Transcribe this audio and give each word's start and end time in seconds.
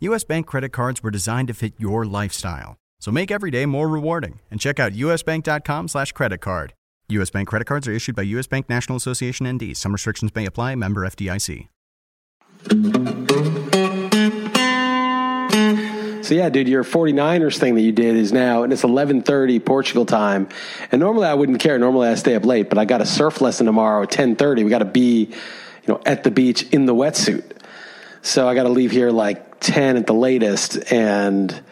US 0.00 0.24
Bank 0.24 0.46
credit 0.46 0.70
cards 0.72 1.02
were 1.02 1.10
designed 1.10 1.48
to 1.48 1.54
fit 1.54 1.74
your 1.76 2.06
lifestyle. 2.06 2.78
So 3.00 3.10
make 3.10 3.30
every 3.30 3.50
day 3.50 3.66
more 3.66 3.86
rewarding 3.86 4.40
and 4.50 4.58
check 4.58 4.80
out 4.80 4.92
usbank.com 4.92 5.88
slash 5.88 6.12
credit 6.12 6.38
card. 6.38 6.72
US 7.10 7.28
Bank 7.28 7.48
credit 7.48 7.66
cards 7.66 7.86
are 7.86 7.92
issued 7.92 8.16
by 8.16 8.22
US 8.22 8.46
Bank 8.46 8.70
National 8.70 8.96
Association 8.96 9.46
ND. 9.46 9.76
Some 9.76 9.92
restrictions 9.92 10.34
may 10.34 10.46
apply. 10.46 10.74
Member 10.76 11.06
FDIC. 11.06 11.68
So 16.24 16.34
yeah, 16.34 16.48
dude, 16.48 16.68
your 16.68 16.84
49ers 16.84 17.58
thing 17.58 17.74
that 17.74 17.82
you 17.82 17.92
did 17.92 18.16
is 18.16 18.32
now, 18.32 18.62
and 18.62 18.72
it's 18.72 18.82
11:30 18.82 19.62
Portugal 19.62 20.06
time. 20.06 20.48
And 20.92 21.00
normally 21.00 21.26
I 21.26 21.34
wouldn't 21.34 21.60
care. 21.60 21.78
Normally 21.78 22.08
I 22.08 22.14
stay 22.14 22.34
up 22.36 22.46
late, 22.46 22.70
but 22.70 22.78
I 22.78 22.86
got 22.86 23.02
a 23.02 23.06
surf 23.06 23.42
lesson 23.42 23.66
tomorrow 23.66 24.04
at 24.04 24.10
10:30. 24.10 24.64
We 24.64 24.70
got 24.70 24.78
to 24.78 24.86
be, 24.86 25.26
you 25.26 25.88
know, 25.88 26.00
at 26.06 26.24
the 26.24 26.30
beach 26.30 26.62
in 26.70 26.86
the 26.86 26.94
wetsuit. 26.94 27.52
So 28.22 28.48
I 28.48 28.54
got 28.54 28.62
to 28.62 28.70
leave 28.70 28.92
here 28.92 29.10
like 29.10 29.49
10 29.60 29.96
at 29.96 30.06
the 30.06 30.14
latest, 30.14 30.92
and 30.92 31.62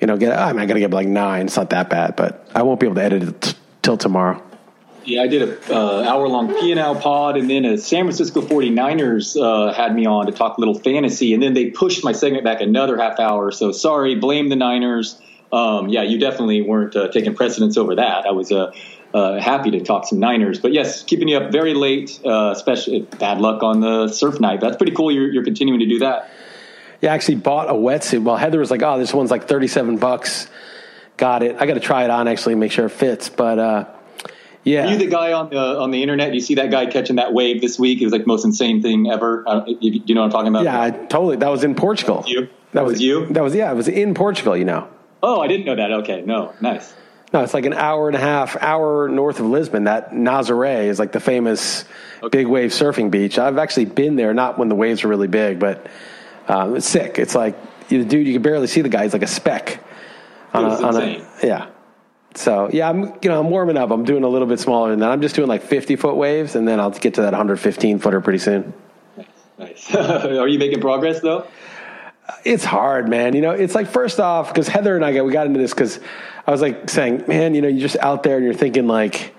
you 0.00 0.06
know, 0.06 0.16
get. 0.16 0.36
I'm 0.36 0.56
got 0.56 0.74
to 0.74 0.80
get 0.80 0.90
like 0.90 1.06
nine. 1.06 1.46
It's 1.46 1.56
not 1.56 1.70
that 1.70 1.88
bad, 1.88 2.16
but 2.16 2.48
I 2.54 2.62
won't 2.62 2.80
be 2.80 2.86
able 2.86 2.96
to 2.96 3.02
edit 3.02 3.22
it 3.22 3.40
t- 3.40 3.56
till 3.82 3.96
tomorrow. 3.96 4.42
Yeah, 5.04 5.22
I 5.22 5.26
did 5.26 5.42
a 5.42 5.74
uh, 5.74 6.02
hour 6.04 6.28
long 6.28 6.54
P&L 6.54 6.94
pod, 6.96 7.36
and 7.36 7.50
then 7.50 7.64
a 7.64 7.76
San 7.76 8.04
Francisco 8.04 8.40
49ers 8.40 9.36
uh, 9.40 9.72
had 9.72 9.94
me 9.94 10.06
on 10.06 10.26
to 10.26 10.32
talk 10.32 10.58
a 10.58 10.60
little 10.60 10.78
fantasy, 10.78 11.34
and 11.34 11.42
then 11.42 11.54
they 11.54 11.70
pushed 11.70 12.04
my 12.04 12.12
segment 12.12 12.44
back 12.44 12.60
another 12.60 12.96
half 12.96 13.18
hour. 13.18 13.50
So 13.50 13.72
sorry, 13.72 14.14
blame 14.14 14.48
the 14.48 14.56
Niners. 14.56 15.20
Um, 15.52 15.88
yeah, 15.88 16.02
you 16.02 16.18
definitely 16.18 16.62
weren't 16.62 16.94
uh, 16.94 17.08
taking 17.08 17.34
precedence 17.34 17.76
over 17.76 17.96
that. 17.96 18.26
I 18.26 18.30
was 18.30 18.52
uh, 18.52 18.72
uh, 19.12 19.40
happy 19.40 19.72
to 19.72 19.80
talk 19.80 20.06
some 20.06 20.20
Niners, 20.20 20.60
but 20.60 20.72
yes, 20.72 21.02
keeping 21.02 21.28
you 21.28 21.36
up 21.36 21.52
very 21.52 21.74
late, 21.74 22.20
uh, 22.24 22.52
especially 22.54 23.02
bad 23.02 23.40
luck 23.40 23.62
on 23.62 23.80
the 23.80 24.08
surf 24.08 24.40
night. 24.40 24.60
That's 24.60 24.76
pretty 24.76 24.92
cool. 24.92 25.10
You're, 25.10 25.30
you're 25.30 25.44
continuing 25.44 25.80
to 25.80 25.86
do 25.86 25.98
that. 25.98 26.30
Yeah, 27.02 27.12
I 27.12 27.14
actually 27.16 27.34
bought 27.36 27.68
a 27.68 27.74
wetsuit. 27.74 28.22
Well, 28.22 28.36
Heather 28.36 28.58
was 28.60 28.70
like, 28.70 28.82
"Oh, 28.82 28.98
this 28.98 29.12
one's 29.12 29.30
like 29.30 29.46
37 29.48 29.98
bucks." 29.98 30.48
Got 31.18 31.42
it. 31.42 31.56
I 31.60 31.66
got 31.66 31.74
to 31.74 31.80
try 31.80 32.04
it 32.04 32.10
on 32.10 32.26
actually, 32.28 32.54
make 32.54 32.72
sure 32.72 32.86
it 32.86 32.90
fits, 32.90 33.28
but. 33.28 33.58
uh 33.58 33.84
yeah. 34.64 34.86
Are 34.86 34.92
you 34.92 34.96
the 34.98 35.08
guy 35.08 35.32
on 35.32 35.50
the 35.50 35.58
on 35.58 35.90
the 35.90 36.02
internet? 36.02 36.32
You 36.34 36.40
see 36.40 36.54
that 36.54 36.70
guy 36.70 36.86
catching 36.86 37.16
that 37.16 37.32
wave 37.32 37.60
this 37.60 37.80
week? 37.80 38.00
It 38.00 38.04
was 38.04 38.12
like 38.12 38.22
the 38.22 38.28
most 38.28 38.44
insane 38.44 38.80
thing 38.80 39.10
ever. 39.10 39.42
Uh, 39.44 39.64
you, 39.66 40.02
you 40.06 40.14
know 40.14 40.20
what 40.20 40.26
I'm 40.26 40.30
talking 40.30 40.48
about? 40.48 40.62
Yeah, 40.62 40.80
I, 40.80 40.90
totally. 40.90 41.34
That 41.34 41.48
was 41.48 41.64
in 41.64 41.74
Portugal. 41.74 42.22
You? 42.28 42.48
That 42.72 42.84
was 42.84 43.00
you? 43.02 43.26
That 43.32 43.42
was 43.42 43.56
yeah. 43.56 43.72
It 43.72 43.74
was 43.74 43.88
in 43.88 44.14
Portugal. 44.14 44.56
You 44.56 44.64
know. 44.64 44.86
Oh, 45.20 45.40
I 45.40 45.48
didn't 45.48 45.66
know 45.66 45.74
that. 45.74 45.90
Okay, 45.90 46.22
no, 46.22 46.52
nice. 46.60 46.94
No, 47.32 47.42
it's 47.42 47.54
like 47.54 47.64
an 47.66 47.72
hour 47.72 48.06
and 48.08 48.14
a 48.16 48.20
half, 48.20 48.56
hour 48.62 49.08
north 49.08 49.40
of 49.40 49.46
Lisbon. 49.46 49.84
That 49.84 50.12
Nazaré 50.12 50.84
is 50.84 51.00
like 51.00 51.10
the 51.10 51.18
famous 51.20 51.84
Okay. 52.22 52.38
big 52.38 52.46
wave 52.46 52.70
surfing 52.70 53.10
beach. 53.10 53.40
I've 53.40 53.58
actually 53.58 53.86
been 53.86 54.14
there, 54.14 54.32
not 54.32 54.58
when 54.60 54.68
the 54.68 54.76
waves 54.76 55.02
are 55.02 55.08
really 55.08 55.26
big, 55.28 55.58
but 55.58 55.88
um, 56.48 56.76
it's 56.76 56.86
sick. 56.86 57.18
It's 57.18 57.34
like 57.34 57.56
the 57.88 58.04
dude, 58.04 58.26
you 58.26 58.32
can 58.32 58.42
barely 58.42 58.66
see 58.66 58.80
the 58.80 58.88
guy. 58.88 59.04
He's 59.04 59.12
like 59.12 59.22
a 59.22 59.26
speck. 59.26 59.82
On 60.54 60.64
a, 60.64 60.68
on 60.68 60.96
a, 60.96 61.26
yeah. 61.42 61.70
So 62.34 62.70
yeah, 62.72 62.88
I'm 62.88 63.02
you 63.22 63.28
know 63.30 63.40
I'm 63.40 63.50
warming 63.50 63.76
up. 63.76 63.90
I'm 63.90 64.04
doing 64.04 64.24
a 64.24 64.28
little 64.28 64.48
bit 64.48 64.60
smaller 64.60 64.90
than 64.90 65.00
that. 65.00 65.10
I'm 65.10 65.22
just 65.22 65.34
doing 65.34 65.48
like 65.48 65.62
50 65.62 65.96
foot 65.96 66.16
waves, 66.16 66.54
and 66.56 66.66
then 66.66 66.80
I'll 66.80 66.90
get 66.90 67.14
to 67.14 67.22
that 67.22 67.32
115 67.32 67.98
footer 67.98 68.20
pretty 68.20 68.38
soon. 68.38 68.72
Nice. 69.58 69.94
Are 69.94 70.48
you 70.48 70.58
making 70.58 70.80
progress 70.80 71.20
though? 71.20 71.46
it's 72.44 72.64
hard, 72.64 73.08
man. 73.08 73.34
You 73.34 73.42
know, 73.42 73.50
it's 73.50 73.74
like 73.74 73.88
first 73.88 74.20
off, 74.20 74.48
because 74.48 74.68
Heather 74.68 74.96
and 74.96 75.04
I 75.04 75.12
got 75.12 75.24
we 75.24 75.32
got 75.32 75.46
into 75.46 75.58
this 75.58 75.72
because 75.72 76.00
I 76.46 76.50
was 76.50 76.60
like 76.60 76.88
saying, 76.90 77.24
man, 77.28 77.54
you 77.54 77.62
know, 77.62 77.68
you're 77.68 77.80
just 77.80 77.96
out 77.98 78.22
there 78.22 78.36
and 78.36 78.44
you're 78.44 78.54
thinking 78.54 78.86
like, 78.86 79.31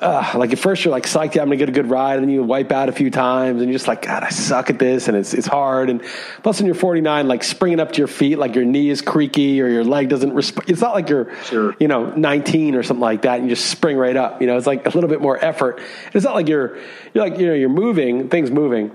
uh, 0.00 0.32
like 0.36 0.52
at 0.52 0.58
first 0.58 0.84
you're 0.84 0.92
like 0.92 1.04
psyched, 1.04 1.34
yeah, 1.36 1.42
I'm 1.42 1.48
gonna 1.48 1.56
get 1.56 1.68
a 1.68 1.72
good 1.72 1.88
ride, 1.88 2.14
and 2.14 2.24
then 2.24 2.30
you 2.30 2.42
wipe 2.42 2.72
out 2.72 2.88
a 2.88 2.92
few 2.92 3.10
times, 3.10 3.60
and 3.62 3.70
you're 3.70 3.76
just 3.78 3.88
like, 3.88 4.02
God, 4.02 4.22
I 4.22 4.28
suck 4.30 4.68
at 4.68 4.78
this, 4.78 5.08
and 5.08 5.16
it's 5.16 5.32
it's 5.34 5.46
hard. 5.46 5.88
And 5.88 6.02
plus, 6.42 6.58
when 6.58 6.66
you're 6.66 6.74
49, 6.74 7.28
like 7.28 7.44
springing 7.44 7.80
up 7.80 7.92
to 7.92 7.98
your 7.98 8.08
feet, 8.08 8.36
like 8.38 8.54
your 8.54 8.64
knee 8.64 8.90
is 8.90 9.00
creaky 9.02 9.62
or 9.62 9.68
your 9.68 9.84
leg 9.84 10.08
doesn't. 10.08 10.32
Resp- 10.32 10.68
it's 10.68 10.80
not 10.80 10.94
like 10.94 11.08
you're, 11.08 11.34
Sure. 11.44 11.74
you 11.78 11.88
know, 11.88 12.10
19 12.10 12.74
or 12.74 12.82
something 12.82 13.00
like 13.00 13.22
that, 13.22 13.38
and 13.40 13.48
you 13.48 13.54
just 13.54 13.70
spring 13.70 13.96
right 13.96 14.16
up. 14.16 14.40
You 14.40 14.46
know, 14.48 14.56
it's 14.56 14.66
like 14.66 14.84
a 14.84 14.90
little 14.90 15.08
bit 15.08 15.20
more 15.20 15.42
effort. 15.42 15.80
It's 16.12 16.24
not 16.24 16.34
like 16.34 16.48
you're 16.48 16.76
you're 17.14 17.24
like 17.28 17.38
you 17.38 17.46
know 17.46 17.54
you're 17.54 17.68
moving, 17.68 18.28
things 18.28 18.50
moving. 18.50 18.90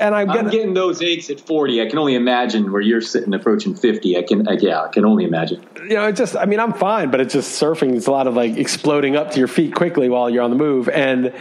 And 0.00 0.14
I'm 0.14 0.30
I'm 0.30 0.48
getting, 0.48 0.72
those 0.72 1.02
aches 1.02 1.28
at 1.28 1.40
40. 1.40 1.82
I 1.82 1.86
can 1.88 1.98
only 1.98 2.14
imagine 2.14 2.72
where 2.72 2.80
you're 2.80 3.02
sitting 3.02 3.34
approaching 3.34 3.74
50. 3.74 4.16
I 4.16 4.22
can, 4.22 4.48
I, 4.48 4.52
yeah, 4.52 4.82
I 4.82 4.88
can 4.88 5.04
only 5.04 5.24
imagine. 5.24 5.64
you 5.76 5.90
know, 5.90 6.06
it's 6.06 6.18
just, 6.18 6.36
I 6.36 6.46
mean, 6.46 6.58
I'm 6.58 6.72
fine, 6.72 7.10
but 7.10 7.20
it's 7.20 7.34
just 7.34 7.60
surfing. 7.60 7.94
It's 7.94 8.06
a 8.06 8.10
lot 8.10 8.26
of 8.26 8.34
like 8.34 8.56
exploding 8.56 9.16
up 9.16 9.32
to 9.32 9.38
your 9.38 9.48
feet 9.48 9.74
quickly 9.74 10.08
while 10.08 10.30
you're 10.30 10.42
on 10.42 10.50
the 10.50 10.56
move. 10.56 10.88
And, 10.88 11.34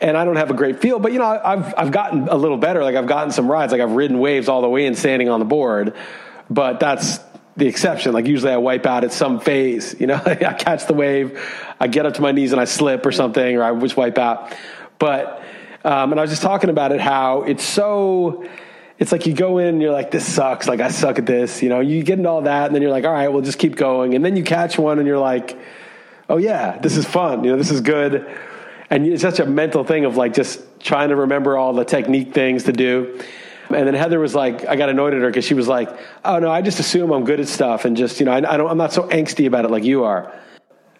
and 0.00 0.16
I 0.16 0.24
don't 0.24 0.36
have 0.36 0.50
a 0.50 0.54
great 0.54 0.80
feel, 0.80 0.98
but 0.98 1.12
you 1.12 1.20
know, 1.20 1.24
I've, 1.24 1.72
I've 1.76 1.92
gotten 1.92 2.28
a 2.28 2.36
little 2.36 2.58
better. 2.58 2.82
Like 2.82 2.96
I've 2.96 3.06
gotten 3.06 3.30
some 3.30 3.50
rides, 3.50 3.70
like 3.70 3.80
I've 3.80 3.92
ridden 3.92 4.18
waves 4.18 4.48
all 4.48 4.60
the 4.60 4.68
way 4.68 4.86
and 4.86 4.98
standing 4.98 5.28
on 5.28 5.38
the 5.38 5.46
board, 5.46 5.94
but 6.50 6.80
that's 6.80 7.20
the 7.56 7.68
exception. 7.68 8.12
Like 8.12 8.26
usually 8.26 8.52
I 8.52 8.56
wipe 8.56 8.86
out 8.86 9.04
at 9.04 9.12
some 9.12 9.38
phase, 9.38 9.94
you 10.00 10.08
know, 10.08 10.20
I 10.26 10.34
catch 10.34 10.86
the 10.86 10.94
wave, 10.94 11.40
I 11.78 11.86
get 11.86 12.06
up 12.06 12.14
to 12.14 12.22
my 12.22 12.32
knees 12.32 12.50
and 12.50 12.60
I 12.60 12.64
slip 12.64 13.06
or 13.06 13.12
something, 13.12 13.56
or 13.56 13.62
I 13.62 13.78
just 13.78 13.96
wipe 13.96 14.18
out. 14.18 14.52
But, 14.98 15.42
um, 15.84 16.12
and 16.12 16.18
I 16.18 16.22
was 16.22 16.30
just 16.30 16.42
talking 16.42 16.70
about 16.70 16.92
it, 16.92 17.00
how 17.00 17.42
it's 17.42 17.62
so, 17.62 18.48
it's 18.98 19.12
like 19.12 19.26
you 19.26 19.34
go 19.34 19.58
in 19.58 19.68
and 19.68 19.82
you're 19.82 19.92
like, 19.92 20.10
this 20.10 20.26
sucks. 20.26 20.66
Like 20.66 20.80
I 20.80 20.88
suck 20.88 21.18
at 21.18 21.26
this. 21.26 21.62
You 21.62 21.68
know, 21.68 21.80
you 21.80 22.02
get 22.02 22.18
into 22.18 22.30
all 22.30 22.42
that 22.42 22.66
and 22.66 22.74
then 22.74 22.80
you're 22.80 22.90
like, 22.90 23.04
all 23.04 23.12
right, 23.12 23.28
we'll 23.28 23.42
just 23.42 23.58
keep 23.58 23.76
going. 23.76 24.14
And 24.14 24.24
then 24.24 24.34
you 24.34 24.42
catch 24.42 24.78
one 24.78 24.98
and 24.98 25.06
you're 25.06 25.18
like, 25.18 25.58
oh 26.28 26.38
yeah, 26.38 26.78
this 26.78 26.96
is 26.96 27.04
fun. 27.04 27.44
You 27.44 27.52
know, 27.52 27.58
this 27.58 27.70
is 27.70 27.82
good. 27.82 28.26
And 28.88 29.06
it's 29.06 29.22
such 29.22 29.40
a 29.40 29.46
mental 29.46 29.84
thing 29.84 30.06
of 30.06 30.16
like 30.16 30.32
just 30.32 30.62
trying 30.80 31.10
to 31.10 31.16
remember 31.16 31.56
all 31.56 31.74
the 31.74 31.84
technique 31.84 32.32
things 32.32 32.64
to 32.64 32.72
do. 32.72 33.20
And 33.68 33.86
then 33.86 33.94
Heather 33.94 34.20
was 34.20 34.34
like, 34.34 34.66
I 34.66 34.76
got 34.76 34.88
annoyed 34.88 35.14
at 35.14 35.20
her 35.20 35.28
because 35.28 35.44
she 35.44 35.54
was 35.54 35.68
like, 35.68 35.90
oh 36.24 36.38
no, 36.38 36.50
I 36.50 36.62
just 36.62 36.80
assume 36.80 37.10
I'm 37.10 37.24
good 37.24 37.40
at 37.40 37.48
stuff. 37.48 37.84
And 37.84 37.96
just, 37.96 38.20
you 38.20 38.26
know, 38.26 38.32
I, 38.32 38.54
I 38.54 38.56
don't, 38.56 38.70
I'm 38.70 38.78
not 38.78 38.92
so 38.92 39.08
angsty 39.08 39.46
about 39.46 39.64
it 39.64 39.70
like 39.70 39.84
you 39.84 40.04
are. 40.04 40.32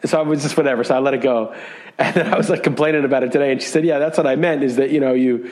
So 0.05 0.19
I 0.19 0.23
was 0.23 0.43
just 0.43 0.57
whatever. 0.57 0.85
So 0.85 0.95
I 0.95 0.99
let 0.99 1.15
it 1.15 1.23
go. 1.23 1.55
And 1.99 2.15
then 2.17 2.33
I 2.33 2.37
was 2.37 2.51
like 2.51 2.63
complaining 2.63 3.05
about 3.05 3.23
it 3.23 3.33
today. 3.33 3.53
And 3.53 3.63
she 3.63 3.69
said, 3.69 3.85
yeah, 3.85 3.99
that's 3.99 4.19
what 4.19 4.27
I 4.27 4.37
meant 4.37 4.65
is 4.65 4.77
that, 4.77 4.91
you 4.91 4.99
know, 4.99 5.15
you, 5.15 5.51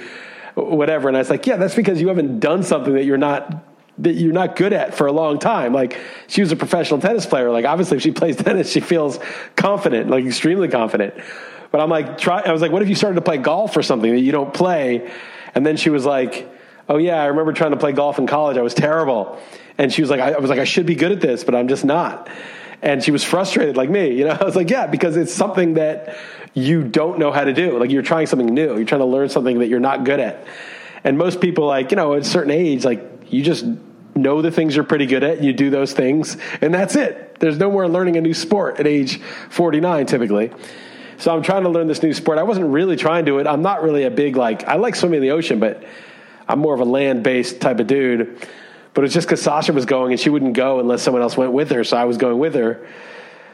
whatever. 0.55 1.09
And 1.09 1.17
I 1.17 1.21
was 1.21 1.31
like, 1.31 1.47
yeah, 1.47 1.57
that's 1.57 1.75
because 1.75 2.01
you 2.01 2.09
haven't 2.09 2.41
done 2.41 2.65
something 2.65 2.95
that 2.95 3.05
you're 3.05 3.17
not, 3.17 3.65
that 3.99 4.15
you're 4.15 4.33
not 4.33 4.57
good 4.57 4.73
at 4.73 4.95
for 4.95 5.07
a 5.07 5.13
long 5.13 5.39
time. 5.39 5.73
Like 5.73 6.01
she 6.27 6.41
was 6.41 6.51
a 6.51 6.57
professional 6.57 7.01
tennis 7.01 7.27
player. 7.27 7.51
Like 7.51 7.65
obviously 7.65 7.99
if 7.99 8.03
she 8.03 8.11
plays 8.11 8.37
tennis, 8.43 8.71
she 8.71 8.81
feels 8.81 9.21
confident, 9.55 10.11
like 10.11 10.25
extremely 10.25 10.69
confident. 10.69 11.15
But 11.71 11.81
I'm 11.81 11.89
like, 11.89 12.19
try, 12.19 12.41
I 12.41 12.53
was 12.53 12.61
like, 12.61 12.73
what 12.73 12.83
if 12.83 12.89
you 12.89 12.95
started 12.95 13.15
to 13.15 13.23
play 13.23 13.39
golf 13.39 13.77
or 13.77 13.83
something 13.83 14.13
that 14.13 14.21
you 14.21 14.33
don't 14.33 14.53
play? 14.53 15.11
And 15.55 15.65
then 15.65 15.77
she 15.77 15.91
was 15.91 16.05
like, 16.05 16.51
oh 16.89 16.99
yeah, 16.99 17.23
I 17.23 17.27
remember 17.27 17.53
trying 17.53 17.71
to 17.71 17.77
play 17.77 17.93
golf 17.93 18.19
in 18.19 18.27
college. 18.27 18.57
I 18.57 18.63
was 18.63 18.75
terrible. 18.75 19.39
And 19.79 19.93
she 19.93 20.03
was 20.03 20.11
like, 20.11 20.21
I, 20.21 20.33
I 20.33 20.39
was 20.39 20.51
like, 20.51 20.59
I 20.59 20.65
should 20.65 20.87
be 20.87 20.97
good 20.97 21.13
at 21.13 21.21
this, 21.21 21.45
but 21.45 21.55
I'm 21.55 21.69
just 21.69 21.85
not. 21.85 22.29
And 22.83 23.03
she 23.03 23.13
was 23.13 23.23
frustrated 23.23 23.77
like 23.77 23.89
me, 23.89 24.13
you 24.15 24.25
know, 24.25 24.31
I 24.41 24.45
was 24.45 24.57
like, 24.57 24.69
yeah, 24.69 24.87
because 24.87 25.17
it's 25.17 25.33
something 25.33 25.75
that 25.75 26.17
you 26.53 26.83
don't 26.83 27.19
know 27.19 27.33
how 27.33 27.45
to 27.45 27.53
do. 27.53 27.79
Like 27.79 27.91
you're 27.91 28.03
trying 28.03 28.27
something 28.27 28.53
new. 28.53 28.77
You're 28.77 28.85
trying 28.85 29.01
to 29.01 29.07
learn 29.07 29.29
something 29.29 29.61
that 29.61 29.69
you're 29.69 29.81
not 29.81 30.05
good 30.05 30.21
at. 30.21 30.47
And 31.05 31.17
most 31.17 31.41
people 31.41 31.67
like, 31.67 31.91
you 31.91 31.97
know, 31.97 32.15
at 32.15 32.23
a 32.23 32.25
certain 32.25 32.51
age, 32.51 32.85
like 32.85 33.33
you 33.33 33.43
just 33.43 33.65
know 34.15 34.43
the 34.43 34.51
things 34.51 34.75
you're 34.75 34.85
pretty 34.85 35.07
good 35.07 35.23
at. 35.23 35.43
You 35.43 35.53
do 35.53 35.71
those 35.71 35.93
things 35.93 36.37
and 36.61 36.75
that's 36.75 36.97
it. 36.97 37.39
There's 37.41 37.59
no 37.59 37.71
more 37.71 37.89
learning 37.89 38.17
a 38.17 38.21
new 38.21 38.35
sport 38.35 38.79
at 38.79 38.87
age 38.87 39.21
49 39.51 40.07
typically. 40.07 40.53
So 41.19 41.35
I'm 41.35 41.43
trying 41.43 41.63
to 41.63 41.69
learn 41.69 41.87
this 41.87 42.03
new 42.03 42.13
sport. 42.13 42.39
I 42.39 42.43
wasn't 42.43 42.67
really 42.67 42.97
trying 42.97 43.27
to 43.27 43.39
it. 43.39 43.47
I'm 43.47 43.63
not 43.63 43.83
really 43.83 44.05
a 44.05 44.11
big 44.11 44.37
like 44.37 44.65
I 44.65 44.75
like 44.75 44.97
swimming 44.97 45.19
in 45.19 45.23
the 45.23 45.31
ocean, 45.31 45.61
but 45.61 45.85
I'm 46.49 46.59
more 46.59 46.75
of 46.75 46.81
a 46.81 46.85
land 46.85 47.23
based 47.23 47.61
type 47.61 47.81
of 47.81 47.87
dude. 47.87 48.47
But 48.95 49.05
it's 49.05 49.15
just 49.15 49.27
because 49.27 49.43
Sasha 49.43 49.73
was 49.73 49.87
going 49.87 50.13
and 50.13 50.21
she 50.21 50.31
wouldn't 50.31 50.55
go 50.55 50.81
unless 50.81 51.03
someone 51.03 51.23
else 51.23 51.37
went 51.37 51.53
with 51.53 51.71
her. 51.71 51.85
So 51.85 51.97
I 51.97 52.05
was 52.05 52.17
going 52.17 52.39
with 52.39 52.55
her. 52.55 52.87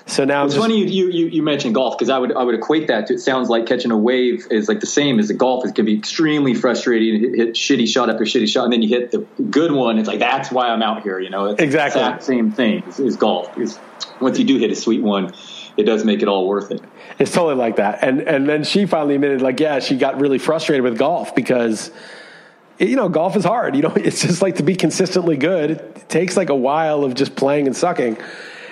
So 0.06 0.24
now 0.24 0.46
it's 0.46 0.54
just, 0.54 0.64
funny 0.64 0.86
you, 0.88 1.10
you 1.10 1.26
you 1.26 1.42
mentioned 1.42 1.74
golf 1.74 1.98
because 1.98 2.08
I 2.08 2.18
would 2.18 2.34
I 2.34 2.42
would 2.42 2.54
equate 2.54 2.88
that 2.88 3.08
to 3.08 3.14
it 3.14 3.18
sounds 3.18 3.50
like 3.50 3.66
catching 3.66 3.90
a 3.90 3.98
wave 3.98 4.46
is 4.50 4.66
like 4.66 4.80
the 4.80 4.86
same 4.86 5.18
as 5.18 5.28
the 5.28 5.34
golf. 5.34 5.66
It 5.66 5.74
can 5.74 5.84
be 5.84 5.98
extremely 5.98 6.54
frustrating. 6.54 7.20
Hit, 7.20 7.34
hit 7.34 7.54
shitty 7.54 7.86
shot 7.86 8.08
after 8.08 8.24
shitty 8.24 8.48
shot, 8.48 8.64
and 8.64 8.72
then 8.72 8.80
you 8.80 8.88
hit 8.88 9.10
the 9.10 9.18
good 9.50 9.70
one. 9.70 9.98
It's 9.98 10.08
like 10.08 10.18
that's 10.18 10.50
why 10.50 10.68
I'm 10.70 10.82
out 10.82 11.02
here. 11.02 11.20
You 11.20 11.28
know, 11.28 11.46
it's 11.46 11.60
exactly 11.60 12.00
the 12.00 12.20
same 12.20 12.50
thing 12.50 12.84
as, 12.86 12.98
as 12.98 13.16
golf. 13.16 13.54
Because 13.54 13.78
once 14.18 14.38
you 14.38 14.46
do 14.46 14.56
hit 14.56 14.70
a 14.70 14.74
sweet 14.74 15.02
one, 15.02 15.34
it 15.76 15.82
does 15.82 16.06
make 16.06 16.22
it 16.22 16.28
all 16.28 16.48
worth 16.48 16.70
it. 16.70 16.80
It's 17.18 17.32
totally 17.32 17.56
like 17.56 17.76
that. 17.76 17.98
And 18.02 18.22
and 18.22 18.48
then 18.48 18.64
she 18.64 18.86
finally 18.86 19.16
admitted, 19.16 19.42
like, 19.42 19.60
yeah, 19.60 19.80
she 19.80 19.98
got 19.98 20.18
really 20.18 20.38
frustrated 20.38 20.84
with 20.84 20.96
golf 20.96 21.34
because 21.34 21.90
you 22.78 22.96
know, 22.96 23.08
golf 23.08 23.36
is 23.36 23.44
hard. 23.44 23.76
You 23.76 23.82
know, 23.82 23.92
it's 23.96 24.22
just 24.22 24.42
like 24.42 24.56
to 24.56 24.62
be 24.62 24.76
consistently 24.76 25.36
good. 25.36 25.70
It 25.70 26.08
takes 26.08 26.36
like 26.36 26.48
a 26.48 26.56
while 26.56 27.04
of 27.04 27.14
just 27.14 27.36
playing 27.36 27.66
and 27.66 27.76
sucking 27.76 28.18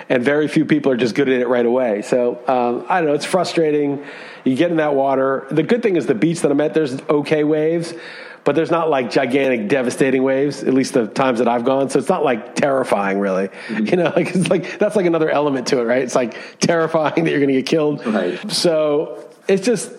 and 0.09 0.23
very 0.23 0.47
few 0.47 0.65
people 0.65 0.91
are 0.91 0.97
just 0.97 1.15
good 1.15 1.29
at 1.29 1.41
it 1.41 1.47
right 1.47 1.65
away. 1.65 2.01
So 2.01 2.41
um, 2.47 2.85
I 2.89 2.99
don't 2.99 3.09
know. 3.09 3.15
It's 3.15 3.25
frustrating. 3.25 4.05
You 4.43 4.55
get 4.55 4.71
in 4.71 4.77
that 4.77 4.95
water. 4.95 5.47
The 5.51 5.63
good 5.63 5.83
thing 5.83 5.95
is 5.95 6.05
the 6.05 6.15
beach 6.15 6.41
that 6.41 6.51
I'm 6.51 6.61
at. 6.61 6.73
There's 6.73 6.99
okay 7.09 7.43
waves, 7.43 7.93
but 8.43 8.55
there's 8.55 8.71
not 8.71 8.89
like 8.89 9.11
gigantic, 9.11 9.67
devastating 9.67 10.23
waves. 10.23 10.63
At 10.63 10.73
least 10.73 10.93
the 10.93 11.07
times 11.07 11.39
that 11.39 11.47
I've 11.47 11.65
gone. 11.65 11.89
So 11.89 11.99
it's 11.99 12.09
not 12.09 12.23
like 12.23 12.55
terrifying, 12.55 13.19
really. 13.19 13.47
Mm-hmm. 13.47 13.85
You 13.87 13.95
know, 13.97 14.13
like 14.15 14.35
it's 14.35 14.49
like 14.49 14.79
that's 14.79 14.95
like 14.95 15.05
another 15.05 15.29
element 15.29 15.67
to 15.67 15.79
it, 15.79 15.83
right? 15.83 16.03
It's 16.03 16.15
like 16.15 16.59
terrifying 16.59 17.15
that 17.23 17.29
you're 17.29 17.39
going 17.39 17.49
to 17.49 17.55
get 17.55 17.65
killed. 17.65 18.05
Right. 18.05 18.51
So 18.51 19.29
it's 19.47 19.65
just 19.65 19.91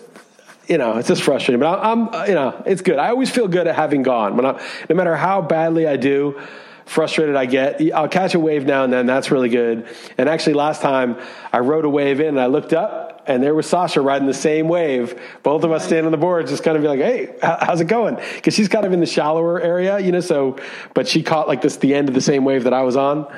you 0.69 0.77
know, 0.77 0.97
it's 0.97 1.07
just 1.07 1.23
frustrating. 1.23 1.59
But 1.59 1.79
I'm, 1.79 2.27
you 2.27 2.35
know, 2.35 2.61
it's 2.65 2.81
good. 2.81 2.97
I 2.97 3.09
always 3.09 3.29
feel 3.29 3.47
good 3.47 3.67
at 3.67 3.75
having 3.75 4.03
gone. 4.03 4.37
When 4.37 4.45
I, 4.45 4.61
no 4.89 4.95
matter 4.95 5.15
how 5.15 5.41
badly 5.41 5.87
I 5.87 5.97
do, 5.97 6.39
frustrated 6.85 7.35
I 7.35 7.45
get. 7.45 7.81
I'll 7.93 8.07
catch 8.07 8.35
a 8.35 8.39
wave 8.39 8.65
now 8.65 8.83
and 8.83 8.93
then. 8.93 9.05
That's 9.05 9.31
really 9.31 9.49
good. 9.49 9.87
And 10.17 10.29
actually, 10.29 10.53
last 10.53 10.81
time 10.81 11.17
I 11.51 11.59
rode 11.59 11.85
a 11.85 11.89
wave 11.89 12.19
in 12.19 12.27
and 12.27 12.39
I 12.39 12.47
looked 12.47 12.73
up 12.73 13.23
and 13.27 13.43
there 13.43 13.53
was 13.53 13.67
Sasha 13.67 14.01
riding 14.01 14.27
the 14.27 14.33
same 14.33 14.67
wave. 14.67 15.19
Both 15.43 15.63
of 15.63 15.71
us 15.71 15.85
standing 15.85 16.05
on 16.05 16.11
the 16.11 16.17
board, 16.17 16.47
just 16.47 16.63
kind 16.63 16.75
of 16.75 16.81
be 16.81 16.89
like, 16.89 16.99
"Hey, 16.99 17.35
how's 17.41 17.79
it 17.79 17.85
going?" 17.85 18.17
Because 18.35 18.55
she's 18.55 18.67
kind 18.67 18.85
of 18.85 18.91
in 18.91 18.99
the 18.99 19.05
shallower 19.05 19.61
area, 19.61 19.99
you 19.99 20.11
know. 20.11 20.19
So, 20.19 20.57
but 20.95 21.07
she 21.07 21.21
caught 21.21 21.47
like 21.47 21.61
this 21.61 21.77
the 21.77 21.93
end 21.93 22.09
of 22.09 22.15
the 22.15 22.21
same 22.21 22.43
wave 22.43 22.63
that 22.63 22.73
I 22.73 22.81
was 22.81 22.95
on, 22.95 23.31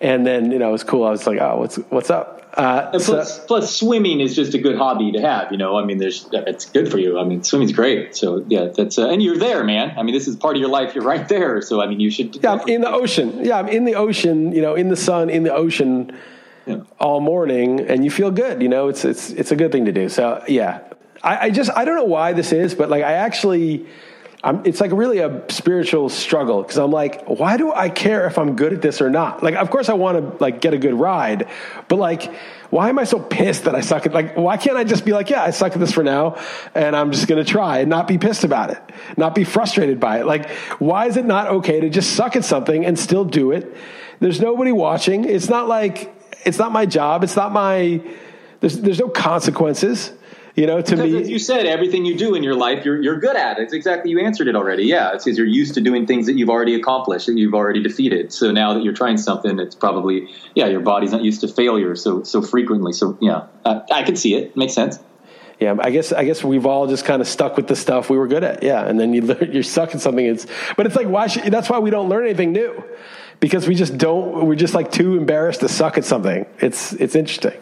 and 0.00 0.26
then 0.26 0.50
you 0.50 0.58
know 0.58 0.70
it 0.70 0.72
was 0.72 0.84
cool. 0.84 1.04
I 1.04 1.10
was 1.10 1.26
like, 1.26 1.40
"Oh, 1.40 1.58
what's 1.58 1.76
what's 1.76 2.10
up?" 2.10 2.41
Uh, 2.54 2.90
plus, 2.90 3.06
so, 3.06 3.46
plus, 3.46 3.74
swimming 3.74 4.20
is 4.20 4.36
just 4.36 4.52
a 4.52 4.58
good 4.58 4.76
hobby 4.76 5.10
to 5.12 5.20
have. 5.20 5.50
You 5.50 5.56
know, 5.56 5.78
I 5.78 5.84
mean, 5.84 5.96
there's 5.96 6.28
it's 6.32 6.66
good 6.66 6.90
for 6.90 6.98
you. 6.98 7.18
I 7.18 7.24
mean, 7.24 7.42
swimming's 7.42 7.72
great. 7.72 8.14
So 8.14 8.44
yeah, 8.46 8.66
that's 8.66 8.98
uh, 8.98 9.08
and 9.08 9.22
you're 9.22 9.38
there, 9.38 9.64
man. 9.64 9.98
I 9.98 10.02
mean, 10.02 10.14
this 10.14 10.28
is 10.28 10.36
part 10.36 10.56
of 10.56 10.60
your 10.60 10.68
life. 10.68 10.94
You're 10.94 11.04
right 11.04 11.26
there. 11.28 11.62
So 11.62 11.80
I 11.80 11.86
mean, 11.86 11.98
you 11.98 12.10
should. 12.10 12.36
Yeah, 12.36 12.52
I'm 12.52 12.68
in 12.68 12.82
the 12.82 12.90
ocean. 12.90 13.42
Yeah, 13.42 13.58
I'm 13.58 13.68
in 13.68 13.86
the 13.86 13.94
ocean. 13.94 14.52
You 14.52 14.60
know, 14.60 14.74
in 14.74 14.90
the 14.90 14.96
sun, 14.96 15.30
in 15.30 15.44
the 15.44 15.54
ocean, 15.54 16.14
yeah. 16.66 16.82
all 17.00 17.20
morning, 17.20 17.80
and 17.80 18.04
you 18.04 18.10
feel 18.10 18.30
good. 18.30 18.60
You 18.60 18.68
know, 18.68 18.88
it's 18.88 19.06
it's 19.06 19.30
it's 19.30 19.50
a 19.50 19.56
good 19.56 19.72
thing 19.72 19.86
to 19.86 19.92
do. 19.92 20.10
So 20.10 20.44
yeah, 20.46 20.80
I, 21.22 21.46
I 21.46 21.50
just 21.50 21.70
I 21.74 21.86
don't 21.86 21.96
know 21.96 22.04
why 22.04 22.34
this 22.34 22.52
is, 22.52 22.74
but 22.74 22.90
like 22.90 23.02
I 23.02 23.12
actually 23.12 23.86
I'm, 24.44 24.66
it's 24.66 24.80
like 24.80 24.90
really 24.90 25.18
a 25.18 25.44
spiritual 25.50 26.08
struggle 26.08 26.62
because 26.62 26.76
I'm 26.76 26.90
like, 26.90 27.24
why 27.26 27.56
do 27.56 27.72
I 27.72 27.88
care 27.88 28.26
if 28.26 28.38
I'm 28.38 28.56
good 28.56 28.72
at 28.72 28.82
this 28.82 29.00
or 29.00 29.08
not? 29.08 29.40
Like, 29.40 29.54
of 29.54 29.70
course 29.70 29.88
I 29.88 29.92
want 29.92 30.18
to 30.18 30.42
like 30.42 30.60
get 30.60 30.74
a 30.74 30.78
good 30.78 30.94
ride, 30.94 31.48
but 31.86 31.96
like, 31.96 32.34
why 32.70 32.88
am 32.88 32.98
I 32.98 33.04
so 33.04 33.20
pissed 33.20 33.64
that 33.64 33.76
I 33.76 33.82
suck 33.82 34.06
at 34.06 34.12
like? 34.12 34.36
Why 34.36 34.56
can't 34.56 34.76
I 34.76 34.82
just 34.82 35.04
be 35.04 35.12
like, 35.12 35.30
yeah, 35.30 35.42
I 35.42 35.50
suck 35.50 35.74
at 35.74 35.78
this 35.78 35.92
for 35.92 36.02
now, 36.02 36.38
and 36.74 36.96
I'm 36.96 37.12
just 37.12 37.28
to 37.28 37.44
try 37.44 37.80
and 37.80 37.90
not 37.90 38.08
be 38.08 38.18
pissed 38.18 38.44
about 38.44 38.70
it, 38.70 38.82
not 39.16 39.34
be 39.34 39.44
frustrated 39.44 40.00
by 40.00 40.20
it? 40.20 40.26
Like, 40.26 40.50
why 40.78 41.06
is 41.06 41.16
it 41.16 41.26
not 41.26 41.48
okay 41.48 41.80
to 41.80 41.90
just 41.90 42.16
suck 42.16 42.34
at 42.34 42.44
something 42.44 42.84
and 42.84 42.98
still 42.98 43.24
do 43.24 43.52
it? 43.52 43.76
There's 44.20 44.40
nobody 44.40 44.72
watching. 44.72 45.24
It's 45.24 45.50
not 45.50 45.68
like 45.68 46.12
it's 46.44 46.58
not 46.58 46.72
my 46.72 46.86
job. 46.86 47.22
It's 47.22 47.36
not 47.36 47.52
my. 47.52 48.02
There's 48.60 48.80
there's 48.80 48.98
no 48.98 49.08
consequences. 49.08 50.12
You 50.54 50.66
know, 50.66 50.82
to 50.82 50.96
because 50.96 51.12
me, 51.12 51.20
as 51.22 51.30
you 51.30 51.38
said, 51.38 51.64
everything 51.64 52.04
you 52.04 52.14
do 52.14 52.34
in 52.34 52.42
your 52.42 52.54
life, 52.54 52.84
you're 52.84 53.00
you're 53.00 53.18
good 53.18 53.36
at. 53.36 53.58
It's 53.58 53.72
exactly 53.72 54.10
you 54.10 54.20
answered 54.20 54.48
it 54.48 54.56
already. 54.56 54.84
Yeah, 54.84 55.14
it's 55.14 55.24
because 55.24 55.38
you're 55.38 55.46
used 55.46 55.74
to 55.74 55.80
doing 55.80 56.06
things 56.06 56.26
that 56.26 56.36
you've 56.36 56.50
already 56.50 56.74
accomplished, 56.74 57.26
that 57.26 57.38
you've 57.38 57.54
already 57.54 57.82
defeated. 57.82 58.34
So 58.34 58.52
now 58.52 58.74
that 58.74 58.82
you're 58.82 58.92
trying 58.92 59.16
something, 59.16 59.58
it's 59.58 59.74
probably 59.74 60.28
yeah, 60.54 60.66
your 60.66 60.80
body's 60.80 61.10
not 61.10 61.22
used 61.24 61.40
to 61.40 61.48
failure 61.48 61.96
so 61.96 62.22
so 62.22 62.42
frequently. 62.42 62.92
So 62.92 63.16
yeah, 63.22 63.46
I, 63.64 63.80
I 63.90 64.02
can 64.02 64.14
see 64.14 64.34
it. 64.34 64.48
it. 64.48 64.56
Makes 64.56 64.74
sense. 64.74 64.98
Yeah, 65.58 65.76
I 65.80 65.88
guess 65.90 66.12
I 66.12 66.24
guess 66.24 66.44
we've 66.44 66.66
all 66.66 66.86
just 66.86 67.06
kind 67.06 67.22
of 67.22 67.28
stuck 67.28 67.56
with 67.56 67.66
the 67.66 67.76
stuff 67.76 68.10
we 68.10 68.18
were 68.18 68.28
good 68.28 68.44
at. 68.44 68.62
Yeah, 68.62 68.84
and 68.84 69.00
then 69.00 69.14
you 69.14 69.22
learn, 69.22 69.52
you're 69.52 69.62
stuck 69.62 69.94
in 69.94 70.00
something. 70.00 70.26
It's 70.26 70.46
but 70.76 70.84
it's 70.84 70.96
like 70.96 71.06
why 71.06 71.28
should, 71.28 71.44
that's 71.44 71.70
why 71.70 71.78
we 71.78 71.88
don't 71.88 72.10
learn 72.10 72.24
anything 72.24 72.52
new 72.52 72.84
because 73.40 73.66
we 73.66 73.74
just 73.74 73.96
don't. 73.96 74.44
We're 74.44 74.54
just 74.54 74.74
like 74.74 74.92
too 74.92 75.16
embarrassed 75.16 75.60
to 75.60 75.68
suck 75.70 75.96
at 75.96 76.04
something. 76.04 76.44
It's 76.58 76.92
it's 76.92 77.14
interesting 77.14 77.54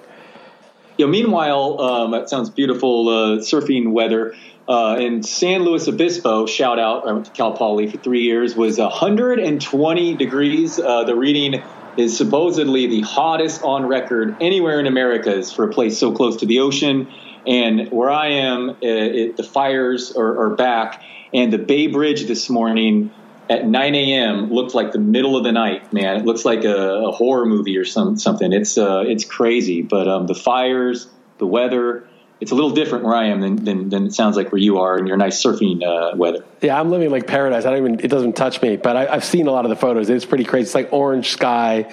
you 1.01 1.07
know, 1.07 1.13
meanwhile, 1.13 1.81
um, 1.81 2.13
it 2.13 2.29
sounds 2.29 2.51
beautiful 2.51 3.09
uh, 3.09 3.39
surfing 3.39 3.93
weather. 3.93 4.37
Uh, 4.69 4.99
in 5.01 5.23
San 5.23 5.63
Luis 5.63 5.89
Obispo, 5.89 6.45
shout 6.45 6.79
out, 6.79 7.09
I 7.09 7.13
went 7.13 7.25
to 7.25 7.33
Cal 7.33 7.53
Poly 7.53 7.91
for 7.91 7.97
three 7.97 8.25
years, 8.25 8.55
was 8.55 8.77
120 8.77 10.15
degrees. 10.17 10.79
Uh, 10.79 11.05
the 11.05 11.17
reading 11.17 11.63
is 11.97 12.19
supposedly 12.19 12.87
the 12.87 13.01
hottest 13.01 13.63
on 13.63 13.87
record 13.87 14.37
anywhere 14.43 14.79
in 14.79 14.87
America 14.87 15.35
is 15.35 15.51
for 15.51 15.65
a 15.65 15.73
place 15.73 15.99
so 15.99 16.13
close 16.13 16.37
to 16.37 16.47
the 16.47 16.61
ocean. 16.61 17.09
And 17.47 17.91
where 17.91 18.11
I 18.11 18.33
am, 18.33 18.77
it, 18.83 19.15
it, 19.17 19.37
the 19.39 19.43
fires 19.43 20.15
are, 20.15 20.39
are 20.43 20.55
back. 20.55 21.03
And 21.33 21.51
the 21.51 21.59
Bay 21.59 21.87
Bridge 21.87 22.27
this 22.27 22.51
morning 22.51 23.11
at 23.51 23.67
9 23.67 23.95
a.m. 23.97 24.53
looked 24.53 24.75
like 24.75 24.93
the 24.93 25.01
middle 25.01 25.37
of 25.37 25.43
the 25.43 25.51
night, 25.51 25.93
man. 25.93 26.17
It 26.17 26.25
looks 26.25 26.45
like 26.45 26.63
a, 26.63 26.77
a 26.77 27.11
horror 27.11 27.45
movie 27.45 27.77
or 27.77 27.85
some, 27.85 28.17
something. 28.17 28.53
It's 28.53 28.79
uh, 28.79 29.03
it's 29.07 29.25
crazy. 29.25 29.83
But 29.83 30.07
um, 30.07 30.29
the 30.29 30.37
fires, 30.37 31.09
the 31.39 31.47
weather, 31.47 32.09
it's 32.41 32.53
a 32.53 32.55
little 32.55 32.71
different 32.71 33.05
where 33.05 33.15
I 33.15 33.27
am 33.27 33.41
than, 33.41 33.57
than, 33.57 33.89
than 33.89 34.07
it 34.07 34.13
sounds 34.15 34.37
like 34.37 34.53
where 34.53 34.61
you 34.61 34.79
are 34.79 34.97
in 34.97 35.09
your 35.09 35.17
nice 35.17 35.43
surfing 35.43 35.83
uh, 35.83 36.17
weather. 36.17 36.45
Yeah, 36.63 36.79
I'm 36.79 36.91
living 36.91 37.11
like 37.11 37.27
paradise. 37.27 37.65
I 37.65 37.71
don't 37.71 37.79
even 37.79 38.01
it 38.01 38.09
doesn't 38.09 38.37
touch 38.37 38.63
me, 38.63 38.77
but 38.77 38.97
I, 38.97 39.09
I've 39.09 39.25
seen 39.25 39.49
a 39.49 39.51
lot 39.51 39.65
of 39.65 39.71
the 39.71 39.77
photos. 39.77 40.09
It's 40.09 40.25
pretty 40.25 40.45
crazy. 40.45 40.67
It's 40.67 40.75
like 40.75 40.93
orange 40.93 41.31
sky, 41.31 41.93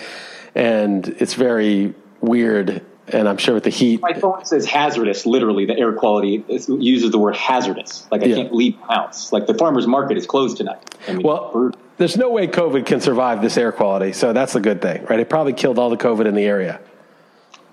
and 0.54 1.08
it's 1.08 1.34
very 1.34 1.96
weird 2.22 2.86
and 3.10 3.28
I'm 3.28 3.38
sure 3.38 3.54
with 3.54 3.64
the 3.64 3.70
heat. 3.70 4.02
My 4.02 4.14
phone 4.14 4.44
says 4.46 4.66
hazardous. 4.66 5.26
Literally, 5.26 5.66
the 5.66 5.78
air 5.78 5.94
quality 5.94 6.44
uses 6.48 7.12
the 7.12 7.20
word 7.20 7.36
hazardous. 7.36 8.08
Like 8.12 8.24
I 8.24 8.26
yeah. 8.26 8.36
can't 8.36 8.54
leave 8.54 8.78
the 8.78 8.86
house. 8.86 9.32
Like 9.32 9.48
the 9.48 9.54
farmers 9.54 9.88
market 9.88 10.18
is 10.18 10.26
closed 10.26 10.58
tonight. 10.58 10.96
I 11.08 11.14
mean, 11.14 11.24
well, 11.24 11.72
there's 11.98 12.18
no 12.18 12.30
way 12.30 12.48
COVID 12.48 12.86
can 12.86 13.02
survive 13.02 13.42
this 13.42 13.58
air 13.58 13.72
quality, 13.72 14.14
so 14.14 14.34
that's 14.34 14.56
a 14.56 14.60
good 14.60 14.82
thing, 14.82 15.06
right? 15.06 15.20
It 15.20 15.30
probably 15.30 15.54
killed 15.54 15.80
all 15.80 15.90
the 15.90 15.98
COVID 15.98 16.26
in 16.26 16.36
the 16.36 16.44
area. 16.44 16.80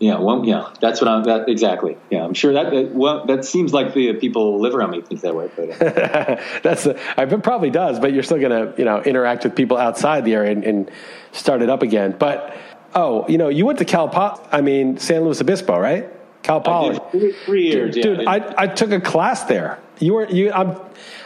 Yeah, 0.01 0.19
well, 0.19 0.45
yeah, 0.45 0.71
that's 0.81 1.01
what 1.01 1.09
I'm. 1.09 1.23
That 1.25 1.49
exactly. 1.49 1.97
Yeah, 2.11 2.25
I'm 2.25 2.35
sure 2.35 2.53
that. 2.55 2.71
that 2.73 2.91
well, 2.93 3.27
that 3.27 3.45
seems 3.45 3.73
like 3.73 3.95
the 3.95 4.13
people 4.15 4.61
live 4.61 4.75
around 4.75 4.91
me 4.91 5.01
think 5.03 5.21
that 5.21 5.37
way. 5.37 5.49
But 5.55 5.81
uh. 5.81 6.43
that's. 6.63 6.87
I 6.87 7.23
it 7.23 7.43
probably 7.45 7.71
does, 7.71 8.01
but 8.01 8.13
you're 8.13 8.25
still 8.25 8.41
going 8.41 8.51
to, 8.51 8.75
you 8.77 8.85
know, 8.85 9.03
interact 9.03 9.45
with 9.45 9.55
people 9.55 9.77
outside 9.77 10.25
the 10.25 10.35
area 10.35 10.51
and, 10.51 10.65
and 10.65 10.91
start 11.31 11.63
it 11.63 11.71
up 11.71 11.83
again. 11.83 12.17
But 12.19 12.57
Oh, 12.95 13.27
you 13.29 13.39
know, 13.39 13.49
you 13.49 13.67
went 13.67 13.79
to 13.81 13.85
Cal 13.85 14.09
Poly, 14.09 14.41
I 14.53 14.61
mean, 14.61 14.99
San 14.99 15.25
Luis 15.25 15.41
Obispo, 15.41 15.79
right? 15.79 16.09
Cal 16.43 16.61
Poly. 16.61 17.01
Three, 17.11 17.33
three, 17.45 17.67
years, 17.69 17.95
dude. 17.95 18.23
Yeah. 18.23 18.31
I, 18.31 18.65
I 18.65 18.67
took 18.67 18.93
a 18.93 19.01
class 19.01 19.45
there. 19.45 19.81
You 19.99 20.15
were 20.15 20.29
you. 20.29 20.53
I'm. 20.53 20.77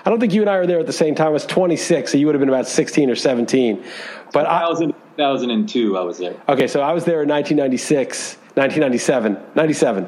I 0.04 0.10
don't 0.10 0.20
think 0.20 0.32
you 0.32 0.40
and 0.40 0.48
I 0.48 0.58
were 0.58 0.66
there 0.66 0.78
at 0.78 0.87
the 0.87 0.92
same 0.92 1.14
time. 1.14 1.28
I 1.28 1.30
was 1.30 1.44
26, 1.44 2.12
so 2.12 2.18
you 2.18 2.26
would 2.26 2.34
have 2.34 2.40
been 2.40 2.48
about 2.48 2.66
16 2.66 3.10
or 3.10 3.16
17. 3.16 3.84
But 4.32 4.46
I, 4.46 4.64
I 4.64 4.68
was 4.68 4.80
in 4.80 4.92
2002. 5.16 5.96
I 5.96 6.02
was 6.02 6.18
there. 6.18 6.40
Okay, 6.48 6.66
so 6.66 6.80
I 6.80 6.92
was 6.92 7.04
there 7.04 7.22
in 7.22 7.28
1996, 7.28 8.37
1997, 8.54 9.38
97. 9.54 10.06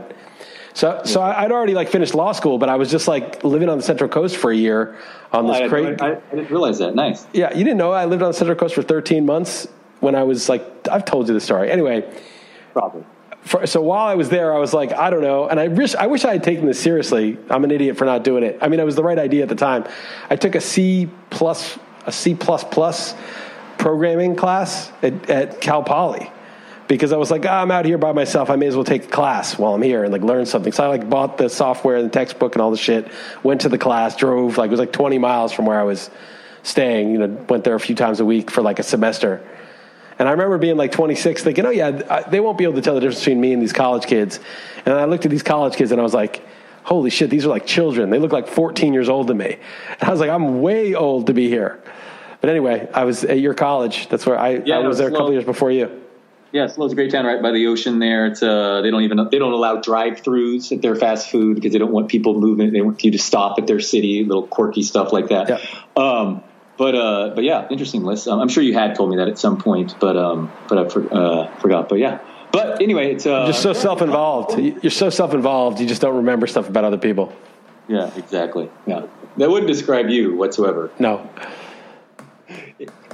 So, 0.73 1.03
so 1.05 1.21
I'd 1.21 1.51
already 1.51 1.75
like 1.75 1.89
finished 1.89 2.15
law 2.15 2.33
school, 2.33 2.57
but 2.59 2.69
I 2.69 2.77
was 2.77 2.91
just 2.91 3.09
like 3.09 3.43
living 3.43 3.69
on 3.69 3.77
the 3.77 3.83
Central 3.83 4.09
Coast 4.09 4.37
for 4.37 4.53
a 4.53 4.57
year 4.57 4.97
on 5.33 5.47
this 5.47 5.57
I. 5.57 5.65
I, 5.65 6.13
I, 6.13 6.21
didn't 6.31 6.51
realize 6.51 6.79
that. 6.79 6.95
Nice. 6.95 7.27
Yeah, 7.33 7.53
you 7.53 7.65
didn't 7.65 7.79
know 7.79 7.91
I 7.91 8.05
lived 8.05 8.23
on 8.23 8.29
the 8.29 8.35
Central 8.35 8.57
Coast 8.57 8.75
for 8.77 8.83
13 8.83 9.27
months 9.27 9.67
when 10.01 10.15
I 10.15 10.25
was 10.25 10.49
like, 10.49 10.65
I've 10.91 11.05
told 11.05 11.29
you 11.29 11.35
the 11.35 11.41
story. 11.41 11.71
Anyway, 11.71 12.11
probably. 12.73 13.05
For, 13.43 13.67
so 13.67 13.81
while 13.81 14.07
I 14.07 14.17
was 14.17 14.29
there, 14.29 14.55
I 14.55 14.59
was 14.59 14.75
like, 14.75 14.93
I 14.93 15.09
don't 15.09 15.23
know, 15.23 15.49
and 15.49 15.59
I 15.59 15.69
wish 15.69 15.95
I 15.95 16.07
wish 16.07 16.25
I 16.25 16.33
had 16.33 16.43
taken 16.43 16.67
this 16.67 16.79
seriously. 16.79 17.39
I'm 17.49 17.65
an 17.65 17.71
idiot 17.71 17.97
for 17.97 18.05
not 18.05 18.23
doing 18.23 18.43
it. 18.43 18.59
I 18.61 18.69
mean, 18.69 18.81
it 18.81 18.85
was 18.85 18.97
the 18.97 19.03
right 19.03 19.19
idea 19.19 19.43
at 19.43 19.49
the 19.49 19.55
time. 19.55 19.87
I 20.29 20.37
took 20.37 20.55
a 20.55 20.61
C 20.61 21.09
plus 21.31 21.79
a 22.05 22.13
C 22.13 22.35
plus 22.35 22.65
plus 22.65 23.15
programming 23.79 24.37
class 24.37 24.93
at, 25.03 25.31
at 25.31 25.61
Cal 25.61 25.83
Poly 25.83 26.31
because 26.87 27.13
I 27.13 27.17
was 27.17 27.31
like, 27.31 27.47
oh, 27.47 27.49
I'm 27.49 27.71
out 27.71 27.87
here 27.87 27.97
by 27.97 28.13
myself. 28.13 28.51
I 28.51 28.57
may 28.57 28.67
as 28.67 28.75
well 28.75 28.85
take 28.85 29.05
a 29.05 29.09
class 29.09 29.59
while 29.59 29.75
I'm 29.75 29.81
here 29.83 30.05
and 30.05 30.13
like 30.13 30.23
learn 30.23 30.45
something. 30.45 30.73
So 30.73 30.85
I 30.85 30.89
like 30.89 31.09
bought 31.09 31.39
the 31.39 31.49
software 31.49 31.97
and 31.97 32.07
the 32.07 32.13
textbook 32.13 32.57
and 32.57 32.61
all 32.61 32.71
the 32.71 32.77
shit. 32.77 33.11
Went 33.43 33.63
to 33.63 33.71
the 33.71 33.79
class, 33.79 34.17
drove 34.17 34.59
like 34.59 34.69
it 34.69 34.71
was 34.73 34.81
like 34.81 34.93
20 34.93 35.17
miles 35.17 35.53
from 35.53 35.65
where 35.65 35.81
I 35.81 35.85
was 35.85 36.11
staying. 36.63 37.13
You 37.13 37.19
know, 37.19 37.47
went 37.49 37.65
there 37.65 37.75
a 37.75 37.81
few 37.81 37.95
times 37.95 38.21
a 38.21 38.25
week 38.25 38.51
for 38.51 38.61
like 38.61 38.81
a 38.81 38.83
semester 38.83 39.43
and 40.21 40.29
I 40.29 40.33
remember 40.33 40.59
being 40.59 40.77
like 40.77 40.93
26, 40.93 41.43
thinking, 41.43 41.65
oh, 41.65 41.71
yeah, 41.71 42.21
they 42.29 42.41
won't 42.41 42.59
be 42.59 42.65
able 42.65 42.75
to 42.75 42.83
tell 42.83 42.95
the 42.95 43.01
difference 43.01 43.21
between 43.21 43.41
me 43.41 43.55
and 43.55 43.63
these 43.63 43.73
college 43.73 44.05
kids. 44.05 44.39
And 44.85 44.95
I 44.95 45.07
looked 45.07 45.25
at 45.25 45.31
these 45.31 45.43
college 45.43 45.77
kids 45.77 45.93
and 45.93 46.01
I 46.01 46.05
was 46.05 46.13
like, 46.13 46.47
holy 46.83 47.09
shit, 47.09 47.31
these 47.31 47.47
are 47.47 47.49
like 47.49 47.65
children. 47.65 48.11
They 48.11 48.19
look 48.19 48.31
like 48.31 48.47
14 48.47 48.93
years 48.93 49.09
old 49.09 49.29
to 49.29 49.35
me. 49.35 49.57
And 49.89 50.03
I 50.03 50.11
was 50.11 50.21
like, 50.21 50.29
I'm 50.29 50.61
way 50.61 50.95
old 50.95 51.29
to 51.29 51.33
be 51.33 51.49
here. 51.49 51.83
but 52.43 52.51
anyway, 52.51 52.87
I 52.93 53.05
was 53.05 53.25
at 53.25 53.41
your 53.41 53.55
college. 53.55 54.11
That's 54.11 54.27
where 54.27 54.39
I, 54.39 54.57
Yeah, 54.63 54.81
I 54.81 54.87
was 54.87 54.99
there 54.99 55.09
a 55.09 55.11
couple 55.11 55.33
years 55.33 55.47
before 55.47 55.71
you. 55.71 56.03
Yeah, 56.53 56.67
Slow's 56.67 56.93
a 56.93 56.97
great 56.97 57.13
town 57.13 57.25
right 57.25 57.41
by 57.41 57.53
the 57.53 57.67
ocean. 57.69 57.99
There, 57.99 58.27
it's 58.27 58.43
uh, 58.43 58.83
they 58.83 58.91
don't 58.91 59.03
even 59.03 59.27
they 59.31 59.39
don't 59.39 59.53
allow 59.53 59.81
drive-throughs 59.81 60.73
at 60.73 60.83
their 60.83 60.97
fast 60.97 61.31
food 61.31 61.55
because 61.55 61.73
they 61.73 61.79
don't 61.79 61.93
want 61.93 62.09
people 62.09 62.39
moving. 62.39 62.73
They 62.73 62.81
want 62.81 63.03
you 63.05 63.13
to 63.13 63.19
stop 63.19 63.59
at 63.59 63.69
their 63.69 63.81
city, 63.81 64.25
little 64.25 64.49
quirky 64.49 64.83
stuff 64.83 65.13
like 65.13 65.29
that. 65.29 65.49
Yeah. 65.49 65.59
Um, 65.97 66.43
but 66.81 66.95
uh, 66.95 67.33
but 67.35 67.45
yeah, 67.45 67.69
interesting 67.69 68.05
list. 68.05 68.27
Um, 68.27 68.41
I'm 68.41 68.49
sure 68.49 68.63
you 68.63 68.73
had 68.73 68.97
told 68.97 69.11
me 69.11 69.17
that 69.17 69.29
at 69.29 69.39
some 69.39 69.59
point, 69.59 69.95
but 70.01 70.17
um, 70.17 70.51
but 70.67 70.79
I 70.79 70.89
for, 70.89 71.15
uh, 71.15 71.55
forgot. 71.57 71.91
But 71.91 71.99
yeah, 71.99 72.21
but 72.53 72.81
anyway, 72.81 73.13
it's 73.13 73.27
uh, 73.27 73.43
You're 73.45 73.53
so 73.53 73.75
self-involved. 73.75 74.59
You're 74.59 74.91
so 74.91 75.11
self-involved. 75.11 75.79
You 75.79 75.87
just 75.87 76.01
don't 76.01 76.17
remember 76.17 76.47
stuff 76.47 76.71
about 76.71 76.85
other 76.85 76.97
people. 76.97 77.35
Yeah, 77.87 78.11
exactly. 78.17 78.71
Yeah, 78.87 79.07
that 79.37 79.51
wouldn't 79.51 79.71
describe 79.71 80.09
you 80.09 80.35
whatsoever. 80.35 80.91
No. 80.99 81.29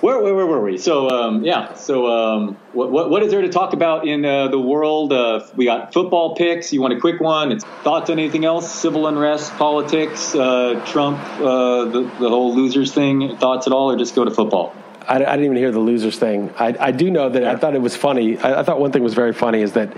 Where, 0.01 0.21
where, 0.21 0.35
where 0.35 0.47
were 0.47 0.63
we? 0.63 0.77
So, 0.77 1.09
um, 1.09 1.43
yeah. 1.43 1.75
So, 1.75 2.07
um, 2.07 2.59
what, 2.73 2.91
what, 2.91 3.09
what 3.11 3.23
is 3.23 3.31
there 3.31 3.41
to 3.41 3.49
talk 3.49 3.73
about 3.73 4.07
in 4.07 4.25
uh, 4.25 4.49
the 4.49 4.61
world? 4.61 5.13
Uh, 5.13 5.47
we 5.55 5.65
got 5.65 5.95
football 5.95 6.37
picks. 6.37 6.73
You 6.73 6.83
want 6.83 6.93
a 6.93 7.01
quick 7.01 7.21
one? 7.21 7.51
It's 7.51 7.65
thoughts 7.65 8.11
on 8.11 8.19
anything 8.19 8.45
else? 8.45 8.71
Civil 8.71 9.07
unrest, 9.07 9.55
politics, 9.55 10.35
uh, 10.35 10.85
Trump, 10.87 11.19
uh, 11.41 11.87
the, 11.87 12.03
the 12.21 12.29
whole 12.29 12.55
losers 12.55 12.93
thing. 12.93 13.37
Thoughts 13.39 13.67
at 13.67 13.73
all, 13.73 13.91
or 13.91 13.97
just 13.97 14.15
go 14.15 14.25
to 14.25 14.31
football? 14.31 14.75
I, 15.09 15.17
I 15.17 15.19
didn't 15.19 15.45
even 15.45 15.57
hear 15.57 15.73
the 15.73 15.79
losers 15.79 16.19
thing. 16.19 16.53
I, 16.59 16.77
I 16.79 16.91
do 16.91 17.11
know 17.11 17.31
that 17.31 17.45
I 17.45 17.57
thought 17.57 17.75
it 17.75 17.83
was 17.83 17.97
funny. 17.97 18.39
I, 18.39 18.61
I 18.61 18.63
thought 18.65 18.79
one 18.79 18.93
thing 18.93 19.03
was 19.03 19.15
very 19.15 19.33
funny 19.33 19.63
is 19.63 19.73
that 19.73 19.97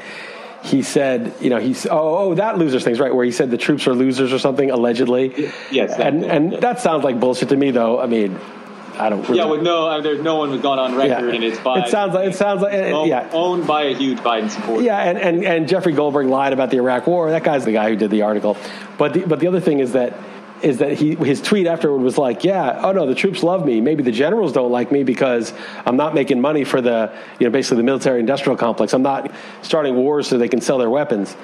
he 0.63 0.83
said, 0.83 1.35
you 1.41 1.51
know, 1.51 1.59
he's 1.59 1.87
oh 1.87 2.19
oh 2.19 2.35
that 2.35 2.59
losers 2.59 2.85
thing's 2.85 3.01
right 3.01 3.15
where 3.15 3.25
he 3.25 3.33
said 3.33 3.51
the 3.51 3.59
troops 3.59 3.87
are 3.87 3.95
losers 3.95 4.33
or 4.33 4.39
something 4.39 4.71
allegedly. 4.71 5.51
Yes, 5.71 5.93
and 5.99 6.23
thing, 6.23 6.31
and 6.31 6.53
yeah. 6.53 6.61
that 6.61 6.81
sounds 6.81 7.05
like 7.05 7.19
bullshit 7.19 7.49
to 7.51 7.57
me 7.57 7.71
though. 7.71 8.01
I 8.01 8.07
mean, 8.07 8.39
I 8.99 9.09
don't. 9.09 9.23
Really, 9.23 9.37
Yeah, 9.37 9.47
with 9.47 9.63
no, 9.63 9.87
uh, 9.87 10.01
there's 10.01 10.23
no 10.23 10.37
one 10.37 10.51
who's 10.51 10.61
gone 10.61 10.79
on 10.79 10.95
record, 10.97 11.35
and 11.35 11.45
it's 11.45 11.59
by 11.61 11.81
It 11.81 11.89
sounds 11.89 12.15
like 12.15 12.29
it 12.29 12.35
sounds 12.35 12.63
like 12.63 12.73
owned, 12.75 13.09
yeah. 13.09 13.29
owned 13.33 13.67
by 13.67 13.85
a 13.85 13.95
huge 13.95 14.19
Biden 14.19 14.51
supporter. 14.51 14.83
Yeah, 14.83 14.99
and, 14.99 15.19
and, 15.19 15.45
and 15.45 15.69
Jeffrey 15.69 15.93
Goldberg 15.93 16.27
lied 16.27 16.53
about 16.53 16.71
the 16.71 16.79
Iraq 16.79 17.07
War. 17.07 17.31
That 17.31 17.45
guy's 17.45 17.65
the 17.65 17.73
guy 17.73 17.89
who 17.89 17.97
did 17.97 18.11
the 18.11 18.23
article. 18.23 18.57
But 18.97 19.15
the, 19.15 19.21
but 19.21 19.41
the 19.41 19.47
other 19.47 19.61
thing 19.61 19.79
is 19.79 19.93
that 19.93 20.15
is 20.63 20.79
that 20.79 20.93
he 20.93 21.15
his 21.15 21.41
tweet 21.41 21.67
afterward 21.67 22.03
was 22.03 22.19
like, 22.19 22.45
yeah, 22.45 22.81
oh 22.83 22.93
no, 22.93 23.07
the 23.07 23.15
troops 23.15 23.43
love 23.43 23.65
me. 23.65 23.81
Maybe 23.81 24.03
the 24.03 24.13
generals 24.13 24.53
don't 24.53 24.73
like 24.73 24.91
me 24.91 25.05
because 25.05 25.53
I'm 25.87 25.97
not 25.97 26.15
making 26.15 26.41
money 26.41 26.65
for 26.65 26.81
the 26.81 27.13
you 27.39 27.47
know 27.47 27.51
basically 27.51 27.79
the 27.79 27.85
military 27.85 28.21
industrial 28.21 28.57
complex. 28.57 28.93
I'm 28.93 29.03
not 29.03 29.31
starting 29.63 29.95
wars 29.95 30.29
so 30.29 30.39
they 30.39 30.49
can 30.49 30.61
sell 30.61 30.79
their 30.79 30.91
weapons. 30.91 31.37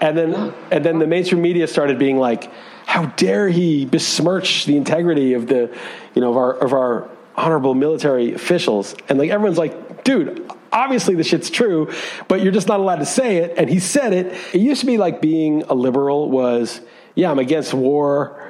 And 0.00 0.16
then 0.16 0.54
and 0.70 0.84
then 0.84 0.98
the 0.98 1.06
mainstream 1.06 1.42
media 1.42 1.66
started 1.66 1.98
being 1.98 2.18
like, 2.18 2.50
how 2.86 3.06
dare 3.06 3.48
he 3.48 3.84
besmirch 3.84 4.64
the 4.64 4.76
integrity 4.76 5.34
of 5.34 5.48
the 5.48 5.76
you 6.14 6.22
know 6.22 6.30
of 6.30 6.36
our 6.36 6.52
of 6.54 6.72
our 6.72 7.10
honorable 7.34 7.74
military 7.74 8.32
officials? 8.32 8.94
And 9.08 9.18
like 9.18 9.28
everyone's 9.28 9.58
like, 9.58 10.04
dude, 10.04 10.50
obviously 10.72 11.16
the 11.16 11.24
shit's 11.24 11.50
true, 11.50 11.92
but 12.28 12.40
you're 12.40 12.52
just 12.52 12.68
not 12.68 12.80
allowed 12.80 13.00
to 13.00 13.06
say 13.06 13.38
it. 13.38 13.54
And 13.58 13.68
he 13.68 13.80
said 13.80 14.12
it. 14.12 14.26
It 14.54 14.60
used 14.60 14.80
to 14.80 14.86
be 14.86 14.98
like 14.98 15.20
being 15.20 15.64
a 15.64 15.74
liberal 15.74 16.30
was, 16.30 16.80
yeah, 17.14 17.30
I'm 17.30 17.40
against 17.40 17.74
war. 17.74 18.42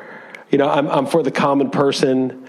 You 0.50 0.58
know, 0.58 0.68
I'm 0.68 0.86
I'm 0.88 1.06
for 1.06 1.22
the 1.22 1.32
common 1.32 1.70
person. 1.70 2.45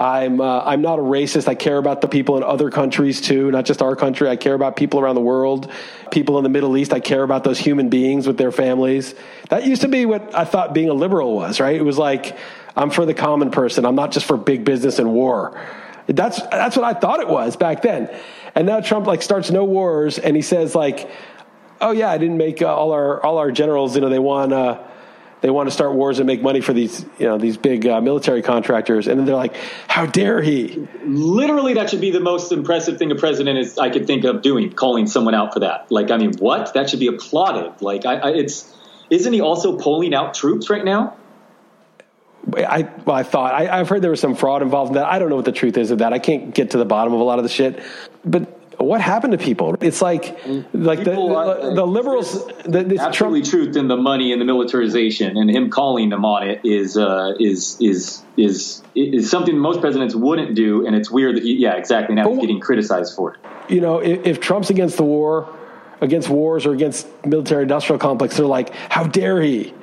I'm 0.00 0.40
uh, 0.40 0.62
I'm 0.64 0.80
not 0.80 0.98
a 0.98 1.02
racist. 1.02 1.46
I 1.46 1.54
care 1.54 1.76
about 1.76 2.00
the 2.00 2.08
people 2.08 2.38
in 2.38 2.42
other 2.42 2.70
countries 2.70 3.20
too, 3.20 3.50
not 3.50 3.66
just 3.66 3.82
our 3.82 3.94
country. 3.94 4.30
I 4.30 4.36
care 4.36 4.54
about 4.54 4.74
people 4.74 4.98
around 4.98 5.14
the 5.14 5.20
world, 5.20 5.70
people 6.10 6.38
in 6.38 6.42
the 6.42 6.48
Middle 6.48 6.74
East. 6.78 6.94
I 6.94 7.00
care 7.00 7.22
about 7.22 7.44
those 7.44 7.58
human 7.58 7.90
beings 7.90 8.26
with 8.26 8.38
their 8.38 8.50
families. 8.50 9.14
That 9.50 9.66
used 9.66 9.82
to 9.82 9.88
be 9.88 10.06
what 10.06 10.34
I 10.34 10.46
thought 10.46 10.72
being 10.72 10.88
a 10.88 10.94
liberal 10.94 11.34
was, 11.34 11.60
right? 11.60 11.76
It 11.76 11.82
was 11.82 11.98
like 11.98 12.38
I'm 12.74 12.88
for 12.88 13.04
the 13.04 13.12
common 13.12 13.50
person. 13.50 13.84
I'm 13.84 13.94
not 13.94 14.10
just 14.10 14.24
for 14.24 14.38
big 14.38 14.64
business 14.64 14.98
and 14.98 15.12
war. 15.12 15.60
That's 16.06 16.40
that's 16.48 16.78
what 16.78 16.86
I 16.86 16.98
thought 16.98 17.20
it 17.20 17.28
was 17.28 17.58
back 17.58 17.82
then. 17.82 18.08
And 18.54 18.66
now 18.66 18.80
Trump 18.80 19.06
like 19.06 19.20
starts 19.20 19.50
no 19.50 19.66
wars, 19.66 20.18
and 20.18 20.34
he 20.34 20.40
says 20.40 20.74
like, 20.74 21.10
"Oh 21.78 21.90
yeah, 21.90 22.08
I 22.08 22.16
didn't 22.16 22.38
make 22.38 22.62
uh, 22.62 22.74
all 22.74 22.92
our 22.92 23.22
all 23.22 23.36
our 23.36 23.52
generals. 23.52 23.96
You 23.96 24.00
know, 24.00 24.08
they 24.08 24.18
want 24.18 24.54
uh, 24.54 24.82
they 25.40 25.50
want 25.50 25.68
to 25.68 25.74
start 25.74 25.94
wars 25.94 26.18
and 26.18 26.26
make 26.26 26.42
money 26.42 26.60
for 26.60 26.72
these 26.72 27.04
you 27.18 27.26
know 27.26 27.38
these 27.38 27.56
big 27.56 27.86
uh, 27.86 28.00
military 28.00 28.42
contractors." 28.42 29.06
And 29.06 29.18
then 29.18 29.26
they're 29.26 29.36
like, 29.36 29.56
"How 29.88 30.06
dare 30.06 30.42
he?" 30.42 30.86
literally 31.04 31.74
that 31.74 31.90
should 31.90 32.00
be 32.00 32.10
the 32.10 32.20
most 32.20 32.52
impressive 32.52 32.98
thing 32.98 33.10
a 33.10 33.14
president 33.14 33.58
is 33.58 33.78
I 33.78 33.90
could 33.90 34.06
think 34.06 34.24
of 34.24 34.42
doing, 34.42 34.72
calling 34.72 35.06
someone 35.06 35.34
out 35.34 35.52
for 35.52 35.60
that. 35.60 35.90
Like, 35.90 36.10
I 36.10 36.16
mean, 36.16 36.34
what? 36.38 36.74
That 36.74 36.90
should 36.90 37.00
be 37.00 37.08
applauded. 37.08 37.80
Like, 37.80 38.06
I, 38.06 38.16
I 38.16 38.30
it's 38.30 38.72
isn't 39.10 39.32
he 39.32 39.40
also 39.40 39.78
polling 39.78 40.14
out 40.14 40.34
troops 40.34 40.70
right 40.70 40.84
now? 40.84 41.16
I 42.56 42.88
well, 43.04 43.16
I 43.16 43.22
thought 43.22 43.52
I, 43.54 43.80
I've 43.80 43.88
heard 43.88 44.02
there 44.02 44.10
was 44.10 44.20
some 44.20 44.34
fraud 44.34 44.62
involved 44.62 44.90
in 44.90 44.94
that. 44.94 45.06
I 45.06 45.18
don't 45.18 45.28
know 45.28 45.36
what 45.36 45.44
the 45.44 45.52
truth 45.52 45.76
is 45.76 45.90
of 45.90 45.98
that. 45.98 46.12
I 46.12 46.18
can't 46.18 46.54
get 46.54 46.70
to 46.70 46.78
the 46.78 46.84
bottom 46.84 47.12
of 47.12 47.20
a 47.20 47.24
lot 47.24 47.38
of 47.38 47.44
the 47.44 47.50
shit. 47.50 47.82
But 48.24 48.59
what 48.80 49.00
happened 49.00 49.32
to 49.32 49.38
people? 49.38 49.76
It's 49.80 50.00
like 50.00 50.38
like 50.72 51.04
the 51.04 51.10
People, 51.10 51.36
uh, 51.36 51.70
the, 51.70 51.74
the 51.74 51.86
liberals. 51.86 52.46
The, 52.64 52.96
Absolutely, 53.00 53.42
Trump, 53.42 53.44
truth 53.44 53.76
in 53.76 53.88
the 53.88 53.96
money 53.96 54.32
and 54.32 54.40
the 54.40 54.44
militarization, 54.44 55.36
and 55.36 55.50
him 55.50 55.70
calling 55.70 56.08
them 56.08 56.24
on 56.24 56.48
it 56.48 56.60
is 56.64 56.96
uh, 56.96 57.34
is 57.38 57.76
is 57.80 58.22
is 58.36 58.82
is 58.94 59.30
something 59.30 59.58
most 59.58 59.80
presidents 59.80 60.14
wouldn't 60.14 60.54
do, 60.54 60.86
and 60.86 60.96
it's 60.96 61.10
weird 61.10 61.36
that 61.36 61.42
he, 61.42 61.54
yeah, 61.54 61.74
exactly. 61.74 62.14
Now 62.14 62.30
he's 62.30 62.40
getting 62.40 62.60
criticized 62.60 63.14
for 63.14 63.34
it. 63.34 63.40
you 63.68 63.80
know, 63.80 63.98
if, 63.98 64.26
if 64.26 64.40
Trump's 64.40 64.70
against 64.70 64.96
the 64.96 65.04
war, 65.04 65.54
against 66.00 66.28
wars, 66.28 66.66
or 66.66 66.72
against 66.72 67.06
military 67.26 67.62
industrial 67.62 67.98
complex, 67.98 68.36
they're 68.36 68.46
like, 68.46 68.74
how 68.88 69.04
dare 69.04 69.42
he? 69.42 69.74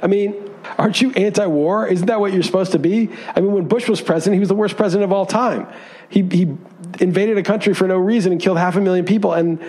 I 0.00 0.06
mean, 0.06 0.47
aren't 0.78 1.00
you 1.00 1.12
anti-war? 1.12 1.86
Isn't 1.86 2.06
that 2.06 2.20
what 2.20 2.32
you're 2.32 2.42
supposed 2.42 2.72
to 2.72 2.78
be? 2.78 3.10
I 3.34 3.40
mean, 3.40 3.52
when 3.52 3.68
Bush 3.68 3.88
was 3.88 4.00
president, 4.00 4.34
he 4.34 4.40
was 4.40 4.48
the 4.48 4.54
worst 4.54 4.76
president 4.76 5.04
of 5.04 5.12
all 5.12 5.26
time. 5.26 5.68
He 6.08 6.22
he 6.22 6.56
invaded 7.00 7.38
a 7.38 7.42
country 7.42 7.74
for 7.74 7.86
no 7.86 7.96
reason 7.96 8.32
and 8.32 8.40
killed 8.40 8.58
half 8.58 8.76
a 8.76 8.80
million 8.80 9.04
people, 9.04 9.32
and 9.32 9.62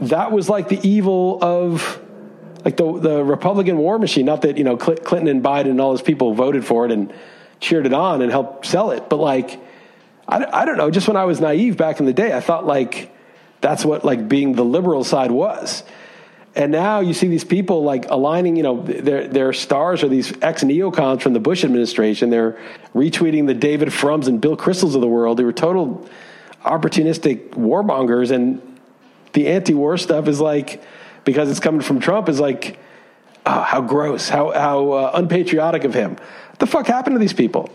that 0.00 0.32
was 0.32 0.48
like 0.48 0.68
the 0.68 0.80
evil 0.86 1.38
of 1.42 2.00
like 2.64 2.76
the 2.76 2.98
the 2.98 3.24
Republican 3.24 3.78
war 3.78 3.98
machine. 3.98 4.26
Not 4.26 4.42
that 4.42 4.58
you 4.58 4.64
know 4.64 4.76
Clinton 4.76 5.28
and 5.28 5.42
Biden 5.42 5.70
and 5.70 5.80
all 5.80 5.90
those 5.90 6.02
people 6.02 6.34
voted 6.34 6.64
for 6.64 6.86
it 6.86 6.92
and 6.92 7.12
cheered 7.60 7.86
it 7.86 7.92
on 7.92 8.22
and 8.22 8.30
helped 8.30 8.66
sell 8.66 8.90
it, 8.90 9.08
but 9.08 9.16
like 9.16 9.60
I, 10.28 10.62
I 10.62 10.64
don't 10.64 10.76
know. 10.76 10.90
Just 10.90 11.08
when 11.08 11.16
I 11.16 11.24
was 11.24 11.40
naive 11.40 11.76
back 11.76 12.00
in 12.00 12.06
the 12.06 12.12
day, 12.12 12.32
I 12.32 12.40
thought 12.40 12.66
like 12.66 13.14
that's 13.60 13.84
what 13.84 14.04
like 14.04 14.28
being 14.28 14.54
the 14.54 14.64
liberal 14.64 15.04
side 15.04 15.30
was. 15.30 15.82
And 16.54 16.72
now 16.72 16.98
you 17.00 17.14
see 17.14 17.28
these 17.28 17.44
people 17.44 17.84
like 17.84 18.10
aligning, 18.10 18.56
you 18.56 18.64
know, 18.64 18.82
their 18.82 19.28
their 19.28 19.52
stars 19.52 20.02
are 20.02 20.08
these 20.08 20.32
ex 20.42 20.64
neocons 20.64 21.22
from 21.22 21.32
the 21.32 21.40
Bush 21.40 21.64
administration. 21.64 22.30
They're 22.30 22.58
retweeting 22.94 23.46
the 23.46 23.54
David 23.54 23.92
Frums 23.92 24.26
and 24.26 24.40
Bill 24.40 24.56
Kristols 24.56 24.94
of 24.94 25.00
the 25.00 25.08
world 25.08 25.38
They 25.38 25.44
were 25.44 25.52
total 25.52 26.08
opportunistic 26.64 27.50
warmongers. 27.50 28.32
And 28.32 28.60
the 29.32 29.46
anti-war 29.48 29.96
stuff 29.96 30.26
is 30.26 30.40
like 30.40 30.82
because 31.24 31.50
it's 31.50 31.60
coming 31.60 31.82
from 31.82 32.00
Trump 32.00 32.28
is 32.28 32.40
like, 32.40 32.78
oh, 33.46 33.60
how 33.60 33.80
gross, 33.80 34.28
how 34.28 34.50
how 34.50 34.90
uh, 34.92 35.10
unpatriotic 35.14 35.84
of 35.84 35.94
him. 35.94 36.16
What 36.16 36.58
the 36.58 36.66
fuck 36.66 36.86
happened 36.86 37.14
to 37.14 37.20
these 37.20 37.32
people? 37.32 37.70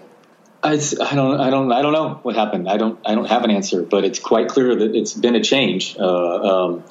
I, 0.63 0.73
I 0.73 1.15
don't 1.15 1.39
I 1.39 1.49
don't 1.49 1.71
I 1.71 1.81
don't 1.81 1.93
know 1.93 2.19
what 2.23 2.35
happened. 2.35 2.67
I 2.67 2.77
don't 2.77 2.99
I 3.05 3.15
don't 3.15 3.29
have 3.29 3.43
an 3.43 3.51
answer, 3.51 3.83
but 3.83 4.03
it's 4.03 4.19
quite 4.19 4.49
clear 4.49 4.75
that 4.75 4.95
it's 4.95 5.13
been 5.13 5.35
a 5.35 5.43
change. 5.43 5.95
Uh, 5.97 6.65
um, 6.65 6.83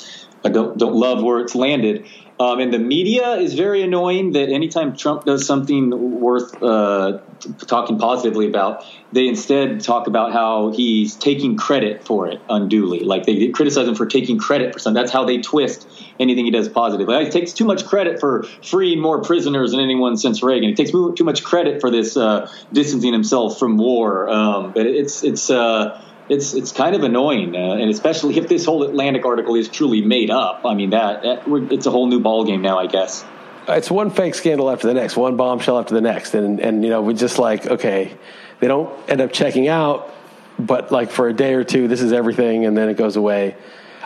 I 0.45 0.51
don't 0.51 0.79
don't 0.79 0.95
love 0.95 1.23
where 1.23 1.41
it's 1.41 1.55
landed. 1.55 2.07
Um, 2.39 2.59
and 2.59 2.73
the 2.75 2.81
media 2.81 3.35
is 3.35 3.55
very 3.55 3.83
annoying 3.83 4.33
that 4.33 4.49
anytime 4.49 4.97
Trump 4.97 5.25
does 5.25 5.47
something 5.47 6.21
worth 6.21 6.61
uh, 6.61 7.21
talking 7.67 7.97
positively 7.97 8.49
about, 8.49 8.85
they 9.13 9.29
instead 9.29 9.81
talk 9.81 10.09
about 10.09 10.33
how 10.33 10.73
he's 10.73 11.15
taking 11.15 11.57
credit 11.57 12.05
for 12.05 12.27
it 12.27 12.41
unduly. 12.49 13.01
Like 13.01 13.25
they 13.25 13.51
criticize 13.51 13.87
him 13.87 13.95
for 13.95 14.07
taking 14.07 14.39
credit 14.39 14.73
for 14.73 14.81
something. 14.81 15.01
That's 15.01 15.13
how 15.13 15.25
they 15.25 15.43
twist 15.43 15.89
anything 16.19 16.45
he 16.45 16.51
does 16.51 16.69
positively. 16.69 17.15
Like, 17.15 17.27
he 17.27 17.31
takes 17.31 17.53
too 17.53 17.67
much 17.67 17.85
credit 17.87 18.19
for 18.19 18.43
freeing 18.65 19.01
more 19.01 19.23
prisoners 19.23 19.71
than 19.71 19.79
anyone 19.79 20.17
since 20.17 20.43
Reagan. 20.43 20.69
He 20.69 20.75
takes 20.75 20.91
too 20.91 21.15
much 21.21 21.45
credit 21.45 21.81
for 21.81 21.91
this 21.91 22.17
uh, 22.17 22.51
distancing 22.73 23.13
himself 23.13 23.61
from 23.61 23.77
war. 23.77 24.29
Um, 24.29 24.73
but 24.73 24.87
it's 24.87 25.23
it's. 25.23 25.51
Uh, 25.51 26.01
it's 26.29 26.55
it's 26.55 26.73
kind 26.73 26.95
of 26.97 27.03
annoying, 27.03 27.55
uh, 27.55 27.59
and 27.75 27.91
especially 27.91 28.37
if 28.39 28.49
this 28.49 28.65
whole 28.65 28.83
Atlantic 28.83 29.25
article 29.27 29.55
is 29.55 29.69
truly 29.69 30.01
made 30.03 30.31
up. 30.31 30.63
I 30.65 30.75
mean, 30.75 30.91
that, 30.91 31.23
that 31.23 31.43
it's 31.71 31.87
a 31.87 31.91
whole 31.91 32.07
new 32.07 32.21
ballgame 32.21 32.61
now, 32.61 32.79
I 32.79 32.87
guess. 32.87 33.25
it's 33.69 33.91
one 33.91 34.11
fake 34.11 34.35
scandal 34.35 34.71
after 34.71 34.87
the 34.87 34.95
next, 34.95 35.17
one 35.17 35.37
bombshell 35.37 35.79
after 35.79 35.95
the 35.95 36.01
next, 36.01 36.35
and 36.35 36.61
and 36.61 36.83
you 36.83 36.91
know 36.91 37.03
we 37.03 37.15
just 37.15 37.39
like 37.39 37.67
okay, 37.67 38.17
they 38.61 38.69
don't 38.69 38.91
end 39.09 39.21
up 39.21 39.33
checking 39.33 39.69
out, 39.69 40.13
but 40.59 40.91
like 40.93 41.11
for 41.11 41.29
a 41.29 41.33
day 41.33 41.55
or 41.55 41.65
two, 41.65 41.89
this 41.89 42.01
is 42.01 42.13
everything, 42.13 42.65
and 42.67 42.77
then 42.77 42.89
it 42.89 42.97
goes 42.97 43.17
away. 43.17 43.57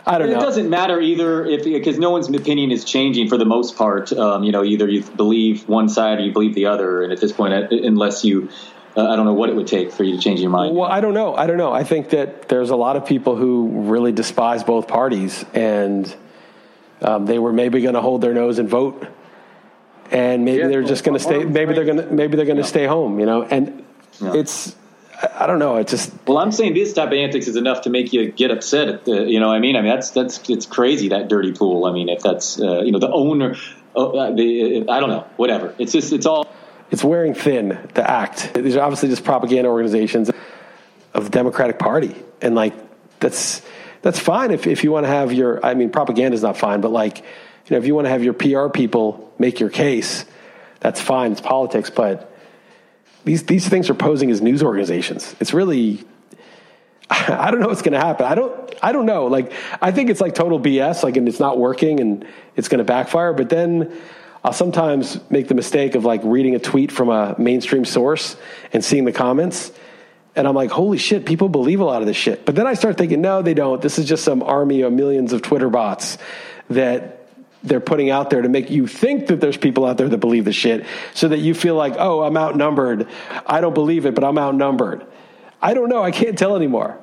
I 0.05 0.13
don't 0.17 0.23
And 0.23 0.31
it 0.31 0.35
know. 0.35 0.41
doesn't 0.41 0.69
matter 0.69 0.99
either 0.99 1.45
if 1.45 1.63
because 1.65 1.99
no 1.99 2.09
one's 2.09 2.29
opinion 2.29 2.71
is 2.71 2.83
changing 2.83 3.27
for 3.27 3.37
the 3.37 3.45
most 3.45 3.75
part. 3.77 4.11
Um, 4.13 4.43
you 4.43 4.51
know, 4.51 4.63
either 4.63 4.87
you 4.89 5.03
believe 5.03 5.67
one 5.67 5.87
side 5.89 6.19
or 6.19 6.21
you 6.23 6.31
believe 6.31 6.55
the 6.55 6.65
other, 6.67 7.03
and 7.03 7.11
at 7.13 7.19
this 7.21 7.31
point, 7.31 7.53
uh, 7.53 7.67
unless 7.69 8.23
you, 8.25 8.49
I 9.07 9.15
don't 9.15 9.25
know 9.25 9.33
what 9.33 9.49
it 9.49 9.55
would 9.55 9.67
take 9.67 9.91
for 9.91 10.03
you 10.03 10.15
to 10.15 10.21
change 10.21 10.39
your 10.41 10.49
mind. 10.49 10.75
Well, 10.75 10.89
I 10.89 11.01
don't 11.01 11.13
know. 11.13 11.35
I 11.35 11.47
don't 11.47 11.57
know. 11.57 11.71
I 11.71 11.83
think 11.83 12.09
that 12.11 12.47
there's 12.49 12.69
a 12.69 12.75
lot 12.75 12.95
of 12.95 13.05
people 13.05 13.35
who 13.35 13.67
really 13.89 14.11
despise 14.11 14.63
both 14.63 14.87
parties, 14.87 15.45
and 15.53 16.13
um, 17.01 17.25
they 17.25 17.39
were 17.39 17.53
maybe 17.53 17.81
going 17.81 17.95
to 17.95 18.01
hold 18.01 18.21
their 18.21 18.33
nose 18.33 18.59
and 18.59 18.67
vote, 18.69 19.05
and 20.11 20.45
maybe 20.45 20.59
Yeah, 20.59 20.67
they're 20.67 20.83
just 20.83 21.03
going 21.03 21.17
to 21.17 21.23
stay. 21.23 21.43
or- 21.43 21.47
Maybe 21.47 21.73
they're 21.73 21.85
going 21.85 21.97
to. 21.97 22.05
Maybe 22.13 22.35
they're 22.37 22.45
going 22.45 22.57
to 22.57 22.63
Yeah. 22.63 22.67
stay 22.67 22.85
home. 22.85 23.19
You 23.19 23.25
know, 23.25 23.43
and 23.43 23.83
Yeah. 24.21 24.33
it's. 24.35 24.75
I 25.37 25.47
don't 25.47 25.59
know. 25.59 25.75
It 25.75 25.87
just 25.89 26.13
well, 26.27 26.37
I'm 26.37 26.51
saying 26.53 26.75
this 26.75 26.93
type 26.93 27.07
of 27.07 27.13
antics 27.13 27.47
is 27.49 27.57
enough 27.57 27.81
to 27.81 27.89
make 27.89 28.13
you 28.13 28.31
get 28.31 28.51
upset. 28.51 28.87
At 28.87 29.03
the, 29.05 29.25
you 29.29 29.41
know, 29.41 29.47
what 29.49 29.55
I 29.55 29.59
mean, 29.59 29.75
I 29.75 29.81
mean 29.81 29.91
that's 29.91 30.11
that's 30.11 30.39
it's 30.49 30.65
crazy 30.65 31.09
that 31.09 31.27
dirty 31.27 31.51
pool. 31.51 31.83
I 31.85 31.91
mean, 31.91 32.07
if 32.07 32.21
that's 32.21 32.59
uh, 32.59 32.79
you 32.81 32.93
know 32.93 32.99
the 32.99 33.11
owner, 33.11 33.55
uh, 33.97 34.31
the 34.31 34.85
I 34.87 34.99
don't 35.01 35.09
know, 35.09 35.25
whatever. 35.35 35.75
It's 35.77 35.91
just 35.91 36.13
it's 36.13 36.25
all 36.25 36.47
it's 36.91 37.03
wearing 37.03 37.33
thin. 37.33 37.77
The 37.93 38.09
act. 38.09 38.53
These 38.53 38.75
are 38.75 38.81
obviously 38.81 39.09
just 39.09 39.23
propaganda 39.23 39.69
organizations 39.69 40.31
of 41.13 41.23
the 41.23 41.29
Democratic 41.29 41.79
Party, 41.79 42.15
and 42.41 42.55
like 42.55 42.73
that's 43.19 43.61
that's 44.01 44.19
fine 44.19 44.51
if 44.51 44.67
if 44.67 44.83
you 44.83 44.91
want 44.91 45.05
to 45.05 45.09
have 45.09 45.33
your. 45.33 45.63
I 45.65 45.73
mean, 45.73 45.89
propaganda 45.89 46.35
is 46.35 46.43
not 46.43 46.57
fine, 46.57 46.81
but 46.81 46.91
like 46.91 47.19
you 47.19 47.25
know, 47.71 47.77
if 47.77 47.85
you 47.85 47.95
want 47.95 48.05
to 48.05 48.09
have 48.09 48.23
your 48.23 48.33
PR 48.33 48.69
people 48.69 49.33
make 49.37 49.59
your 49.59 49.69
case, 49.69 50.25
that's 50.79 50.99
fine. 51.01 51.31
It's 51.33 51.41
politics, 51.41 51.89
but 51.89 52.33
these 53.25 53.43
these 53.43 53.67
things 53.67 53.89
are 53.89 53.95
posing 53.95 54.31
as 54.31 54.41
news 54.41 54.63
organizations. 54.63 55.35
It's 55.39 55.53
really 55.53 56.03
I 57.09 57.51
don't 57.51 57.59
know 57.59 57.67
what's 57.67 57.81
going 57.81 57.93
to 57.93 57.99
happen. 57.99 58.25
I 58.25 58.35
don't 58.35 58.73
I 58.81 58.91
don't 58.91 59.05
know. 59.05 59.27
Like 59.27 59.51
I 59.81 59.91
think 59.91 60.09
it's 60.09 60.21
like 60.21 60.35
total 60.35 60.59
BS 60.59 61.03
like 61.03 61.17
and 61.17 61.27
it's 61.27 61.39
not 61.39 61.57
working 61.57 61.99
and 61.99 62.25
it's 62.55 62.67
going 62.67 62.79
to 62.79 62.83
backfire, 62.83 63.33
but 63.33 63.49
then 63.49 63.95
I'll 64.49 64.53
sometimes 64.53 65.19
make 65.29 65.47
the 65.47 65.53
mistake 65.53 65.93
of 65.93 66.05
like 66.05 66.21
reading 66.23 66.55
a 66.55 66.59
tweet 66.59 66.91
from 66.91 67.09
a 67.09 67.35
mainstream 67.37 67.85
source 67.85 68.35
and 68.73 68.83
seeing 68.83 69.05
the 69.05 69.11
comments 69.11 69.71
and 70.35 70.47
I'm 70.47 70.55
like, 70.55 70.71
holy 70.71 70.97
shit, 70.97 71.27
people 71.27 71.49
believe 71.49 71.81
a 71.81 71.83
lot 71.83 72.01
of 72.01 72.07
this 72.07 72.17
shit. 72.17 72.47
But 72.47 72.55
then 72.55 72.65
I 72.65 72.73
start 72.73 72.97
thinking, 72.97 73.21
no, 73.21 73.43
they 73.43 73.53
don't. 73.53 73.79
This 73.79 73.99
is 73.99 74.07
just 74.07 74.23
some 74.23 74.41
army 74.41 74.81
of 74.81 74.91
millions 74.91 75.33
of 75.33 75.43
Twitter 75.43 75.69
bots 75.69 76.17
that 76.67 77.27
they're 77.61 77.79
putting 77.79 78.09
out 78.09 78.31
there 78.31 78.41
to 78.41 78.49
make 78.49 78.71
you 78.71 78.87
think 78.87 79.27
that 79.27 79.39
there's 79.39 79.55
people 79.55 79.85
out 79.85 79.99
there 79.99 80.09
that 80.09 80.17
believe 80.17 80.45
the 80.45 80.51
shit 80.51 80.83
so 81.13 81.27
that 81.27 81.37
you 81.37 81.53
feel 81.53 81.75
like, 81.75 81.93
oh, 81.99 82.23
I'm 82.23 82.35
outnumbered. 82.35 83.07
I 83.45 83.61
don't 83.61 83.75
believe 83.75 84.07
it, 84.07 84.15
but 84.15 84.23
I'm 84.23 84.39
outnumbered. 84.39 85.05
I 85.61 85.75
don't 85.75 85.89
know. 85.89 86.01
I 86.01 86.09
can't 86.09 86.39
tell 86.39 86.55
anymore. 86.55 86.97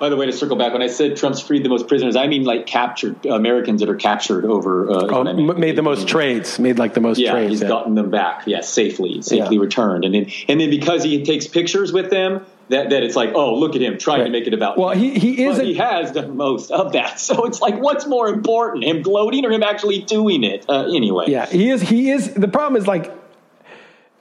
By 0.00 0.08
the 0.08 0.16
way, 0.16 0.24
to 0.24 0.32
circle 0.32 0.56
back, 0.56 0.72
when 0.72 0.80
I 0.80 0.86
said 0.86 1.18
Trump's 1.18 1.42
freed 1.42 1.62
the 1.62 1.68
most 1.68 1.86
prisoners, 1.86 2.16
I 2.16 2.26
mean 2.26 2.44
like 2.44 2.66
captured 2.66 3.26
Americans 3.26 3.80
that 3.80 3.90
are 3.90 3.96
captured 3.96 4.46
over. 4.46 4.90
Uh, 4.90 5.06
oh, 5.10 5.24
made 5.34 5.76
the 5.76 5.82
most 5.82 6.08
trades, 6.08 6.58
made 6.58 6.78
like 6.78 6.94
the 6.94 7.02
most 7.02 7.18
yeah, 7.18 7.32
trades. 7.32 7.50
He's 7.50 7.60
yeah, 7.60 7.66
he's 7.66 7.70
gotten 7.70 7.94
them 7.94 8.10
back, 8.10 8.46
yes, 8.46 8.46
yeah, 8.46 8.60
safely, 8.62 9.20
safely 9.20 9.56
yeah. 9.56 9.62
returned, 9.62 10.06
and 10.06 10.14
then 10.14 10.32
and 10.48 10.58
then 10.58 10.70
because 10.70 11.04
he 11.04 11.22
takes 11.22 11.46
pictures 11.46 11.92
with 11.92 12.08
them, 12.08 12.46
that, 12.70 12.88
that 12.88 13.02
it's 13.02 13.14
like, 13.14 13.32
oh, 13.34 13.54
look 13.56 13.76
at 13.76 13.82
him 13.82 13.98
trying 13.98 14.20
right. 14.20 14.24
to 14.24 14.30
make 14.30 14.46
it 14.46 14.54
about. 14.54 14.78
Well, 14.78 14.90
he 14.90 15.18
he 15.18 15.44
is. 15.44 15.58
he 15.58 15.74
has 15.74 16.12
done 16.12 16.34
most 16.34 16.70
of 16.70 16.92
that, 16.92 17.20
so 17.20 17.44
it's 17.44 17.60
like, 17.60 17.78
what's 17.78 18.06
more 18.06 18.28
important, 18.28 18.84
him 18.84 19.02
gloating 19.02 19.44
or 19.44 19.50
him 19.50 19.62
actually 19.62 20.00
doing 20.00 20.44
it? 20.44 20.64
Uh, 20.66 20.86
anyway, 20.86 21.26
yeah, 21.28 21.44
he 21.44 21.68
is. 21.68 21.82
He 21.82 22.10
is. 22.10 22.32
The 22.32 22.48
problem 22.48 22.80
is 22.80 22.86
like 22.86 23.12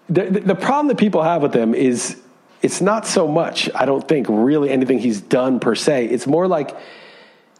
the, 0.09 0.25
the 0.25 0.39
the 0.41 0.55
problem 0.55 0.87
that 0.87 0.97
people 0.97 1.23
have 1.23 1.41
with 1.41 1.53
him 1.53 1.73
is 1.73 2.17
it's 2.61 2.81
not 2.81 3.05
so 3.05 3.27
much. 3.27 3.69
I 3.73 3.85
don't 3.85 4.07
think 4.07 4.27
really 4.29 4.69
anything 4.69 4.99
he's 4.99 5.21
done 5.21 5.59
per 5.59 5.75
se. 5.75 6.05
It's 6.07 6.27
more 6.27 6.47
like 6.47 6.75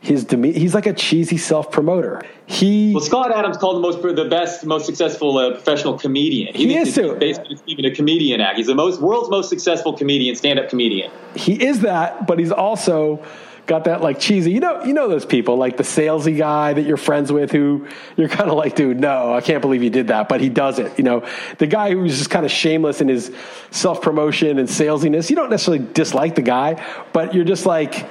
his 0.02 0.24
demeanor. 0.24 0.58
He's 0.58 0.74
like 0.74 0.86
a 0.86 0.94
cheesy 0.94 1.38
self 1.38 1.72
promoter. 1.72 2.22
He 2.46 2.94
well, 2.94 3.04
Scott 3.04 3.36
Adams 3.36 3.58
called 3.58 3.78
the 3.78 3.82
most 3.82 4.02
the 4.02 4.26
best, 4.30 4.66
most 4.66 4.86
successful 4.86 5.38
uh, 5.38 5.52
professional 5.52 5.98
comedian. 5.98 6.54
He, 6.56 6.68
he 6.68 6.78
is 6.78 6.96
too. 6.96 7.16
Basically, 7.16 7.58
even 7.66 7.86
a 7.86 7.94
comedian 7.94 8.42
act. 8.42 8.58
He's 8.58 8.68
the 8.68 8.76
most 8.76 9.02
world's 9.02 9.30
most 9.30 9.50
successful 9.50 9.94
comedian, 9.94 10.36
stand 10.36 10.60
up 10.60 10.70
comedian. 10.70 11.12
He 11.36 11.62
is 11.64 11.82
that, 11.82 12.28
but 12.28 12.40
he's 12.40 12.52
also 12.52 13.24
got 13.70 13.86
that 13.86 14.02
like 14.02 14.20
cheesy. 14.20 14.52
You 14.52 14.60
know, 14.60 14.84
you 14.84 14.94
know 14.94 15.08
those 15.08 15.26
people 15.26 15.56
like 15.56 15.78
the 15.78 15.84
salesy 15.84 16.38
guy 16.38 16.74
that 16.74 16.82
you're 16.82 16.98
friends 16.98 17.32
with, 17.32 17.52
who 17.52 17.88
you're 18.18 18.28
kind 18.28 18.50
of 18.50 18.58
like, 18.58 18.76
dude, 18.76 19.00
no, 19.00 19.34
I 19.34 19.40
can't 19.40 19.62
believe 19.62 19.84
you 19.84 19.90
did 19.90 20.08
that, 20.08 20.28
but 20.28 20.42
he 20.42 20.50
does 20.50 20.80
it. 20.80 20.98
You 20.98 21.04
know, 21.06 21.26
the 21.60 21.68
guy 21.68 21.92
who's 21.92 22.18
just 22.18 22.30
kind 22.30 22.46
of 22.46 22.52
shameless 22.52 23.00
in 23.00 23.08
his 23.08 23.32
self 23.72 24.02
promotion 24.02 24.60
and 24.60 24.68
salesiness. 24.68 25.30
You 25.30 25.38
don't 25.38 25.50
necessarily 25.50 25.86
dislike 25.94 26.36
the 26.36 26.42
guy, 26.42 26.84
but 27.14 27.34
you're 27.34 27.46
just 27.46 27.66
like, 27.66 28.06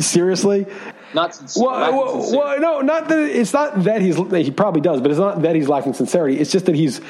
seriously 0.00 0.66
not 1.14 1.34
sincere. 1.34 1.64
Well, 1.64 1.92
well, 1.92 2.32
well, 2.32 2.60
no, 2.60 2.80
not 2.80 3.08
that 3.08 3.18
it's 3.18 3.52
not 3.52 3.84
that 3.84 4.00
he's 4.00 4.16
he 4.16 4.50
probably 4.50 4.80
does, 4.80 5.00
but 5.00 5.10
it's 5.10 5.20
not 5.20 5.42
that 5.42 5.54
he's 5.54 5.68
lacking 5.68 5.94
sincerity. 5.94 6.38
It's 6.38 6.50
just 6.50 6.66
that 6.66 6.74
he's 6.74 7.00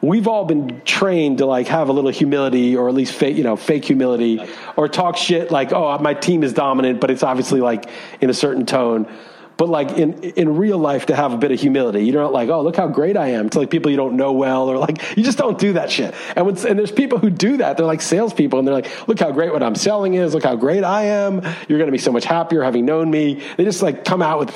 we've 0.00 0.28
all 0.28 0.44
been 0.44 0.80
trained 0.84 1.38
to 1.38 1.46
like 1.46 1.66
have 1.68 1.88
a 1.88 1.92
little 1.92 2.10
humility 2.10 2.76
or 2.76 2.88
at 2.88 2.94
least 2.94 3.12
fake 3.12 3.36
you 3.36 3.44
know 3.44 3.56
fake 3.56 3.84
humility 3.84 4.40
or 4.76 4.88
talk 4.88 5.16
shit 5.16 5.50
like 5.50 5.72
oh 5.72 5.98
my 5.98 6.14
team 6.14 6.42
is 6.42 6.52
dominant, 6.52 7.00
but 7.00 7.10
it's 7.10 7.22
obviously 7.22 7.60
like 7.60 7.88
in 8.20 8.30
a 8.30 8.34
certain 8.34 8.66
tone 8.66 9.08
but 9.56 9.68
like 9.68 9.92
in 9.92 10.22
in 10.22 10.56
real 10.56 10.78
life 10.78 11.06
to 11.06 11.16
have 11.16 11.32
a 11.32 11.38
bit 11.38 11.50
of 11.50 11.60
humility. 11.60 12.04
You're 12.04 12.22
not 12.22 12.32
like, 12.32 12.48
oh, 12.48 12.62
look 12.62 12.76
how 12.76 12.88
great 12.88 13.16
I 13.16 13.28
am 13.28 13.48
to 13.50 13.60
like 13.60 13.70
people 13.70 13.90
you 13.90 13.96
don't 13.96 14.16
know 14.16 14.32
well, 14.32 14.68
or 14.70 14.78
like 14.78 15.16
you 15.16 15.22
just 15.22 15.38
don't 15.38 15.58
do 15.58 15.74
that 15.74 15.90
shit. 15.90 16.14
And 16.34 16.46
when 16.46 16.56
and 16.66 16.78
there's 16.78 16.92
people 16.92 17.18
who 17.18 17.30
do 17.30 17.58
that. 17.58 17.76
They're 17.76 17.86
like 17.86 18.02
salespeople, 18.02 18.58
and 18.58 18.68
they're 18.68 18.74
like, 18.74 19.08
look 19.08 19.18
how 19.18 19.32
great 19.32 19.52
what 19.52 19.62
I'm 19.62 19.74
selling 19.74 20.14
is. 20.14 20.34
Look 20.34 20.44
how 20.44 20.56
great 20.56 20.84
I 20.84 21.04
am. 21.04 21.42
You're 21.68 21.78
going 21.78 21.86
to 21.86 21.92
be 21.92 21.98
so 21.98 22.12
much 22.12 22.24
happier 22.24 22.62
having 22.62 22.84
known 22.84 23.10
me. 23.10 23.42
They 23.56 23.64
just 23.64 23.82
like 23.82 24.04
come 24.04 24.22
out 24.22 24.38
with. 24.38 24.54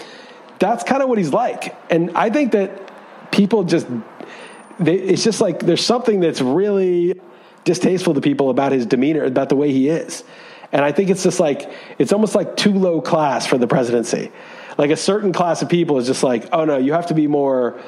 That's 0.58 0.84
kind 0.84 1.02
of 1.02 1.08
what 1.08 1.16
he's 1.16 1.32
like, 1.32 1.74
and 1.90 2.16
I 2.16 2.30
think 2.30 2.52
that 2.52 3.30
people 3.32 3.64
just. 3.64 3.86
They, 4.80 4.96
it's 4.96 5.22
just 5.22 5.40
like 5.40 5.60
there's 5.60 5.84
something 5.84 6.20
that's 6.20 6.40
really 6.40 7.20
distasteful 7.64 8.14
to 8.14 8.20
people 8.20 8.50
about 8.50 8.72
his 8.72 8.86
demeanor, 8.86 9.24
about 9.24 9.48
the 9.48 9.56
way 9.56 9.70
he 9.70 9.88
is. 9.88 10.24
And 10.72 10.84
I 10.84 10.92
think 10.92 11.10
it's 11.10 11.22
just 11.22 11.40
like, 11.40 11.70
it's 11.98 12.12
almost 12.12 12.34
like 12.34 12.56
too 12.56 12.72
low 12.72 13.00
class 13.00 13.46
for 13.46 13.58
the 13.58 13.66
presidency 13.66 14.30
like 14.80 14.90
a 14.90 14.96
certain 14.96 15.30
class 15.30 15.60
of 15.60 15.68
people 15.68 15.98
is 15.98 16.06
just 16.06 16.22
like, 16.22 16.48
oh 16.52 16.64
no, 16.64 16.78
you 16.78 16.94
have 16.94 17.06
to 17.08 17.14
be 17.14 17.26
more 17.26 17.78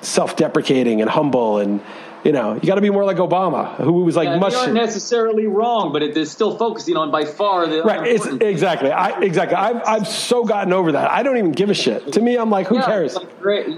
self-deprecating 0.00 1.02
and 1.02 1.10
humble 1.10 1.58
and 1.58 1.82
you 2.28 2.32
know, 2.32 2.54
you 2.54 2.60
got 2.60 2.74
to 2.74 2.82
be 2.82 2.90
more 2.90 3.06
like 3.06 3.16
Obama, 3.16 3.74
who 3.76 4.04
was 4.04 4.14
like 4.14 4.28
yeah, 4.28 4.38
much. 4.38 4.52
They 4.52 4.58
aren't 4.58 4.74
necessarily 4.74 5.46
wrong, 5.46 5.94
but 5.94 6.02
it 6.02 6.14
is 6.14 6.30
still 6.30 6.58
focusing 6.58 6.94
on 6.94 7.10
by 7.10 7.24
far 7.24 7.66
the 7.66 7.82
right. 7.82 8.06
It's 8.06 8.26
exactly. 8.26 8.90
I 8.90 9.18
exactly. 9.20 9.56
I've 9.56 9.82
I've 9.86 10.06
so 10.06 10.44
gotten 10.44 10.74
over 10.74 10.92
that. 10.92 11.10
I 11.10 11.22
don't 11.22 11.38
even 11.38 11.52
give 11.52 11.70
a 11.70 11.74
shit. 11.74 12.12
To 12.12 12.20
me, 12.20 12.36
I'm 12.36 12.50
like, 12.50 12.66
who 12.66 12.76
yeah, 12.76 12.84
cares? 12.84 13.16
Like. 13.16 13.28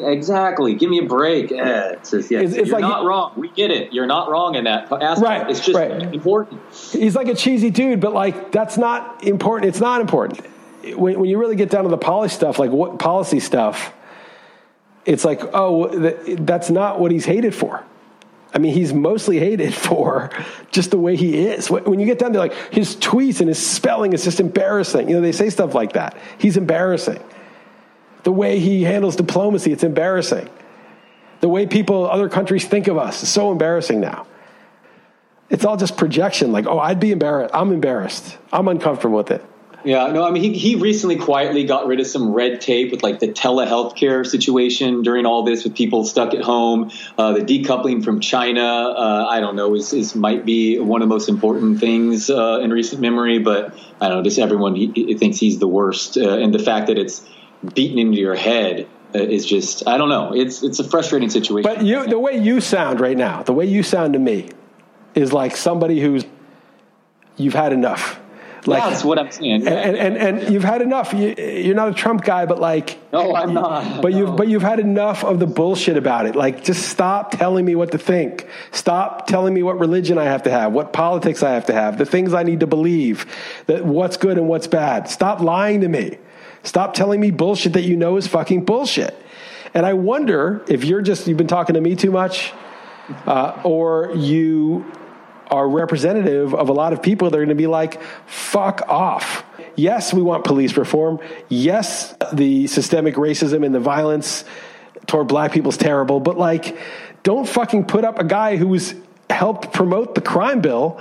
Exactly. 0.02 0.74
Give 0.74 0.90
me 0.90 0.98
a 0.98 1.06
break. 1.06 1.52
Yeah, 1.52 1.92
it's, 1.92 2.10
just, 2.10 2.28
yeah, 2.28 2.40
it's, 2.40 2.54
it's 2.54 2.68
you're 2.70 2.80
like 2.80 2.82
not 2.82 3.04
wrong. 3.04 3.34
We 3.36 3.50
get 3.50 3.70
it. 3.70 3.92
You're 3.92 4.08
not 4.08 4.28
wrong 4.28 4.56
in 4.56 4.64
that 4.64 4.90
aspect. 4.90 5.20
Right. 5.20 5.48
It's 5.48 5.64
just 5.64 5.78
right. 5.78 6.12
important. 6.12 6.60
He's 6.90 7.14
like 7.14 7.28
a 7.28 7.36
cheesy 7.36 7.70
dude, 7.70 8.00
but 8.00 8.12
like 8.12 8.50
that's 8.50 8.76
not 8.76 9.22
important. 9.22 9.68
It's 9.68 9.80
not 9.80 10.00
important 10.00 10.44
when, 10.82 11.20
when 11.20 11.30
you 11.30 11.38
really 11.38 11.56
get 11.56 11.70
down 11.70 11.84
to 11.84 11.90
the 11.90 11.98
policy 11.98 12.34
stuff, 12.34 12.58
like 12.58 12.70
what 12.70 12.98
policy 12.98 13.38
stuff, 13.38 13.92
it's 15.04 15.24
like, 15.24 15.40
oh, 15.52 15.88
that's 16.36 16.70
not 16.70 17.00
what 17.00 17.12
he's 17.12 17.24
hated 17.24 17.54
for. 17.54 17.84
I 18.52 18.58
mean, 18.58 18.74
he's 18.74 18.92
mostly 18.92 19.38
hated 19.38 19.74
for 19.88 20.30
just 20.70 20.90
the 20.90 20.98
way 20.98 21.16
he 21.16 21.46
is. 21.46 21.70
When 21.70 21.98
you 21.98 22.06
get 22.06 22.18
down 22.18 22.32
to 22.32 22.38
like 22.38 22.54
his 22.72 22.96
tweets 22.96 23.40
and 23.40 23.48
his 23.48 23.64
spelling 23.64 24.12
is 24.12 24.24
just 24.24 24.40
embarrassing. 24.40 25.08
You 25.08 25.16
know, 25.16 25.20
they 25.20 25.32
say 25.32 25.50
stuff 25.50 25.74
like 25.74 25.94
that. 25.94 26.16
He's 26.38 26.56
embarrassing. 26.56 27.22
The 28.22 28.32
way 28.32 28.58
he 28.58 28.82
handles 28.82 29.16
diplomacy, 29.16 29.72
it's 29.72 29.84
embarrassing. 29.84 30.48
The 31.40 31.48
way 31.48 31.66
people, 31.66 32.08
other 32.08 32.28
countries 32.28 32.66
think 32.66 32.86
of 32.86 32.98
us 32.98 33.22
is 33.22 33.30
so 33.30 33.50
embarrassing 33.50 34.00
now. 34.00 34.26
It's 35.48 35.64
all 35.64 35.76
just 35.76 35.96
projection. 35.96 36.52
Like, 36.52 36.66
oh, 36.66 36.78
I'd 36.78 37.00
be 37.00 37.12
embarrassed. 37.12 37.54
I'm 37.54 37.72
embarrassed. 37.72 38.36
I'm 38.52 38.68
uncomfortable 38.68 39.16
with 39.16 39.30
it. 39.30 39.44
Yeah, 39.82 40.08
no, 40.08 40.24
I 40.24 40.30
mean, 40.30 40.42
he, 40.42 40.52
he 40.52 40.74
recently 40.76 41.16
quietly 41.16 41.64
got 41.64 41.86
rid 41.86 42.00
of 42.00 42.06
some 42.06 42.32
red 42.32 42.60
tape 42.60 42.90
with 42.90 43.02
like 43.02 43.18
the 43.18 43.28
telehealth 43.28 43.96
care 43.96 44.24
situation 44.24 45.02
during 45.02 45.24
all 45.24 45.42
this 45.42 45.64
with 45.64 45.74
people 45.74 46.04
stuck 46.04 46.34
at 46.34 46.42
home. 46.42 46.90
Uh, 47.16 47.32
the 47.32 47.40
decoupling 47.40 48.04
from 48.04 48.20
China, 48.20 48.62
uh, 48.62 49.26
I 49.28 49.40
don't 49.40 49.56
know, 49.56 49.74
is, 49.74 49.92
is 49.92 50.14
might 50.14 50.44
be 50.44 50.78
one 50.78 51.00
of 51.00 51.08
the 51.08 51.14
most 51.14 51.28
important 51.28 51.80
things 51.80 52.28
uh, 52.28 52.60
in 52.60 52.70
recent 52.70 53.00
memory, 53.00 53.38
but 53.38 53.74
I 54.00 54.08
don't 54.08 54.18
know, 54.18 54.22
just 54.22 54.38
everyone 54.38 54.74
he, 54.74 54.92
he 54.94 55.14
thinks 55.14 55.38
he's 55.38 55.58
the 55.58 55.68
worst. 55.68 56.18
Uh, 56.18 56.38
and 56.38 56.52
the 56.52 56.58
fact 56.58 56.88
that 56.88 56.98
it's 56.98 57.26
beaten 57.74 57.98
into 57.98 58.18
your 58.18 58.34
head 58.34 58.86
uh, 59.14 59.18
is 59.18 59.46
just, 59.46 59.88
I 59.88 59.96
don't 59.96 60.10
know, 60.10 60.34
it's, 60.34 60.62
it's 60.62 60.78
a 60.78 60.84
frustrating 60.84 61.30
situation. 61.30 61.62
But 61.62 61.84
you, 61.84 62.06
the 62.06 62.18
way 62.18 62.36
you 62.36 62.60
sound 62.60 63.00
right 63.00 63.16
now, 63.16 63.42
the 63.44 63.54
way 63.54 63.64
you 63.64 63.82
sound 63.82 64.12
to 64.12 64.18
me 64.18 64.50
is 65.14 65.32
like 65.32 65.56
somebody 65.56 66.00
who's, 66.00 66.24
you've 67.36 67.54
had 67.54 67.72
enough 67.72 68.20
like, 68.66 68.82
That's 68.82 69.04
what 69.04 69.18
I'm 69.18 69.30
saying. 69.30 69.62
Yeah. 69.62 69.70
And, 69.70 69.96
and, 69.96 70.16
and 70.16 70.52
you've 70.52 70.64
had 70.64 70.82
enough. 70.82 71.12
You, 71.12 71.34
are 71.70 71.74
not 71.74 71.88
a 71.88 71.94
Trump 71.94 72.24
guy, 72.24 72.46
but 72.46 72.58
like, 72.58 72.98
no, 73.12 73.34
I'm 73.34 73.54
not. 73.54 74.02
But 74.02 74.12
no. 74.12 74.18
you've 74.18 74.36
but 74.36 74.48
you've 74.48 74.62
had 74.62 74.80
enough 74.80 75.24
of 75.24 75.38
the 75.38 75.46
bullshit 75.46 75.96
about 75.96 76.26
it. 76.26 76.36
Like, 76.36 76.64
just 76.64 76.88
stop 76.88 77.32
telling 77.32 77.64
me 77.64 77.74
what 77.74 77.92
to 77.92 77.98
think. 77.98 78.48
Stop 78.72 79.26
telling 79.26 79.54
me 79.54 79.62
what 79.62 79.78
religion 79.78 80.18
I 80.18 80.24
have 80.24 80.42
to 80.44 80.50
have, 80.50 80.72
what 80.72 80.92
politics 80.92 81.42
I 81.42 81.50
have 81.50 81.66
to 81.66 81.72
have, 81.72 81.98
the 81.98 82.06
things 82.06 82.34
I 82.34 82.42
need 82.42 82.60
to 82.60 82.66
believe, 82.66 83.26
that 83.66 83.84
what's 83.84 84.16
good 84.16 84.36
and 84.36 84.48
what's 84.48 84.66
bad. 84.66 85.08
Stop 85.08 85.40
lying 85.40 85.80
to 85.80 85.88
me. 85.88 86.18
Stop 86.62 86.94
telling 86.94 87.20
me 87.20 87.30
bullshit 87.30 87.72
that 87.72 87.82
you 87.82 87.96
know 87.96 88.16
is 88.16 88.26
fucking 88.26 88.64
bullshit. 88.64 89.16
And 89.72 89.86
I 89.86 89.94
wonder 89.94 90.64
if 90.68 90.84
you're 90.84 91.02
just 91.02 91.26
you've 91.26 91.38
been 91.38 91.46
talking 91.46 91.74
to 91.74 91.80
me 91.80 91.96
too 91.96 92.10
much, 92.10 92.52
uh, 93.26 93.60
or 93.64 94.12
you 94.14 94.84
are 95.50 95.68
representative 95.68 96.54
of 96.54 96.68
a 96.68 96.72
lot 96.72 96.92
of 96.92 97.02
people 97.02 97.28
that 97.28 97.36
are 97.36 97.40
going 97.40 97.48
to 97.48 97.54
be 97.54 97.66
like, 97.66 98.00
fuck 98.26 98.82
off. 98.88 99.44
Yes, 99.76 100.14
we 100.14 100.22
want 100.22 100.44
police 100.44 100.76
reform. 100.76 101.18
Yes, 101.48 102.14
the 102.32 102.66
systemic 102.66 103.14
racism 103.16 103.64
and 103.64 103.74
the 103.74 103.80
violence 103.80 104.44
toward 105.06 105.28
black 105.28 105.52
people 105.52 105.70
is 105.70 105.76
terrible, 105.76 106.20
but 106.20 106.38
like, 106.38 106.78
don't 107.22 107.48
fucking 107.48 107.84
put 107.84 108.04
up 108.04 108.18
a 108.18 108.24
guy 108.24 108.56
who's 108.56 108.94
helped 109.28 109.72
promote 109.72 110.14
the 110.14 110.20
crime 110.20 110.60
bill 110.60 111.00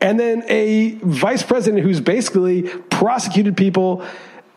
and 0.00 0.18
then 0.18 0.42
a 0.48 0.92
vice 1.02 1.42
president 1.42 1.82
who's 1.82 2.00
basically 2.00 2.62
prosecuted 2.62 3.56
people 3.56 4.04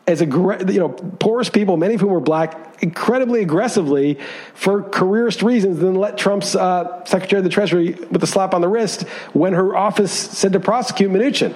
as 0.08 0.22
a 0.22 0.26
you 0.26 0.80
know 0.80 0.90
poorest 0.90 1.54
people, 1.54 1.78
many 1.78 1.96
of 1.96 2.02
whom 2.02 2.12
were 2.12 2.20
black, 2.20 2.84
incredibly 2.84 3.42
aggressively 3.42 4.20
for 4.54 4.84
careerist 4.84 5.42
reasons, 5.42 5.80
then 5.80 5.96
let 5.96 6.18
Trump's 6.18 6.56
uh, 6.56 7.04
Secretary 7.06 7.40
of 7.40 7.44
the 7.44 7.50
Treasury 7.50 7.94
with 8.12 8.22
a 8.24 8.28
slap 8.28 8.54
on 8.54 8.62
the 8.62 8.68
wrist 8.68 9.04
when 9.34 9.54
her 9.54 9.76
office 9.76 10.12
said 10.12 10.54
to 10.54 10.60
prosecute 10.60 11.12
Mnuchin. 11.12 11.56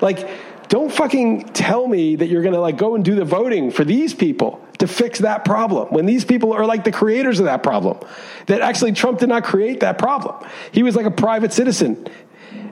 Like, 0.00 0.28
don't 0.68 0.92
fucking 0.92 1.48
tell 1.48 1.86
me 1.86 2.16
that 2.16 2.28
you're 2.28 2.42
to 2.42 2.60
like 2.60 2.78
go 2.78 2.94
and 2.94 3.04
do 3.04 3.14
the 3.14 3.24
voting 3.24 3.70
for 3.70 3.84
these 3.84 4.14
people 4.14 4.64
to 4.78 4.86
fix 4.86 5.18
that 5.18 5.44
problem 5.44 5.88
when 5.88 6.06
these 6.06 6.24
people 6.24 6.52
are 6.54 6.64
like 6.64 6.84
the 6.84 6.92
creators 6.92 7.38
of 7.38 7.46
that 7.46 7.62
problem. 7.62 7.98
That 8.46 8.62
actually 8.62 8.92
Trump 8.92 9.18
did 9.18 9.28
not 9.28 9.44
create 9.44 9.80
that 9.80 9.98
problem. 9.98 10.48
He 10.72 10.82
was 10.82 10.96
like 10.96 11.06
a 11.06 11.10
private 11.10 11.52
citizen 11.52 12.08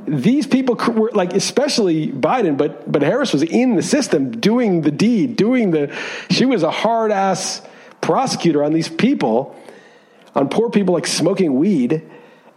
these 0.08 0.46
people 0.46 0.74
were 0.74 1.10
like, 1.12 1.32
especially 1.32 2.08
Biden, 2.08 2.56
but 2.56 2.90
but 2.90 3.02
Harris 3.02 3.32
was 3.32 3.42
in 3.42 3.76
the 3.76 3.82
system 3.82 4.30
doing 4.30 4.82
the 4.82 4.90
deed, 4.90 5.36
doing 5.36 5.70
the. 5.70 5.94
She 6.30 6.44
was 6.46 6.62
a 6.62 6.70
hard 6.70 7.12
ass 7.12 7.62
prosecutor 8.00 8.64
on 8.64 8.72
these 8.72 8.88
people, 8.88 9.56
on 10.34 10.48
poor 10.48 10.70
people 10.70 10.94
like 10.94 11.06
smoking 11.06 11.56
weed, 11.56 12.02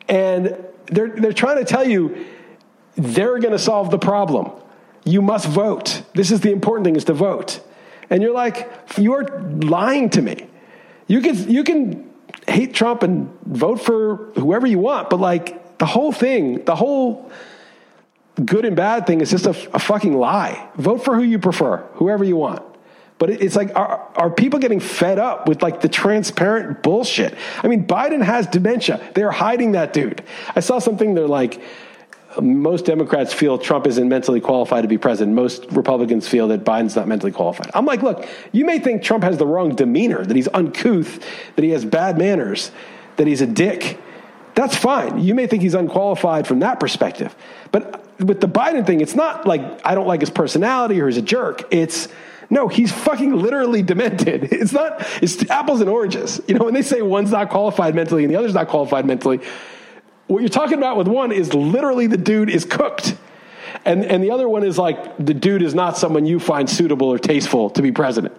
and 0.07 0.57
they're 0.87 1.09
they're 1.09 1.33
trying 1.33 1.57
to 1.57 1.65
tell 1.65 1.87
you 1.87 2.25
they're 2.95 3.39
going 3.39 3.53
to 3.53 3.59
solve 3.59 3.91
the 3.91 3.99
problem. 3.99 4.51
You 5.03 5.21
must 5.21 5.47
vote. 5.47 6.03
This 6.13 6.31
is 6.31 6.41
the 6.41 6.51
important 6.51 6.85
thing: 6.85 6.95
is 6.95 7.05
to 7.05 7.13
vote. 7.13 7.59
And 8.09 8.21
you're 8.21 8.33
like, 8.33 8.69
you're 8.97 9.39
lying 9.39 10.09
to 10.11 10.21
me. 10.21 10.47
You 11.07 11.21
can 11.21 11.49
you 11.49 11.63
can 11.63 12.09
hate 12.47 12.73
Trump 12.73 13.03
and 13.03 13.31
vote 13.45 13.81
for 13.81 14.31
whoever 14.35 14.67
you 14.67 14.79
want, 14.79 15.09
but 15.09 15.19
like 15.19 15.60
the 15.81 15.87
whole 15.87 16.11
thing, 16.11 16.63
the 16.65 16.75
whole 16.75 17.31
good 18.45 18.65
and 18.65 18.75
bad 18.75 19.07
thing 19.07 19.19
is 19.19 19.31
just 19.31 19.47
a, 19.47 19.49
a 19.73 19.79
fucking 19.79 20.15
lie. 20.15 20.69
Vote 20.75 21.03
for 21.03 21.15
who 21.15 21.23
you 21.23 21.39
prefer, 21.39 21.77
whoever 21.93 22.23
you 22.23 22.35
want. 22.35 22.61
But 23.17 23.31
it's 23.31 23.55
like, 23.55 23.75
are, 23.75 24.07
are 24.15 24.29
people 24.29 24.59
getting 24.59 24.79
fed 24.79 25.17
up 25.17 25.47
with 25.47 25.63
like 25.63 25.81
the 25.81 25.89
transparent 25.89 26.83
bullshit? 26.83 27.33
I 27.63 27.67
mean, 27.67 27.87
Biden 27.87 28.21
has 28.21 28.45
dementia. 28.45 29.01
They're 29.15 29.31
hiding 29.31 29.71
that 29.71 29.91
dude. 29.91 30.23
I 30.55 30.59
saw 30.59 30.77
something, 30.77 31.15
they're 31.15 31.27
like, 31.27 31.59
most 32.39 32.85
Democrats 32.85 33.33
feel 33.33 33.57
Trump 33.57 33.87
isn't 33.87 34.07
mentally 34.07 34.39
qualified 34.39 34.83
to 34.83 34.87
be 34.87 34.99
president. 34.99 35.35
Most 35.35 35.65
Republicans 35.71 36.27
feel 36.27 36.47
that 36.49 36.63
Biden's 36.63 36.95
not 36.95 37.07
mentally 37.07 37.31
qualified. 37.31 37.71
I'm 37.73 37.87
like, 37.87 38.03
look, 38.03 38.27
you 38.51 38.65
may 38.65 38.77
think 38.77 39.01
Trump 39.01 39.23
has 39.23 39.39
the 39.39 39.47
wrong 39.47 39.73
demeanor, 39.73 40.23
that 40.23 40.35
he's 40.35 40.47
uncouth, 40.53 41.25
that 41.55 41.63
he 41.63 41.71
has 41.71 41.85
bad 41.85 42.19
manners, 42.19 42.71
that 43.17 43.25
he's 43.25 43.41
a 43.41 43.47
dick. 43.47 43.97
That's 44.55 44.75
fine. 44.75 45.19
You 45.19 45.33
may 45.33 45.47
think 45.47 45.61
he's 45.61 45.73
unqualified 45.73 46.47
from 46.47 46.59
that 46.59 46.79
perspective. 46.79 47.35
But 47.71 48.05
with 48.19 48.41
the 48.41 48.47
Biden 48.47 48.85
thing, 48.85 49.01
it's 49.01 49.15
not 49.15 49.47
like 49.47 49.61
I 49.85 49.95
don't 49.95 50.07
like 50.07 50.19
his 50.19 50.29
personality 50.29 50.99
or 51.01 51.07
he's 51.07 51.17
a 51.17 51.21
jerk. 51.21 51.63
It's 51.71 52.07
no, 52.51 52.67
he's 52.67 52.91
fucking 52.91 53.33
literally 53.33 53.81
demented. 53.93 54.43
It's 54.51 54.73
not, 54.73 55.07
it's 55.21 55.49
apples 55.49 55.79
and 55.79 55.89
oranges. 55.89 56.41
You 56.47 56.55
know, 56.55 56.65
when 56.65 56.73
they 56.73 56.81
say 56.81 57.01
one's 57.01 57.31
not 57.31 57.49
qualified 57.49 57.95
mentally 57.95 58.23
and 58.23 58.31
the 58.31 58.37
other's 58.37 58.53
not 58.53 58.67
qualified 58.67 59.05
mentally, 59.05 59.39
what 60.27 60.41
you're 60.41 60.49
talking 60.49 60.77
about 60.77 60.97
with 60.97 61.07
one 61.07 61.31
is 61.31 61.53
literally 61.53 62.07
the 62.07 62.17
dude 62.17 62.49
is 62.49 62.65
cooked. 62.65 63.15
And, 63.85 64.03
and 64.05 64.21
the 64.21 64.31
other 64.31 64.49
one 64.49 64.63
is 64.63 64.77
like 64.77 65.17
the 65.17 65.33
dude 65.33 65.61
is 65.61 65.73
not 65.73 65.97
someone 65.97 66.25
you 66.25 66.39
find 66.39 66.69
suitable 66.69 67.07
or 67.07 67.17
tasteful 67.17 67.69
to 67.71 67.81
be 67.81 67.91
president. 67.91 68.35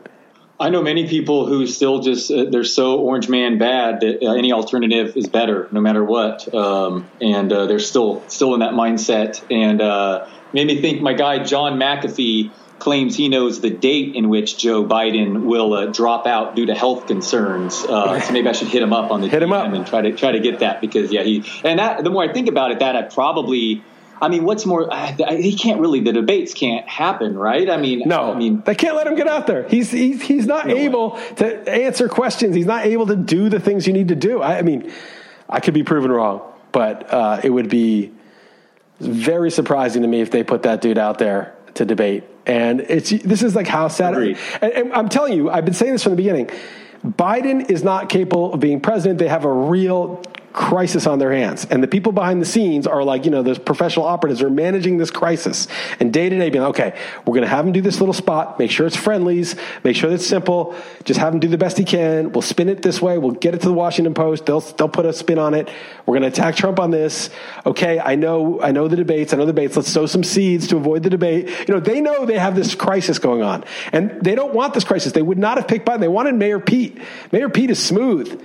I 0.62 0.70
know 0.70 0.81
many 0.81 1.09
people 1.09 1.44
who 1.46 1.66
still 1.66 1.98
just 1.98 2.31
uh, 2.31 2.44
they're 2.44 2.62
so 2.62 3.01
orange 3.01 3.29
man 3.29 3.59
bad 3.59 4.01
that 4.01 4.22
uh, 4.22 4.35
any 4.35 4.53
alternative 4.53 5.16
is 5.16 5.27
better, 5.27 5.66
no 5.72 5.81
matter 5.81 6.05
what, 6.05 6.55
um, 6.55 7.11
and 7.20 7.53
uh, 7.53 7.66
they're 7.66 7.81
still 7.81 8.22
still 8.29 8.55
in 8.55 8.61
that 8.61 8.72
mindset. 8.72 9.42
And 9.51 9.83
uh, 9.83 10.29
made 10.53 10.68
me 10.68 10.81
think. 10.81 11.03
My 11.03 11.14
guy 11.14 11.42
John 11.42 11.81
McAfee 11.81 12.53
claims 12.79 13.16
he 13.16 13.29
knows 13.29 13.61
the 13.61 13.70
date 13.70 14.14
in 14.14 14.29
which 14.29 14.57
Joe 14.57 14.85
Biden 14.85 15.42
will 15.46 15.75
uh, 15.75 15.87
drop 15.87 16.29
out 16.29 16.55
due 16.55 16.66
to 16.66 16.75
health 16.77 17.09
concerns. 17.09 17.85
Uh, 17.85 18.20
so 18.20 18.33
maybe 18.33 18.48
I 18.48 18.53
should 18.53 18.68
hit 18.68 18.83
him 18.83 18.92
up 18.92 19.11
on 19.11 19.20
the 19.20 19.29
hit 19.29 19.42
him 19.42 19.53
up 19.53 19.72
and 19.72 19.85
try 19.85 20.03
to 20.03 20.12
try 20.12 20.31
to 20.31 20.40
get 20.40 20.61
that 20.61 20.81
because 20.81 21.11
yeah 21.11 21.25
he 21.25 21.44
and 21.64 21.81
that 21.81 22.05
the 22.05 22.11
more 22.11 22.22
I 22.22 22.33
think 22.33 22.48
about 22.48 22.70
it, 22.70 22.79
that 22.79 22.94
I 22.94 23.03
probably 23.03 23.83
I 24.22 24.28
mean, 24.28 24.44
what's 24.44 24.64
more? 24.64 24.88
he 25.30 25.56
can't 25.56 25.80
really. 25.80 26.00
The 26.00 26.12
debates 26.12 26.54
can't 26.54 26.88
happen, 26.88 27.37
right? 27.37 27.68
I 27.68 27.76
mean, 27.76 28.04
no. 28.06 28.32
I 28.32 28.38
mean, 28.38 28.62
they 28.64 28.76
can't 28.76 28.94
let 28.94 29.08
him 29.08 29.16
get 29.16 29.26
out 29.26 29.48
there. 29.48 29.68
He's 29.68 29.90
he's 29.90 30.22
he's 30.22 30.46
not 30.46 30.68
no 30.68 30.76
able 30.76 31.11
way. 31.14 31.35
to 31.37 31.68
answer 31.68 32.08
questions. 32.08 32.54
He's 32.54 32.66
not 32.66 32.87
able 32.87 33.08
to 33.08 33.16
do 33.16 33.48
the 33.48 33.58
things 33.58 33.85
you 33.88 33.92
need 33.92 34.08
to 34.08 34.14
do. 34.14 34.40
I, 34.40 34.58
I 34.58 34.62
mean, 34.62 34.92
I 35.48 35.58
could 35.58 35.74
be 35.74 35.82
proven 35.82 36.12
wrong, 36.12 36.40
but 36.70 37.12
uh, 37.12 37.40
it 37.42 37.50
would 37.50 37.68
be 37.68 38.12
very 39.00 39.50
surprising 39.50 40.02
to 40.02 40.08
me 40.08 40.20
if 40.20 40.30
they 40.30 40.44
put 40.44 40.62
that 40.62 40.80
dude 40.80 40.98
out 40.98 41.18
there 41.18 41.56
to 41.74 41.85
debate. 41.85 42.22
And 42.46 42.80
it's 42.80 43.11
this 43.11 43.42
is 43.42 43.56
like 43.56 43.66
how 43.66 43.88
sad. 43.88 44.14
And, 44.14 44.37
and 44.62 44.92
I'm 44.92 45.08
telling 45.08 45.32
you, 45.32 45.50
I've 45.50 45.64
been 45.64 45.74
saying 45.74 45.92
this 45.92 46.04
from 46.04 46.12
the 46.12 46.16
beginning. 46.16 46.48
Biden 47.04 47.68
is 47.68 47.82
not 47.82 48.08
capable 48.08 48.54
of 48.54 48.61
being 48.61 48.80
president. 48.80 49.18
They 49.18 49.26
have 49.26 49.44
a 49.44 49.52
real 49.52 50.22
crisis 50.53 51.07
on 51.07 51.19
their 51.19 51.33
hands. 51.33 51.67
And 51.67 51.83
the 51.83 51.88
people 51.88 52.12
behind 52.12 52.41
the 52.41 52.47
scenes 52.47 52.87
are 52.87 53.03
like, 53.03 53.25
you 53.25 53.31
know, 53.31 53.43
those 53.43 53.59
professional 53.59 54.07
operatives 54.07 54.43
are 54.43 54.51
managing 54.51 54.99
this 54.99 55.11
crisis 55.11 55.69
and 55.99 56.12
day 56.12 56.29
to 56.29 56.38
day 56.38 56.51
being, 56.51 56.65
okay, 56.65 56.99
we're 57.27 57.35
going 57.35 57.43
to 57.43 57.49
have 57.49 57.67
him 57.67 57.73
do 57.73 57.81
this 57.81 58.01
little 58.01 58.12
spot, 58.12 58.59
make 58.59 58.71
sure 58.71 58.87
it's 58.87 58.97
friendlies, 58.97 59.57
make 59.85 59.97
sure 59.97 60.11
it's 60.11 60.27
simple, 60.27 60.75
just 61.05 61.19
have 61.19 61.33
him 61.33 61.41
do 61.41 61.49
the 61.49 61.59
best 61.59 61.79
he 61.79 61.85
can. 61.85 62.33
We'll 62.33 62.43
spin 62.43 62.69
it 62.69 62.83
this 62.83 63.01
way. 63.01 63.19
We'll 63.19 63.33
get 63.33 63.55
it 63.55 63.61
to 63.62 63.69
the 63.69 63.75
Washington 63.75 64.15
Post. 64.15 64.47
They'll, 64.47 64.61
they'll 64.61 64.88
put 64.88 65.07
a 65.07 65.12
spin 65.12 65.38
on 65.38 65.55
it. 65.55 65.69
We're 66.07 66.19
going 66.19 66.23
to 66.23 66.29
attack 66.29 66.57
Trump 66.57 66.79
on 66.79 66.91
this. 66.91 67.31
Okay. 67.65 67.99
I 67.99 68.17
know, 68.17 68.61
I 68.61 68.73
know 68.73 68.88
the 68.88 68.97
debates. 68.97 69.33
I 69.33 69.37
know 69.37 69.47
the 69.47 69.53
debates. 69.53 69.77
Let's 69.77 69.88
sow 69.88 70.07
some 70.07 70.25
seeds 70.25 70.67
to 70.69 70.77
avoid 70.77 71.03
the 71.03 71.11
debate. 71.11 71.49
You 71.67 71.75
know, 71.75 71.81
they 71.81 72.01
know 72.01 72.27
they 72.27 72.38
have 72.38 72.55
this 72.55 72.75
crisis 72.75 73.19
going 73.19 73.43
on 73.43 73.65
and 73.93 74.23
they 74.23 74.35
don't 74.35 74.55
want 74.55 74.75
this 74.75 74.85
crisis. 74.85 75.12
They 75.12 75.23
would 75.23 75.38
not 75.38 75.57
have 75.57 75.69
picked 75.69 75.87
Biden. 75.87 76.01
They 76.01 76.09
wanted 76.09 76.35
Mayor 76.35 76.61
Pete. 76.61 76.99
Mayor 77.31 77.49
Pete 77.49 77.71
is 77.71 77.83
smooth. 77.83 78.43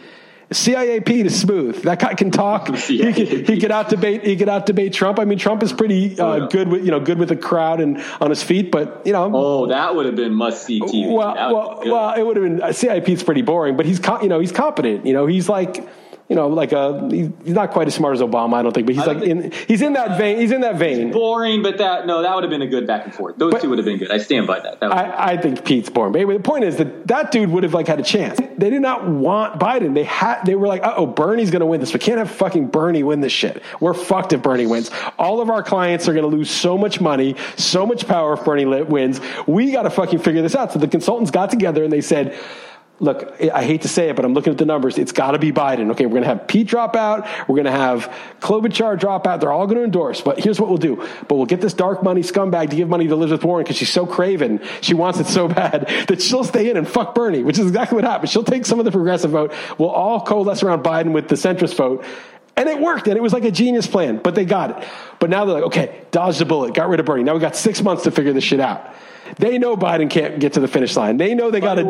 CIA 0.51 1.01
Pete 1.01 1.25
is 1.25 1.39
smooth. 1.39 1.81
That 1.83 1.99
guy 1.99 2.13
can 2.13 2.31
talk. 2.31 2.69
He 2.87 3.13
could, 3.13 3.49
he 3.49 3.59
could 3.59 3.71
out 3.71 3.89
debate. 3.89 4.23
He 4.23 4.37
could 4.37 4.47
out 4.47 4.65
debate 4.65 4.93
Trump. 4.93 5.19
I 5.19 5.25
mean, 5.25 5.37
Trump 5.37 5.61
is 5.61 5.73
pretty 5.73 6.17
uh, 6.19 6.47
good 6.47 6.69
with 6.69 6.85
you 6.85 6.91
know 6.91 6.99
good 6.99 7.17
with 7.17 7.29
the 7.29 7.35
crowd 7.35 7.81
and 7.81 8.03
on 8.21 8.29
his 8.29 8.41
feet. 8.41 8.71
But 8.71 9.01
you 9.05 9.11
know, 9.11 9.29
oh, 9.33 9.67
that 9.67 9.95
would 9.95 10.05
have 10.05 10.15
been 10.15 10.33
must 10.33 10.65
see 10.65 10.79
TV. 10.79 11.11
Well, 11.11 11.35
well, 11.35 11.81
well, 11.85 12.13
it 12.13 12.25
would 12.25 12.37
have 12.37 12.45
been. 12.45 12.61
Uh, 12.61 12.71
CIA 12.71 13.01
Pete's 13.01 13.23
pretty 13.23 13.41
boring, 13.41 13.75
but 13.75 13.85
he's 13.85 13.99
you 14.21 14.29
know 14.29 14.39
he's 14.39 14.51
competent. 14.51 15.05
You 15.05 15.13
know, 15.13 15.25
he's 15.25 15.49
like 15.49 15.85
you 16.29 16.35
know, 16.35 16.49
like 16.49 16.73
a 16.73 17.07
he's 17.09 17.53
not 17.53 17.71
quite 17.71 17.87
as 17.87 17.95
smart 17.95 18.13
as 18.13 18.21
Obama, 18.21 18.55
I 18.55 18.61
don't 18.61 18.73
think, 18.73 18.85
but 18.85 18.95
he's 18.95 19.07
like 19.07 19.21
in 19.21 19.53
he's 19.65 19.81
in 19.81 19.93
that 19.93 20.17
vein. 20.17 20.39
He's 20.39 20.51
in 20.51 20.59
that 20.61 20.75
vein. 20.75 21.11
boring, 21.11 21.63
but 21.63 21.77
that 21.77 22.05
no, 22.05 22.21
that 22.21 22.35
would 22.35 22.43
have 22.43 22.51
been 22.51 22.61
a 22.61 22.67
good 22.67 22.85
back 22.85 23.05
and 23.05 23.15
forth. 23.15 23.37
Those 23.37 23.53
but, 23.53 23.61
two 23.61 23.69
would 23.69 23.77
have 23.77 23.85
been 23.85 23.97
good. 23.97 24.11
I 24.11 24.17
stand 24.17 24.45
by 24.45 24.59
that. 24.59 24.81
that 24.81 24.91
I, 24.91 25.33
I, 25.33 25.37
think 25.37 25.63
Pete's 25.63 25.89
boring. 25.89 26.11
But 26.11 26.19
anyway, 26.19 26.35
the 26.35 26.43
point 26.43 26.65
is 26.65 26.77
that 26.77 27.07
that 27.07 27.31
dude 27.31 27.49
would 27.49 27.63
have 27.63 27.73
like 27.73 27.87
had 27.87 28.01
a 28.01 28.03
chance. 28.03 28.39
They 28.57 28.69
did 28.69 28.81
not 28.81 29.07
want 29.07 29.57
Biden. 29.57 29.93
They 29.93 30.03
had 30.03 30.43
they 30.43 30.55
were 30.55 30.67
like, 30.67 30.81
oh, 30.83 31.05
Bernie's 31.05 31.49
going 31.49 31.61
to 31.61 31.65
win 31.65 31.79
this. 31.79 31.93
We 31.93 31.99
can't 31.99 32.17
have 32.17 32.29
fucking 32.29 32.67
Bernie 32.67 33.03
win 33.03 33.21
this 33.21 33.31
shit. 33.31 33.63
We're 33.79 33.93
fucked 33.93 34.33
if 34.33 34.41
Bernie 34.41 34.67
wins. 34.67 34.91
All 35.17 35.39
of 35.39 35.49
our 35.49 35.63
clients 35.63 36.09
are 36.09 36.13
going 36.13 36.29
to 36.29 36.35
lose 36.35 36.51
so 36.51 36.77
much 36.77 36.99
money, 36.99 37.37
so 37.55 37.85
much 37.85 38.05
power 38.05 38.33
if 38.33 38.43
Bernie 38.43 38.65
wins. 38.65 39.21
We 39.47 39.71
got 39.71 39.83
to 39.83 39.89
fucking 39.89 40.19
figure 40.19 40.41
this 40.41 40.55
out. 40.55 40.73
So 40.73 40.79
the 40.79 40.89
consultants 40.89 41.31
got 41.31 41.51
together 41.51 41.85
and 41.85 41.93
they 41.93 42.01
said 42.01 42.37
look, 42.99 43.39
I 43.41 43.63
hate 43.63 43.83
to 43.83 43.87
say 43.87 44.09
it, 44.09 44.15
but 44.15 44.25
I'm 44.25 44.33
looking 44.33 44.51
at 44.51 44.57
the 44.57 44.65
numbers. 44.65 44.97
It's 44.97 45.11
got 45.11 45.31
to 45.31 45.39
be 45.39 45.51
Biden. 45.51 45.91
Okay, 45.91 46.05
we're 46.05 46.13
going 46.13 46.23
to 46.23 46.29
have 46.29 46.47
Pete 46.47 46.67
drop 46.67 46.95
out. 46.95 47.27
We're 47.47 47.55
going 47.55 47.65
to 47.65 47.71
have 47.71 48.11
Klobuchar 48.39 48.99
drop 48.99 49.27
out. 49.27 49.39
They're 49.39 49.51
all 49.51 49.67
going 49.67 49.77
to 49.77 49.83
endorse. 49.83 50.21
But 50.21 50.39
here's 50.39 50.59
what 50.59 50.69
we'll 50.69 50.77
do. 50.77 51.07
But 51.27 51.35
we'll 51.35 51.45
get 51.45 51.61
this 51.61 51.73
dark 51.73 52.03
money 52.03 52.21
scumbag 52.21 52.71
to 52.71 52.75
give 52.75 52.89
money 52.89 53.07
to 53.07 53.13
Elizabeth 53.13 53.43
Warren 53.43 53.63
because 53.63 53.77
she's 53.77 53.91
so 53.91 54.05
craven. 54.05 54.61
She 54.81 54.93
wants 54.93 55.19
it 55.19 55.27
so 55.27 55.47
bad 55.47 55.87
that 56.07 56.21
she'll 56.21 56.43
stay 56.43 56.69
in 56.69 56.77
and 56.77 56.87
fuck 56.87 57.13
Bernie, 57.13 57.43
which 57.43 57.59
is 57.59 57.67
exactly 57.67 57.95
what 57.95 58.03
happened. 58.03 58.29
She'll 58.29 58.43
take 58.43 58.65
some 58.65 58.79
of 58.79 58.85
the 58.85 58.91
progressive 58.91 59.31
vote. 59.31 59.53
We'll 59.77 59.89
all 59.89 60.21
coalesce 60.21 60.63
around 60.63 60.83
Biden 60.83 61.11
with 61.11 61.27
the 61.27 61.35
centrist 61.35 61.75
vote. 61.75 62.03
And 62.55 62.67
it 62.67 62.79
worked, 62.79 63.07
and 63.07 63.15
it 63.15 63.21
was 63.21 63.33
like 63.33 63.43
a 63.43 63.51
genius 63.51 63.85
plan, 63.85 64.17
but 64.17 64.33
they 64.33 64.43
got 64.43 64.71
it. 64.71 64.89
But 65.19 65.29
now 65.29 65.45
they're 65.45 65.53
like, 65.53 65.65
okay, 65.65 66.01
dodge 66.09 66.39
the 66.39 66.45
bullet, 66.45 66.73
got 66.73 66.89
rid 66.89 66.99
of 66.99 67.05
Bernie. 67.05 67.21
Now 67.21 67.35
we 67.35 67.39
got 67.39 67.55
six 67.55 67.83
months 67.83 68.03
to 68.05 68.11
figure 68.11 68.33
this 68.33 68.43
shit 68.43 68.59
out. 68.59 68.95
They 69.37 69.59
know 69.59 69.77
Biden 69.77 70.09
can't 70.09 70.39
get 70.39 70.53
to 70.53 70.59
the 70.59 70.67
finish 70.67 70.95
line. 70.95 71.17
They 71.17 71.35
know 71.35 71.51
they 71.51 71.59
got 71.59 71.75
to. 71.75 71.83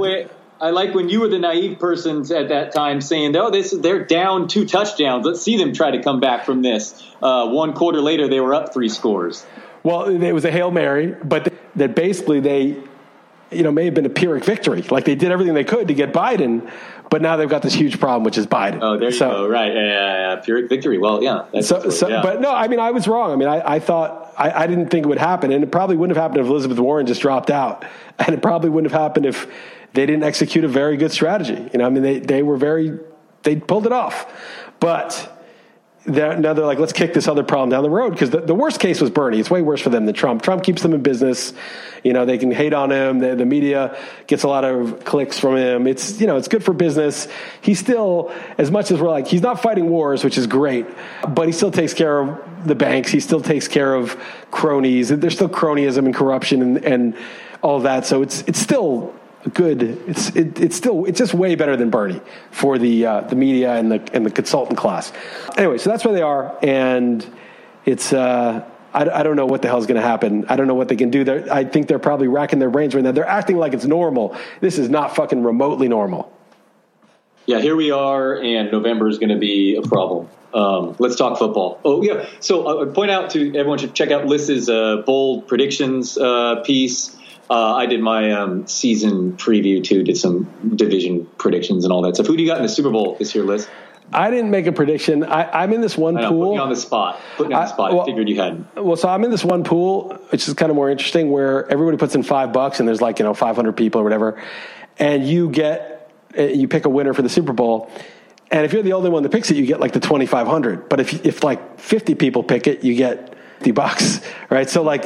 I 0.59 0.71
like 0.71 0.93
when 0.93 1.09
you 1.09 1.21
were 1.21 1.27
the 1.27 1.39
naive 1.39 1.79
persons 1.79 2.31
at 2.31 2.49
that 2.49 2.71
time 2.73 3.01
saying, 3.01 3.35
"Oh, 3.35 3.51
this 3.51 3.71
they're 3.71 4.03
down 4.03 4.47
two 4.47 4.65
touchdowns. 4.65 5.25
Let's 5.25 5.41
see 5.41 5.57
them 5.57 5.73
try 5.73 5.91
to 5.91 6.01
come 6.01 6.19
back 6.19 6.45
from 6.45 6.61
this." 6.61 7.03
Uh, 7.21 7.49
one 7.49 7.73
quarter 7.73 8.01
later, 8.01 8.27
they 8.27 8.39
were 8.39 8.53
up 8.53 8.73
three 8.73 8.89
scores. 8.89 9.45
Well, 9.83 10.05
it 10.05 10.31
was 10.33 10.45
a 10.45 10.51
hail 10.51 10.71
mary, 10.71 11.15
but 11.23 11.53
that 11.75 11.95
basically 11.95 12.39
they, 12.39 12.77
you 13.51 13.63
know, 13.63 13.71
may 13.71 13.85
have 13.85 13.93
been 13.93 14.05
a 14.05 14.09
pyrrhic 14.09 14.43
victory. 14.43 14.81
Like 14.81 15.05
they 15.05 15.15
did 15.15 15.31
everything 15.31 15.53
they 15.53 15.63
could 15.63 15.87
to 15.87 15.93
get 15.93 16.11
Biden, 16.11 16.69
but 17.09 17.21
now 17.21 17.37
they've 17.37 17.47
got 17.47 17.61
this 17.61 17.73
huge 17.73 17.99
problem, 17.99 18.23
which 18.23 18.37
is 18.37 18.47
Biden. 18.47 18.79
Oh, 18.81 18.97
there 18.97 19.09
you 19.09 19.15
so, 19.15 19.29
go. 19.29 19.47
Right, 19.47 19.73
yeah, 19.73 20.35
pyrrhic 20.43 20.69
victory. 20.69 20.97
Well, 20.97 21.23
yeah. 21.23 21.61
so, 21.61 21.89
so 21.89 22.09
yeah. 22.09 22.21
but 22.21 22.41
no, 22.41 22.53
I 22.53 22.67
mean, 22.67 22.79
I 22.79 22.91
was 22.91 23.07
wrong. 23.07 23.31
I 23.31 23.35
mean, 23.35 23.47
I, 23.47 23.75
I 23.75 23.79
thought 23.79 24.33
I, 24.37 24.63
I 24.63 24.67
didn't 24.67 24.89
think 24.89 25.05
it 25.05 25.09
would 25.09 25.17
happen, 25.17 25.51
and 25.51 25.63
it 25.63 25.71
probably 25.71 25.95
wouldn't 25.95 26.17
have 26.17 26.21
happened 26.21 26.41
if 26.41 26.47
Elizabeth 26.47 26.79
Warren 26.79 27.05
just 27.05 27.21
dropped 27.21 27.49
out, 27.49 27.85
and 28.19 28.35
it 28.35 28.41
probably 28.41 28.69
wouldn't 28.69 28.91
have 28.91 29.01
happened 29.01 29.25
if 29.25 29.47
they 29.97 30.05
didn't 30.05 30.23
execute 30.23 30.63
a 30.63 30.67
very 30.67 30.95
good 30.95 31.11
strategy. 31.11 31.69
You 31.73 31.79
know, 31.79 31.85
I 31.87 31.89
mean, 31.89 32.03
they, 32.03 32.19
they 32.19 32.43
were 32.43 32.55
very, 32.55 32.99
they 33.41 33.55
pulled 33.55 33.87
it 33.87 33.91
off. 33.91 34.31
But 34.79 35.33
they're, 36.05 36.37
now 36.37 36.53
they're 36.53 36.67
like, 36.67 36.77
let's 36.77 36.93
kick 36.93 37.15
this 37.15 37.27
other 37.27 37.41
problem 37.41 37.71
down 37.71 37.81
the 37.81 37.89
road 37.89 38.11
because 38.11 38.29
the, 38.29 38.41
the, 38.41 38.53
worst 38.53 38.79
case 38.79 39.01
was 39.01 39.09
Bernie. 39.09 39.39
It's 39.39 39.49
way 39.49 39.63
worse 39.63 39.81
for 39.81 39.89
them 39.89 40.05
than 40.05 40.13
Trump. 40.13 40.43
Trump 40.43 40.63
keeps 40.63 40.83
them 40.83 40.93
in 40.93 41.01
business. 41.01 41.51
You 42.03 42.13
know, 42.13 42.25
they 42.25 42.37
can 42.37 42.51
hate 42.51 42.73
on 42.73 42.91
him. 42.91 43.17
The, 43.17 43.35
the, 43.35 43.45
media 43.45 43.97
gets 44.27 44.43
a 44.43 44.47
lot 44.47 44.63
of 44.63 45.03
clicks 45.03 45.39
from 45.39 45.57
him. 45.57 45.87
It's, 45.87 46.21
you 46.21 46.27
know, 46.27 46.37
it's 46.37 46.47
good 46.47 46.63
for 46.63 46.73
business. 46.73 47.27
He's 47.61 47.79
still, 47.79 48.31
as 48.59 48.69
much 48.69 48.91
as 48.91 49.01
we're 49.01 49.09
like, 49.09 49.25
he's 49.25 49.41
not 49.41 49.63
fighting 49.63 49.89
wars, 49.89 50.23
which 50.23 50.37
is 50.37 50.45
great, 50.45 50.85
but 51.27 51.47
he 51.47 51.51
still 51.51 51.71
takes 51.71 51.95
care 51.95 52.19
of 52.19 52.67
the 52.67 52.75
banks. 52.75 53.09
He 53.09 53.19
still 53.19 53.41
takes 53.41 53.67
care 53.67 53.95
of 53.95 54.15
cronies. 54.51 55.09
There's 55.09 55.33
still 55.33 55.49
cronyism 55.49 56.05
and 56.05 56.13
corruption 56.13 56.61
and, 56.61 56.85
and 56.85 57.17
all 57.63 57.79
that. 57.79 58.05
So 58.05 58.21
it's, 58.21 58.43
it's 58.43 58.59
still 58.59 59.13
good. 59.53 59.83
It's 60.07 60.35
it, 60.35 60.59
it's 60.59 60.75
still 60.75 61.05
it's 61.05 61.17
just 61.17 61.33
way 61.33 61.55
better 61.55 61.75
than 61.75 61.89
Bernie 61.89 62.21
for 62.51 62.77
the 62.77 63.05
uh, 63.05 63.21
the 63.21 63.35
media 63.35 63.73
and 63.75 63.91
the 63.91 64.09
and 64.13 64.25
the 64.25 64.31
consultant 64.31 64.77
class. 64.77 65.11
Anyway, 65.57 65.77
so 65.77 65.89
that's 65.89 66.05
where 66.05 66.13
they 66.13 66.21
are, 66.21 66.57
and 66.63 67.25
it's. 67.85 68.13
Uh, 68.13 68.67
I, 68.93 69.19
I 69.19 69.23
don't 69.23 69.35
know 69.35 69.45
what 69.45 69.61
the 69.61 69.67
hell's 69.67 69.85
going 69.85 70.01
to 70.01 70.07
happen. 70.07 70.45
I 70.47 70.55
don't 70.55 70.65
know 70.65 70.73
what 70.73 70.87
they 70.87 70.95
can 70.95 71.11
do. 71.11 71.23
They're, 71.23 71.53
I 71.53 71.65
think 71.65 71.87
they're 71.87 71.99
probably 71.99 72.29
racking 72.29 72.57
their 72.57 72.69
brains 72.69 72.95
right 72.95 73.03
now. 73.03 73.11
They're 73.11 73.27
acting 73.27 73.57
like 73.57 73.73
it's 73.73 73.85
normal. 73.85 74.35
This 74.61 74.79
is 74.79 74.89
not 74.89 75.13
fucking 75.15 75.43
remotely 75.43 75.87
normal. 75.87 76.31
Yeah, 77.45 77.59
here 77.59 77.75
we 77.75 77.91
are, 77.91 78.41
and 78.41 78.71
November 78.71 79.07
is 79.07 79.19
going 79.19 79.29
to 79.29 79.37
be 79.37 79.75
a 79.75 79.81
problem. 79.81 80.29
Um, 80.53 80.95
let's 80.99 81.15
talk 81.15 81.37
football. 81.37 81.79
Oh 81.83 82.01
yeah, 82.01 82.25
so 82.39 82.67
I 82.67 82.83
uh, 82.83 82.85
point 82.93 83.11
out 83.11 83.31
to 83.31 83.49
everyone 83.49 83.77
should 83.77 83.93
check 83.93 84.11
out 84.11 84.25
Liss's 84.25 84.69
uh, 84.69 85.03
bold 85.05 85.47
predictions 85.47 86.17
uh, 86.17 86.61
piece. 86.65 87.16
Uh, 87.49 87.75
I 87.75 87.85
did 87.85 88.01
my 88.01 88.31
um, 88.31 88.67
season 88.67 89.37
preview 89.37 89.83
too. 89.83 90.03
Did 90.03 90.17
some 90.17 90.75
division 90.75 91.25
predictions 91.37 91.85
and 91.85 91.93
all 91.93 92.01
that 92.03 92.15
stuff. 92.15 92.27
Who 92.27 92.35
do 92.35 92.43
you 92.43 92.49
got 92.49 92.57
in 92.57 92.63
the 92.63 92.69
Super 92.69 92.89
Bowl 92.89 93.15
this 93.15 93.33
year, 93.33 93.43
Liss? 93.43 93.67
I 94.11 94.29
didn't 94.29 94.51
make 94.51 94.67
a 94.67 94.71
prediction. 94.71 95.23
I, 95.23 95.63
am 95.63 95.73
in 95.73 95.81
this 95.81 95.97
one 95.97 96.15
know, 96.15 96.29
pool. 96.29 96.53
Put 96.53 96.61
on 96.61 96.69
the 96.69 96.75
spot. 96.75 97.19
Put 97.35 97.49
me 97.49 97.55
on 97.55 97.63
the 97.63 97.67
spot. 97.67 97.91
I, 97.91 97.93
well, 97.93 98.03
I 98.03 98.05
figured 98.05 98.29
you 98.29 98.39
had. 98.39 98.65
Well, 98.75 98.95
so 98.95 99.09
I'm 99.09 99.23
in 99.23 99.31
this 99.31 99.43
one 99.43 99.63
pool, 99.63 100.13
which 100.29 100.47
is 100.47 100.53
kind 100.53 100.69
of 100.69 100.75
more 100.75 100.89
interesting, 100.89 101.29
where 101.29 101.69
everybody 101.69 101.97
puts 101.97 102.15
in 102.15 102.23
five 102.23 102.53
bucks, 102.53 102.79
and 102.79 102.87
there's 102.87 103.01
like 103.01 103.19
you 103.19 103.25
know 103.25 103.33
500 103.33 103.73
people 103.73 104.01
or 104.01 104.03
whatever, 104.03 104.41
and 104.97 105.27
you 105.27 105.49
get 105.49 106.11
uh, 106.37 106.43
you 106.43 106.67
pick 106.67 106.85
a 106.85 106.89
winner 106.89 107.13
for 107.13 107.21
the 107.21 107.29
Super 107.29 107.53
Bowl. 107.53 107.91
And 108.49 108.65
if 108.65 108.71
you're 108.71 108.83
the 108.83 108.93
only 108.93 109.09
one 109.09 109.23
that 109.23 109.31
picks 109.31 109.51
it, 109.51 109.57
you 109.57 109.65
get 109.65 109.81
like 109.81 109.91
the 109.91 109.99
2,500. 109.99 110.87
But 110.87 111.01
if, 111.01 111.25
if 111.25 111.43
like 111.43 111.79
50 111.79 112.15
people 112.15 112.43
pick 112.43 112.65
it, 112.65 112.81
you 112.81 112.95
get 112.95 113.36
50 113.57 113.71
bucks, 113.71 114.21
right? 114.49 114.69
So 114.69 114.83
like, 114.83 115.03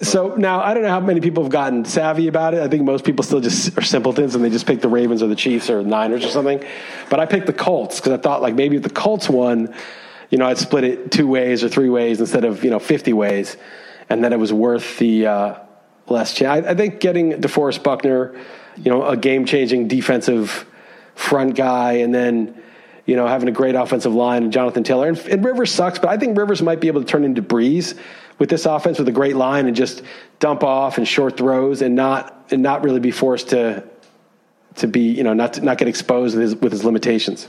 so 0.00 0.34
now 0.36 0.62
I 0.62 0.72
don't 0.72 0.82
know 0.82 0.88
how 0.88 1.00
many 1.00 1.20
people 1.20 1.42
have 1.42 1.52
gotten 1.52 1.84
savvy 1.84 2.28
about 2.28 2.54
it. 2.54 2.62
I 2.62 2.68
think 2.68 2.84
most 2.84 3.04
people 3.04 3.22
still 3.22 3.40
just 3.40 3.76
are 3.76 3.82
simpletons 3.82 4.34
and 4.34 4.42
they 4.42 4.50
just 4.50 4.66
pick 4.66 4.80
the 4.80 4.88
Ravens 4.88 5.22
or 5.22 5.26
the 5.26 5.36
Chiefs 5.36 5.68
or 5.68 5.82
Niners 5.82 6.24
or 6.24 6.28
something. 6.28 6.64
But 7.10 7.20
I 7.20 7.26
picked 7.26 7.46
the 7.46 7.52
Colts 7.52 8.00
because 8.00 8.12
I 8.12 8.16
thought 8.16 8.40
like 8.40 8.54
maybe 8.54 8.76
if 8.76 8.82
the 8.82 8.90
Colts 8.90 9.28
won, 9.28 9.74
you 10.30 10.38
know, 10.38 10.46
I'd 10.46 10.58
split 10.58 10.84
it 10.84 11.12
two 11.12 11.26
ways 11.26 11.62
or 11.62 11.68
three 11.68 11.90
ways 11.90 12.20
instead 12.20 12.44
of 12.44 12.64
you 12.64 12.70
know 12.70 12.78
50 12.78 13.12
ways, 13.12 13.56
and 14.08 14.24
then 14.24 14.32
it 14.32 14.38
was 14.38 14.52
worth 14.52 14.98
the 14.98 15.26
uh, 15.26 15.54
less 16.06 16.34
chance. 16.34 16.66
I, 16.66 16.70
I 16.70 16.74
think 16.74 17.00
getting 17.00 17.32
DeForest 17.32 17.82
Buckner, 17.82 18.34
you 18.76 18.90
know, 18.90 19.04
a 19.04 19.16
game-changing 19.16 19.88
defensive 19.88 20.66
front 21.14 21.54
guy, 21.54 21.94
and 21.94 22.14
then 22.14 22.62
you 23.10 23.16
know, 23.16 23.26
having 23.26 23.48
a 23.48 23.52
great 23.52 23.74
offensive 23.74 24.14
line 24.14 24.44
and 24.44 24.52
Jonathan 24.52 24.84
Taylor. 24.84 25.08
And, 25.08 25.18
and, 25.26 25.44
Rivers 25.44 25.72
sucks, 25.72 25.98
but 25.98 26.10
I 26.10 26.16
think 26.16 26.38
Rivers 26.38 26.62
might 26.62 26.78
be 26.78 26.86
able 26.86 27.00
to 27.00 27.06
turn 27.06 27.24
into 27.24 27.42
Brees 27.42 27.98
with 28.38 28.48
this 28.48 28.66
offense 28.66 29.00
with 29.00 29.08
a 29.08 29.12
great 29.12 29.34
line 29.34 29.66
and 29.66 29.74
just 29.74 30.02
dump 30.38 30.62
off 30.62 30.96
and 30.96 31.08
short 31.08 31.36
throws 31.36 31.82
and 31.82 31.96
not 31.96 32.46
and 32.52 32.62
not 32.62 32.84
really 32.84 33.00
be 33.00 33.10
forced 33.10 33.48
to 33.48 33.82
to 34.76 34.86
be 34.86 35.10
you 35.10 35.24
know 35.24 35.32
not 35.32 35.54
to, 35.54 35.60
not 35.60 35.76
get 35.76 35.88
exposed 35.88 36.36
with 36.36 36.42
his, 36.42 36.54
with 36.54 36.70
his 36.70 36.84
limitations. 36.84 37.48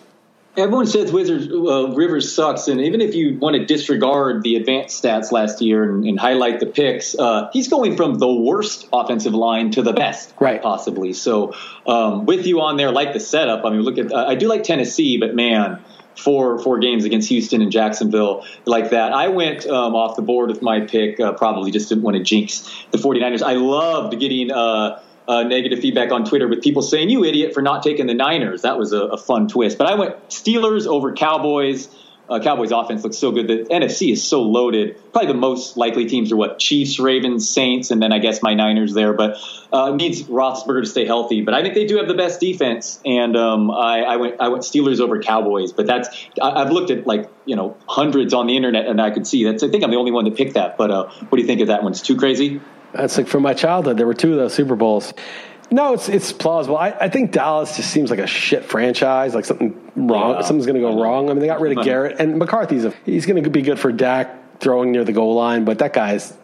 Everyone 0.57 0.85
says 0.85 1.13
Wizards 1.13 1.47
uh, 1.47 1.93
Rivers 1.95 2.35
sucks, 2.35 2.67
and 2.67 2.81
even 2.81 2.99
if 2.99 3.15
you 3.15 3.37
want 3.37 3.55
to 3.55 3.65
disregard 3.65 4.43
the 4.43 4.57
advanced 4.57 5.01
stats 5.01 5.31
last 5.31 5.61
year 5.61 5.83
and, 5.83 6.03
and 6.03 6.19
highlight 6.19 6.59
the 6.59 6.65
picks, 6.65 7.17
uh, 7.17 7.49
he's 7.53 7.69
going 7.69 7.95
from 7.95 8.15
the 8.15 8.27
worst 8.27 8.89
offensive 8.91 9.33
line 9.33 9.71
to 9.71 9.81
the 9.81 9.93
best, 9.93 10.33
right? 10.41 10.61
Possibly. 10.61 11.13
So, 11.13 11.55
um, 11.87 12.25
with 12.25 12.45
you 12.45 12.59
on 12.59 12.75
there, 12.75 12.91
like 12.91 13.13
the 13.13 13.21
setup. 13.21 13.63
I 13.63 13.69
mean, 13.69 13.81
look 13.81 13.97
at 13.97 14.11
uh, 14.11 14.25
I 14.27 14.35
do 14.35 14.49
like 14.49 14.63
Tennessee, 14.63 15.17
but 15.17 15.33
man, 15.33 15.79
four 16.17 16.59
four 16.59 16.79
games 16.79 17.05
against 17.05 17.29
Houston 17.29 17.61
and 17.61 17.71
Jacksonville 17.71 18.45
like 18.65 18.89
that. 18.89 19.13
I 19.13 19.29
went 19.29 19.65
um, 19.67 19.95
off 19.95 20.17
the 20.17 20.21
board 20.21 20.49
with 20.49 20.61
my 20.61 20.81
pick, 20.81 21.17
uh, 21.21 21.31
probably 21.31 21.71
just 21.71 21.87
didn't 21.87 22.03
want 22.03 22.17
to 22.17 22.23
jinx 22.23 22.69
the 22.91 22.97
49ers. 22.97 23.41
I 23.41 23.53
loved 23.53 24.19
getting 24.19 24.51
uh, 25.27 25.43
negative 25.43 25.79
feedback 25.79 26.11
on 26.11 26.25
Twitter 26.25 26.47
with 26.47 26.61
people 26.61 26.81
saying, 26.81 27.09
"You 27.09 27.23
idiot 27.23 27.53
for 27.53 27.61
not 27.61 27.83
taking 27.83 28.07
the 28.07 28.13
Niners." 28.13 28.61
That 28.61 28.77
was 28.77 28.93
a, 28.93 29.01
a 29.01 29.17
fun 29.17 29.47
twist. 29.47 29.77
But 29.77 29.87
I 29.87 29.95
went 29.95 30.29
Steelers 30.29 30.87
over 30.87 31.13
Cowboys. 31.13 31.87
Uh, 32.31 32.39
Cowboys 32.39 32.71
offense 32.71 33.03
looks 33.03 33.17
so 33.17 33.31
good. 33.31 33.47
The 33.49 33.65
NFC 33.69 34.13
is 34.13 34.23
so 34.23 34.41
loaded. 34.41 34.97
Probably 35.11 35.27
the 35.27 35.37
most 35.37 35.75
likely 35.75 36.05
teams 36.05 36.31
are 36.31 36.37
what 36.37 36.59
Chiefs, 36.59 36.97
Ravens, 36.97 37.49
Saints, 37.49 37.91
and 37.91 38.01
then 38.01 38.13
I 38.13 38.19
guess 38.19 38.41
my 38.41 38.53
Niners 38.53 38.93
there. 38.93 39.11
But 39.11 39.37
uh, 39.73 39.93
needs 39.93 40.23
Roethlisberger 40.23 40.83
to 40.83 40.87
stay 40.87 41.05
healthy. 41.05 41.41
But 41.41 41.55
I 41.55 41.61
think 41.61 41.73
they 41.73 41.85
do 41.85 41.97
have 41.97 42.07
the 42.07 42.13
best 42.13 42.39
defense, 42.39 43.01
and 43.05 43.35
um, 43.35 43.69
I, 43.69 44.03
I, 44.03 44.15
went 44.15 44.39
I 44.39 44.47
went 44.47 44.63
Steelers 44.63 45.01
over 45.01 45.21
Cowboys. 45.21 45.73
But 45.73 45.87
that's 45.87 46.07
I, 46.41 46.59
have 46.59 46.71
looked 46.71 46.89
at 46.89 47.05
like 47.05 47.29
you 47.43 47.57
know 47.57 47.75
hundreds 47.85 48.33
on 48.33 48.47
the 48.47 48.55
internet, 48.55 48.87
and 48.87 49.01
I 49.01 49.11
could 49.11 49.27
see 49.27 49.43
that's. 49.43 49.61
I 49.61 49.67
think 49.67 49.83
I'm 49.83 49.91
the 49.91 49.97
only 49.97 50.11
one 50.11 50.23
to 50.23 50.31
pick 50.31 50.53
that. 50.53 50.77
But 50.77 50.89
uh, 50.89 51.09
what 51.09 51.35
do 51.35 51.41
you 51.41 51.47
think 51.47 51.59
of 51.59 51.67
that 51.67 51.83
one? 51.83 51.91
It's 51.91 51.99
too 51.99 52.15
crazy. 52.15 52.61
That's 52.93 53.17
like 53.17 53.27
from 53.27 53.43
my 53.43 53.53
childhood. 53.53 53.97
There 53.97 54.07
were 54.07 54.13
two 54.13 54.31
of 54.31 54.37
those 54.37 54.53
Super 54.53 54.77
Bowls. 54.77 55.13
No, 55.71 55.93
it's 55.93 56.09
it's 56.09 56.33
plausible. 56.33 56.77
I, 56.77 56.89
I 56.89 57.09
think 57.09 57.31
Dallas 57.31 57.77
just 57.77 57.91
seems 57.91 58.09
like 58.09 58.19
a 58.19 58.27
shit 58.27 58.65
franchise. 58.65 59.33
Like 59.33 59.45
something 59.45 59.73
wrong. 59.95 60.35
Yeah. 60.35 60.41
Something's 60.41 60.65
going 60.65 60.81
to 60.81 60.81
go 60.81 61.01
wrong. 61.01 61.29
I 61.29 61.33
mean, 61.33 61.39
they 61.39 61.47
got 61.47 61.61
rid 61.61 61.77
of 61.77 61.85
Garrett 61.85 62.19
and 62.19 62.37
McCarthy's. 62.37 62.83
A, 62.83 62.93
he's 63.05 63.25
going 63.25 63.41
to 63.41 63.49
be 63.49 63.61
good 63.61 63.79
for 63.79 63.91
Dak 63.91 64.59
throwing 64.59 64.91
near 64.91 65.05
the 65.05 65.13
goal 65.13 65.33
line, 65.33 65.63
but 65.63 65.79
that 65.79 65.93
guy's. 65.93 66.37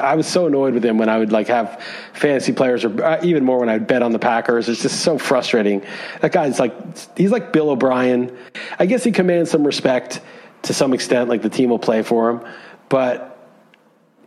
I 0.00 0.16
was 0.16 0.26
so 0.26 0.46
annoyed 0.46 0.74
with 0.74 0.84
him 0.84 0.98
when 0.98 1.08
I 1.08 1.18
would 1.18 1.30
like 1.30 1.48
have 1.48 1.80
fantasy 2.12 2.52
players, 2.52 2.84
or 2.84 3.04
uh, 3.04 3.20
even 3.22 3.44
more 3.44 3.58
when 3.58 3.68
I 3.68 3.74
would 3.74 3.86
bet 3.86 4.02
on 4.02 4.12
the 4.12 4.18
Packers. 4.18 4.68
It's 4.68 4.82
just 4.82 5.02
so 5.02 5.18
frustrating. 5.18 5.84
That 6.20 6.32
guy's 6.32 6.60
like 6.60 6.72
he's 7.16 7.32
like 7.32 7.52
Bill 7.52 7.70
O'Brien. 7.70 8.36
I 8.78 8.86
guess 8.86 9.02
he 9.02 9.12
commands 9.12 9.50
some 9.50 9.64
respect 9.64 10.20
to 10.62 10.74
some 10.74 10.92
extent. 10.92 11.28
Like 11.28 11.42
the 11.42 11.48
team 11.48 11.70
will 11.70 11.78
play 11.78 12.02
for 12.02 12.30
him, 12.30 12.40
but 12.88 13.38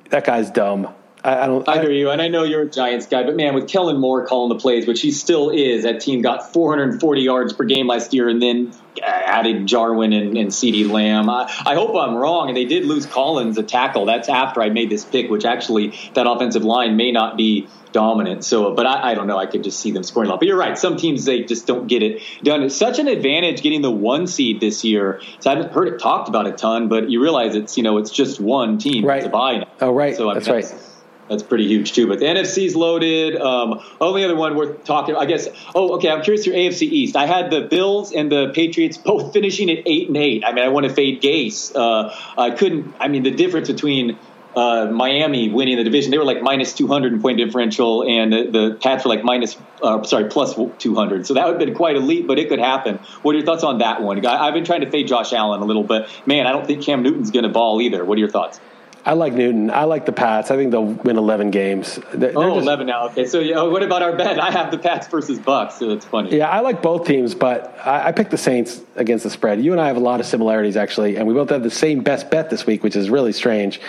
that 0.10 0.26
guy's 0.26 0.52
dumb. 0.52 0.94
I, 1.24 1.44
I 1.44 1.48
don't. 1.48 1.68
I, 1.68 1.74
I 1.74 1.82
hear 1.82 1.92
you, 1.92 2.10
and 2.10 2.22
I 2.22 2.28
know 2.30 2.44
you're 2.44 2.62
a 2.62 2.70
Giants 2.70 3.08
guy, 3.08 3.24
but 3.24 3.36
man, 3.36 3.54
with 3.54 3.68
Kellen 3.68 4.00
Moore 4.00 4.26
calling 4.26 4.50
the 4.56 4.62
plays, 4.62 4.88
which 4.88 5.02
he 5.02 5.12
still 5.12 5.50
is, 5.50 5.84
that 5.84 6.00
team 6.00 6.22
got 6.22 6.54
440 6.54 7.22
yards 7.22 7.54
per 7.54 7.66
game 7.66 7.88
last 7.88 8.14
year, 8.14 8.30
and 8.30 8.42
then 8.42 8.72
uh, 9.02 9.06
added 9.06 9.68
Jarwin 9.68 10.14
and, 10.14 10.38
and 10.38 10.50
CeeDee 10.50 10.90
Lamb. 10.90 11.30
I, 11.30 11.52
I, 11.66 11.76
hope 11.76 11.96
I'm 11.96 12.16
wrong, 12.16 12.48
and 12.48 12.56
they 12.56 12.66
did 12.66 12.86
lose 12.86 13.06
Collins, 13.06 13.58
a 13.58 13.64
tackle. 13.64 14.06
That's 14.06 14.30
after 14.30 14.62
I 14.62 14.70
made 14.70 14.90
this 14.90 15.04
pick, 15.04 15.30
which 15.30 15.44
actually 15.44 15.94
that 16.14 16.26
offensive 16.26 16.64
line 16.64 16.96
may 16.96 17.12
not 17.12 17.36
be 17.36 17.68
dominant. 17.92 18.46
So, 18.46 18.74
but 18.74 18.86
I, 18.86 19.12
I, 19.12 19.14
don't 19.14 19.28
know. 19.28 19.38
I 19.38 19.46
could 19.46 19.64
just 19.64 19.80
see 19.80 19.92
them 19.92 20.04
scoring 20.04 20.30
a 20.30 20.32
lot. 20.32 20.40
But 20.40 20.48
you're 20.48 20.58
right. 20.58 20.78
Some 20.78 20.96
teams 20.96 21.26
they 21.26 21.44
just 21.44 21.68
don't 21.68 21.88
get 21.88 22.02
it 22.02 22.22
done. 22.44 22.64
It's 22.64 22.78
such 22.78 22.98
an 23.00 23.10
advantage 23.10 23.62
getting 23.62 23.82
the 23.82 23.92
one 23.92 24.28
seed 24.28 24.62
this 24.62 24.86
year. 24.86 25.22
So 25.40 25.52
I 25.52 25.56
haven't 25.56 25.74
heard 25.74 25.90
it 25.90 26.00
talked 26.00 26.30
about 26.30 26.48
a 26.48 26.54
ton, 26.54 26.88
but 26.88 27.10
you 27.10 27.22
realize 27.22 27.56
it's 27.56 27.78
you 27.78 27.84
know 27.84 27.98
it's 27.98 28.12
just 28.12 28.40
one 28.40 28.78
team 28.78 29.04
right. 29.06 29.24
to 29.24 29.30
buy. 29.30 29.58
Now. 29.58 29.68
Oh, 29.82 29.94
right. 29.94 30.16
So 30.16 30.30
I 30.30 30.34
mean, 30.34 30.44
that's, 30.44 30.48
that's 30.48 30.72
right 30.72 30.89
that's 31.30 31.44
pretty 31.44 31.68
huge 31.68 31.94
too. 31.94 32.08
But 32.08 32.20
the 32.20 32.26
NFC's 32.26 32.76
loaded. 32.76 33.40
Um, 33.40 33.82
only 34.02 34.26
other 34.26 34.36
one 34.36 34.56
worth 34.56 34.84
talking. 34.84 35.16
I 35.16 35.26
guess. 35.26 35.48
Oh, 35.76 35.96
okay. 35.96 36.10
I'm 36.10 36.24
curious 36.24 36.46
your 36.46 36.56
AFC 36.56 36.84
East. 36.84 37.16
I 37.16 37.26
had 37.26 37.52
the 37.52 37.62
Bills 37.62 38.12
and 38.12 38.32
the 38.32 38.52
Patriots 38.54 38.98
both 38.98 39.34
finishing 39.34 39.70
at 39.70 39.84
eight 39.86 40.08
and 40.08 40.18
eight. 40.18 40.44
I 40.46 40.52
mean, 40.52 40.64
I 40.64 40.70
want 40.70 40.88
to 40.88 40.94
fade 40.94 41.22
Gase. 41.22 41.76
Uh, 41.76 42.14
I 42.38 42.52
couldn't. 42.52 42.96
I 43.00 43.08
mean, 43.08 43.24
the 43.24 43.32
difference 43.32 43.70
between 43.70 44.18
uh, 44.56 44.88
Miami 44.92 45.50
winning 45.50 45.78
the 45.78 45.84
division, 45.84 46.12
they 46.12 46.18
were 46.18 46.26
like 46.26 46.42
minus 46.42 46.74
200 46.74 47.14
in 47.14 47.22
point 47.22 47.38
differential, 47.38 48.04
and 48.04 48.34
the, 48.34 48.50
the 48.50 48.78
Pats 48.82 49.06
were 49.06 49.10
like 49.10 49.24
minus, 49.24 49.56
uh, 49.84 50.04
sorry, 50.04 50.26
plus 50.30 50.56
200. 50.80 51.28
So 51.28 51.36
that 51.36 51.46
would 51.46 51.60
have 51.60 51.66
been 51.66 51.76
quite 51.76 51.96
elite, 51.96 52.28
but 52.28 52.40
it 52.40 52.50
could 52.50 52.60
happen. 52.60 52.98
What 53.22 53.36
are 53.36 53.38
your 53.38 53.46
thoughts 53.46 53.64
on 53.64 53.80
that 53.80 54.02
one? 54.02 54.26
I, 54.26 54.48
I've 54.48 54.54
been 54.54 54.66
trying 54.66 54.82
to 54.82 54.90
fade 54.90 55.08
Josh 55.08 55.34
Allen 55.34 55.62
a 55.62 55.66
little, 55.66 55.84
but 55.84 56.10
man, 56.26 56.48
I 56.48 56.52
don't 56.52 56.66
think 56.66 56.84
Cam 56.84 57.04
Newton's 57.04 57.32
going 57.32 57.44
to 57.44 57.50
ball 57.50 57.82
either. 57.82 58.04
What 58.04 58.16
are 58.18 58.20
your 58.20 58.30
thoughts? 58.30 58.60
I 59.06 59.14
like 59.14 59.34
Newton. 59.34 59.72
I 59.72 59.86
like 59.86 60.06
the 60.06 60.12
Pats. 60.12 60.52
I 60.52 60.58
think 60.58 60.72
they'll 60.72 60.84
win 60.84 61.18
11 61.18 61.52
games. 61.52 62.00
They're, 62.14 62.38
oh, 62.38 62.56
just, 62.56 62.64
11 62.64 62.88
now. 62.88 63.06
Okay. 63.08 63.26
So, 63.26 63.40
yeah, 63.40 63.60
oh, 63.60 63.70
what 63.70 63.82
about 63.82 64.04
our 64.04 64.16
bet? 64.16 64.40
I 64.40 64.52
have 64.52 64.72
the 64.72 64.78
Pats 64.78 65.08
versus 65.08 65.40
Bucks, 65.40 65.76
so 65.76 65.92
it's 65.92 66.06
funny. 66.06 66.36
Yeah, 66.36 66.50
I 66.50 66.60
like 66.60 66.82
both 66.82 67.08
teams, 67.08 67.34
but 67.34 67.78
I, 67.86 68.10
I 68.10 68.12
picked 68.12 68.32
the 68.32 68.38
Saints 68.38 68.82
against 68.96 69.24
the 69.24 69.30
spread. 69.30 69.62
You 69.62 69.72
and 69.72 69.80
I 69.80 69.88
have 69.88 69.96
a 69.96 70.02
lot 70.02 70.20
of 70.20 70.26
similarities, 70.26 70.76
actually, 70.76 71.16
and 71.16 71.28
we 71.28 71.34
both 71.34 71.50
have 71.50 71.64
the 71.64 71.72
same 71.72 72.02
best 72.02 72.30
bet 72.30 72.50
this 72.50 72.66
week, 72.66 72.84
which 72.84 72.96
is 72.96 73.10
really 73.10 73.32
strange. 73.32 73.80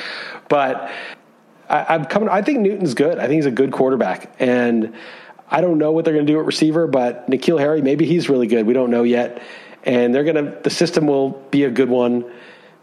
But 0.49 0.91
I, 1.69 1.95
am 1.95 2.05
coming. 2.05 2.29
I 2.29 2.43
think 2.43 2.61
Newton's 2.61 2.95
good. 2.95 3.19
I 3.19 3.23
think 3.23 3.35
he's 3.35 3.47
a 3.47 3.51
good 3.51 3.73
quarterback, 3.73 4.33
and 4.39 4.95
I 5.51 5.61
don't 5.61 5.79
know 5.79 5.91
what 5.91 6.05
they're 6.05 6.15
going 6.15 6.27
to 6.27 6.33
do 6.33 6.39
at 6.39 6.47
receiver, 6.47 6.87
but 6.87 7.29
N'Keal 7.29 7.59
Harry, 7.59 7.83
maybe 7.83 8.07
he's 8.07 8.29
really 8.29 8.47
good. 8.47 8.65
We 8.65 8.75
don't 8.75 8.91
know 8.91 9.03
yet, 9.03 9.43
and 9.83 10.15
they're 10.15 10.25
going 10.25 10.37
to. 10.37 10.59
The 10.63 10.71
system 10.71 11.09
will 11.09 11.31
be 11.51 11.65
a 11.65 11.71
good 11.71 11.89
one, 11.89 12.31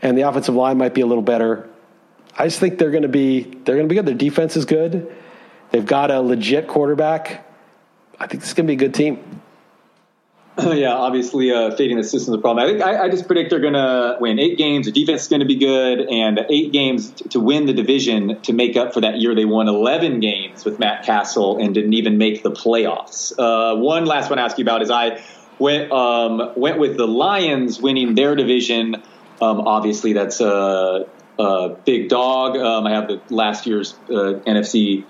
and 0.01 0.17
the 0.17 0.23
offensive 0.23 0.55
line 0.55 0.77
might 0.77 0.93
be 0.93 1.01
a 1.01 1.05
little 1.05 1.23
better 1.23 1.69
I 2.37 2.45
just 2.45 2.59
think 2.59 2.77
they're 2.77 2.91
going 2.91 3.03
to 3.03 3.09
be 3.09 3.41
they're 3.41 3.75
going 3.75 3.87
to 3.87 3.89
be 3.89 3.95
good. 3.95 4.05
Their 4.05 4.15
defense 4.15 4.55
is 4.55 4.65
good. 4.65 5.13
They've 5.71 5.85
got 5.85 6.11
a 6.11 6.21
legit 6.21 6.67
quarterback. 6.67 7.45
I 8.19 8.27
think 8.27 8.41
this 8.41 8.49
is 8.49 8.53
going 8.53 8.67
to 8.67 8.71
be 8.71 8.75
a 8.75 8.87
good 8.87 8.93
team. 8.93 9.41
yeah, 10.63 10.93
obviously, 10.93 11.51
uh, 11.51 11.75
fading 11.75 11.97
the 11.97 12.03
system 12.03 12.33
is 12.33 12.39
a 12.39 12.41
problem. 12.41 12.65
I 12.65 12.69
think 12.69 12.81
I, 12.81 13.05
I 13.05 13.09
just 13.09 13.27
predict 13.27 13.51
they're 13.51 13.59
going 13.59 13.73
to 13.73 14.17
win 14.19 14.39
eight 14.39 14.57
games. 14.57 14.87
The 14.87 14.91
defense 14.91 15.23
is 15.23 15.27
going 15.27 15.41
to 15.41 15.45
be 15.45 15.57
good, 15.57 15.99
and 15.99 16.39
eight 16.49 16.71
games 16.71 17.11
t- 17.11 17.29
to 17.29 17.39
win 17.39 17.67
the 17.67 17.73
division 17.73 18.41
to 18.41 18.53
make 18.53 18.75
up 18.75 18.93
for 18.93 19.01
that 19.01 19.19
year 19.19 19.35
they 19.35 19.45
won 19.45 19.67
11 19.67 20.19
games 20.19 20.65
with 20.65 20.79
Matt 20.79 21.05
Cassel 21.05 21.59
and 21.59 21.75
didn't 21.75 21.93
even 21.93 22.17
make 22.17 22.41
the 22.41 22.51
playoffs. 22.51 23.33
Uh, 23.37 23.77
one 23.77 24.05
last 24.05 24.31
one 24.31 24.39
I 24.39 24.45
ask 24.45 24.57
you 24.57 24.63
about 24.63 24.81
is 24.81 24.89
I 24.89 25.21
went 25.59 25.91
um, 25.91 26.53
went 26.55 26.79
with 26.79 26.97
the 26.97 27.07
Lions 27.07 27.79
winning 27.79 28.15
their 28.15 28.35
division. 28.35 28.95
Um, 29.39 29.61
obviously, 29.61 30.13
that's 30.13 30.41
a, 30.41 31.07
a 31.39 31.69
big 31.85 32.09
dog. 32.09 32.57
Um, 32.57 32.85
I 32.85 32.91
have 32.91 33.07
the 33.07 33.21
last 33.29 33.65
year's 33.65 33.93
uh, 34.09 34.39
NFC 34.45 35.05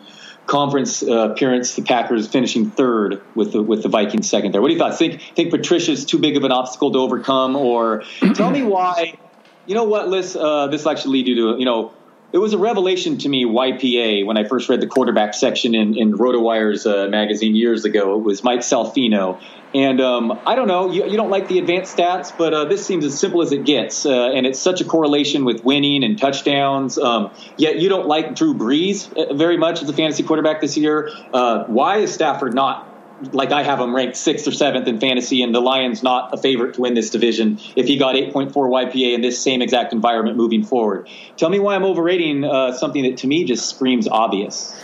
conference 0.45 1.03
uh, 1.03 1.31
appearance, 1.31 1.75
the 1.75 1.81
Packers 1.81 2.27
finishing 2.27 2.71
third 2.71 3.21
with 3.35 3.51
the 3.51 3.61
with 3.61 3.83
the 3.83 3.89
Vikings 3.89 4.29
second 4.29 4.53
there. 4.53 4.61
What 4.61 4.69
do 4.69 4.73
you 4.73 4.79
thought? 4.79 4.97
Think 4.97 5.21
think 5.35 5.51
Patricia's 5.51 6.05
too 6.05 6.19
big 6.19 6.37
of 6.37 6.43
an 6.43 6.51
obstacle 6.51 6.91
to 6.93 6.99
overcome, 6.99 7.55
or 7.55 8.03
tell 8.33 8.49
me 8.49 8.63
why? 8.63 9.17
You 9.65 9.75
know 9.75 9.83
what, 9.83 10.07
Liss? 10.07 10.35
Uh, 10.35 10.67
this 10.67 10.87
actually 10.87 11.19
lead 11.19 11.27
you 11.27 11.35
to 11.35 11.59
you 11.59 11.65
know. 11.65 11.93
It 12.33 12.39
was 12.39 12.51
a 12.51 12.57
revelation 12.57 13.17
to 13.19 13.29
me, 13.29 13.45
YPA, 13.45 14.25
when 14.25 14.37
I 14.37 14.43
first 14.43 14.67
read 14.67 14.81
the 14.81 14.87
quarterback 14.87 15.33
section 15.33 15.73
in, 15.73 15.97
in 15.97 16.11
RotoWire's 16.11 16.85
uh, 16.85 17.07
magazine 17.09 17.55
years 17.55 17.85
ago. 17.85 18.17
It 18.17 18.23
was 18.23 18.43
Mike 18.43 18.59
Salfino. 18.59 19.39
And 19.73 20.01
um, 20.01 20.37
I 20.45 20.55
don't 20.55 20.67
know, 20.67 20.91
you, 20.91 21.05
you, 21.05 21.17
don't 21.17 21.29
like 21.29 21.47
the 21.47 21.59
advanced 21.59 21.95
stats, 21.95 22.33
but 22.37 22.53
uh, 22.53 22.65
this 22.65 22.85
seems 22.85 23.05
as 23.05 23.17
simple 23.17 23.41
as 23.41 23.51
it 23.51 23.65
gets. 23.65 24.05
Uh, 24.05 24.31
and 24.31 24.45
it's 24.45 24.59
such 24.59 24.81
a 24.81 24.85
correlation 24.85 25.45
with 25.45 25.63
winning 25.63 26.03
and 26.03 26.17
touchdowns. 26.17 26.97
Um, 26.97 27.31
yet 27.57 27.77
you 27.77 27.87
don't 27.87 28.07
like 28.07 28.35
Drew 28.35 28.53
Brees 28.53 29.11
uh, 29.15 29.33
very 29.33 29.57
much 29.57 29.81
as 29.81 29.89
a 29.89 29.93
fantasy 29.93 30.23
quarterback 30.23 30.61
this 30.61 30.77
year. 30.77 31.09
Uh, 31.33 31.65
why 31.65 31.97
is 31.97 32.13
Stafford 32.13 32.53
not 32.53 32.86
like 33.31 33.51
I 33.51 33.63
have 33.63 33.79
him 33.79 33.95
ranked 33.95 34.17
sixth 34.17 34.47
or 34.47 34.51
seventh 34.51 34.87
in 34.87 34.99
fantasy, 34.99 35.41
and 35.41 35.53
the 35.53 35.59
Lions 35.59 36.03
not 36.03 36.33
a 36.33 36.37
favorite 36.37 36.75
to 36.75 36.81
win 36.81 36.93
this 36.93 37.09
division 37.09 37.59
if 37.75 37.87
he 37.87 37.97
got 37.97 38.15
8.4 38.15 38.51
YPA 38.53 39.13
in 39.13 39.21
this 39.21 39.41
same 39.41 39.61
exact 39.61 39.93
environment 39.93 40.37
moving 40.37 40.63
forward. 40.63 41.07
Tell 41.35 41.49
me 41.49 41.59
why 41.59 41.75
I'm 41.75 41.83
overrating 41.83 42.43
uh, 42.43 42.73
something 42.73 43.03
that 43.03 43.17
to 43.17 43.27
me 43.27 43.43
just 43.43 43.69
screams 43.69 44.07
obvious. 44.07 44.75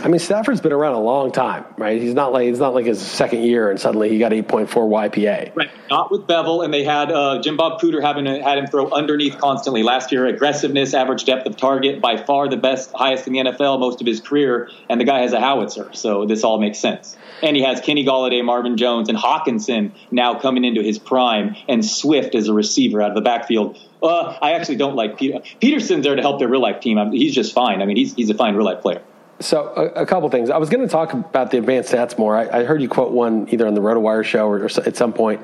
I 0.00 0.06
mean, 0.06 0.20
Stafford's 0.20 0.60
been 0.60 0.72
around 0.72 0.94
a 0.94 1.00
long 1.00 1.32
time, 1.32 1.64
right? 1.76 2.00
He's 2.00 2.14
not 2.14 2.32
like 2.32 2.46
he's 2.46 2.60
not 2.60 2.72
like 2.72 2.86
his 2.86 3.00
second 3.00 3.42
year, 3.42 3.68
and 3.68 3.80
suddenly 3.80 4.08
he 4.08 4.18
got 4.18 4.30
8.4 4.30 4.68
YPA. 4.68 5.56
Right, 5.56 5.70
not 5.90 6.12
with 6.12 6.22
Bevell, 6.28 6.64
and 6.64 6.72
they 6.72 6.84
had 6.84 7.10
uh, 7.10 7.42
Jim 7.42 7.56
Bob 7.56 7.80
Cooter 7.80 8.00
having 8.00 8.26
had 8.26 8.58
him 8.58 8.68
throw 8.68 8.88
underneath 8.90 9.38
constantly 9.38 9.82
last 9.82 10.12
year. 10.12 10.26
Aggressiveness, 10.26 10.94
average 10.94 11.24
depth 11.24 11.46
of 11.46 11.56
target, 11.56 12.00
by 12.00 12.16
far 12.16 12.48
the 12.48 12.56
best, 12.56 12.92
highest 12.94 13.26
in 13.26 13.32
the 13.32 13.40
NFL 13.40 13.80
most 13.80 14.00
of 14.00 14.06
his 14.06 14.20
career, 14.20 14.70
and 14.88 15.00
the 15.00 15.04
guy 15.04 15.20
has 15.20 15.32
a 15.32 15.40
howitzer, 15.40 15.90
so 15.94 16.26
this 16.26 16.44
all 16.44 16.60
makes 16.60 16.78
sense. 16.78 17.16
And 17.42 17.56
he 17.56 17.62
has 17.64 17.80
Kenny 17.80 18.04
Golladay, 18.04 18.44
Marvin 18.44 18.76
Jones, 18.76 19.08
and 19.08 19.18
Hockenson 19.18 19.92
now 20.12 20.38
coming 20.38 20.64
into 20.64 20.82
his 20.82 21.00
prime, 21.00 21.56
and 21.68 21.84
Swift 21.84 22.36
as 22.36 22.46
a 22.46 22.54
receiver 22.54 23.02
out 23.02 23.10
of 23.10 23.14
the 23.16 23.20
backfield. 23.20 23.76
Uh, 24.00 24.36
I 24.40 24.52
actually 24.52 24.76
don't 24.76 24.94
like 24.94 25.18
Peter. 25.18 25.40
Peterson's 25.60 26.04
there 26.04 26.14
to 26.14 26.22
help 26.22 26.38
their 26.38 26.48
real 26.48 26.62
life 26.62 26.80
team. 26.80 26.98
I 26.98 27.04
mean, 27.04 27.20
he's 27.20 27.34
just 27.34 27.52
fine. 27.52 27.82
I 27.82 27.86
mean, 27.86 27.96
he's 27.96 28.14
he's 28.14 28.30
a 28.30 28.34
fine 28.34 28.54
real 28.54 28.64
life 28.64 28.80
player. 28.80 29.02
So 29.40 29.72
a, 29.76 30.02
a, 30.02 30.06
couple 30.06 30.28
things. 30.30 30.50
I 30.50 30.56
was 30.56 30.68
going 30.68 30.86
to 30.86 30.90
talk 30.90 31.12
about 31.12 31.52
the 31.52 31.58
advanced 31.58 31.92
stats 31.92 32.18
more. 32.18 32.36
I, 32.36 32.60
I, 32.60 32.64
heard 32.64 32.82
you 32.82 32.88
quote 32.88 33.12
one 33.12 33.48
either 33.50 33.68
on 33.68 33.74
the 33.74 33.80
RotoWire 33.80 34.24
show 34.24 34.48
or, 34.48 34.64
or, 34.64 34.70
at 34.84 34.96
some 34.96 35.12
point, 35.12 35.42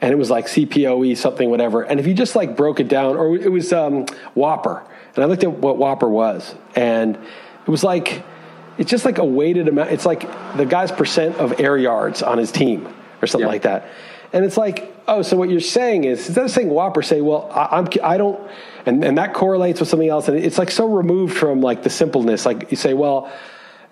and 0.00 0.12
it 0.12 0.16
was 0.16 0.28
like 0.28 0.46
CPOE 0.46 1.16
something 1.16 1.48
whatever. 1.48 1.82
And 1.82 2.00
if 2.00 2.06
you 2.06 2.14
just 2.14 2.34
like 2.34 2.56
broke 2.56 2.80
it 2.80 2.88
down, 2.88 3.16
or 3.16 3.36
it 3.36 3.50
was 3.50 3.72
um, 3.72 4.06
WOPR, 4.34 4.84
and 5.14 5.24
I 5.24 5.26
looked 5.28 5.44
at 5.44 5.52
what 5.52 5.76
WOPR 5.76 6.10
was, 6.10 6.54
and 6.74 7.14
it 7.16 7.70
was 7.70 7.84
like 7.84 8.24
it's 8.78 8.90
just 8.90 9.04
like 9.04 9.18
a 9.18 9.24
weighted 9.24 9.68
amount. 9.68 9.90
It's 9.90 10.06
like 10.06 10.22
the 10.56 10.66
guy's 10.66 10.90
percent 10.90 11.36
of 11.36 11.60
air 11.60 11.76
yards 11.76 12.22
on 12.22 12.38
his 12.38 12.50
team 12.50 12.92
or 13.20 13.26
something 13.26 13.46
yeah. 13.46 13.52
like 13.52 13.62
that. 13.62 13.88
And 14.32 14.44
it's 14.44 14.56
like, 14.56 14.94
oh, 15.06 15.22
so 15.22 15.36
what 15.36 15.50
you're 15.50 15.60
saying 15.60 16.04
is 16.04 16.26
instead 16.26 16.44
of 16.44 16.50
saying 16.50 16.68
WOPR, 16.68 17.04
say, 17.04 17.20
well, 17.20 17.50
I, 17.52 17.78
I'm 17.78 17.88
I 18.02 18.16
don't 18.16 18.40
and 18.86 19.04
and 19.04 19.18
that 19.18 19.34
correlates 19.34 19.80
with 19.80 19.88
something 19.88 20.08
else, 20.08 20.28
and 20.28 20.36
it's 20.36 20.58
like 20.58 20.70
so 20.70 20.86
removed 20.86 21.36
from 21.36 21.60
like 21.60 21.82
the 21.82 21.90
simpleness. 21.90 22.46
Like 22.46 22.70
you 22.70 22.76
say, 22.76 22.94
well. 22.94 23.30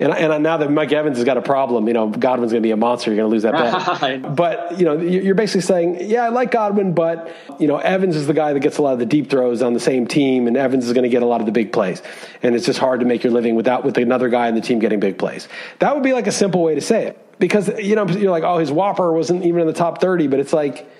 And, 0.01 0.15
and 0.15 0.43
now 0.43 0.57
that 0.57 0.71
Mike 0.71 0.93
Evans 0.93 1.19
has 1.19 1.27
got 1.27 1.37
a 1.37 1.43
problem, 1.43 1.87
you 1.87 1.93
know, 1.93 2.09
Godwin's 2.09 2.53
going 2.53 2.63
to 2.63 2.67
be 2.67 2.71
a 2.71 2.77
monster. 2.77 3.11
You're 3.11 3.19
going 3.19 3.29
to 3.29 3.35
lose 3.35 3.43
that 3.43 4.01
bet. 4.01 4.35
but, 4.37 4.79
you 4.79 4.87
know, 4.87 4.99
you're 4.99 5.35
basically 5.35 5.61
saying, 5.61 6.09
yeah, 6.09 6.25
I 6.25 6.31
like 6.31 6.51
Godwin, 6.51 6.95
but, 6.95 7.37
you 7.59 7.69
know, 7.69 7.77
Evans 7.77 8.17
is 8.17 8.27
the 8.27 8.33
guy 8.33 8.55
that 8.55 8.61
gets 8.61 8.79
a 8.79 8.83
lot 8.83 8.95
of 8.95 8.99
the 8.99 9.05
deep 9.05 9.29
throws 9.29 9.61
on 9.61 9.75
the 9.75 9.81
same 9.81 10.07
team, 10.07 10.47
and 10.47 10.57
Evans 10.57 10.87
is 10.87 10.95
going 10.95 11.03
to 11.03 11.11
get 11.11 11.23
a 11.23 11.27
lot 11.27 11.41
of 11.41 11.47
the 11.47 11.53
big 11.53 11.71
plays. 11.71 12.03
And 12.43 12.55
it's 12.55 12.65
just 12.65 12.79
hard 12.79 13.01
to 13.01 13.07
make 13.07 13.23
your 13.23 13.33
living 13.35 13.57
without 13.57 13.85
with 13.85 13.99
another 13.99 14.31
guy 14.31 14.49
in 14.49 14.55
the 14.55 14.63
team 14.63 14.79
getting 14.79 15.01
big 15.01 15.19
plays. 15.19 15.49
That 15.81 15.95
would 15.95 16.03
be 16.03 16.15
like 16.15 16.27
a 16.27 16.33
simple 16.33 16.63
way 16.63 16.75
to 16.75 16.81
say 16.81 17.05
it. 17.05 17.39
Because, 17.39 17.69
you 17.79 17.95
know, 17.95 18.09
you're 18.09 18.31
like, 18.31 18.45
oh, 18.45 18.57
his 18.57 18.71
WOPR 18.71 19.13
wasn't 19.13 19.45
even 19.45 19.61
in 19.61 19.67
the 19.67 19.75
top 19.75 20.01
30, 20.01 20.29
but 20.29 20.41
it's 20.41 20.55
like, 20.55 20.91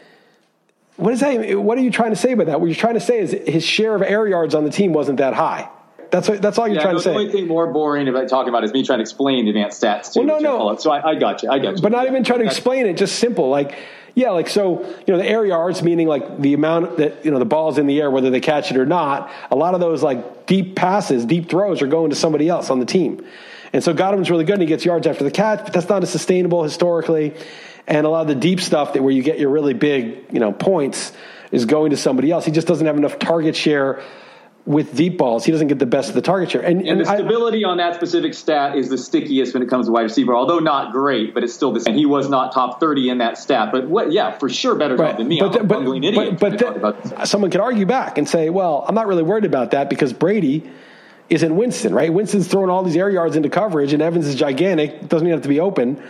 what 0.97 1.15
is 1.15 1.21
that? 1.21 1.59
What 1.59 1.79
are 1.79 1.83
you 1.83 1.91
trying 1.91 2.11
to 2.11 2.17
say 2.17 2.35
by 2.35 2.45
that? 2.45 2.61
What 2.61 2.67
you're 2.67 2.75
trying 2.75 2.95
to 2.95 3.01
say 3.01 3.19
is 3.19 3.33
his 3.33 3.65
share 3.65 3.95
of 3.95 4.03
air 4.03 4.27
yards 4.27 4.55
on 4.55 4.65
the 4.65 4.71
team 4.71 4.93
wasn't 4.93 5.17
that 5.19 5.33
high. 5.33 5.71
That's 6.11 6.29
what, 6.29 6.43
that's 6.43 6.59
all 6.59 6.67
you're 6.67 6.77
yeah, 6.77 6.83
trying 6.83 6.97
to 6.97 7.03
say. 7.03 7.13
The 7.13 7.19
only 7.19 7.33
thing 7.33 7.47
more 7.47 7.73
boring 7.73 8.09
about 8.09 8.29
talking 8.29 8.49
about 8.49 8.65
is 8.65 8.73
me 8.73 8.85
trying 8.85 8.99
to 8.99 9.03
explain 9.03 9.47
advanced 9.47 9.83
stats. 9.83 10.13
To 10.13 10.21
well, 10.21 10.41
no, 10.41 10.69
no. 10.69 10.77
So 10.77 10.91
I, 10.91 11.11
I, 11.11 11.15
got 11.15 11.43
you. 11.43 11.51
I 11.51 11.59
got 11.59 11.77
you. 11.77 11.83
But 11.83 11.93
not 11.93 12.07
even 12.07 12.25
trying 12.25 12.41
to 12.41 12.47
explain 12.47 12.87
it. 12.87 12.97
Just 12.97 13.19
simple. 13.19 13.49
Like, 13.49 13.79
yeah, 14.15 14.31
like 14.31 14.49
so. 14.49 14.83
You 15.07 15.15
know, 15.15 15.19
the 15.19 15.27
air 15.27 15.45
yards 15.47 15.83
meaning 15.83 16.09
like 16.09 16.41
the 16.41 16.55
amount 16.55 16.97
that 16.99 17.25
you 17.25 17.31
know 17.31 17.39
the 17.39 17.45
ball's 17.45 17.79
in 17.79 17.87
the 17.87 18.01
air, 18.01 18.11
whether 18.11 18.31
they 18.31 18.41
catch 18.41 18.71
it 18.71 18.77
or 18.77 18.87
not. 18.87 19.31
A 19.51 19.57
lot 19.57 19.75
of 19.75 19.81
those 19.81 20.03
like 20.03 20.47
deep 20.47 20.75
passes, 20.75 21.25
deep 21.25 21.49
throws 21.49 21.81
are 21.81 21.87
going 21.87 22.11
to 22.11 22.17
somebody 22.17 22.49
else 22.49 22.71
on 22.71 22.81
the 22.81 22.87
team. 22.87 23.25
And 23.73 23.85
so 23.85 23.95
Godwin's 23.95 24.31
really 24.31 24.45
good 24.45 24.55
and 24.55 24.63
he 24.63 24.67
gets 24.67 24.85
yards 24.85 25.07
after 25.07 25.23
the 25.23 25.31
catch, 25.31 25.65
but 25.65 25.73
that's 25.73 25.89
not 25.89 26.03
as 26.03 26.11
sustainable 26.11 26.65
historically. 26.65 27.35
And 27.87 28.05
a 28.05 28.11
lot 28.11 28.23
of 28.23 28.29
the 28.29 28.35
deep 28.35 28.61
stuff 28.61 28.95
that 28.95 29.03
where 29.03 29.13
you 29.13 29.23
get 29.23 29.39
your 29.39 29.51
really 29.51 29.75
big, 29.75 30.27
you 30.33 30.41
know, 30.41 30.51
points 30.53 31.13
is 31.53 31.65
going 31.67 31.91
to 31.91 31.97
somebody 31.97 32.31
else. 32.31 32.45
He 32.45 32.53
just 32.53 32.67
doesn't 32.67 32.87
have 32.87 32.97
enough 32.97 33.19
target 33.19 33.55
share 33.55 34.03
with 34.67 34.95
deep 34.95 35.17
balls. 35.19 35.45
He 35.45 35.53
doesn't 35.53 35.69
get 35.69 35.79
the 35.79 35.87
best 35.87 36.11
of 36.11 36.15
the 36.15 36.23
target 36.23 36.51
share. 36.51 36.63
And, 36.63 36.81
and, 36.81 36.89
and 36.89 37.01
the 37.01 37.05
stability 37.05 37.65
I, 37.65 37.71
on 37.71 37.77
that 37.79 37.95
specific 37.95 38.35
stat 38.35 38.77
is 38.77 38.89
the 38.89 38.99
stickiest 38.99 39.55
when 39.55 39.63
it 39.63 39.69
comes 39.69 39.87
to 39.87 39.93
wide 39.93 40.03
receiver, 40.03 40.35
although 40.35 40.59
not 40.59 40.93
great, 40.93 41.35
but 41.35 41.43
it's 41.43 41.55
still 41.55 41.73
the 41.73 41.81
same. 41.81 41.95
He 41.95 42.07
was 42.07 42.29
not 42.29 42.53
top 42.53 42.79
30 42.79 43.09
in 43.09 43.19
that 43.19 43.39
stat, 43.39 43.71
but 43.73 43.89
what, 43.89 44.13
yeah, 44.13 44.39
for 44.39 44.49
sure 44.49 44.75
better 44.75 44.97
right. 44.97 45.17
than 45.17 45.29
me. 45.29 45.41
But, 45.41 45.67
but, 45.67 45.85
but, 46.39 46.81
but 46.81 47.03
the, 47.03 47.25
someone 47.25 47.51
could 47.51 47.61
argue 47.61 47.87
back 47.87 48.19
and 48.19 48.29
say, 48.29 48.51
well, 48.51 48.85
I'm 48.87 48.95
not 48.95 49.07
really 49.07 49.23
worried 49.23 49.45
about 49.45 49.71
that 49.73 49.89
because 49.89 50.13
Brady 50.13 50.71
is 51.29 51.43
in 51.43 51.57
Winston, 51.57 51.95
right? 51.95 52.13
Winston's 52.13 52.49
throwing 52.49 52.71
all 52.71 52.83
these 52.83 52.97
air 52.97 53.11
yards 53.11 53.37
into 53.37 53.49
coverage 53.49 53.93
and 53.93 54.03
Evans 54.03 54.27
is 54.27 54.35
gigantic, 54.35 55.09
doesn't 55.09 55.27
even 55.27 55.37
have 55.37 55.43
to 55.43 55.49
be 55.49 55.61
open 55.61 56.03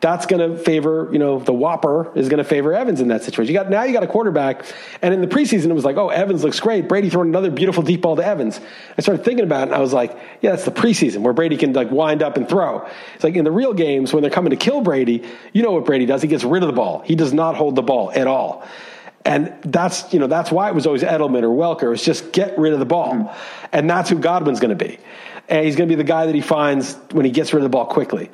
that's 0.00 0.24
going 0.24 0.50
to 0.50 0.56
favor, 0.56 1.10
you 1.12 1.18
know, 1.18 1.38
the 1.38 1.52
WOPR 1.52 2.16
is 2.16 2.28
going 2.30 2.38
to 2.38 2.44
favor 2.44 2.72
Evans 2.72 3.00
in 3.00 3.08
that 3.08 3.22
situation. 3.22 3.52
You 3.52 3.60
got 3.60 3.70
now 3.70 3.82
you 3.82 3.92
got 3.92 4.02
a 4.02 4.06
quarterback, 4.06 4.64
and 5.02 5.12
in 5.12 5.20
the 5.20 5.26
preseason 5.26 5.66
it 5.66 5.74
was 5.74 5.84
like, 5.84 5.96
oh, 5.96 6.08
Evans 6.08 6.42
looks 6.42 6.58
great. 6.58 6.88
Brady 6.88 7.10
throwing 7.10 7.28
another 7.28 7.50
beautiful 7.50 7.82
deep 7.82 8.00
ball 8.00 8.16
to 8.16 8.24
Evans. 8.24 8.60
I 8.96 9.02
started 9.02 9.24
thinking 9.24 9.44
about 9.44 9.60
it, 9.60 9.72
and 9.72 9.74
I 9.74 9.80
was 9.80 9.92
like, 9.92 10.16
yeah, 10.40 10.50
that's 10.50 10.64
the 10.64 10.70
preseason 10.70 11.18
where 11.18 11.34
Brady 11.34 11.58
can 11.58 11.74
like 11.74 11.90
wind 11.90 12.22
up 12.22 12.38
and 12.38 12.48
throw. 12.48 12.88
It's 13.14 13.24
like 13.24 13.34
in 13.34 13.44
the 13.44 13.52
real 13.52 13.74
games 13.74 14.12
when 14.12 14.22
they're 14.22 14.30
coming 14.30 14.50
to 14.50 14.56
kill 14.56 14.80
Brady, 14.80 15.22
you 15.52 15.62
know 15.62 15.72
what 15.72 15.84
Brady 15.84 16.06
does? 16.06 16.22
He 16.22 16.28
gets 16.28 16.44
rid 16.44 16.62
of 16.62 16.68
the 16.68 16.74
ball. 16.74 17.00
He 17.00 17.14
does 17.14 17.34
not 17.34 17.56
hold 17.56 17.76
the 17.76 17.82
ball 17.82 18.10
at 18.14 18.26
all. 18.26 18.66
And 19.26 19.54
that's 19.62 20.14
you 20.14 20.18
know 20.18 20.28
that's 20.28 20.50
why 20.50 20.70
it 20.70 20.74
was 20.74 20.86
always 20.86 21.02
Edelman 21.02 21.42
or 21.42 21.48
Welker. 21.48 21.92
It's 21.92 22.04
just 22.04 22.32
get 22.32 22.58
rid 22.58 22.72
of 22.72 22.78
the 22.78 22.86
ball, 22.86 23.14
hmm. 23.14 23.66
and 23.70 23.90
that's 23.90 24.08
who 24.08 24.18
Godwin's 24.18 24.60
going 24.60 24.76
to 24.76 24.82
be. 24.82 24.98
And 25.46 25.66
he's 25.66 25.76
going 25.76 25.88
to 25.88 25.92
be 25.92 26.00
the 26.00 26.08
guy 26.08 26.24
that 26.24 26.34
he 26.34 26.40
finds 26.40 26.94
when 27.10 27.26
he 27.26 27.30
gets 27.32 27.52
rid 27.52 27.58
of 27.58 27.64
the 27.64 27.70
ball 27.70 27.84
quickly. 27.84 28.30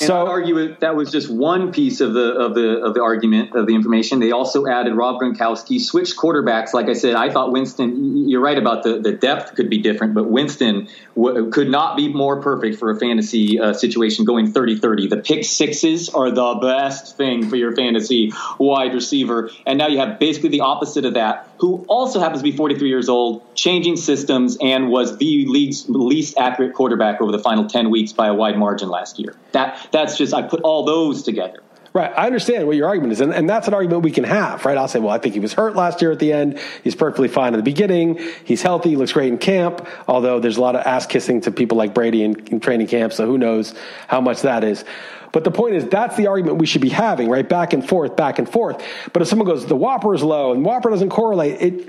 And 0.00 0.06
so, 0.06 0.22
I'd 0.22 0.28
argue 0.28 0.76
that 0.76 0.96
was 0.96 1.12
just 1.12 1.30
one 1.30 1.72
piece 1.72 2.00
of 2.00 2.14
the 2.14 2.32
of 2.32 2.54
the 2.54 2.80
of 2.80 2.94
the 2.94 3.02
argument 3.02 3.54
of 3.54 3.66
the 3.66 3.74
information. 3.74 4.18
They 4.18 4.32
also 4.32 4.66
added 4.66 4.94
Rob 4.94 5.20
Gronkowski, 5.20 5.78
switched 5.78 6.16
quarterbacks. 6.16 6.72
Like 6.72 6.88
I 6.88 6.94
said, 6.94 7.16
I 7.16 7.30
thought 7.30 7.52
Winston. 7.52 8.28
You're 8.28 8.40
right 8.40 8.56
about 8.56 8.82
the 8.82 8.98
the 8.98 9.12
depth 9.12 9.54
could 9.56 9.68
be 9.68 9.78
different, 9.78 10.14
but 10.14 10.24
Winston 10.30 10.88
w- 11.14 11.50
could 11.50 11.68
not 11.68 11.96
be 11.96 12.10
more 12.12 12.40
perfect 12.40 12.78
for 12.78 12.90
a 12.90 12.98
fantasy 12.98 13.60
uh, 13.60 13.74
situation 13.74 14.24
going 14.24 14.52
30-30. 14.52 15.10
The 15.10 15.18
pick 15.18 15.44
sixes 15.44 16.08
are 16.08 16.30
the 16.30 16.54
best 16.62 17.18
thing 17.18 17.48
for 17.50 17.56
your 17.56 17.76
fantasy 17.76 18.32
wide 18.58 18.94
receiver, 18.94 19.50
and 19.66 19.78
now 19.78 19.88
you 19.88 19.98
have 19.98 20.18
basically 20.18 20.48
the 20.48 20.60
opposite 20.60 21.04
of 21.04 21.14
that. 21.14 21.49
Who 21.60 21.84
also 21.88 22.20
happens 22.20 22.40
to 22.40 22.44
be 22.44 22.56
43 22.56 22.88
years 22.88 23.08
old, 23.08 23.54
changing 23.54 23.96
systems, 23.96 24.56
and 24.60 24.88
was 24.88 25.18
the 25.18 25.46
league's 25.46 25.88
least 25.88 26.38
accurate 26.38 26.74
quarterback 26.74 27.20
over 27.20 27.30
the 27.32 27.38
final 27.38 27.66
10 27.66 27.90
weeks 27.90 28.12
by 28.12 28.28
a 28.28 28.34
wide 28.34 28.58
margin 28.58 28.88
last 28.88 29.18
year. 29.18 29.36
That 29.52 29.88
that's 29.92 30.16
just 30.16 30.32
I 30.32 30.42
put 30.42 30.62
all 30.62 30.84
those 30.84 31.22
together. 31.22 31.62
Right. 31.92 32.12
I 32.16 32.26
understand 32.26 32.68
what 32.68 32.76
your 32.76 32.86
argument 32.86 33.12
is. 33.12 33.20
And, 33.20 33.34
and 33.34 33.50
that's 33.50 33.66
an 33.66 33.74
argument 33.74 34.04
we 34.04 34.12
can 34.12 34.22
have, 34.22 34.64
right? 34.64 34.78
I'll 34.78 34.86
say, 34.86 35.00
well, 35.00 35.10
I 35.10 35.18
think 35.18 35.34
he 35.34 35.40
was 35.40 35.54
hurt 35.54 35.74
last 35.74 36.00
year 36.00 36.12
at 36.12 36.20
the 36.20 36.32
end. 36.32 36.60
He's 36.84 36.94
perfectly 36.94 37.26
fine 37.26 37.52
at 37.52 37.56
the 37.56 37.64
beginning. 37.64 38.20
He's 38.44 38.62
healthy. 38.62 38.90
He 38.90 38.96
looks 38.96 39.12
great 39.12 39.32
in 39.32 39.38
camp, 39.38 39.86
although 40.06 40.38
there's 40.38 40.56
a 40.56 40.60
lot 40.60 40.76
of 40.76 40.86
ass 40.86 41.06
kissing 41.06 41.40
to 41.42 41.50
people 41.50 41.76
like 41.76 41.92
Brady 41.92 42.22
in, 42.22 42.46
in 42.46 42.60
training 42.60 42.86
camp. 42.86 43.12
So 43.12 43.26
who 43.26 43.38
knows 43.38 43.74
how 44.06 44.20
much 44.20 44.42
that 44.42 44.62
is. 44.62 44.84
But 45.32 45.44
the 45.44 45.50
point 45.50 45.74
is, 45.74 45.86
that's 45.86 46.16
the 46.16 46.26
argument 46.26 46.58
we 46.58 46.66
should 46.66 46.82
be 46.82 46.88
having, 46.88 47.28
right? 47.28 47.48
Back 47.48 47.72
and 47.72 47.86
forth, 47.86 48.16
back 48.16 48.38
and 48.38 48.48
forth. 48.48 48.82
But 49.12 49.22
if 49.22 49.28
someone 49.28 49.46
goes, 49.46 49.66
the 49.66 49.76
WOPR 49.76 50.14
is 50.14 50.22
low 50.22 50.52
and 50.52 50.64
WOPR 50.64 50.90
doesn't 50.90 51.10
correlate, 51.10 51.60
it, 51.60 51.88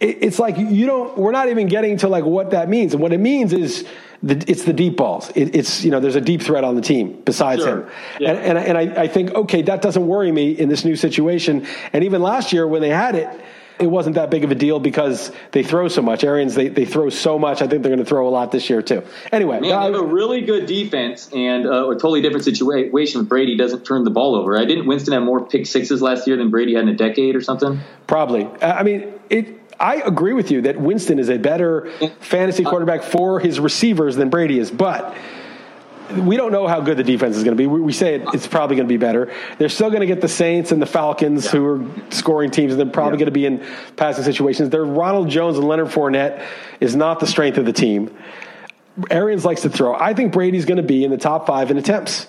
it 0.00 0.18
it's 0.20 0.38
like 0.38 0.58
you 0.58 0.84
don't, 0.86 1.16
we're 1.16 1.32
not 1.32 1.48
even 1.48 1.68
getting 1.68 1.96
to 1.98 2.08
like 2.08 2.24
what 2.24 2.50
that 2.50 2.68
means. 2.68 2.92
And 2.92 3.02
what 3.02 3.12
it 3.12 3.20
means 3.20 3.52
is, 3.52 3.86
the, 4.22 4.42
it's 4.48 4.64
the 4.64 4.72
deep 4.72 4.96
balls. 4.96 5.30
It, 5.34 5.54
it's 5.54 5.84
you 5.84 5.90
know 5.90 6.00
there's 6.00 6.16
a 6.16 6.20
deep 6.22 6.40
threat 6.42 6.64
on 6.64 6.74
the 6.74 6.80
team 6.80 7.20
besides 7.24 7.62
Sure. 7.62 7.82
him, 7.82 7.90
Yeah. 8.18 8.30
and 8.32 8.58
and, 8.58 8.78
and 8.78 8.78
I, 8.98 9.02
I 9.02 9.08
think 9.08 9.34
okay 9.34 9.62
that 9.62 9.82
doesn't 9.82 10.06
worry 10.06 10.32
me 10.32 10.52
in 10.52 10.68
this 10.70 10.84
new 10.86 10.96
situation. 10.96 11.66
And 11.92 12.02
even 12.02 12.22
last 12.22 12.52
year 12.52 12.66
when 12.66 12.80
they 12.80 12.88
had 12.88 13.14
it, 13.14 13.28
it 13.78 13.86
wasn't 13.86 14.14
that 14.16 14.30
big 14.30 14.44
of 14.44 14.50
a 14.50 14.54
deal 14.54 14.80
because 14.80 15.32
they 15.52 15.62
throw 15.62 15.88
so 15.88 16.02
much. 16.02 16.24
Arians 16.24 16.54
they 16.54 16.68
they 16.68 16.84
throw 16.84 17.10
so 17.10 17.38
much. 17.38 17.62
I 17.62 17.66
think 17.66 17.82
they're 17.82 17.92
going 17.92 17.98
to 17.98 18.08
throw 18.08 18.26
a 18.26 18.30
lot 18.30 18.52
this 18.52 18.68
year 18.70 18.82
too. 18.82 19.02
Anyway, 19.32 19.60
Man, 19.60 19.62
they 19.62 19.68
have 19.68 19.94
a 19.94 20.02
really 20.02 20.42
good 20.42 20.66
defense 20.66 21.30
and 21.32 21.66
uh, 21.66 21.90
a 21.90 21.94
totally 21.94 22.22
different 22.22 22.44
situation 22.44 23.24
Brady 23.24 23.56
doesn't 23.56 23.84
turn 23.84 24.04
the 24.04 24.10
ball 24.10 24.34
over. 24.34 24.56
I 24.56 24.64
didn't 24.64 24.86
Winston 24.86 25.12
have 25.12 25.22
more 25.22 25.44
pick 25.44 25.66
sixes 25.66 26.00
last 26.00 26.26
year 26.26 26.36
than 26.36 26.50
Brady 26.50 26.74
had 26.74 26.84
in 26.84 26.88
a 26.88 26.94
decade 26.94 27.36
or 27.36 27.40
something. 27.40 27.80
Probably. 28.06 28.46
I 28.62 28.82
mean, 28.82 29.12
it. 29.30 29.60
I 29.78 29.96
agree 29.96 30.32
with 30.32 30.50
you 30.50 30.62
that 30.62 30.80
Winston 30.80 31.18
is 31.18 31.28
a 31.28 31.36
better 31.36 31.90
fantasy 32.20 32.64
quarterback 32.64 33.02
for 33.02 33.40
his 33.40 33.60
receivers 33.60 34.16
than 34.16 34.30
Brady 34.30 34.58
is, 34.58 34.70
but 34.70 35.14
we 36.12 36.36
don't 36.36 36.52
know 36.52 36.66
how 36.66 36.80
good 36.80 36.96
the 36.96 37.04
defense 37.04 37.36
is 37.36 37.44
going 37.44 37.56
to 37.56 37.60
be. 37.60 37.66
We, 37.66 37.80
we 37.80 37.92
say 37.92 38.16
it, 38.16 38.28
it's 38.32 38.46
probably 38.46 38.76
going 38.76 38.86
to 38.86 38.92
be 38.92 38.96
better. 38.98 39.32
They're 39.58 39.68
still 39.68 39.88
going 39.88 40.00
to 40.00 40.06
get 40.06 40.20
the 40.20 40.28
Saints 40.28 40.72
and 40.72 40.80
the 40.80 40.86
Falcons, 40.86 41.50
who 41.50 41.66
are 41.66 41.86
scoring 42.10 42.50
teams, 42.50 42.72
and 42.72 42.80
they're 42.80 42.86
probably 42.86 43.18
going 43.18 43.26
to 43.26 43.32
be 43.32 43.46
in 43.46 43.64
passing 43.96 44.24
situations. 44.24 44.70
Their 44.70 44.84
Ronald 44.84 45.28
Jones 45.28 45.58
and 45.58 45.66
Leonard 45.66 45.88
Fournette 45.88 46.44
is 46.80 46.96
not 46.96 47.20
the 47.20 47.26
strength 47.26 47.58
of 47.58 47.64
the 47.64 47.72
team. 47.72 48.16
Arians 49.10 49.44
likes 49.44 49.62
to 49.62 49.68
throw. 49.68 49.94
I 49.94 50.14
think 50.14 50.32
Brady's 50.32 50.64
going 50.64 50.78
to 50.78 50.82
be 50.82 51.04
in 51.04 51.10
the 51.10 51.18
top 51.18 51.46
five 51.46 51.70
in 51.70 51.76
attempts. 51.76 52.26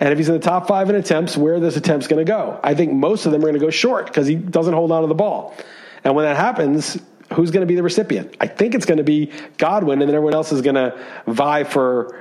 And 0.00 0.10
if 0.10 0.18
he's 0.18 0.28
in 0.28 0.34
the 0.34 0.40
top 0.40 0.66
five 0.66 0.88
in 0.88 0.96
attempts, 0.96 1.36
where 1.36 1.54
are 1.54 1.60
those 1.60 1.76
attempts 1.76 2.08
going 2.08 2.24
to 2.24 2.30
go? 2.30 2.58
I 2.64 2.74
think 2.74 2.92
most 2.92 3.26
of 3.26 3.32
them 3.32 3.42
are 3.42 3.44
going 3.44 3.54
to 3.54 3.60
go 3.60 3.70
short 3.70 4.06
because 4.06 4.26
he 4.26 4.34
doesn't 4.34 4.72
hold 4.72 4.90
on 4.92 5.02
to 5.02 5.08
the 5.08 5.14
ball. 5.14 5.54
And 6.02 6.14
when 6.14 6.24
that 6.24 6.36
happens, 6.36 6.98
who's 7.34 7.50
going 7.50 7.60
to 7.60 7.66
be 7.66 7.76
the 7.76 7.82
recipient? 7.82 8.34
I 8.40 8.46
think 8.46 8.74
it's 8.74 8.86
going 8.86 8.98
to 8.98 9.04
be 9.04 9.30
Godwin, 9.58 10.00
and 10.00 10.08
then 10.08 10.16
everyone 10.16 10.34
else 10.34 10.52
is 10.52 10.62
going 10.62 10.76
to 10.76 10.98
vie 11.26 11.64
for, 11.64 12.18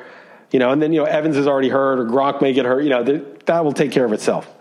you 0.52 0.60
know, 0.60 0.72
and 0.72 0.82
then, 0.82 0.94
you 0.94 1.00
know, 1.00 1.06
Evans 1.06 1.38
is 1.38 1.48
already 1.48 1.70
hurt 1.70 2.00
or 2.00 2.06
Gronk 2.06 2.42
may 2.42 2.54
get 2.54 2.66
hurt. 2.66 2.84
You 2.84 2.90
know, 2.90 3.04
th- 3.04 3.24
that 3.46 3.64
will 3.64 3.74
take 3.74 3.92
care 3.92 4.06
of 4.06 4.14
itself. 4.14 4.52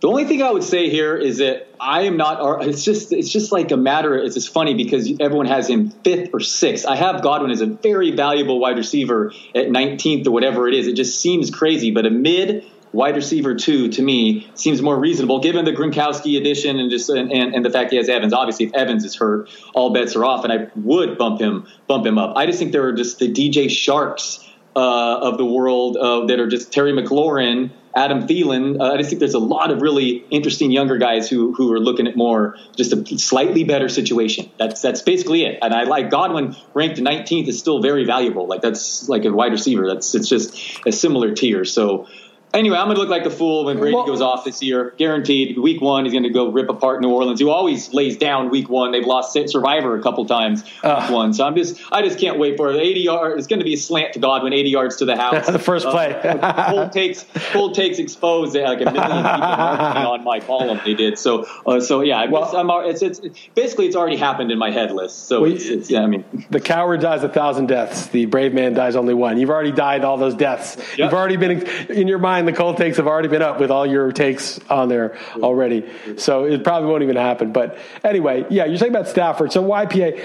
The 0.00 0.08
only 0.08 0.26
thing 0.26 0.42
I 0.42 0.50
would 0.50 0.62
say 0.62 0.90
here 0.90 1.16
is 1.16 1.38
that 1.38 1.66
I 1.80 2.02
am 2.02 2.16
not. 2.16 2.40
Uh, 2.40 2.58
it's 2.68 2.84
just 2.84 3.12
it's 3.12 3.28
just 3.28 3.50
like 3.50 3.72
a 3.72 3.76
matter. 3.76 4.16
It's 4.16 4.34
just 4.34 4.52
funny 4.52 4.74
because 4.74 5.10
everyone 5.18 5.46
has 5.46 5.68
him 5.68 5.90
fifth 5.90 6.30
or 6.32 6.38
sixth. 6.38 6.86
I 6.86 6.94
have 6.94 7.20
Godwin 7.20 7.50
as 7.50 7.60
a 7.62 7.66
very 7.66 8.12
valuable 8.12 8.60
wide 8.60 8.76
receiver 8.76 9.32
at 9.56 9.66
19th 9.66 10.28
or 10.28 10.30
whatever 10.30 10.68
it 10.68 10.74
is. 10.74 10.86
It 10.86 10.94
just 10.94 11.20
seems 11.20 11.50
crazy, 11.50 11.90
but 11.90 12.06
a 12.06 12.10
mid 12.10 12.64
wide 12.92 13.16
receiver 13.16 13.56
two 13.56 13.88
to 13.88 14.02
me 14.02 14.48
seems 14.54 14.80
more 14.80 14.98
reasonable 14.98 15.40
given 15.40 15.64
the 15.64 15.72
Gronkowski 15.72 16.38
addition 16.38 16.78
and 16.78 16.90
just 16.90 17.10
and, 17.10 17.32
and, 17.32 17.54
and 17.54 17.64
the 17.64 17.70
fact 17.70 17.90
he 17.90 17.96
has 17.96 18.08
Evans. 18.08 18.32
Obviously, 18.32 18.66
if 18.66 18.74
Evans 18.74 19.04
is 19.04 19.16
hurt, 19.16 19.50
all 19.74 19.92
bets 19.92 20.14
are 20.14 20.24
off, 20.24 20.44
and 20.44 20.52
I 20.52 20.68
would 20.76 21.18
bump 21.18 21.40
him 21.40 21.66
bump 21.88 22.06
him 22.06 22.18
up. 22.18 22.36
I 22.36 22.46
just 22.46 22.60
think 22.60 22.70
there 22.70 22.86
are 22.86 22.92
just 22.92 23.18
the 23.18 23.32
DJ 23.32 23.68
Sharks 23.68 24.47
uh, 24.78 25.18
of 25.28 25.38
the 25.38 25.44
world 25.44 25.96
uh, 25.96 26.26
that 26.26 26.38
are 26.38 26.46
just 26.46 26.72
Terry 26.72 26.92
McLaurin, 26.92 27.70
Adam 27.96 28.28
Thielen. 28.28 28.80
Uh, 28.80 28.92
I 28.92 28.96
just 28.96 29.10
think 29.10 29.18
there's 29.18 29.34
a 29.34 29.40
lot 29.40 29.72
of 29.72 29.82
really 29.82 30.24
interesting 30.30 30.70
younger 30.70 30.98
guys 30.98 31.28
who 31.28 31.52
who 31.52 31.72
are 31.72 31.80
looking 31.80 32.06
at 32.06 32.16
more 32.16 32.56
just 32.76 32.92
a 32.92 33.18
slightly 33.18 33.64
better 33.64 33.88
situation. 33.88 34.50
That's 34.56 34.80
that's 34.80 35.02
basically 35.02 35.44
it. 35.44 35.58
And 35.62 35.74
I 35.74 35.82
like 35.82 36.10
Godwin 36.10 36.54
ranked 36.74 36.98
19th 36.98 37.48
is 37.48 37.58
still 37.58 37.82
very 37.82 38.04
valuable. 38.04 38.46
Like 38.46 38.62
that's 38.62 39.08
like 39.08 39.24
a 39.24 39.32
wide 39.32 39.50
receiver. 39.50 39.88
That's 39.88 40.14
it's 40.14 40.28
just 40.28 40.56
a 40.86 40.92
similar 40.92 41.34
tier. 41.34 41.64
So. 41.64 42.06
Anyway, 42.54 42.76
I'm 42.78 42.86
going 42.86 42.94
to 42.96 43.00
look 43.02 43.10
like 43.10 43.26
a 43.26 43.30
fool 43.30 43.66
when 43.66 43.78
Brady 43.78 43.94
Well- 43.94 44.06
goes 44.06 44.22
off 44.22 44.44
this 44.44 44.62
year. 44.62 44.94
Guaranteed. 44.96 45.58
Week 45.58 45.82
one, 45.82 46.04
he's 46.04 46.12
going 46.12 46.22
to 46.22 46.30
go 46.30 46.50
rip 46.50 46.70
apart 46.70 47.02
New 47.02 47.10
Orleans, 47.10 47.40
who 47.40 47.50
always 47.50 47.92
lays 47.92 48.16
down 48.16 48.48
week 48.48 48.70
one. 48.70 48.90
They've 48.90 49.04
lost 49.04 49.32
Survivor 49.50 49.94
a 49.98 50.02
couple 50.02 50.24
times 50.24 50.64
week 50.64 51.10
one. 51.10 51.34
So 51.34 51.44
I'm 51.46 51.54
just, 51.54 51.78
I 51.92 52.00
just 52.02 52.18
can't 52.18 52.38
wait 52.38 52.56
for 52.56 52.70
it. 52.70 52.76
80 52.80 53.00
yards. 53.00 53.38
It's 53.38 53.46
going 53.48 53.58
to 53.58 53.64
be 53.64 53.74
a 53.74 53.76
slant 53.76 54.14
to 54.14 54.18
Godwin, 54.18 54.54
80 54.54 54.70
yards 54.70 54.96
to 54.96 55.04
the 55.04 55.16
house. 55.22 55.32
That's 55.34 55.50
the 55.50 55.58
first 55.58 55.86
play. 55.86 56.14
Uh, 56.14 56.70
cold 56.70 56.92
takes, 56.92 57.26
cold 57.52 57.74
takes 57.74 57.98
exposed 57.98 58.56
uh, 58.56 58.62
like 58.62 58.80
a 58.80 58.84
million 58.84 59.02
people 59.02 60.10
on 60.12 60.24
my 60.24 60.40
column. 60.40 60.80
They 60.84 60.94
did. 60.94 61.18
So, 61.18 61.46
uh, 61.66 61.80
so 61.80 62.00
yeah. 62.00 62.16
I'm, 62.20 62.30
Well- 62.30 62.56
I'm, 62.56 62.70
it's, 62.88 63.02
it's 63.02 63.20
basically 63.54 63.86
it's 63.86 63.96
already 63.96 64.16
happened 64.16 64.50
in 64.50 64.58
my 64.58 64.70
head 64.70 64.90
Liss. 64.90 65.12
So 65.12 65.42
Well, 65.42 65.52
it's, 65.52 65.66
it's, 65.66 65.90
yeah, 65.90 66.00
I 66.00 66.06
mean, 66.06 66.24
The 66.50 66.60
coward 66.60 67.00
dies 67.02 67.22
a 67.24 67.28
thousand 67.28 67.66
deaths. 67.66 68.06
The 68.06 68.24
brave 68.24 68.54
man 68.54 68.72
dies 68.72 68.96
only 68.96 69.14
one. 69.14 69.38
You've 69.38 69.50
already 69.50 69.72
died 69.72 70.02
all 70.02 70.16
those 70.16 70.34
deaths. 70.34 70.78
You've 70.96 71.12
already 71.12 71.36
been 71.36 71.66
in 71.90 72.08
your 72.08 72.18
mind. 72.18 72.37
The 72.46 72.52
cold 72.52 72.76
takes 72.76 72.96
have 72.96 73.06
already 73.06 73.28
been 73.28 73.42
up 73.42 73.60
with 73.60 73.70
all 73.70 73.86
your 73.86 74.12
takes 74.12 74.58
on 74.68 74.88
there 74.88 75.18
already. 75.36 75.88
So 76.16 76.44
it 76.44 76.64
probably 76.64 76.88
won't 76.90 77.02
even 77.02 77.16
happen. 77.16 77.52
But 77.52 77.78
anyway, 78.04 78.46
yeah, 78.50 78.64
you're 78.64 78.78
talking 78.78 78.94
about 78.94 79.08
Stafford. 79.08 79.52
So 79.52 79.62
YPA, 79.62 80.24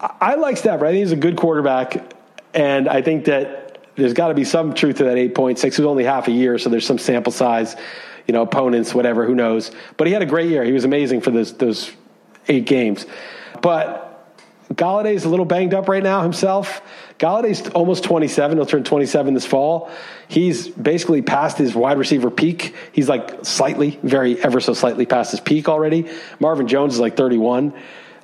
I 0.00 0.34
like 0.34 0.56
Stafford. 0.56 0.88
I 0.88 0.92
think 0.92 1.00
he's 1.00 1.12
a 1.12 1.16
good 1.16 1.36
quarterback, 1.36 2.14
and 2.54 2.88
I 2.88 3.02
think 3.02 3.26
that 3.26 3.78
there's 3.96 4.12
got 4.12 4.28
to 4.28 4.34
be 4.34 4.44
some 4.44 4.74
truth 4.74 4.96
to 4.96 5.04
that 5.04 5.16
8.6. 5.16 5.64
It 5.64 5.64
was 5.64 5.80
only 5.80 6.04
half 6.04 6.28
a 6.28 6.32
year, 6.32 6.58
so 6.58 6.68
there's 6.68 6.86
some 6.86 6.98
sample 6.98 7.32
size. 7.32 7.76
You 8.26 8.32
know, 8.32 8.42
opponents, 8.42 8.92
whatever, 8.92 9.24
who 9.24 9.36
knows? 9.36 9.70
But 9.96 10.08
he 10.08 10.12
had 10.12 10.20
a 10.20 10.26
great 10.26 10.50
year. 10.50 10.64
He 10.64 10.72
was 10.72 10.84
amazing 10.84 11.20
for 11.20 11.30
those 11.30 11.56
those 11.56 11.92
eight 12.48 12.66
games. 12.66 13.06
But 13.62 14.34
Golladay's 14.72 15.24
a 15.24 15.28
little 15.28 15.44
banged 15.44 15.74
up 15.74 15.88
right 15.88 16.02
now 16.02 16.22
himself. 16.22 16.82
Golladay's 17.18 17.66
almost 17.70 18.04
27. 18.04 18.58
He'll 18.58 18.66
turn 18.66 18.84
27 18.84 19.34
this 19.34 19.46
fall. 19.46 19.90
He's 20.28 20.68
basically 20.68 21.22
past 21.22 21.56
his 21.56 21.74
wide 21.74 21.98
receiver 21.98 22.30
peak. 22.30 22.74
He's 22.92 23.08
like 23.08 23.44
slightly, 23.44 23.98
very 24.02 24.42
ever 24.42 24.60
so 24.60 24.74
slightly 24.74 25.06
past 25.06 25.30
his 25.30 25.40
peak 25.40 25.68
already. 25.68 26.10
Marvin 26.40 26.68
Jones 26.68 26.94
is 26.94 27.00
like 27.00 27.16
31. 27.16 27.72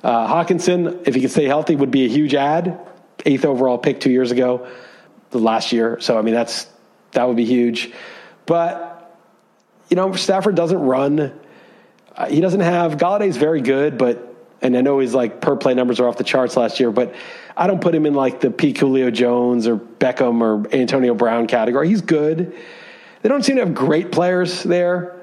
Uh, 0.03 0.27
Hockenson, 0.27 1.07
if 1.07 1.15
he 1.15 1.21
can 1.21 1.29
stay 1.29 1.45
healthy, 1.45 1.75
would 1.75 1.91
be 1.91 2.05
a 2.05 2.09
huge 2.09 2.35
ad. 2.35 2.79
Eighth 3.25 3.45
overall 3.45 3.77
pick 3.77 3.99
two 3.99 4.11
years 4.11 4.31
ago, 4.31 4.67
the 5.31 5.39
last 5.39 5.71
year. 5.71 5.99
So 6.01 6.17
I 6.17 6.21
mean, 6.21 6.33
that's 6.33 6.67
that 7.13 7.27
would 7.27 7.37
be 7.37 7.45
huge. 7.45 7.91
But 8.45 9.17
you 9.89 9.95
know, 9.95 10.13
Stafford 10.13 10.55
doesn't 10.55 10.79
run. 10.79 11.39
Uh, 12.15 12.25
he 12.27 12.41
doesn't 12.41 12.59
have 12.59 12.97
Golladay's 12.97 13.37
very 13.37 13.61
good, 13.61 13.97
but 13.97 14.32
and 14.63 14.77
I 14.77 14.81
know 14.81 14.99
his 14.99 15.13
like 15.13 15.41
per 15.41 15.55
play 15.55 15.73
numbers 15.73 15.99
are 15.99 16.07
off 16.07 16.17
the 16.17 16.23
charts 16.23 16.57
last 16.57 16.79
year, 16.79 16.91
but 16.91 17.13
I 17.55 17.67
don't 17.67 17.81
put 17.81 17.93
him 17.93 18.05
in 18.05 18.13
like 18.13 18.39
the 18.39 18.49
peak 18.49 18.77
Julio 18.77 19.11
Jones 19.11 19.67
or 19.67 19.77
Beckham 19.77 20.41
or 20.41 20.73
Antonio 20.73 21.13
Brown 21.13 21.47
category. 21.47 21.89
He's 21.89 22.01
good. 22.01 22.55
They 23.21 23.29
don't 23.29 23.43
seem 23.43 23.57
to 23.57 23.65
have 23.65 23.75
great 23.75 24.11
players 24.11 24.63
there. 24.63 25.19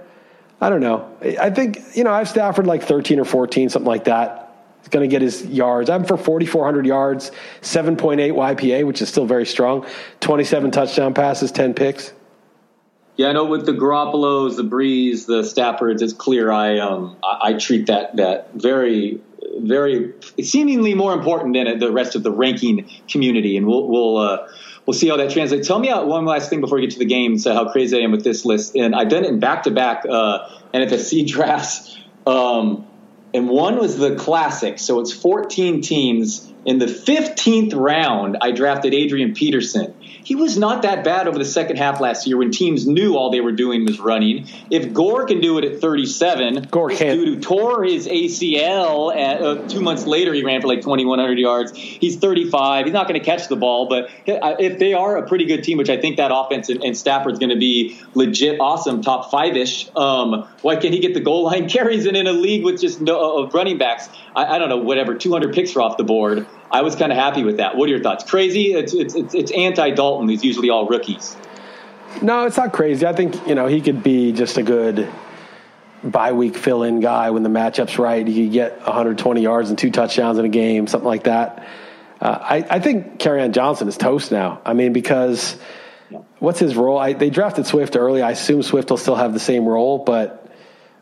I 0.61 0.69
don't 0.69 0.81
know. 0.81 1.17
I 1.41 1.51
think 1.51 1.79
you 1.95 2.05
know 2.05 2.13
I 2.13 2.19
have 2.19 2.29
Stafford 2.29 2.67
like 2.67 2.83
thirteen 2.83 3.19
or 3.19 3.25
fourteen, 3.25 3.71
something 3.71 3.89
like 3.89 4.05
that. 4.05 4.47
He's 4.81 4.89
going 4.89 5.09
to 5.09 5.13
get 5.13 5.21
his 5.21 5.45
yards. 5.45 5.91
I'm 5.91 6.05
for 6.05 6.17
4,400 6.17 6.87
yards, 6.87 7.33
7.8 7.61 8.33
YPA, 8.33 8.87
which 8.87 9.03
is 9.03 9.11
still 9.11 9.27
very 9.27 9.45
strong. 9.45 9.87
27 10.21 10.71
touchdown 10.71 11.13
passes, 11.13 11.53
10 11.53 11.75
picks. 11.75 12.15
Yeah, 13.17 13.29
I 13.29 13.33
know 13.33 13.45
with 13.45 13.67
the 13.67 13.73
Garoppolos, 13.73 14.57
the 14.57 14.63
Brees, 14.65 15.27
the 15.27 15.43
Staffords, 15.43 16.01
it's 16.01 16.15
clear 16.15 16.51
I 16.51 16.79
um 16.79 17.19
I, 17.23 17.51
I 17.51 17.53
treat 17.53 17.89
that 17.89 18.17
that 18.17 18.55
very 18.55 19.21
very 19.59 20.15
seemingly 20.41 20.95
more 20.95 21.13
important 21.13 21.55
than 21.55 21.79
the 21.79 21.91
rest 21.91 22.15
of 22.15 22.23
the 22.23 22.31
ranking 22.31 22.89
community, 23.09 23.57
and 23.57 23.67
we'll 23.67 23.87
we'll 23.89 24.17
uh, 24.17 24.49
we'll 24.87 24.95
see 24.95 25.09
how 25.09 25.17
that 25.17 25.31
translates. 25.31 25.67
Tell 25.67 25.79
me 25.79 25.89
how, 25.89 26.05
one 26.07 26.25
last 26.25 26.51
thing 26.51 26.61
before 26.61 26.77
we 26.77 26.83
get 26.83 26.93
to 26.93 26.99
the 26.99 27.05
games, 27.05 27.47
uh, 27.47 27.55
how 27.55 27.71
crazy 27.71 27.99
I 27.99 28.01
am 28.01 28.13
with 28.13 28.25
this 28.25 28.45
list, 28.45 28.75
and 28.77 28.95
I've 28.95 29.09
done 29.09 29.25
it 29.25 29.31
in 29.31 29.41
back 29.41 29.65
to 29.65 29.71
back 29.71 30.05
NFFC 30.05 31.27
drafts. 31.27 31.99
Um, 32.27 32.87
and 33.33 33.49
one 33.49 33.79
was 33.79 33.97
the 33.97 34.17
classic. 34.17 34.79
So 34.79 35.01
it's 35.01 35.13
14 35.13 35.83
teams. 35.83 36.50
In 36.67 36.79
the 36.79 36.87
15th 36.87 37.75
round, 37.75 38.37
I 38.41 38.51
drafted 38.51 38.93
Adrian 38.93 39.35
Peterson. 39.35 39.95
He 40.01 40.35
was 40.35 40.59
not 40.59 40.83
that 40.83 41.05
bad 41.05 41.27
over 41.27 41.39
the 41.39 41.45
second 41.45 41.77
half 41.77 42.01
last 42.01 42.27
year 42.27 42.37
when 42.37 42.51
teams 42.51 42.87
knew 42.87 43.17
all 43.17 43.31
they 43.31 43.41
were 43.41 43.53
doing 43.53 43.87
was 43.87 43.99
running. 43.99 44.47
If 44.71 44.93
Gore 44.93 45.27
can 45.27 45.41
do 45.41 45.57
it 45.59 45.65
at 45.65 45.81
37, 45.81 46.69
Gore 46.71 46.91
can't. 46.91 47.19
dude 47.19 47.29
who 47.29 47.41
tore 47.41 47.85
his 47.85 48.07
ACL 48.07 49.17
at, 49.17 49.41
uh, 49.41 49.69
two 49.69 49.81
months 49.81 50.07
later, 50.07 50.35
he 50.35 50.45
ran 50.45 50.61
for 50.61 50.69
like 50.69 50.83
2,100 50.83 51.39
yards. 51.39 51.75
He's 51.75 52.17
35. 52.17 52.85
He's 52.85 52.93
not 52.93 53.09
going 53.09 53.19
to 53.19 53.25
catch 53.25 53.49
the 53.49 53.57
ball, 53.57 53.89
but 53.89 54.11
uh, 54.29 54.57
if 54.59 54.79
they 54.79 54.93
are 54.93 55.17
a 55.17 55.27
pretty 55.27 55.47
good 55.47 55.65
team, 55.65 55.79
which 55.79 55.91
I 55.91 55.97
think 55.97 56.19
that 56.19 56.31
offense 56.33 56.69
and, 56.69 56.85
and 56.85 56.97
Stafford's 56.97 57.39
going 57.39 57.51
to 57.51 57.59
be 57.59 57.99
legit 58.15 58.61
awesome, 58.61 59.01
top 59.01 59.31
five 59.31 59.57
ish, 59.57 59.89
um, 59.97 60.47
why 60.61 60.77
can't 60.77 60.93
he 60.93 61.01
get 61.01 61.15
the 61.15 61.21
goal 61.21 61.45
line 61.45 61.69
carries 61.71 62.05
and 62.05 62.17
in 62.17 62.27
a 62.27 62.33
league 62.33 62.65
with 62.65 62.81
just 62.81 63.01
no 63.01 63.45
uh, 63.45 63.49
running 63.49 63.79
backs? 63.79 64.09
I, 64.37 64.45
I 64.45 64.59
don't 64.59 64.69
know, 64.69 64.77
whatever, 64.77 65.15
200 65.15 65.55
picks 65.55 65.75
are 65.75 65.81
off 65.81 65.97
the 65.97 66.05
board. 66.05 66.47
I 66.71 66.83
was 66.83 66.95
kind 66.95 67.11
of 67.11 67.19
happy 67.19 67.43
with 67.43 67.57
that. 67.57 67.77
What 67.77 67.89
are 67.89 67.93
your 67.93 68.03
thoughts? 68.03 68.25
Crazy? 68.25 68.73
It's 68.73 68.95
it's 68.95 69.15
it's, 69.15 69.35
it's 69.35 69.51
anti 69.53 69.91
Dalton. 69.91 70.29
He's 70.29 70.45
usually 70.45 70.71
all 70.71 70.87
rookies. 70.87 71.37
No, 72.23 72.47
it's 72.47 72.57
not 72.57 72.73
crazy. 72.73 73.07
I 73.07 73.13
think 73.13 73.47
you 73.47 73.55
know 73.55 73.67
he 73.67 73.81
could 73.81 74.03
be 74.03 74.33
just 74.33 74.57
a 74.59 74.63
good 74.63 75.09
bye 76.03 76.33
week 76.33 76.57
fill 76.57 76.83
in 76.83 77.01
guy 77.01 77.31
when 77.31 77.43
the 77.43 77.49
matchup's 77.49 77.99
right. 77.99 78.27
He 78.27 78.45
could 78.45 78.53
get 78.53 78.79
120 78.79 79.43
yards 79.43 79.69
and 79.69 79.79
two 79.79 79.91
touchdowns 79.91 80.39
in 80.39 80.45
a 80.45 80.49
game, 80.49 80.87
something 80.87 81.07
like 81.07 81.25
that. 81.25 81.67
Uh, 82.21 82.39
I, 82.41 82.57
I 82.69 82.81
think 82.81 83.19
Kerryon 83.19 83.53
Johnson 83.53 83.89
is 83.89 83.97
toast 83.97 84.31
now. 84.31 84.61
I 84.65 84.75
mean, 84.75 84.93
because 84.93 85.57
what's 86.39 86.59
his 86.59 86.77
role? 86.77 86.99
I, 86.99 87.15
they 87.15 87.31
drafted 87.31 87.67
Swift 87.67 87.97
early. 87.97 88.23
I 88.23 88.33
assume 88.33 88.63
Swift 88.63 88.91
will 88.91 88.99
still 88.99 89.15
have 89.15 89.33
the 89.33 89.41
same 89.41 89.67
role, 89.67 89.99
but 89.99 90.53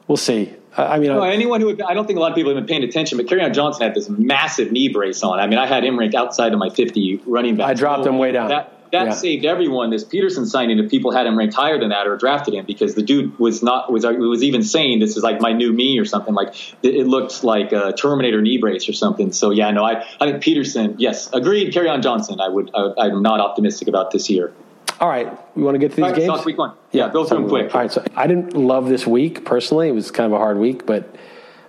we'll 0.06 0.16
see. 0.16 0.54
I 0.76 0.98
mean, 0.98 1.08
no, 1.08 1.22
anyone 1.22 1.60
who 1.60 1.70
I 1.84 1.94
don't 1.94 2.06
think 2.06 2.18
a 2.18 2.20
lot 2.20 2.30
of 2.30 2.36
people 2.36 2.54
have 2.54 2.66
been 2.66 2.68
paying 2.68 2.88
attention, 2.88 3.18
but 3.18 3.26
Kerryon 3.26 3.52
Johnson 3.52 3.82
had 3.82 3.94
this 3.94 4.08
massive 4.08 4.70
knee 4.70 4.88
brace 4.88 5.22
on. 5.22 5.40
I 5.40 5.46
mean, 5.46 5.58
I 5.58 5.66
had 5.66 5.84
him 5.84 5.98
ranked 5.98 6.14
outside 6.14 6.52
of 6.52 6.58
my 6.58 6.70
50 6.70 7.22
running 7.26 7.56
back. 7.56 7.68
I 7.68 7.74
dropped 7.74 8.06
him 8.06 8.18
way 8.18 8.32
down. 8.32 8.48
That, 8.48 8.78
that 8.92 9.06
yeah. 9.06 9.12
saved 9.12 9.44
everyone. 9.44 9.90
This 9.90 10.04
Peterson 10.04 10.46
signing, 10.46 10.78
if 10.78 10.90
people 10.90 11.10
had 11.10 11.26
him 11.26 11.36
ranked 11.38 11.54
higher 11.54 11.78
than 11.78 11.90
that 11.90 12.06
or 12.06 12.16
drafted 12.16 12.54
him, 12.54 12.64
because 12.64 12.94
the 12.94 13.02
dude 13.02 13.38
was 13.38 13.62
not 13.62 13.92
was 13.92 14.04
was 14.04 14.42
even 14.42 14.62
saying 14.62 15.00
this 15.00 15.16
is 15.16 15.22
like 15.22 15.40
my 15.40 15.52
new 15.52 15.72
me 15.72 15.98
or 15.98 16.04
something. 16.04 16.34
Like 16.34 16.54
it, 16.82 16.94
it 16.94 17.06
looked 17.06 17.44
like 17.44 17.72
a 17.72 17.92
Terminator 17.92 18.40
knee 18.40 18.58
brace 18.58 18.88
or 18.88 18.92
something. 18.92 19.32
So 19.32 19.50
yeah, 19.50 19.70
no, 19.70 19.84
I 19.84 20.04
I 20.20 20.30
think 20.30 20.42
Peterson, 20.42 20.94
yes, 20.98 21.32
agreed. 21.32 21.72
Kerryon 21.72 22.02
Johnson, 22.02 22.40
I 22.40 22.48
would 22.48 22.70
I, 22.74 23.06
I'm 23.06 23.22
not 23.22 23.40
optimistic 23.40 23.88
about 23.88 24.10
this 24.10 24.30
year. 24.30 24.52
All 25.00 25.08
right, 25.08 25.38
we 25.56 25.62
want 25.62 25.76
to 25.76 25.78
get 25.78 25.90
to 25.90 25.96
these 25.96 26.02
right, 26.02 26.14
games. 26.14 26.44
week 26.44 26.58
one. 26.58 26.74
Yeah, 26.90 27.06
yeah 27.06 27.12
go 27.12 27.24
through 27.24 27.38
them 27.38 27.48
quick. 27.48 27.74
All 27.74 27.80
right, 27.80 27.90
so 27.90 28.04
I 28.16 28.26
didn't 28.26 28.54
love 28.54 28.88
this 28.88 29.06
week 29.06 29.44
personally. 29.44 29.88
It 29.88 29.92
was 29.92 30.10
kind 30.10 30.26
of 30.26 30.32
a 30.32 30.38
hard 30.38 30.58
week, 30.58 30.86
but 30.86 31.14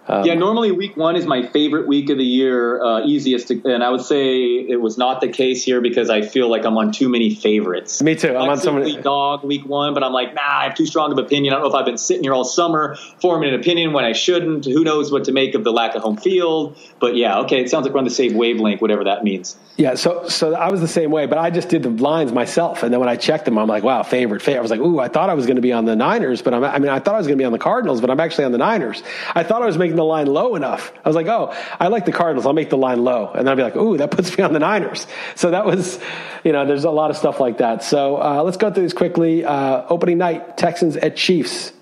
um, 0.10 0.26
yeah, 0.26 0.34
normally 0.34 0.72
week 0.72 0.98
one 0.98 1.16
is 1.16 1.28
my 1.28 1.46
favorite 1.46 1.88
week 1.88 2.10
of 2.10 2.18
the 2.18 2.26
year, 2.26 2.84
uh, 2.84 3.06
easiest, 3.06 3.50
to, 3.50 3.62
and 3.66 3.84
I 3.84 3.92
would 3.92 4.02
say 4.02 4.42
it 4.56 4.82
was 4.82 4.98
not 4.98 5.22
the 5.22 5.28
case 5.28 5.64
here 5.64 5.82
because 5.82 6.10
I 6.10 6.24
feel 6.24 6.50
like 6.50 6.66
I'm 6.66 6.78
on 6.78 6.92
too 6.92 7.10
many 7.10 7.36
favorites. 7.36 8.02
Me 8.02 8.16
too. 8.16 8.36
I'm 8.36 8.50
on 8.50 8.58
so 8.58 8.74
many. 8.74 9.00
Dog 9.00 9.44
week 9.44 9.66
one, 9.66 9.94
but 9.94 10.04
I'm 10.04 10.12
like, 10.12 10.34
nah, 10.34 10.42
I 10.42 10.64
have 10.64 10.76
too 10.76 10.88
strong 10.88 11.12
of 11.12 11.20
opinion. 11.20 11.54
I 11.54 11.58
don't 11.58 11.64
know 11.64 11.70
if 11.70 11.76
I've 11.76 11.86
been 11.86 12.00
sitting 12.00 12.24
here 12.24 12.34
all 12.34 12.44
summer 12.44 12.96
forming 13.22 13.54
an 13.54 13.60
opinion 13.60 13.94
when 13.94 14.04
I 14.04 14.14
shouldn't. 14.14 14.66
Who 14.66 14.84
knows 14.84 15.12
what 15.12 15.26
to 15.26 15.32
make 15.32 15.54
of 15.54 15.64
the 15.64 15.72
lack 15.72 15.94
of 15.94 16.02
home 16.02 16.18
field? 16.18 16.76
But 17.00 17.16
yeah, 17.16 17.40
okay, 17.42 17.62
it 17.62 17.70
sounds 17.70 17.86
like 17.86 17.94
we're 17.94 18.00
on 18.00 18.06
the 18.06 18.10
same 18.10 18.34
wavelength, 18.34 18.82
whatever 18.82 19.04
that 19.04 19.24
means. 19.24 19.56
Yeah, 19.78 19.96
so 19.96 20.28
so 20.28 20.56
I 20.56 20.70
was 20.70 20.82
the 20.82 20.88
same 20.88 21.12
way, 21.12 21.26
but 21.26 21.38
I 21.38 21.52
just 21.52 21.70
did 21.70 21.84
the 21.84 21.90
lines 21.90 22.34
myself, 22.34 22.84
and 22.84 22.92
then 22.92 23.00
when 23.00 23.08
I 23.08 23.16
checked 23.16 23.46
them, 23.46 23.58
I'm 23.58 23.68
like, 23.68 23.84
wow, 23.84 24.04
favorite, 24.04 24.42
favorite. 24.42 24.60
I 24.60 24.62
was 24.62 24.72
like, 24.72 24.82
ooh, 24.82 25.00
I 25.00 25.08
thought 25.08 25.30
I 25.30 25.36
was 25.36 25.46
going 25.46 25.56
to 25.56 25.62
be 25.62 25.72
on 25.72 25.86
the 25.86 25.96
Niners, 25.96 26.42
but 26.42 26.54
I'm, 26.54 26.64
I 26.64 26.80
mean, 26.80 26.90
I 26.90 27.00
thought 27.00 27.16
I 27.16 27.18
was 27.18 27.28
going 27.28 27.38
to 27.38 27.42
be 27.42 27.46
on 27.46 27.54
the 27.54 27.60
Cardinals, 27.60 28.02
but 28.02 28.10
I'm 28.10 28.20
actually 28.20 28.46
on 28.46 28.52
the 28.52 28.58
Niners. 28.58 29.04
I 29.36 29.44
thought 29.44 29.62
I 29.62 29.66
was 29.66 29.78
making 29.78 29.99
the 30.00 30.06
line 30.06 30.28
low 30.28 30.56
enough. 30.56 30.92
I 31.04 31.10
was 31.10 31.16
like, 31.16 31.28
oh, 31.28 31.54
I 31.80 31.90
like 31.90 32.06
the 32.06 32.12
Cardinals. 32.12 32.46
I'll 32.46 32.54
make 32.54 32.70
the 32.70 32.78
line 32.78 33.04
low. 33.04 33.32
And 33.34 33.50
I'll 33.50 33.56
be 33.56 33.64
like, 33.64 33.76
ooh, 33.76 33.98
that 33.98 34.12
puts 34.18 34.36
me 34.38 34.44
on 34.44 34.54
the 34.54 34.60
Niners. 34.60 35.06
So 35.36 35.52
that 35.52 35.66
was, 35.66 36.00
you 36.44 36.52
know, 36.52 36.66
there's 36.66 36.86
a 36.86 36.92
lot 36.92 37.12
of 37.12 37.18
stuff 37.18 37.40
like 37.40 37.58
that. 37.60 37.84
So 37.84 38.22
uh, 38.22 38.42
let's 38.44 38.58
go 38.58 38.72
through 38.72 38.84
this 38.84 38.94
quickly. 38.94 39.46
Uh, 39.46 39.86
opening 39.90 40.18
night, 40.18 40.58
Texans 40.58 40.96
at 40.98 41.16
Chiefs. 41.16 41.74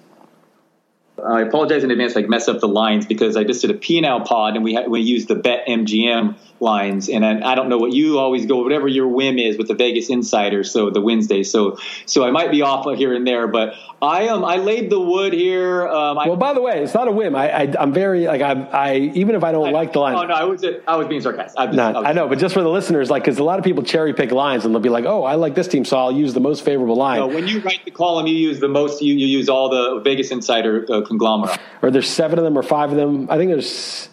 I 1.23 1.41
apologize 1.41 1.83
in 1.83 1.91
advance. 1.91 2.15
I 2.15 2.21
mess 2.21 2.47
up 2.47 2.59
the 2.59 2.67
lines 2.67 3.05
because 3.05 3.37
I 3.37 3.43
just 3.43 3.61
did 3.61 3.71
a 3.71 3.73
P 3.73 4.01
now 4.01 4.23
pod 4.23 4.55
and 4.55 4.63
we 4.63 4.77
we 4.87 5.01
used 5.01 5.27
the 5.27 5.35
Bet 5.35 5.65
MGM 5.67 6.35
lines, 6.59 7.09
and 7.09 7.25
I, 7.25 7.51
I, 7.51 7.55
don't 7.55 7.69
know 7.69 7.77
what 7.77 7.93
you 7.93 8.19
always 8.19 8.45
go 8.45 8.63
whatever 8.63 8.87
your 8.87 9.07
whim 9.07 9.37
is 9.37 9.57
with 9.57 9.67
the 9.67 9.73
Vegas 9.73 10.09
Insider. 10.09 10.63
So 10.63 10.89
the 10.89 11.01
Wednesday, 11.01 11.43
so 11.43 11.77
so 12.05 12.25
I 12.25 12.31
might 12.31 12.51
be 12.51 12.61
off 12.61 12.85
here 12.97 13.13
and 13.13 13.25
there, 13.27 13.47
but 13.47 13.73
I 14.01 14.27
um 14.27 14.45
I 14.45 14.57
laid 14.57 14.89
the 14.89 14.99
wood 14.99 15.33
here. 15.33 15.87
Um, 15.87 16.17
I, 16.17 16.27
well, 16.27 16.37
by 16.37 16.53
the 16.53 16.61
way, 16.61 16.83
it's 16.83 16.93
not 16.93 17.07
a 17.07 17.11
whim. 17.11 17.35
I, 17.35 17.49
I 17.49 17.83
am 17.83 17.93
very 17.93 18.27
like 18.27 18.41
I 18.41 18.51
I 18.51 18.95
even 19.13 19.35
if 19.35 19.43
I 19.43 19.51
don't 19.51 19.67
I, 19.67 19.71
like 19.71 19.93
the 19.93 19.99
line. 19.99 20.15
Oh 20.15 20.23
no, 20.23 20.33
I 20.33 20.43
was 20.43 20.65
I 20.87 20.95
was 20.95 21.07
being 21.07 21.21
sarcastic. 21.21 21.59
I, 21.59 21.65
just, 21.65 21.75
no, 21.75 22.01
I, 22.01 22.09
I, 22.09 22.13
know, 22.13 22.27
but 22.27 22.39
just 22.39 22.53
for 22.53 22.61
the 22.61 22.69
listeners, 22.69 23.09
like 23.09 23.23
because 23.23 23.39
a 23.39 23.43
lot 23.43 23.59
of 23.59 23.65
people 23.65 23.83
cherry 23.83 24.13
pick 24.13 24.31
lines 24.31 24.65
and 24.65 24.73
they'll 24.73 24.81
be 24.81 24.89
like, 24.89 25.05
oh, 25.05 25.23
I 25.23 25.35
like 25.35 25.55
this 25.55 25.67
team, 25.67 25.85
so 25.85 25.97
I'll 25.97 26.11
use 26.11 26.33
the 26.33 26.39
most 26.39 26.63
favorable 26.63 26.95
line. 26.95 27.19
No, 27.19 27.27
when 27.27 27.47
you 27.47 27.59
write 27.61 27.85
the 27.85 27.91
column, 27.91 28.27
you 28.27 28.35
use 28.35 28.59
the 28.59 28.67
most. 28.67 29.01
You, 29.01 29.13
you 29.13 29.27
use 29.27 29.49
all 29.49 29.69
the 29.69 30.01
Vegas 30.01 30.31
Insider 30.31 30.85
uh, 30.89 31.01
conglomerate. 31.01 31.59
Or 31.81 31.91
there's 31.91 32.09
seven 32.09 32.39
of 32.39 32.45
them 32.45 32.57
or 32.57 32.63
five 32.63 32.91
of 32.91 32.97
them. 32.97 33.29
I 33.29 33.37
think 33.37 33.51
there's 33.51 34.09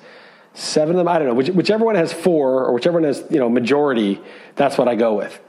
seven 0.54 0.96
of 0.96 0.98
them. 0.98 1.08
I 1.08 1.18
don't 1.18 1.28
know. 1.28 1.34
Which, 1.34 1.50
whichever 1.50 1.84
one 1.84 1.96
has 1.96 2.12
four 2.12 2.64
or 2.64 2.72
whichever 2.72 2.94
one 2.94 3.04
has 3.04 3.24
you 3.30 3.38
know 3.38 3.48
majority, 3.48 4.20
that's 4.56 4.78
what 4.78 4.88
I 4.88 4.94
go 4.94 5.14
with. 5.14 5.40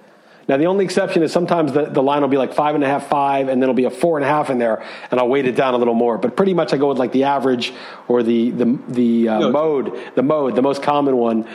Now, 0.47 0.57
the 0.57 0.65
only 0.67 0.85
exception 0.85 1.23
is 1.23 1.31
sometimes 1.31 1.73
the, 1.73 1.85
the 1.85 2.03
line 2.03 2.21
will 2.21 2.29
be 2.29 2.37
like 2.37 2.53
five 2.53 2.75
and 2.75 2.83
a 2.83 2.87
half, 2.87 3.07
five, 3.07 3.47
and 3.47 3.59
then 3.59 3.63
it'll 3.63 3.73
be 3.73 3.85
a 3.85 3.89
four 3.89 4.17
and 4.17 4.23
a 4.23 4.27
half 4.27 4.51
in 4.51 4.59
there, 4.59 4.85
and 5.09 5.19
I'll 5.19 5.27
weight 5.27 5.47
it 5.47 5.55
down 5.55 5.73
a 5.73 5.77
little 5.77 5.95
more. 5.95 6.19
But 6.19 6.35
pretty 6.35 6.53
much 6.53 6.71
I 6.71 6.77
go 6.77 6.89
with 6.89 6.99
like 6.99 7.11
the 7.11 7.23
average 7.23 7.73
or 8.07 8.21
the 8.21 8.51
the 8.51 8.79
the 8.87 9.29
uh, 9.29 9.49
mode, 9.49 9.99
the 10.15 10.23
mode, 10.23 10.55
the 10.55 10.61
most 10.61 10.83
common 10.83 11.17
one, 11.17 11.47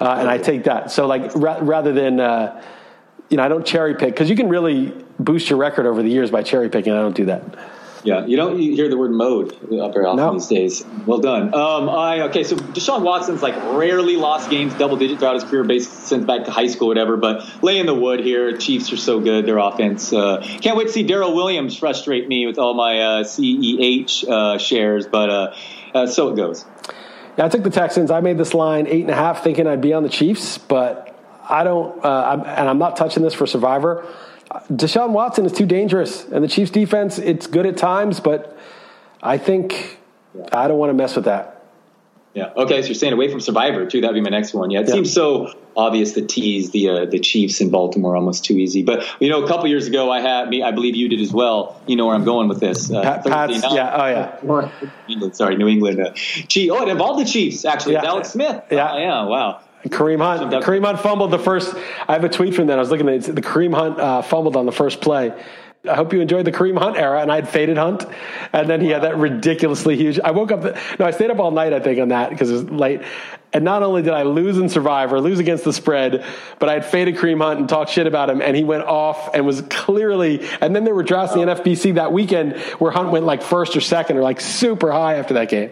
uh, 0.00 0.16
and 0.18 0.28
I 0.28 0.38
take 0.38 0.64
that. 0.64 0.90
So 0.90 1.06
like 1.06 1.34
ra- 1.34 1.58
rather 1.60 1.92
than 1.92 2.20
uh, 2.20 2.62
you 3.28 3.36
know, 3.36 3.42
I 3.42 3.48
don't 3.48 3.66
cherry 3.66 3.94
pick 3.94 4.14
because 4.14 4.30
you 4.30 4.36
can 4.36 4.48
really 4.48 4.94
boost 5.18 5.50
your 5.50 5.58
record 5.58 5.84
over 5.84 6.02
the 6.02 6.08
years 6.08 6.30
by 6.30 6.42
cherry 6.42 6.70
picking. 6.70 6.92
I 6.94 7.00
don't 7.00 7.16
do 7.16 7.26
that. 7.26 7.42
Yeah, 8.04 8.26
you 8.26 8.36
don't 8.36 8.58
hear 8.58 8.88
the 8.88 8.96
word 8.96 9.10
mode 9.10 9.56
very 9.60 9.80
often 9.80 10.16
no. 10.16 10.32
these 10.32 10.46
days. 10.46 10.84
Well 11.06 11.18
done. 11.18 11.54
Um, 11.54 11.88
I 11.88 12.22
okay. 12.22 12.44
So 12.44 12.56
Deshaun 12.56 13.02
Watson's 13.02 13.42
like 13.42 13.56
rarely 13.74 14.16
lost 14.16 14.50
games 14.50 14.74
double 14.74 14.96
digit 14.96 15.18
throughout 15.18 15.34
his 15.34 15.44
career, 15.44 15.64
based 15.64 15.90
since 16.06 16.24
back 16.24 16.44
to 16.44 16.50
high 16.50 16.68
school, 16.68 16.88
whatever. 16.88 17.16
But 17.16 17.62
laying 17.62 17.86
the 17.86 17.94
wood 17.94 18.20
here. 18.20 18.56
Chiefs 18.56 18.92
are 18.92 18.96
so 18.96 19.20
good. 19.20 19.46
Their 19.46 19.58
offense. 19.58 20.12
Uh, 20.12 20.40
can't 20.60 20.76
wait 20.76 20.86
to 20.86 20.92
see 20.92 21.02
Darrel 21.02 21.34
Williams 21.34 21.76
frustrate 21.76 22.28
me 22.28 22.46
with 22.46 22.58
all 22.58 22.74
my 22.74 23.00
uh, 23.00 23.24
CEH 23.24 24.28
uh, 24.28 24.58
shares. 24.58 25.06
But 25.06 25.30
uh, 25.30 25.54
uh, 25.94 26.06
so 26.06 26.28
it 26.28 26.36
goes. 26.36 26.64
Yeah, 27.36 27.46
I 27.46 27.48
took 27.48 27.62
the 27.62 27.70
Texans. 27.70 28.10
I 28.10 28.20
made 28.20 28.38
this 28.38 28.54
line 28.54 28.86
eight 28.86 29.02
and 29.02 29.10
a 29.10 29.14
half, 29.14 29.44
thinking 29.44 29.66
I'd 29.66 29.80
be 29.80 29.92
on 29.92 30.02
the 30.02 30.08
Chiefs, 30.08 30.58
but 30.58 31.16
I 31.48 31.64
don't. 31.64 32.04
Uh, 32.04 32.08
I'm, 32.08 32.40
and 32.40 32.68
I'm 32.68 32.78
not 32.78 32.96
touching 32.96 33.22
this 33.22 33.34
for 33.34 33.46
Survivor. 33.46 34.06
Deshaun 34.50 35.10
Watson 35.10 35.44
is 35.44 35.52
too 35.52 35.66
dangerous, 35.66 36.24
and 36.24 36.42
the 36.42 36.48
Chiefs' 36.48 36.70
defense 36.70 37.18
it's 37.18 37.46
good 37.46 37.66
at 37.66 37.76
times, 37.76 38.20
but 38.20 38.56
I 39.22 39.38
think 39.38 39.98
I 40.52 40.68
don't 40.68 40.78
want 40.78 40.90
to 40.90 40.94
mess 40.94 41.16
with 41.16 41.26
that. 41.26 41.58
Yeah. 42.34 42.52
Okay. 42.56 42.82
So 42.82 42.88
you're 42.88 42.94
saying 42.94 43.12
away 43.12 43.30
from 43.30 43.40
Survivor 43.40 43.86
too. 43.86 44.00
That'd 44.00 44.14
be 44.14 44.20
my 44.20 44.30
next 44.30 44.54
one. 44.54 44.70
Yeah. 44.70 44.80
It 44.80 44.88
yeah. 44.88 44.94
seems 44.94 45.12
so 45.12 45.52
obvious 45.76 46.12
to 46.12 46.22
tease 46.22 46.70
the 46.70 46.88
uh, 46.88 47.04
the 47.06 47.18
Chiefs 47.18 47.60
in 47.60 47.70
Baltimore 47.70 48.14
almost 48.14 48.44
too 48.44 48.54
easy. 48.54 48.82
But 48.82 49.04
you 49.20 49.28
know, 49.28 49.42
a 49.42 49.48
couple 49.48 49.66
years 49.66 49.86
ago, 49.86 50.10
I 50.10 50.20
had 50.20 50.48
me. 50.48 50.62
I 50.62 50.70
believe 50.70 50.94
you 50.94 51.08
did 51.08 51.20
as 51.20 51.32
well. 51.32 51.80
You 51.86 51.96
know 51.96 52.06
where 52.06 52.14
I'm 52.14 52.24
going 52.24 52.48
with 52.48 52.60
this. 52.60 52.90
Uh, 52.90 53.02
Pat, 53.02 53.24
Pats, 53.24 53.64
yeah. 53.72 54.38
Oh 54.42 54.50
yeah. 54.52 54.70
England. 55.08 55.36
Sorry, 55.36 55.56
New 55.56 55.68
England. 55.68 56.00
Uh, 56.00 56.12
Gee, 56.14 56.70
oh, 56.70 56.82
it 56.82 56.88
involved 56.88 57.20
the 57.20 57.30
Chiefs 57.30 57.64
actually. 57.64 57.94
Yeah. 57.94 58.04
Alex 58.04 58.30
Smith. 58.30 58.62
Yeah. 58.70 58.92
Uh, 58.92 58.98
yeah. 58.98 59.24
Wow. 59.24 59.60
Kareem 59.86 60.20
Hunt. 60.20 60.52
Kareem 60.64 60.84
Hunt 60.84 61.00
fumbled 61.00 61.30
the 61.30 61.38
first. 61.38 61.74
I 62.08 62.12
have 62.12 62.24
a 62.24 62.28
tweet 62.28 62.54
from 62.54 62.66
that. 62.66 62.78
I 62.78 62.80
was 62.80 62.90
looking 62.90 63.08
at 63.08 63.28
it. 63.28 63.34
The 63.34 63.42
Kareem 63.42 63.74
Hunt 63.74 63.98
uh, 63.98 64.22
fumbled 64.22 64.56
on 64.56 64.66
the 64.66 64.72
first 64.72 65.00
play. 65.00 65.32
I 65.88 65.94
hope 65.94 66.12
you 66.12 66.20
enjoyed 66.20 66.44
the 66.44 66.52
Kareem 66.52 66.76
Hunt 66.76 66.96
era, 66.96 67.22
and 67.22 67.30
I 67.30 67.36
had 67.36 67.48
faded 67.48 67.76
Hunt, 67.76 68.04
and 68.52 68.68
then 68.68 68.80
he 68.80 68.88
had 68.88 69.02
that 69.04 69.16
ridiculously 69.16 69.96
huge. 69.96 70.18
I 70.18 70.32
woke 70.32 70.50
up. 70.50 70.62
The, 70.62 70.80
no, 70.98 71.06
I 71.06 71.12
stayed 71.12 71.30
up 71.30 71.38
all 71.38 71.52
night. 71.52 71.72
I 71.72 71.78
think 71.78 72.00
on 72.00 72.08
that 72.08 72.30
because 72.30 72.50
it 72.50 72.54
was 72.54 72.64
late. 72.64 73.02
And 73.52 73.64
not 73.64 73.82
only 73.82 74.02
did 74.02 74.12
I 74.12 74.24
lose 74.24 74.58
in 74.58 74.68
Survivor, 74.68 75.20
lose 75.20 75.38
against 75.38 75.64
the 75.64 75.72
spread, 75.72 76.24
but 76.58 76.68
I 76.68 76.74
had 76.74 76.84
faded 76.84 77.16
Kareem 77.16 77.40
Hunt 77.40 77.60
and 77.60 77.68
talked 77.68 77.90
shit 77.90 78.06
about 78.06 78.28
him, 78.28 78.42
and 78.42 78.56
he 78.56 78.64
went 78.64 78.84
off 78.84 79.34
and 79.34 79.46
was 79.46 79.62
clearly. 79.70 80.46
And 80.60 80.74
then 80.74 80.84
there 80.84 80.94
were 80.94 81.04
drafts 81.04 81.34
in 81.34 81.46
the 81.46 81.54
NFBC 81.54 81.94
that 81.94 82.12
weekend 82.12 82.56
where 82.78 82.90
Hunt 82.90 83.10
went 83.10 83.24
like 83.24 83.42
first 83.42 83.76
or 83.76 83.80
second 83.80 84.16
or 84.16 84.22
like 84.22 84.40
super 84.40 84.90
high 84.90 85.14
after 85.14 85.34
that 85.34 85.48
game. 85.48 85.70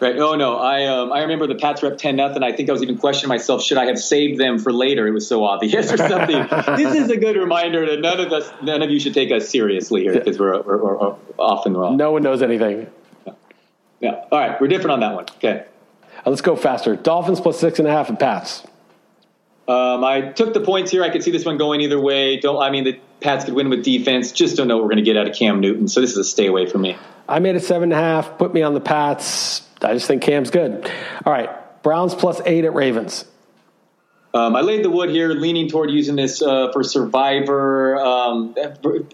Right. 0.00 0.16
Oh 0.16 0.34
no. 0.34 0.56
I 0.56 0.86
um, 0.86 1.12
I 1.12 1.22
remember 1.22 1.46
the 1.46 1.54
Pats 1.54 1.82
were 1.82 1.92
up 1.92 1.98
ten 1.98 2.16
nothing. 2.16 2.42
I 2.42 2.52
think 2.52 2.68
I 2.68 2.72
was 2.72 2.82
even 2.82 2.98
questioning 2.98 3.28
myself: 3.28 3.62
should 3.62 3.78
I 3.78 3.86
have 3.86 3.98
saved 3.98 4.38
them 4.38 4.58
for 4.58 4.72
later? 4.72 5.06
It 5.06 5.12
was 5.12 5.26
so 5.26 5.44
obvious 5.44 5.92
or 5.92 5.96
something. 5.96 6.46
this 6.76 6.94
is 6.94 7.10
a 7.10 7.16
good 7.16 7.36
reminder 7.36 7.86
that 7.86 8.00
none 8.00 8.20
of 8.20 8.32
us, 8.32 8.50
none 8.62 8.82
of 8.82 8.90
you 8.90 8.98
should 9.00 9.14
take 9.14 9.30
us 9.30 9.48
seriously 9.48 10.02
here 10.02 10.14
because 10.14 10.38
we're, 10.38 10.60
we're, 10.62 10.82
we're, 10.82 11.16
often 11.38 11.76
wrong. 11.76 11.96
No 11.96 12.12
one 12.12 12.22
knows 12.22 12.42
anything. 12.42 12.90
Yeah. 13.26 13.32
yeah. 14.00 14.24
All 14.30 14.38
right. 14.38 14.60
We're 14.60 14.68
different 14.68 14.92
on 14.92 15.00
that 15.00 15.14
one. 15.14 15.24
Okay. 15.36 15.64
Uh, 16.24 16.30
let's 16.30 16.42
go 16.42 16.56
faster. 16.56 16.96
Dolphins 16.96 17.40
plus 17.40 17.58
six 17.58 17.78
and 17.78 17.88
a 17.88 17.90
half 17.90 18.08
and 18.08 18.18
Pats. 18.18 18.66
Um, 19.66 20.04
I 20.04 20.20
took 20.20 20.52
the 20.52 20.60
points 20.60 20.90
here. 20.90 21.02
I 21.02 21.08
could 21.08 21.22
see 21.22 21.30
this 21.30 21.44
one 21.44 21.56
going 21.56 21.80
either 21.80 21.98
way. 21.98 22.36
Don't. 22.36 22.62
I 22.62 22.70
mean, 22.70 22.84
the 22.84 23.00
Pats 23.20 23.46
could 23.46 23.54
win 23.54 23.70
with 23.70 23.82
defense. 23.82 24.32
Just 24.32 24.56
don't 24.56 24.68
know 24.68 24.76
what 24.76 24.84
we're 24.84 24.90
going 24.90 25.04
to 25.04 25.10
get 25.10 25.16
out 25.16 25.28
of 25.28 25.34
Cam 25.34 25.60
Newton. 25.60 25.88
So 25.88 26.00
this 26.00 26.10
is 26.10 26.18
a 26.18 26.24
stay 26.24 26.46
away 26.46 26.66
for 26.66 26.78
me. 26.78 26.96
I 27.28 27.38
made 27.38 27.56
a 27.56 27.60
seven 27.60 27.84
and 27.84 27.92
a 27.94 27.96
half. 27.96 28.36
Put 28.36 28.52
me 28.52 28.60
on 28.60 28.74
the 28.74 28.80
Pats. 28.80 29.62
I 29.84 29.94
just 29.94 30.06
think 30.06 30.22
Cam's 30.22 30.50
good. 30.50 30.90
All 31.24 31.32
right, 31.32 31.82
Browns 31.82 32.14
plus 32.14 32.40
eight 32.46 32.64
at 32.64 32.74
Ravens. 32.74 33.24
Um, 34.34 34.56
I 34.56 34.62
laid 34.62 34.84
the 34.84 34.90
wood 34.90 35.10
here, 35.10 35.28
leaning 35.28 35.68
toward 35.68 35.92
using 35.92 36.16
this 36.16 36.42
uh, 36.42 36.72
for 36.72 36.82
Survivor. 36.82 37.96
Um, 37.96 38.56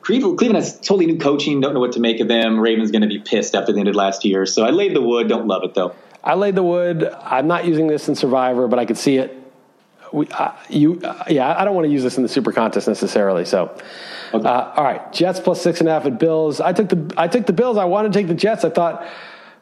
Cleveland 0.00 0.54
has 0.54 0.80
totally 0.80 1.04
new 1.04 1.18
coaching. 1.18 1.60
Don't 1.60 1.74
know 1.74 1.80
what 1.80 1.92
to 1.92 2.00
make 2.00 2.20
of 2.20 2.28
them. 2.28 2.58
Ravens 2.58 2.90
going 2.90 3.02
to 3.02 3.08
be 3.08 3.18
pissed 3.18 3.54
after 3.54 3.70
the 3.70 3.80
end 3.80 3.88
of 3.88 3.94
last 3.94 4.24
year. 4.24 4.46
So 4.46 4.64
I 4.64 4.70
laid 4.70 4.96
the 4.96 5.02
wood. 5.02 5.28
Don't 5.28 5.46
love 5.46 5.62
it 5.62 5.74
though. 5.74 5.94
I 6.24 6.34
laid 6.34 6.54
the 6.54 6.62
wood. 6.62 7.04
I'm 7.04 7.46
not 7.46 7.66
using 7.66 7.86
this 7.86 8.08
in 8.08 8.14
Survivor, 8.14 8.66
but 8.66 8.78
I 8.78 8.86
could 8.86 8.96
see 8.96 9.18
it. 9.18 9.36
We, 10.10 10.26
uh, 10.28 10.52
you, 10.70 11.00
uh, 11.04 11.24
yeah, 11.28 11.54
I 11.56 11.66
don't 11.66 11.74
want 11.74 11.86
to 11.86 11.92
use 11.92 12.02
this 12.02 12.16
in 12.16 12.22
the 12.22 12.28
Super 12.28 12.50
Contest 12.50 12.88
necessarily. 12.88 13.44
So, 13.44 13.76
okay. 14.32 14.48
Uh, 14.48 14.72
all 14.74 14.84
right, 14.84 15.12
Jets 15.12 15.38
plus 15.38 15.60
six 15.60 15.80
and 15.80 15.88
a 15.88 15.92
half 15.92 16.06
at 16.06 16.18
Bills. 16.18 16.62
I 16.62 16.72
took 16.72 16.88
the 16.88 17.14
I 17.16 17.28
took 17.28 17.46
the 17.46 17.52
Bills. 17.52 17.76
I 17.76 17.84
wanted 17.84 18.12
to 18.12 18.18
take 18.18 18.26
the 18.26 18.34
Jets. 18.34 18.64
I 18.64 18.70
thought 18.70 19.06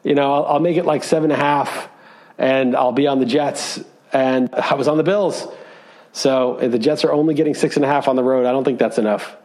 you 0.03 0.15
know, 0.15 0.33
I'll, 0.33 0.45
I'll 0.45 0.59
make 0.59 0.77
it 0.77 0.85
like 0.85 1.03
seven 1.03 1.31
and 1.31 1.39
a 1.39 1.43
half, 1.43 1.89
and 2.37 2.75
I'll 2.75 2.91
be 2.91 3.07
on 3.07 3.19
the 3.19 3.25
Jets. 3.25 3.83
And 4.11 4.53
I 4.53 4.75
was 4.75 4.87
on 4.87 4.97
the 4.97 5.03
Bills. 5.03 5.47
So 6.11 6.57
the 6.61 6.79
Jets 6.79 7.03
are 7.03 7.11
only 7.11 7.33
getting 7.33 7.53
six 7.53 7.75
and 7.75 7.85
a 7.85 7.87
half 7.87 8.07
on 8.07 8.15
the 8.15 8.23
road. 8.23 8.45
I 8.45 8.51
don't 8.51 8.63
think 8.63 8.79
that's 8.79 8.97
enough. 8.97 9.35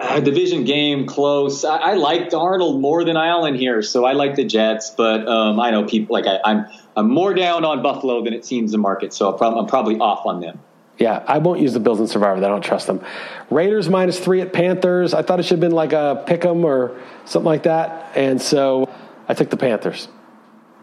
A 0.00 0.20
division 0.20 0.64
game, 0.64 1.06
close. 1.06 1.64
I, 1.64 1.76
I 1.76 1.94
like 1.94 2.30
Darnold 2.30 2.80
more 2.80 3.02
than 3.04 3.16
Allen 3.16 3.56
here, 3.56 3.82
so 3.82 4.04
I 4.04 4.12
like 4.12 4.36
the 4.36 4.44
Jets. 4.44 4.90
But 4.90 5.26
um, 5.26 5.58
I 5.58 5.70
know 5.70 5.84
people 5.84 6.14
like 6.14 6.26
I, 6.26 6.36
am 6.36 6.40
I'm, 6.44 6.66
I'm 6.96 7.10
more 7.10 7.34
down 7.34 7.64
on 7.64 7.82
Buffalo 7.82 8.22
than 8.22 8.32
it 8.32 8.44
seems 8.44 8.70
the 8.72 8.78
market, 8.78 9.12
so 9.12 9.36
I'm 9.36 9.66
probably 9.66 9.98
off 9.98 10.24
on 10.24 10.40
them. 10.40 10.60
Yeah, 10.98 11.22
I 11.26 11.38
won't 11.38 11.60
use 11.60 11.72
the 11.72 11.80
Bills 11.80 12.00
in 12.00 12.08
Survivor. 12.08 12.44
I 12.44 12.48
don't 12.48 12.62
trust 12.62 12.88
them. 12.88 13.04
Raiders 13.50 13.88
minus 13.88 14.18
three 14.18 14.40
at 14.40 14.52
Panthers. 14.52 15.14
I 15.14 15.22
thought 15.22 15.38
it 15.38 15.44
should 15.44 15.60
have 15.60 15.60
been 15.60 15.72
like 15.72 15.92
a 15.92 16.22
pick 16.26 16.44
'em 16.44 16.64
or 16.64 17.00
something 17.24 17.46
like 17.46 17.64
that, 17.64 18.12
and 18.16 18.40
so 18.40 18.88
I 19.28 19.34
took 19.34 19.50
the 19.50 19.56
Panthers. 19.56 20.08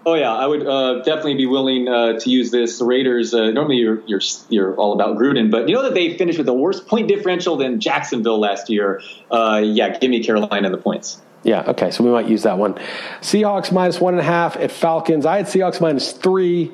Oh 0.08 0.14
yeah, 0.14 0.32
I 0.32 0.46
would 0.46 0.68
uh, 0.68 1.02
definitely 1.02 1.34
be 1.34 1.48
willing 1.48 1.88
uh, 1.88 2.20
to 2.20 2.30
use 2.30 2.52
this. 2.52 2.78
The 2.78 2.86
Raiders 2.86 3.34
uh, 3.34 3.50
normally 3.50 3.78
you're, 3.78 4.04
you're 4.06 4.22
you're 4.50 4.76
all 4.76 4.94
about 4.94 5.18
Gruden, 5.18 5.50
but 5.50 5.68
you 5.68 5.74
know 5.74 5.82
that 5.82 5.96
they 5.96 6.16
finished 6.16 6.38
with 6.38 6.48
a 6.48 6.54
worse 6.54 6.80
point 6.80 7.08
differential 7.08 7.58
than 7.58 7.80
Jacksonville 7.80 8.40
last 8.40 8.70
year. 8.70 9.02
Uh, 9.32 9.62
yeah, 9.66 9.98
give 9.98 10.12
me 10.12 10.24
Carolina 10.24 10.70
the 10.70 10.78
points. 10.78 11.20
Yeah, 11.42 11.64
okay, 11.70 11.90
so 11.90 12.04
we 12.04 12.12
might 12.12 12.28
use 12.28 12.44
that 12.44 12.60
one. 12.60 12.76
Seahawks 13.22 13.72
minus 13.72 14.00
one 14.00 14.14
and 14.14 14.22
a 14.22 14.24
half 14.24 14.58
at 14.58 14.72
Falcons. 14.72 15.26
I 15.26 15.38
had 15.38 15.48
Seahawks 15.48 15.82
minus 15.82 16.12
three. 16.12 16.72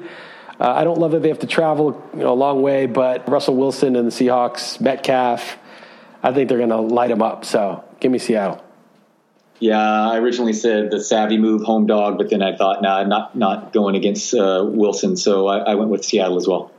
Uh, 0.60 0.74
I 0.74 0.84
don't 0.84 1.00
love 1.00 1.12
that 1.12 1.22
they 1.22 1.30
have 1.30 1.40
to 1.40 1.48
travel 1.48 2.02
you 2.14 2.20
know, 2.20 2.34
a 2.34 2.36
long 2.36 2.62
way, 2.62 2.86
but 2.86 3.28
Russell 3.28 3.56
Wilson 3.56 3.96
and 3.96 4.08
the 4.08 4.12
Seahawks, 4.12 4.80
Metcalf, 4.80 5.58
I 6.22 6.32
think 6.34 6.50
they're 6.50 6.58
going 6.58 6.70
to 6.70 6.78
light 6.78 7.10
them 7.10 7.22
up. 7.22 7.46
So 7.46 7.84
give 8.00 8.12
me 8.12 8.20
Seattle. 8.20 8.64
Yeah, 9.62 10.10
I 10.10 10.18
originally 10.18 10.54
said 10.54 10.90
the 10.90 11.00
savvy 11.00 11.38
move, 11.38 11.62
home 11.62 11.86
dog, 11.86 12.18
but 12.18 12.32
then 12.32 12.42
I 12.42 12.58
thought, 12.58 12.82
nah, 12.82 13.04
not 13.04 13.38
not 13.38 13.72
going 13.72 13.96
against 13.96 14.34
uh, 14.34 14.66
Wilson, 14.68 15.16
so 15.16 15.48
I, 15.48 15.60
I, 15.60 15.76
went 15.76 15.92
with 15.92 16.04
Seattle 16.04 16.38
as 16.38 16.48
well. 16.48 16.72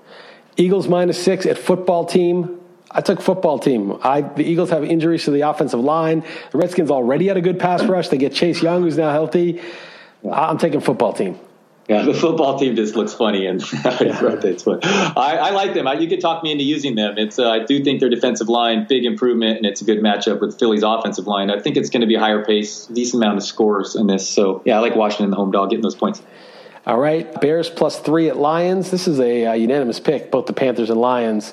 Eagles 0.56 0.88
minus 0.88 1.22
six 1.22 1.46
at 1.46 1.56
football 1.58 2.04
team. 2.04 2.58
I 2.90 3.00
took 3.00 3.20
football 3.20 3.60
team. 3.60 3.98
I 4.02 4.22
the 4.22 4.42
Eagles 4.42 4.70
have 4.70 4.82
injuries 4.82 5.24
to 5.26 5.30
the 5.30 5.42
offensive 5.42 5.78
line. 5.78 6.24
The 6.50 6.58
Redskins 6.58 6.90
already 6.90 7.28
had 7.28 7.36
a 7.36 7.40
good 7.40 7.60
pass 7.60 7.84
rush. 7.84 8.08
They 8.08 8.18
get 8.18 8.34
Chase 8.34 8.60
Young, 8.60 8.82
who's 8.82 8.98
now 8.98 9.12
healthy. 9.12 9.62
I'm 10.28 10.58
taking 10.58 10.80
football 10.80 11.12
team. 11.12 11.38
Yeah, 11.88 12.02
the 12.02 12.14
football 12.14 12.58
team 12.58 12.76
just 12.76 12.94
looks 12.94 13.12
funny, 13.12 13.46
and 13.46 13.60
fun. 14.62 14.80
I, 14.84 15.38
I, 15.40 15.50
like 15.50 15.74
them. 15.74 15.88
I, 15.88 15.94
you 15.94 16.08
could 16.08 16.20
talk 16.20 16.44
me 16.44 16.52
into 16.52 16.62
using 16.62 16.94
them. 16.94 17.18
It's 17.18 17.40
uh, 17.40 17.50
I 17.50 17.64
do 17.64 17.82
think 17.82 17.98
their 17.98 18.08
defensive 18.08 18.48
line 18.48 18.86
big 18.88 19.04
improvement, 19.04 19.56
and 19.56 19.66
it's 19.66 19.80
a 19.80 19.84
good 19.84 19.98
matchup 19.98 20.40
with 20.40 20.58
Philly's 20.60 20.84
offensive 20.84 21.26
line. 21.26 21.50
I 21.50 21.58
think 21.58 21.76
it's 21.76 21.90
going 21.90 22.02
to 22.02 22.06
be 22.06 22.14
a 22.14 22.20
higher 22.20 22.44
pace, 22.44 22.86
decent 22.86 23.22
amount 23.22 23.38
of 23.38 23.42
scores 23.42 23.96
in 23.96 24.06
this. 24.06 24.28
So 24.28 24.62
yeah, 24.64 24.76
I 24.76 24.80
like 24.80 24.94
Washington, 24.94 25.30
the 25.30 25.36
home 25.36 25.50
dog, 25.50 25.70
getting 25.70 25.82
those 25.82 25.96
points. 25.96 26.22
All 26.86 26.98
right, 26.98 27.40
Bears 27.40 27.68
plus 27.68 27.98
three 27.98 28.28
at 28.28 28.36
Lions. 28.36 28.92
This 28.92 29.08
is 29.08 29.18
a 29.18 29.46
uh, 29.46 29.52
unanimous 29.54 29.98
pick, 29.98 30.30
both 30.30 30.46
the 30.46 30.52
Panthers 30.52 30.88
and 30.88 31.00
Lions. 31.00 31.52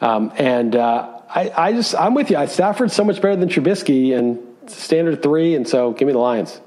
Um, 0.00 0.32
and 0.36 0.74
uh, 0.74 1.20
I, 1.28 1.52
I 1.56 1.72
just 1.72 1.94
I'm 1.94 2.14
with 2.14 2.30
you. 2.30 2.44
Stafford's 2.48 2.92
so 2.92 3.04
much 3.04 3.22
better 3.22 3.36
than 3.36 3.48
Trubisky, 3.48 4.18
and 4.18 4.40
standard 4.68 5.22
three, 5.22 5.54
and 5.54 5.68
so 5.68 5.92
give 5.92 6.06
me 6.06 6.12
the 6.12 6.18
Lions. 6.18 6.60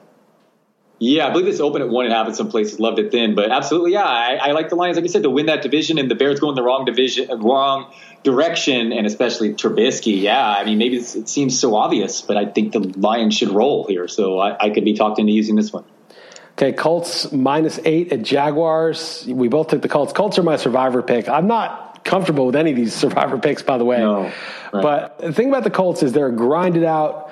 Yeah, 1.04 1.28
I 1.28 1.32
believe 1.32 1.48
this 1.48 1.60
opened 1.60 1.84
at 1.84 1.90
one 1.90 2.06
and 2.06 2.14
a 2.14 2.18
half 2.18 2.28
in 2.30 2.34
some 2.34 2.50
places. 2.50 2.80
Loved 2.80 2.98
it 2.98 3.12
then, 3.12 3.36
but 3.36 3.52
absolutely, 3.52 3.92
yeah, 3.92 4.06
I, 4.06 4.36
I, 4.36 4.52
like 4.54 4.70
the 4.70 4.76
Lions. 4.76 4.96
Like 4.96 5.04
I 5.04 5.08
said, 5.08 5.24
to 5.24 5.30
win 5.30 5.48
that 5.48 5.62
division, 5.62 5.98
and 5.98 6.10
the 6.10 6.16
Bears 6.16 6.40
going 6.40 6.56
the 6.56 6.64
wrong 6.64 6.86
division, 6.86 7.42
wrong 7.42 7.94
direction, 8.24 8.94
and 8.94 9.06
especially 9.06 9.54
Trubisky. 9.54 10.22
Yeah, 10.22 10.48
I 10.48 10.64
mean, 10.64 10.78
maybe 10.78 10.96
it 10.96 11.28
seems 11.28 11.60
so 11.60 11.76
obvious, 11.76 12.22
but 12.22 12.38
I 12.38 12.46
think 12.46 12.72
the 12.72 12.80
Lions 12.98 13.36
should 13.36 13.50
roll 13.50 13.86
here. 13.86 14.08
So 14.08 14.40
I, 14.40 14.68
I 14.68 14.70
could 14.70 14.86
be 14.86 14.94
talked 14.94 15.20
into 15.20 15.34
using 15.34 15.58
this 15.58 15.74
one. 15.74 15.84
Okay, 16.54 16.72
Colts 16.72 17.34
minus 17.34 17.82
eight 17.84 18.14
at 18.14 18.22
Jaguars. 18.22 19.26
We 19.28 19.50
both 19.50 19.68
took 19.68 19.82
the 19.82 19.90
Colts. 19.90 20.14
Colts 20.14 20.40
are 20.40 20.44
my 20.44 20.56
survivor 20.56 21.02
pick. 21.02 21.28
I'm 21.28 21.48
not 21.48 22.06
comfortable 22.06 22.46
with 22.46 22.56
any 22.56 22.72
of 22.72 22.78
these 22.78 22.94
survivor 23.06 23.38
picks, 23.38 23.62
by 23.62 23.78
the 23.78 23.84
way. 23.84 23.98
No, 23.98 24.32
right. 24.72 24.82
But 24.82 25.20
the 25.20 25.34
thing 25.34 25.50
about 25.50 25.66
the 25.66 25.70
Colts 25.70 26.02
is 26.02 26.14
they're 26.14 26.32
grinded 26.32 26.86
out. 26.86 27.30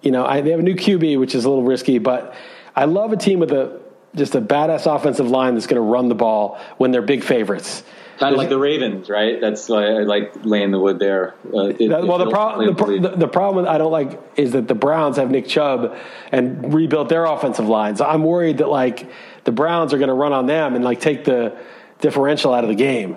You 0.00 0.10
know, 0.10 0.26
I, 0.26 0.40
they 0.40 0.50
have 0.50 0.58
a 0.58 0.64
new 0.64 0.74
QB, 0.74 1.20
which 1.20 1.36
is 1.36 1.44
a 1.44 1.48
little 1.48 1.62
risky, 1.62 1.98
but 1.98 2.34
I 2.74 2.86
love 2.86 3.12
a 3.12 3.16
team 3.16 3.38
with 3.38 3.52
a 3.52 3.80
just 4.14 4.34
a 4.34 4.40
badass 4.40 4.94
offensive 4.94 5.30
line 5.30 5.54
that's 5.54 5.66
going 5.66 5.76
to 5.76 5.80
run 5.80 6.08
the 6.08 6.14
ball 6.14 6.60
when 6.76 6.90
they're 6.90 7.02
big 7.02 7.24
favorites. 7.24 7.82
Kind 8.18 8.34
of 8.34 8.38
like 8.38 8.50
the 8.50 8.58
Ravens, 8.58 9.08
right? 9.08 9.40
That's 9.40 9.68
why 9.68 9.86
I 9.86 10.02
like 10.02 10.44
laying 10.44 10.70
the 10.70 10.78
wood 10.78 10.98
there. 10.98 11.34
Uh, 11.52 11.68
it, 11.68 11.88
that, 11.88 12.06
well, 12.06 12.18
the, 12.18 12.30
pro- 12.30 12.72
the, 12.72 13.08
the, 13.08 13.16
the, 13.16 13.26
problem 13.26 13.66
I 13.66 13.78
don't 13.78 13.90
like 13.90 14.20
is 14.36 14.52
that 14.52 14.68
the 14.68 14.74
Browns 14.74 15.16
have 15.16 15.30
Nick 15.30 15.48
Chubb 15.48 15.96
and 16.30 16.72
rebuilt 16.72 17.08
their 17.08 17.24
offensive 17.24 17.68
lines. 17.68 17.98
So 17.98 18.04
I'm 18.04 18.22
worried 18.22 18.58
that 18.58 18.68
like 18.68 19.10
the 19.44 19.50
Browns 19.50 19.92
are 19.92 19.98
going 19.98 20.08
to 20.08 20.14
run 20.14 20.32
on 20.32 20.46
them 20.46 20.76
and 20.76 20.84
like 20.84 21.00
take 21.00 21.24
the 21.24 21.56
differential 22.00 22.52
out 22.52 22.64
of 22.64 22.68
the 22.68 22.76
game. 22.76 23.16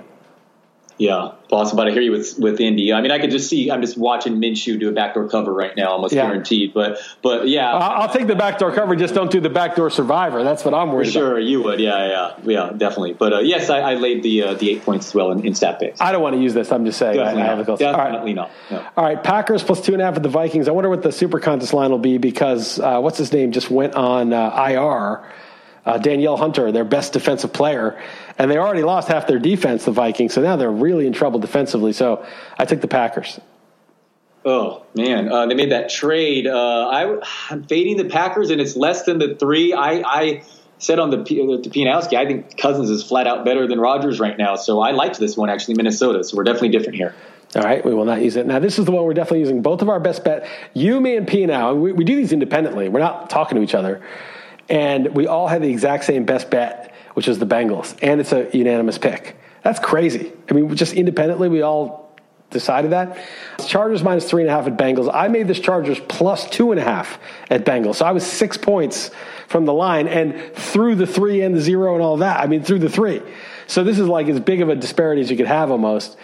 Yeah, 0.97 1.31
awesome. 1.51 1.75
But 1.75 1.89
I 1.89 1.91
hear 1.91 2.01
you 2.01 2.11
with 2.11 2.39
with 2.39 2.61
Indy. 2.61 2.93
I 2.93 3.01
mean, 3.01 3.11
I 3.11 3.19
could 3.19 3.31
just 3.31 3.49
see. 3.49 3.69
I'm 3.69 3.81
just 3.81 3.97
watching 3.97 4.35
Minshew 4.35 4.79
do 4.79 4.87
a 4.87 4.93
backdoor 4.93 5.27
cover 5.27 5.53
right 5.53 5.75
now, 5.75 5.89
almost 5.89 6.13
yeah. 6.13 6.25
guaranteed. 6.25 6.73
But 6.73 6.99
but 7.21 7.49
yeah, 7.49 7.73
I'll, 7.73 8.03
I'll, 8.03 8.13
take 8.13 8.27
the 8.27 8.35
backdoor 8.35 8.73
cover. 8.73 8.95
Just 8.95 9.13
don't 9.13 9.29
do 9.29 9.41
the 9.41 9.49
backdoor 9.49 9.89
survivor. 9.89 10.43
That's 10.43 10.63
what 10.63 10.73
I'm 10.73 10.93
worried. 10.93 11.11
Sure, 11.11 11.33
about. 11.33 11.43
you 11.43 11.63
would. 11.63 11.81
Yeah, 11.81 12.07
yeah, 12.07 12.35
yeah, 12.43 12.69
definitely. 12.77 13.11
But 13.11 13.33
uh, 13.33 13.39
yes, 13.39 13.69
I, 13.69 13.79
I, 13.79 13.93
laid 13.95 14.23
the 14.23 14.43
uh, 14.43 14.53
the 14.53 14.71
eight 14.71 14.83
points 14.83 15.07
as 15.07 15.13
well 15.13 15.31
in, 15.31 15.45
in 15.45 15.53
stat 15.53 15.81
picks. 15.81 15.99
I 15.99 16.13
don't 16.13 16.21
want 16.21 16.35
to 16.35 16.41
use 16.41 16.53
this. 16.53 16.71
I'm 16.71 16.85
just 16.85 16.97
saying. 16.97 17.17
Definitely 17.17 17.41
I, 17.41 17.45
I 17.45 17.55
have 17.55 17.77
Definitely 17.77 18.33
not. 18.33 18.51
No. 18.71 18.87
All 18.95 19.03
right, 19.03 19.21
Packers 19.21 19.63
plus 19.63 19.81
two 19.81 19.91
and 19.91 20.01
a 20.01 20.05
half 20.05 20.15
at 20.15 20.23
the 20.23 20.29
Vikings. 20.29 20.69
I 20.69 20.71
wonder 20.71 20.89
what 20.89 21.03
the 21.03 21.11
super 21.11 21.41
contest 21.41 21.73
line 21.73 21.91
will 21.91 21.99
be 21.99 22.17
because 22.19 22.79
uh, 22.79 23.01
what's 23.01 23.17
his 23.17 23.33
name 23.33 23.51
just 23.51 23.69
went 23.69 23.95
on 23.95 24.31
uh, 24.31 24.65
IR. 24.69 25.29
Uh, 25.85 25.99
Danielle 25.99 26.35
Hunter, 26.35 26.71
their 26.71 26.83
best 26.83 27.13
defensive 27.13 27.53
player 27.53 28.01
and 28.37 28.51
they 28.51 28.57
already 28.57 28.83
lost 28.83 29.07
half 29.07 29.27
their 29.27 29.39
defense, 29.39 29.85
the 29.85 29.91
Vikings. 29.91 30.33
So 30.33 30.41
now 30.41 30.55
they're 30.55 30.71
really 30.71 31.07
in 31.07 31.13
trouble 31.13 31.39
defensively. 31.39 31.93
So 31.93 32.25
I 32.57 32.65
took 32.65 32.81
the 32.81 32.87
Packers. 32.87 33.39
Oh 34.43 34.85
man, 34.93 35.31
uh, 35.31 35.47
they 35.47 35.55
made 35.55 35.71
that 35.71 35.89
trade. 35.89 36.45
Uh, 36.45 36.87
I, 36.87 37.19
am 37.51 37.63
fading 37.63 37.97
the 37.97 38.05
Packers, 38.05 38.51
and 38.51 38.61
it's 38.61 38.75
less 38.75 39.03
than 39.03 39.17
the 39.17 39.35
three. 39.35 39.73
I, 39.73 40.03
I 40.05 40.43
said 40.77 40.99
on 40.99 41.09
the 41.09 41.17
to 41.17 41.69
Pianowski, 41.69 42.15
I 42.15 42.27
think 42.27 42.55
Cousins 42.55 42.91
is 42.91 43.03
flat 43.03 43.25
out 43.25 43.43
better 43.43 43.67
than 43.67 43.79
Rodgers 43.79 44.19
right 44.19 44.37
now. 44.37 44.55
So 44.55 44.81
I 44.81 44.91
liked 44.91 45.19
this 45.19 45.35
one 45.35 45.49
actually, 45.49 45.75
Minnesota. 45.75 46.23
So 46.23 46.37
we're 46.37 46.43
definitely 46.43 46.69
different 46.69 46.95
here. 46.95 47.15
All 47.55 47.61
right, 47.61 47.83
we 47.85 47.93
will 47.93 48.05
not 48.05 48.21
use 48.21 48.35
it. 48.35 48.45
Now, 48.45 48.59
this 48.59 48.77
is 48.77 48.85
the 48.85 48.91
one 48.91 49.05
we're 49.05 49.13
definitely 49.13 49.39
using. 49.39 49.61
Both 49.61 49.81
of 49.81 49.87
our 49.87 49.99
best 49.99 50.25
bet, 50.25 50.45
you, 50.73 50.99
me, 50.99 51.15
and 51.15 51.25
P 51.25 51.45
now. 51.45 51.73
We, 51.73 51.93
we 51.93 52.03
do 52.03 52.15
these 52.15 52.33
independently. 52.33 52.89
We're 52.89 52.99
not 52.99 53.29
talking 53.29 53.55
to 53.55 53.63
each 53.63 53.73
other. 53.73 54.01
And 54.67 55.15
we 55.15 55.25
all 55.25 55.47
had 55.47 55.61
the 55.61 55.69
exact 55.69 56.03
same 56.03 56.25
best 56.25 56.49
bet 56.49 56.93
which 57.15 57.27
is 57.27 57.39
the 57.39 57.45
Bengals, 57.45 57.97
and 58.01 58.21
it's 58.21 58.31
a 58.31 58.49
unanimous 58.55 58.97
pick. 58.97 59.35
That's 59.63 59.79
crazy. 59.79 60.31
I 60.49 60.53
mean, 60.53 60.75
just 60.75 60.93
independently, 60.93 61.49
we 61.49 61.63
all 61.63 62.05
decided 62.51 62.91
that. 62.91 63.17
Chargers 63.67 64.03
minus 64.03 64.29
three 64.29 64.43
and 64.43 64.49
a 64.49 64.53
half 64.53 64.67
at 64.67 64.77
Bengals. 64.77 65.09
I 65.13 65.27
made 65.27 65.47
this 65.47 65.59
Chargers 65.59 65.99
plus 66.07 66.49
two 66.49 66.71
and 66.71 66.79
a 66.79 66.83
half 66.83 67.19
at 67.49 67.65
Bengals. 67.65 67.95
So 67.95 68.05
I 68.05 68.11
was 68.11 68.25
six 68.25 68.57
points 68.57 69.11
from 69.47 69.65
the 69.65 69.73
line 69.73 70.07
and 70.07 70.53
through 70.53 70.95
the 70.95 71.07
three 71.07 71.41
and 71.41 71.55
the 71.55 71.61
zero 71.61 71.95
and 71.95 72.03
all 72.03 72.17
that. 72.17 72.39
I 72.39 72.47
mean, 72.47 72.63
through 72.63 72.79
the 72.79 72.89
three. 72.89 73.21
So 73.67 73.83
this 73.83 73.97
is 73.97 74.07
like 74.07 74.27
as 74.27 74.39
big 74.39 74.61
of 74.61 74.69
a 74.69 74.75
disparity 74.75 75.21
as 75.21 75.31
you 75.31 75.37
could 75.37 75.47
have 75.47 75.71
almost. 75.71 76.17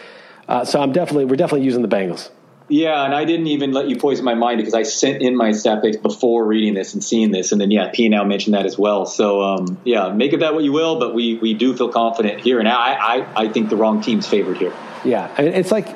Uh, 0.47 0.63
so 0.63 0.81
I'm 0.81 0.91
definitely, 0.91 1.25
we're 1.25 1.35
definitely 1.35 1.65
using 1.65 1.81
the 1.81 1.87
Bengals. 1.87 2.29
Yeah, 2.71 3.03
and 3.03 3.13
I 3.13 3.25
didn't 3.25 3.47
even 3.47 3.73
let 3.73 3.89
you 3.89 3.97
poison 3.97 4.23
my 4.23 4.33
mind 4.33 4.59
because 4.59 4.73
I 4.73 4.83
sent 4.83 5.21
in 5.21 5.35
my 5.35 5.51
stat 5.51 5.81
picks 5.81 5.97
before 5.97 6.45
reading 6.45 6.73
this 6.73 6.93
and 6.93 7.03
seeing 7.03 7.29
this, 7.29 7.51
and 7.51 7.59
then 7.59 7.69
yeah, 7.69 7.89
P 7.93 8.07
now 8.07 8.23
mentioned 8.23 8.53
that 8.55 8.65
as 8.65 8.77
well. 8.77 9.05
So 9.05 9.41
um, 9.41 9.77
yeah, 9.83 10.13
make 10.13 10.31
of 10.31 10.39
that 10.39 10.53
what 10.53 10.63
you 10.63 10.71
will, 10.71 10.97
but 10.97 11.13
we 11.13 11.37
we 11.37 11.53
do 11.53 11.75
feel 11.75 11.89
confident 11.89 12.39
here, 12.39 12.59
and 12.59 12.69
I 12.69 12.93
I, 12.93 13.43
I 13.43 13.49
think 13.49 13.69
the 13.69 13.75
wrong 13.75 14.01
team's 14.01 14.25
favored 14.25 14.57
here. 14.57 14.73
Yeah, 15.03 15.29
I 15.37 15.41
mean, 15.41 15.53
it's 15.53 15.69
like 15.69 15.93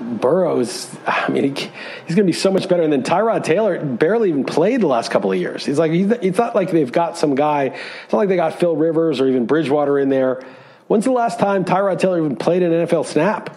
Burrows. 0.00 0.96
I 1.06 1.30
mean, 1.30 1.54
he, 1.54 1.70
he's 2.06 2.16
going 2.16 2.26
to 2.26 2.32
be 2.32 2.32
so 2.32 2.50
much 2.50 2.70
better. 2.70 2.82
And 2.82 2.90
then 2.90 3.02
Tyrod 3.02 3.44
Taylor 3.44 3.84
barely 3.84 4.30
even 4.30 4.44
played 4.44 4.80
the 4.80 4.86
last 4.86 5.10
couple 5.10 5.30
of 5.30 5.38
years. 5.38 5.66
He's 5.66 5.78
like 5.78 5.92
he's, 5.92 6.10
it's 6.10 6.38
not 6.38 6.54
like 6.54 6.70
they've 6.70 6.90
got 6.90 7.18
some 7.18 7.34
guy. 7.34 7.64
It's 8.04 8.12
not 8.12 8.18
like 8.18 8.30
they 8.30 8.36
got 8.36 8.58
Phil 8.58 8.74
Rivers 8.74 9.20
or 9.20 9.28
even 9.28 9.44
Bridgewater 9.44 9.98
in 9.98 10.08
there. 10.08 10.42
When's 10.86 11.04
the 11.04 11.12
last 11.12 11.38
time 11.38 11.66
Tyrod 11.66 11.98
Taylor 11.98 12.18
even 12.18 12.36
played 12.36 12.62
an 12.62 12.72
NFL 12.72 13.04
snap? 13.04 13.56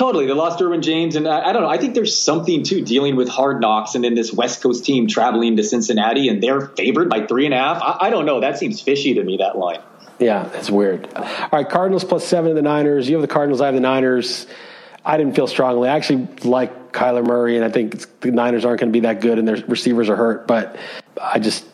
Totally. 0.00 0.24
They 0.24 0.32
lost 0.32 0.58
Derwin 0.58 0.80
James. 0.80 1.14
And 1.14 1.28
I, 1.28 1.50
I, 1.50 1.52
don't 1.52 1.60
know. 1.60 1.68
I 1.68 1.76
think 1.76 1.94
there's 1.94 2.16
something 2.16 2.62
too 2.62 2.82
dealing 2.82 3.16
with 3.16 3.28
hard 3.28 3.60
knocks 3.60 3.94
and 3.94 4.02
then 4.02 4.14
this 4.14 4.32
West 4.32 4.62
Coast 4.62 4.82
team 4.82 5.06
traveling 5.06 5.58
to 5.58 5.62
Cincinnati 5.62 6.30
and 6.30 6.42
they're 6.42 6.68
favored 6.68 7.10
by 7.10 7.26
three 7.26 7.44
and 7.44 7.52
a 7.52 7.58
half. 7.58 7.82
I, 7.82 8.06
I 8.06 8.10
don't 8.10 8.24
know. 8.24 8.40
That 8.40 8.56
seems 8.56 8.80
fishy 8.80 9.12
to 9.12 9.22
me, 9.22 9.36
that 9.36 9.58
line. 9.58 9.82
Yeah, 10.18 10.44
that's 10.44 10.70
weird. 10.70 11.06
All 11.14 11.48
right, 11.52 11.68
Cardinals 11.68 12.02
plus 12.02 12.26
seven 12.26 12.48
in 12.48 12.56
the 12.56 12.62
Niners. 12.62 13.10
You 13.10 13.16
have 13.16 13.20
the 13.20 13.28
Cardinals, 13.28 13.60
I 13.60 13.66
have 13.66 13.74
the 13.74 13.82
Niners. 13.82 14.46
I 15.04 15.18
didn't 15.18 15.36
feel 15.36 15.46
strongly. 15.46 15.90
I 15.90 15.96
actually 15.96 16.28
like 16.44 16.92
Kyler 16.92 17.26
Murray, 17.26 17.56
and 17.56 17.64
I 17.64 17.68
think 17.68 18.20
the 18.20 18.30
Niners 18.30 18.64
aren't 18.64 18.80
going 18.80 18.90
to 18.90 18.96
be 18.98 19.00
that 19.00 19.20
good, 19.20 19.38
and 19.38 19.46
their 19.46 19.56
receivers 19.66 20.08
are 20.08 20.16
hurt. 20.16 20.46
But 20.46 20.78
I 21.20 21.40
just 21.40 21.66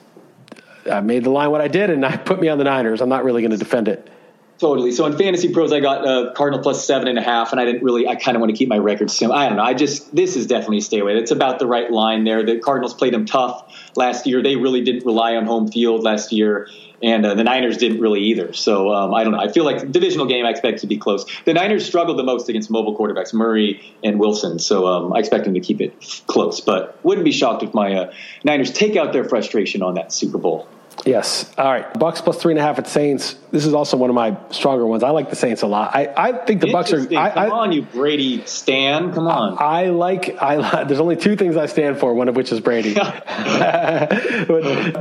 I 0.91 1.01
made 1.01 1.23
the 1.23 1.31
line 1.31 1.53
what 1.53 1.61
I 1.61 1.69
did, 1.69 1.91
and 1.91 2.05
I 2.05 2.17
put 2.17 2.41
me 2.41 2.49
on 2.49 2.59
the 2.59 2.65
Niners. 2.65 3.01
I'm 3.01 3.09
not 3.09 3.23
really 3.23 3.43
going 3.43 3.53
to 3.53 3.57
defend 3.57 3.87
it. 3.87 4.11
Totally. 4.59 4.91
So 4.93 5.05
in 5.05 5.19
fantasy 5.19 5.53
pros, 5.53 5.71
I 5.71 5.81
got 5.81 6.07
uh, 6.07 6.33
Cardinal 6.33 6.63
plus 6.63 6.87
seven 6.87 7.09
and 7.09 7.19
a 7.19 7.23
half, 7.23 7.53
and 7.53 7.61
I 7.61 7.67
didn't 7.67 7.83
really. 7.83 8.09
I 8.09 8.15
kind 8.15 8.37
of 8.37 8.41
want 8.41 8.53
to 8.53 8.57
keep 8.57 8.71
my 8.71 8.79
record 8.79 9.11
simple. 9.11 9.37
I 9.37 9.49
don't 9.49 9.59
know. 9.59 9.63
I 9.63 9.75
just 9.75 10.15
this 10.17 10.35
is 10.35 10.47
definitely 10.47 10.81
stay 10.81 11.01
away. 11.01 11.15
It's 11.17 11.31
about 11.31 11.59
the 11.59 11.67
right 11.67 11.91
line 11.91 12.25
there. 12.25 12.45
The 12.45 12.59
Cardinals 12.59 12.95
played 12.95 13.13
them 13.13 13.27
tough 13.27 13.71
last 13.97 14.27
year. 14.27 14.43
They 14.43 14.57
really 14.57 14.83
didn't 14.83 15.05
rely 15.05 15.37
on 15.37 15.45
home 15.45 15.69
field 15.69 16.05
last 16.05 16.33
year, 16.33 16.69
and 17.03 17.27
uh, 17.27 17.35
the 17.35 17.45
Niners 17.45 17.77
didn't 17.77 18.01
really 18.01 18.23
either. 18.23 18.55
So 18.55 18.95
um, 18.95 19.13
I 19.13 19.25
don't 19.25 19.35
know. 19.35 19.41
I 19.41 19.53
feel 19.53 19.65
like 19.65 19.93
divisional 19.93 20.25
game. 20.25 20.47
I 20.47 20.51
expect 20.51 20.81
to 20.81 20.87
be 20.87 20.97
close. 20.97 21.27
The 21.45 21.53
Niners 21.53 21.85
struggled 21.85 22.19
the 22.19 22.25
most 22.25 22.49
against 22.49 22.71
mobile 22.71 22.97
quarterbacks, 22.97 23.35
Murray 23.35 23.95
and 24.03 24.19
Wilson. 24.19 24.59
So 24.59 24.87
um, 24.87 25.13
I 25.13 25.19
expect 25.19 25.45
them 25.45 25.53
to 25.53 25.61
keep 25.61 25.83
it 25.83 26.23
close, 26.29 26.63
but 26.63 26.99
wouldn't 27.05 27.27
be 27.27 27.33
shocked 27.33 27.63
if 27.63 27.75
my 27.75 27.95
uh, 27.95 28.13
Niners 28.43 28.73
take 28.73 28.97
out 28.97 29.13
their 29.13 29.25
frustration 29.25 29.83
on 29.83 29.97
that 29.97 30.15
Super 30.15 30.39
Bowl. 30.39 30.67
Yes. 31.07 31.51
All 31.57 31.71
right. 31.71 31.97
Bucks 31.97 32.21
plus 32.21 32.37
three 32.43 32.53
and 32.53 32.59
a 32.59 32.63
half 32.63 32.81
at 32.81 32.89
Saints. 32.89 33.37
This 33.53 33.65
is 33.65 33.75
also 33.75 33.97
one 33.97 34.11
of 34.11 34.17
my 34.17 34.37
stronger 34.51 34.85
ones. 34.85 35.05
I 35.05 35.11
like 35.11 35.31
the 35.31 35.37
Saints 35.37 35.63
a 35.63 35.69
lot. 35.69 35.95
I, 35.95 36.13
I 36.17 36.33
think 36.45 36.61
the 36.61 36.73
Bucks 36.73 36.93
are. 36.93 37.01
I, 37.17 37.31
Come 37.31 37.53
on, 37.53 37.71
you 37.71 37.83
Brady 37.83 38.45
Stan. 38.45 39.15
Come 39.15 39.29
on. 39.29 39.57
I 39.61 39.87
like. 39.87 40.37
I 40.43 40.83
there's 40.83 40.99
only 40.99 41.15
two 41.15 41.37
things 41.37 41.57
I 41.57 41.67
stand 41.67 41.99
for. 41.99 42.13
One 42.13 42.29
of 42.29 42.35
which 42.35 42.51
is 42.51 42.59
Brady. 42.59 42.95
but 42.95 44.11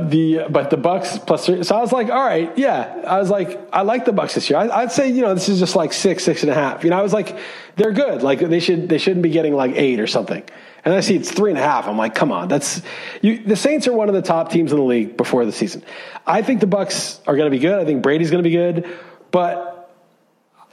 the 0.08 0.46
but 0.48 0.70
the 0.70 0.76
Bucks 0.76 1.18
plus 1.18 1.46
three. 1.46 1.64
So 1.64 1.76
I 1.76 1.80
was 1.80 1.90
like, 1.90 2.08
all 2.08 2.24
right, 2.24 2.56
yeah. 2.56 3.02
I 3.04 3.18
was 3.18 3.28
like, 3.28 3.58
I 3.72 3.82
like 3.82 4.04
the 4.04 4.12
Bucks 4.12 4.36
this 4.36 4.48
year. 4.48 4.60
I, 4.60 4.68
I'd 4.68 4.92
say 4.92 5.08
you 5.08 5.22
know 5.22 5.34
this 5.34 5.48
is 5.48 5.58
just 5.58 5.74
like 5.74 5.92
six, 5.92 6.22
six 6.22 6.42
and 6.42 6.52
a 6.52 6.54
half. 6.54 6.84
You 6.84 6.90
know, 6.90 6.98
I 7.00 7.02
was 7.02 7.12
like, 7.12 7.36
they're 7.74 7.92
good. 7.92 8.22
Like 8.22 8.38
they 8.38 8.60
should 8.60 8.88
they 8.88 8.98
shouldn't 8.98 9.22
be 9.22 9.30
getting 9.30 9.54
like 9.54 9.72
eight 9.74 9.98
or 9.98 10.06
something. 10.06 10.44
And 10.86 10.94
I 10.94 11.00
see 11.00 11.16
it's 11.16 11.32
three 11.32 11.50
and 11.50 11.58
a 11.58 11.62
half. 11.62 11.88
I'm 11.88 11.98
like, 11.98 12.14
come 12.14 12.30
on, 12.30 12.46
that's 12.46 12.80
you. 13.20 13.38
The 13.38 13.56
Saints 13.56 13.88
are 13.88 13.92
one 13.92 14.08
of 14.08 14.14
the 14.14 14.22
top 14.22 14.52
teams 14.52 14.70
in 14.70 14.78
the 14.78 14.84
league 14.84 15.16
before 15.16 15.44
the 15.44 15.50
season. 15.50 15.82
I 16.24 16.42
think 16.42 16.60
the 16.60 16.68
Bucks 16.68 17.20
are 17.26 17.34
going 17.36 17.50
to 17.50 17.50
be 17.50 17.58
good. 17.58 17.80
I 17.80 17.84
think 17.84 18.02
Brady's 18.02 18.30
going 18.30 18.42
to 18.42 18.48
be 18.48 18.54
good, 18.54 18.88
but 19.32 19.92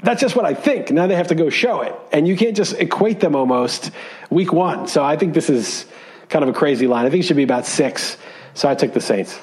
that's 0.03 0.22
just 0.22 0.36
what 0.36 0.45
I 0.45 0.53
think. 0.53 0.91
Now 0.91 1.07
they 1.07 1.16
have 1.16 1.30
to 1.30 1.36
go 1.36 1.49
show 1.49 1.82
it, 1.82 1.95
and 2.11 2.28
you 2.28 2.38
can't 2.38 2.55
just 2.55 2.74
equate 2.80 3.22
them 3.22 3.36
almost 3.36 3.89
week 4.30 4.53
one. 4.53 4.88
So 4.88 5.03
I 5.03 5.18
think 5.18 5.34
this 5.34 5.49
is 5.49 5.88
kind 6.30 6.43
of 6.43 6.49
a 6.49 6.53
crazy 6.53 6.86
line. 6.86 7.07
I 7.07 7.09
think 7.09 7.24
it 7.24 7.28
should 7.28 7.36
be 7.36 7.43
about 7.43 7.66
six. 7.66 8.18
So 8.53 8.70
I 8.70 8.76
took 8.76 8.93
the 8.93 9.01
Saints. 9.01 9.39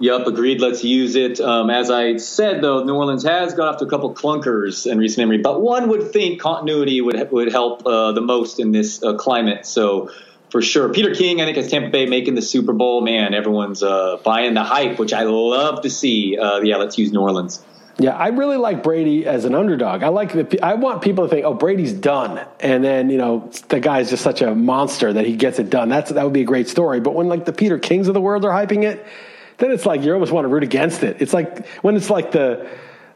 Yep, 0.00 0.26
agreed. 0.28 0.60
Let's 0.60 0.84
use 0.84 1.16
it. 1.16 1.40
Um, 1.40 1.70
as 1.70 1.90
I 1.90 2.18
said, 2.18 2.62
though, 2.62 2.84
New 2.84 2.94
Orleans 2.94 3.24
has 3.24 3.54
got 3.54 3.68
off 3.68 3.78
to 3.78 3.84
a 3.84 3.90
couple 3.90 4.14
clunkers 4.14 4.90
in 4.90 4.98
recent 4.98 5.18
memory, 5.18 5.38
but 5.38 5.60
one 5.60 5.88
would 5.88 6.12
think 6.12 6.40
continuity 6.40 7.00
would 7.00 7.30
would 7.32 7.50
help 7.50 7.84
uh, 7.84 8.12
the 8.12 8.20
most 8.20 8.60
in 8.60 8.70
this 8.70 9.02
uh, 9.02 9.14
climate. 9.14 9.66
So, 9.66 10.10
for 10.50 10.62
sure, 10.62 10.88
Peter 10.90 11.14
King, 11.14 11.40
I 11.40 11.46
think, 11.46 11.58
as 11.58 11.68
Tampa 11.68 11.90
Bay 11.90 12.06
making 12.06 12.36
the 12.36 12.42
Super 12.42 12.72
Bowl, 12.72 13.00
man, 13.00 13.34
everyone's 13.34 13.82
uh, 13.82 14.18
buying 14.24 14.54
the 14.54 14.62
hype, 14.62 14.98
which 15.00 15.12
I 15.12 15.24
love 15.24 15.82
to 15.82 15.90
see. 15.90 16.38
Uh, 16.38 16.60
yeah, 16.60 16.76
let's 16.76 16.96
use 16.96 17.10
New 17.10 17.20
Orleans. 17.20 17.62
Yeah, 18.00 18.16
I 18.16 18.28
really 18.28 18.56
like 18.56 18.84
Brady 18.84 19.26
as 19.26 19.44
an 19.44 19.56
underdog. 19.56 20.04
I 20.04 20.08
like 20.08 20.32
the. 20.32 20.60
I 20.62 20.74
want 20.74 21.02
people 21.02 21.24
to 21.24 21.30
think, 21.30 21.44
"Oh, 21.44 21.54
Brady's 21.54 21.92
done," 21.92 22.40
and 22.60 22.84
then 22.84 23.10
you 23.10 23.18
know 23.18 23.50
the 23.68 23.80
guy's 23.80 24.10
just 24.10 24.22
such 24.22 24.42
a 24.42 24.54
monster 24.54 25.12
that 25.12 25.26
he 25.26 25.34
gets 25.34 25.58
it 25.58 25.70
done. 25.70 25.88
That's 25.88 26.12
that 26.12 26.22
would 26.22 26.32
be 26.32 26.42
a 26.42 26.44
great 26.44 26.68
story. 26.68 27.00
But 27.00 27.16
when 27.16 27.26
like 27.26 27.44
the 27.44 27.52
Peter 27.52 27.80
Kings 27.80 28.06
of 28.06 28.14
the 28.14 28.20
world 28.20 28.44
are 28.44 28.52
hyping 28.52 28.84
it, 28.84 29.04
then 29.58 29.70
it's 29.70 29.86
like 29.86 30.02
you 30.02 30.12
almost 30.12 30.32
want 30.32 30.44
to 30.44 30.48
root 30.48 30.62
against 30.62 31.02
it. 31.02 31.20
It's 31.20 31.32
like 31.34 31.66
when 31.82 31.96
it's 31.96 32.10
like 32.10 32.32
the 32.32 32.68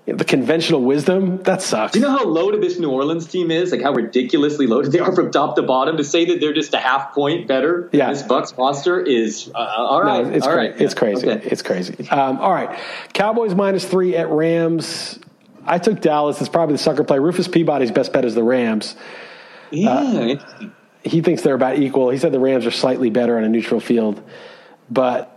the 0.05 0.24
conventional 0.24 0.82
wisdom 0.82 1.40
that 1.45 1.62
sucks. 1.62 1.93
Do 1.93 2.01
you 2.01 2.05
know 2.05 2.11
how 2.11 2.24
loaded 2.24 2.61
this 2.61 2.76
New 2.76 2.90
Orleans 2.90 3.28
team 3.28 3.53
is? 3.53 3.70
Like 3.70 3.82
how 3.82 3.93
ridiculously 3.93 4.66
loaded 4.66 4.90
they 4.90 4.99
are 4.99 5.14
from 5.14 5.30
top 5.30 5.55
to 5.55 5.62
bottom. 5.62 5.97
To 5.99 6.03
say 6.05 6.24
that 6.24 6.40
they're 6.40 6.53
just 6.53 6.74
a 6.74 6.78
half 6.78 7.14
point 7.14 7.47
better 7.47 7.88
Yeah. 7.93 8.07
than 8.07 8.14
this 8.14 8.22
Bucks 8.24 8.53
roster 8.59 9.01
is 9.01 9.49
uh, 9.55 9.59
all 9.59 10.03
right. 10.03 10.24
No, 10.26 10.32
it's 10.32 10.45
all 10.45 10.53
cra- 10.55 10.62
right. 10.62 10.80
It's 10.80 10.95
crazy. 10.95 11.28
Okay. 11.30 11.47
It's 11.49 11.62
crazy. 11.62 12.09
Um, 12.09 12.38
all 12.38 12.51
right, 12.53 12.76
Cowboys 13.12 13.55
minus 13.55 13.84
three 13.84 14.16
at 14.16 14.28
Rams. 14.28 15.20
I 15.64 15.78
took 15.78 16.01
Dallas. 16.01 16.40
It's 16.40 16.49
probably 16.51 16.74
the 16.74 16.82
sucker 16.82 17.05
play. 17.05 17.20
Rufus 17.20 17.47
Peabody's 17.47 17.93
best 17.93 18.12
bet 18.12 18.24
is 18.24 18.34
the 18.34 18.43
Rams. 18.43 18.97
Yeah, 19.70 20.03
interesting. 20.20 20.72
He 21.05 21.20
thinks 21.20 21.43
they're 21.43 21.55
about 21.55 21.78
equal. 21.78 22.11
He 22.11 22.18
said 22.18 22.32
the 22.32 22.40
Rams 22.40 22.66
are 22.66 22.70
slightly 22.72 23.11
better 23.11 23.36
on 23.38 23.45
a 23.45 23.49
neutral 23.49 23.78
field, 23.80 24.20
but 24.90 25.32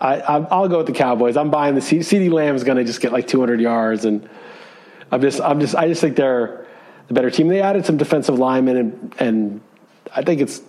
I, 0.00 0.20
I, 0.20 0.38
I'll 0.50 0.68
go 0.68 0.78
with 0.78 0.86
the 0.86 0.92
Cowboys. 0.92 1.36
I'm 1.36 1.50
buying 1.50 1.74
the 1.74 1.80
C- 1.80 1.98
CeeDee 1.98 2.30
Lamb's 2.30 2.64
going 2.64 2.78
to 2.78 2.84
just 2.84 3.00
get 3.00 3.12
like 3.12 3.26
200 3.26 3.60
yards, 3.60 4.04
and 4.04 4.28
I'm 5.10 5.20
just, 5.20 5.40
I'm 5.40 5.60
just, 5.60 5.74
I 5.74 5.88
just 5.88 6.00
think 6.00 6.16
they're 6.16 6.66
the 7.08 7.14
better 7.14 7.30
team. 7.30 7.48
They 7.48 7.60
added 7.60 7.86
some 7.86 7.96
defensive 7.96 8.38
linemen, 8.38 8.76
and 8.76 9.14
and 9.18 9.60
I 10.14 10.22
think 10.22 10.40
it's, 10.40 10.60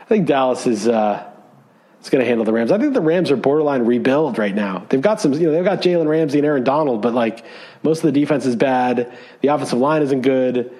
I 0.00 0.04
think 0.06 0.26
Dallas 0.26 0.66
is. 0.66 0.88
Uh, 0.88 1.28
it's 2.00 2.10
going 2.10 2.20
to 2.20 2.28
handle 2.28 2.44
the 2.44 2.52
Rams. 2.52 2.72
I 2.72 2.78
think 2.78 2.94
the 2.94 3.00
Rams 3.00 3.30
are 3.30 3.36
borderline 3.36 3.84
rebuild 3.84 4.36
right 4.36 4.52
now. 4.52 4.84
They've 4.88 5.00
got 5.00 5.20
some, 5.20 5.34
you 5.34 5.46
know, 5.46 5.52
they've 5.52 5.64
got 5.64 5.82
Jalen 5.82 6.08
Ramsey 6.08 6.38
and 6.38 6.44
Aaron 6.44 6.64
Donald, 6.64 7.00
but 7.00 7.14
like 7.14 7.44
most 7.84 7.98
of 7.98 8.12
the 8.12 8.20
defense 8.20 8.44
is 8.44 8.56
bad. 8.56 9.16
The 9.40 9.46
offensive 9.46 9.78
line 9.78 10.02
isn't 10.02 10.22
good. 10.22 10.72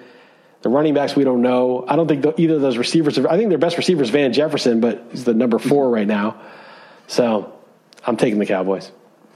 The 0.63 0.69
running 0.69 0.93
backs 0.93 1.15
we 1.15 1.23
don't 1.23 1.41
know. 1.41 1.85
I 1.87 1.95
don't 1.95 2.09
think 2.09 2.23
the, 2.23 2.33
either 2.41 2.55
of 2.55 2.61
those 2.61 2.75
receivers. 2.75 3.17
I 3.17 3.37
think 3.37 3.47
their 3.47 3.57
best 3.57 3.77
receiver 3.77 4.03
is 4.03 4.09
Van 4.09 4.33
Jefferson, 4.33 4.81
but 4.81 5.01
he's 5.11 5.23
the 5.23 5.33
number 5.33 5.59
four 5.59 5.89
right 5.89 6.05
now. 6.05 6.41
So 7.07 7.53
I'm 8.05 8.17
taking 8.17 8.39
the 8.39 8.45
Cowboys. 8.45 8.91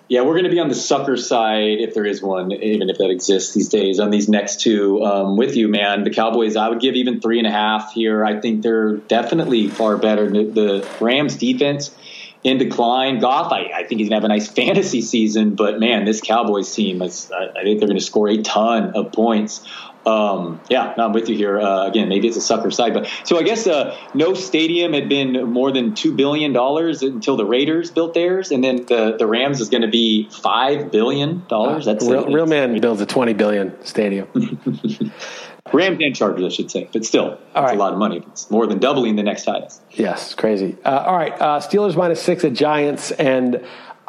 Yeah, 0.09 0.21
we're 0.21 0.33
going 0.33 0.45
to 0.45 0.49
be 0.49 0.59
on 0.59 0.69
the 0.69 0.75
sucker 0.75 1.17
side 1.17 1.79
if 1.79 1.93
there 1.93 2.05
is 2.05 2.21
one, 2.21 2.53
even 2.53 2.89
if 2.89 2.97
that 2.99 3.09
exists 3.09 3.53
these 3.53 3.67
days. 3.67 3.99
On 3.99 4.09
these 4.09 4.29
next 4.29 4.61
two, 4.61 5.03
um, 5.03 5.35
with 5.35 5.57
you, 5.57 5.67
man. 5.67 6.05
The 6.05 6.11
Cowboys, 6.11 6.55
I 6.55 6.69
would 6.69 6.79
give 6.79 6.95
even 6.95 7.19
three 7.19 7.39
and 7.39 7.47
a 7.47 7.51
half 7.51 7.91
here. 7.91 8.23
I 8.23 8.39
think 8.39 8.61
they're 8.61 8.95
definitely 8.95 9.67
far 9.67 9.97
better. 9.97 10.29
The, 10.29 10.87
Rams 11.01 11.35
defense 11.35 11.93
in 12.41 12.57
decline. 12.57 13.19
Goff, 13.19 13.51
I, 13.51 13.71
I 13.75 13.83
think 13.83 13.99
he's 13.99 14.07
going 14.07 14.21
to 14.21 14.21
have 14.21 14.23
a 14.23 14.29
nice 14.29 14.47
fantasy 14.47 15.01
season, 15.01 15.55
but 15.55 15.77
man, 15.77 16.05
this 16.05 16.21
Cowboys 16.21 16.73
team, 16.73 17.01
is, 17.01 17.29
I, 17.29 17.59
I 17.59 17.63
think 17.63 17.79
they're 17.79 17.89
going 17.89 17.99
to 17.99 18.05
score 18.05 18.29
a 18.29 18.41
ton 18.41 18.95
of 18.95 19.11
points. 19.11 19.67
Um, 20.07 20.61
yeah, 20.69 20.93
no, 20.97 21.05
I'm 21.05 21.11
with 21.11 21.27
you 21.27 21.35
here. 21.35 21.59
Uh, 21.59 21.85
again, 21.85 22.07
maybe 22.07 22.29
it's 22.29 22.37
a 22.37 22.41
sucker 22.41 22.71
side, 22.71 22.93
but 22.93 23.11
so 23.25 23.37
I 23.37 23.43
guess 23.43 23.67
uh, 23.67 23.97
no 24.13 24.33
stadium 24.33 24.93
had 24.93 25.09
been 25.09 25.51
more 25.51 25.71
than 25.73 25.95
two 25.95 26.15
billion 26.15 26.53
dollars 26.53 27.03
until 27.03 27.35
the 27.35 27.45
Raiders 27.45 27.91
built 27.91 28.13
theirs, 28.13 28.51
and 28.51 28.63
then 28.63 28.85
the 28.85 29.17
the 29.17 29.27
Rams 29.27 29.59
is 29.59 29.67
going 29.67 29.81
to 29.81 29.89
be 29.89 30.29
five 30.29 30.91
billion 30.91 31.45
dollars. 31.49 31.85
That's 31.85 32.05
real, 32.07 32.31
real 32.31 32.45
man 32.45 32.79
builds 32.79 33.01
a 33.01 33.05
20 33.05 33.33
billion 33.33 33.85
stadium. 33.85 34.29
Rams 35.73 35.99
and 36.01 36.15
Chargers, 36.15 36.45
I 36.45 36.49
should 36.55 36.71
say, 36.71 36.89
but 36.93 37.03
still, 37.03 37.33
it's 37.33 37.55
right. 37.55 37.75
a 37.75 37.77
lot 37.77 37.91
of 37.91 37.99
money. 37.99 38.23
It's 38.27 38.49
more 38.49 38.65
than 38.67 38.79
doubling 38.79 39.17
the 39.17 39.23
next 39.23 39.43
highest. 39.43 39.81
Yes, 39.91 40.33
crazy. 40.33 40.77
Uh, 40.85 41.03
all 41.05 41.17
right, 41.17 41.33
uh, 41.33 41.59
Steelers 41.59 41.97
minus 41.97 42.21
six 42.21 42.45
at 42.45 42.53
Giants, 42.53 43.11
and 43.11 43.65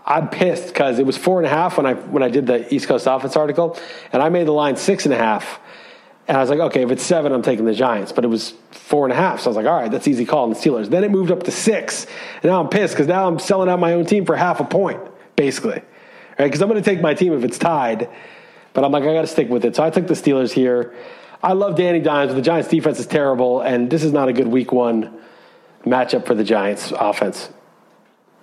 I'm 0.06 0.28
pissed 0.28 0.68
because 0.68 0.98
it 0.98 1.06
was 1.06 1.16
four 1.16 1.38
and 1.38 1.46
a 1.46 1.50
half 1.50 1.76
when 1.76 1.86
I 1.86 1.94
when 1.94 2.22
I 2.22 2.28
did 2.28 2.46
the 2.46 2.72
East 2.72 2.86
Coast 2.88 3.06
Offense 3.06 3.36
article, 3.36 3.76
and 4.12 4.22
I 4.22 4.28
made 4.28 4.46
the 4.46 4.52
line 4.52 4.76
six 4.76 5.04
and 5.04 5.12
a 5.12 5.18
half, 5.18 5.60
and 6.28 6.36
I 6.36 6.40
was 6.40 6.50
like, 6.50 6.60
okay, 6.60 6.82
if 6.82 6.90
it's 6.90 7.02
seven, 7.02 7.32
I'm 7.32 7.42
taking 7.42 7.64
the 7.64 7.72
Giants, 7.72 8.12
but 8.12 8.22
it 8.22 8.28
was 8.28 8.52
four 8.70 9.06
and 9.06 9.12
a 9.12 9.16
half, 9.16 9.40
so 9.40 9.46
I 9.46 9.48
was 9.48 9.56
like, 9.56 9.66
all 9.66 9.80
right, 9.80 9.90
that's 9.90 10.06
easy 10.06 10.26
call 10.26 10.44
on 10.44 10.50
the 10.50 10.56
Steelers. 10.56 10.90
Then 10.90 11.02
it 11.02 11.10
moved 11.10 11.30
up 11.30 11.42
to 11.44 11.50
six, 11.50 12.06
and 12.42 12.44
now 12.44 12.60
I'm 12.60 12.68
pissed 12.68 12.92
because 12.92 13.06
now 13.06 13.26
I'm 13.26 13.38
selling 13.38 13.70
out 13.70 13.80
my 13.80 13.94
own 13.94 14.04
team 14.04 14.26
for 14.26 14.36
half 14.36 14.60
a 14.60 14.64
point, 14.64 15.00
basically, 15.36 15.80
right? 16.38 16.44
Because 16.44 16.60
I'm 16.60 16.68
going 16.68 16.82
to 16.82 16.88
take 16.88 17.00
my 17.00 17.14
team 17.14 17.32
if 17.32 17.44
it's 17.44 17.56
tied, 17.56 18.10
but 18.74 18.84
I'm 18.84 18.92
like, 18.92 19.04
I 19.04 19.14
got 19.14 19.22
to 19.22 19.26
stick 19.26 19.48
with 19.48 19.64
it, 19.64 19.74
so 19.74 19.82
I 19.82 19.88
took 19.88 20.06
the 20.06 20.14
Steelers 20.14 20.52
here. 20.52 20.94
I 21.42 21.54
love 21.54 21.76
Danny 21.76 22.00
Dimes, 22.00 22.28
but 22.28 22.36
the 22.36 22.42
Giants' 22.42 22.68
defense 22.68 23.00
is 23.00 23.06
terrible, 23.06 23.62
and 23.62 23.88
this 23.90 24.04
is 24.04 24.12
not 24.12 24.28
a 24.28 24.34
good 24.34 24.48
Week 24.48 24.70
One 24.70 25.18
matchup 25.86 26.26
for 26.26 26.34
the 26.34 26.44
Giants' 26.44 26.92
offense. 26.94 27.48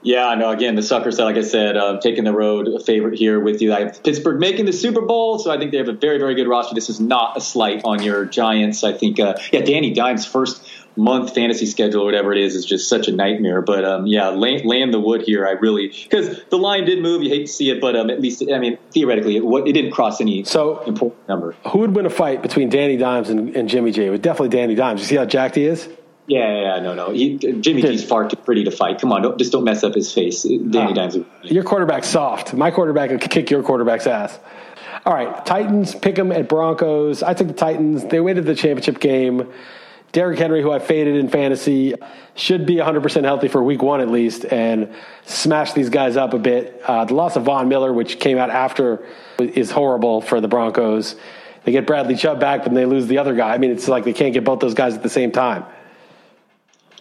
Yeah, 0.06 0.36
no. 0.36 0.51
Again, 0.51 0.76
the 0.76 0.84
sucker 0.84 1.12
side, 1.12 1.24
like 1.24 1.36
I 1.38 1.41
said, 1.41 1.76
uh, 1.76 1.99
taking 1.99 2.26
the 2.26 2.32
road 2.32 2.68
a 2.68 2.80
favorite 2.80 3.18
here 3.18 3.39
with 3.39 3.60
you. 3.60 3.74
I 3.74 3.80
have 3.80 4.03
Pittsburgh 4.03 4.39
making 4.39 4.66
the 4.68 4.74
Super 4.74 5.01
Bowl, 5.01 5.39
so 5.39 5.49
I 5.49 5.58
think 5.58 5.72
they 5.72 5.78
have 5.78 5.89
a 5.89 5.93
very, 5.93 6.20
very 6.20 6.36
good 6.36 6.47
roster. 6.47 6.76
This 6.76 6.91
is 6.91 6.99
not 6.99 7.36
a 7.36 7.41
slight 7.41 7.82
on 7.84 8.03
your 8.03 8.24
Giants. 8.26 8.84
I 8.84 8.93
think, 8.93 9.20
uh, 9.20 9.36
yeah, 9.51 9.62
Danny 9.62 9.93
Dimes' 9.95 10.24
first 10.24 10.64
month 10.95 11.34
fantasy 11.34 11.66
schedule 11.66 12.03
or 12.03 12.06
whatever 12.06 12.32
it 12.32 12.38
is 12.38 12.56
is 12.56 12.66
just 12.66 12.88
such 12.88 13.08
a 13.08 13.12
nightmare. 13.12 13.62
But 13.64 13.84
um, 13.84 14.06
yeah, 14.06 14.30
land, 14.30 14.64
land 14.66 14.93
the 14.93 14.99
wood 14.99 15.24
here. 15.24 15.45
I 15.47 15.51
really 15.53 15.88
because 15.88 16.39
the 16.51 16.58
line 16.58 16.86
did 16.86 17.01
move. 17.01 17.24
You 17.24 17.30
hate 17.32 17.47
to 17.47 17.51
see 17.51 17.70
it, 17.72 17.82
but 17.82 17.95
um, 17.95 18.10
at 18.12 18.22
least 18.22 18.43
I 18.53 18.60
mean 18.60 18.78
theoretically, 18.91 19.38
it, 19.38 19.43
it 19.43 19.74
didn't 19.74 19.91
cross 19.91 20.22
any 20.22 20.43
So- 20.43 20.84
important 20.84 21.28
number. 21.28 21.56
Who 21.72 21.80
would 21.80 21.95
win 21.95 22.06
a 22.06 22.10
fight 22.12 22.41
between 22.43 22.70
Danny 22.70 22.95
Dimes 22.95 23.30
and, 23.30 23.56
and 23.56 23.68
Jimmy 23.68 23.91
G? 23.91 24.06
It 24.06 24.10
would 24.12 24.22
definitely 24.22 24.49
Danny 24.49 24.76
Dimes. 24.76 25.01
You 25.01 25.08
see 25.08 25.16
how 25.16 25.26
jacked 25.26 25.56
he 25.56 25.66
is? 25.66 25.89
Yeah, 26.28 26.76
yeah, 26.76 26.80
no, 26.80 26.93
no. 26.95 27.11
He, 27.11 27.38
Jimmy 27.38 27.82
G's 27.82 28.03
far 28.03 28.28
too 28.28 28.36
pretty 28.38 28.63
to 28.63 28.71
fight. 28.71 28.99
Come 28.99 29.11
on, 29.11 29.21
don't, 29.21 29.38
just 29.38 29.51
don't 29.51 29.63
mess 29.63 29.84
up 29.84 29.93
his 29.93 30.11
face. 30.11 30.43
Danny 30.43 30.93
Dimes. 30.93 31.17
Your 31.43 31.63
quarterback's 31.63 32.07
soft. 32.07 32.53
My 32.53 32.71
quarterback 32.71 33.09
could 33.11 33.21
kick 33.21 33.51
your 33.51 33.61
quarterback's 33.61 34.07
ass. 34.07 34.39
All 35.05 35.13
right, 35.13 35.45
Titans 35.45 35.93
pick 35.93 36.15
them 36.15 36.32
at 36.32 36.49
Broncos. 36.49 37.21
I 37.21 37.36
took 37.36 37.47
the 37.47 37.53
Titans. 37.53 38.05
They 38.05 38.19
waited 38.19 38.45
the 38.45 38.55
championship 38.55 38.99
game. 38.99 39.51
Derrick 40.13 40.39
Henry, 40.39 40.61
who 40.61 40.71
I 40.71 40.80
faded 40.80 41.17
in 41.17 41.28
fantasy, 41.28 41.93
should 42.36 42.65
be 42.65 42.76
100% 42.76 43.23
healthy 43.23 43.49
for 43.49 43.61
week 43.61 43.84
one 43.84 43.99
at 43.99 44.09
least 44.09 44.45
and 44.45 44.93
smash 45.26 45.73
these 45.73 45.89
guys 45.89 46.15
up 46.15 46.34
a 46.34 46.39
bit. 46.39 46.82
Uh, 46.86 47.03
the 47.03 47.13
loss 47.13 47.36
of 47.36 47.43
Von 47.43 47.67
Miller, 47.67 47.91
which 47.91 48.17
came 48.19 48.38
out 48.38 48.49
after, 48.49 49.05
is 49.39 49.71
horrible 49.71 50.21
for 50.21 50.39
the 50.39 50.47
Broncos. 50.47 51.17
They 51.65 51.73
get 51.73 51.86
Bradley 51.86 52.15
Chubb 52.15 52.39
back, 52.39 52.63
but 52.63 52.73
they 52.73 52.86
lose 52.86 53.07
the 53.07 53.17
other 53.17 53.36
guy. 53.36 53.53
I 53.53 53.57
mean, 53.57 53.71
it's 53.71 53.89
like 53.89 54.05
they 54.05 54.13
can't 54.13 54.34
get 54.34 54.45
both 54.45 54.59
those 54.59 54.73
guys 54.73 54.95
at 54.95 55.03
the 55.03 55.09
same 55.09 55.32
time. 55.32 55.65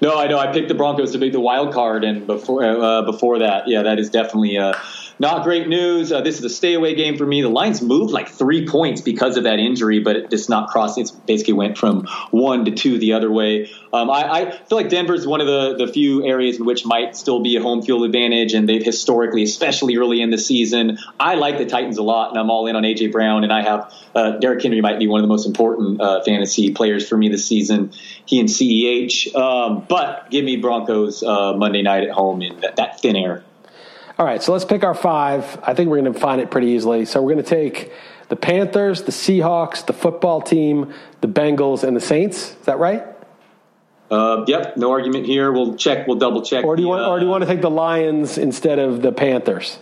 No, 0.00 0.18
I 0.18 0.26
know. 0.26 0.38
I 0.38 0.52
picked 0.52 0.68
the 0.68 0.74
Broncos 0.74 1.12
to 1.12 1.18
be 1.18 1.30
the 1.30 1.40
wild 1.40 1.72
card, 1.72 2.04
and 2.04 2.26
before 2.26 2.64
uh, 2.64 3.02
before 3.02 3.38
that, 3.38 3.68
yeah, 3.68 3.82
that 3.82 3.98
is 3.98 4.10
definitely 4.10 4.58
uh, 4.58 4.74
not 5.24 5.42
great 5.42 5.68
news. 5.68 6.12
Uh, 6.12 6.20
this 6.20 6.38
is 6.38 6.44
a 6.44 6.50
stay 6.50 6.74
away 6.74 6.94
game 6.94 7.16
for 7.16 7.24
me. 7.24 7.40
The 7.40 7.48
lines 7.48 7.80
moved 7.80 8.12
like 8.12 8.28
three 8.28 8.66
points 8.66 9.00
because 9.00 9.38
of 9.38 9.44
that 9.44 9.58
injury, 9.58 10.00
but 10.00 10.16
it 10.16 10.28
just 10.28 10.50
not 10.50 10.68
crossing. 10.68 11.04
It 11.04 11.12
basically 11.26 11.54
went 11.54 11.78
from 11.78 12.06
one 12.30 12.66
to 12.66 12.72
two 12.72 12.98
the 12.98 13.14
other 13.14 13.32
way. 13.32 13.70
Um, 13.90 14.10
I, 14.10 14.30
I 14.30 14.50
feel 14.50 14.76
like 14.76 14.90
Denver 14.90 15.14
is 15.14 15.26
one 15.26 15.40
of 15.40 15.46
the, 15.46 15.76
the 15.86 15.90
few 15.90 16.26
areas 16.26 16.58
in 16.58 16.66
which 16.66 16.84
might 16.84 17.16
still 17.16 17.40
be 17.40 17.56
a 17.56 17.62
home 17.62 17.80
field 17.80 18.04
advantage, 18.04 18.52
and 18.52 18.68
they've 18.68 18.84
historically, 18.84 19.42
especially 19.44 19.96
early 19.96 20.20
in 20.20 20.28
the 20.28 20.36
season, 20.36 20.98
I 21.18 21.36
like 21.36 21.56
the 21.56 21.64
Titans 21.64 21.96
a 21.96 22.02
lot, 22.02 22.28
and 22.28 22.38
I'm 22.38 22.50
all 22.50 22.66
in 22.66 22.76
on 22.76 22.82
AJ 22.82 23.10
Brown, 23.10 23.44
and 23.44 23.52
I 23.52 23.62
have 23.62 23.94
uh, 24.14 24.32
Derrick 24.32 24.62
Henry 24.62 24.82
might 24.82 24.98
be 24.98 25.06
one 25.06 25.20
of 25.20 25.22
the 25.22 25.28
most 25.28 25.46
important 25.46 26.02
uh, 26.02 26.22
fantasy 26.22 26.74
players 26.74 27.08
for 27.08 27.16
me 27.16 27.30
this 27.30 27.46
season. 27.46 27.92
He 28.26 28.40
and 28.40 28.48
CEH, 28.50 29.34
um, 29.34 29.86
but 29.88 30.28
give 30.30 30.44
me 30.44 30.56
Broncos 30.56 31.22
uh, 31.22 31.54
Monday 31.54 31.80
night 31.80 32.02
at 32.02 32.10
home 32.10 32.42
in 32.42 32.60
that, 32.60 32.76
that 32.76 33.00
thin 33.00 33.16
air. 33.16 33.42
All 34.16 34.24
right, 34.24 34.40
so 34.40 34.52
let's 34.52 34.64
pick 34.64 34.84
our 34.84 34.94
five. 34.94 35.58
I 35.62 35.74
think 35.74 35.90
we're 35.90 36.00
going 36.00 36.12
to 36.12 36.18
find 36.18 36.40
it 36.40 36.50
pretty 36.50 36.68
easily. 36.68 37.04
So 37.04 37.20
we're 37.20 37.32
going 37.32 37.44
to 37.44 37.50
take 37.50 37.92
the 38.28 38.36
Panthers, 38.36 39.02
the 39.02 39.12
Seahawks, 39.12 39.84
the 39.84 39.92
football 39.92 40.40
team, 40.40 40.94
the 41.20 41.26
Bengals, 41.26 41.82
and 41.82 41.96
the 41.96 42.00
Saints. 42.00 42.50
Is 42.50 42.66
that 42.66 42.78
right? 42.78 43.04
Uh, 44.10 44.44
yep, 44.46 44.76
no 44.76 44.92
argument 44.92 45.26
here. 45.26 45.50
We'll 45.50 45.76
check. 45.76 46.06
We'll 46.06 46.18
double 46.18 46.42
check. 46.42 46.64
Or 46.64 46.76
do 46.76 46.82
you 46.82 46.86
the, 46.86 46.90
want, 46.90 47.02
or 47.02 47.18
do 47.18 47.24
you 47.24 47.30
want 47.30 47.42
to 47.42 47.48
take 47.48 47.60
the 47.60 47.70
Lions 47.70 48.38
instead 48.38 48.78
of 48.78 49.02
the 49.02 49.10
Panthers? 49.10 49.78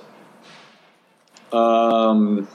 Um, 1.53 2.49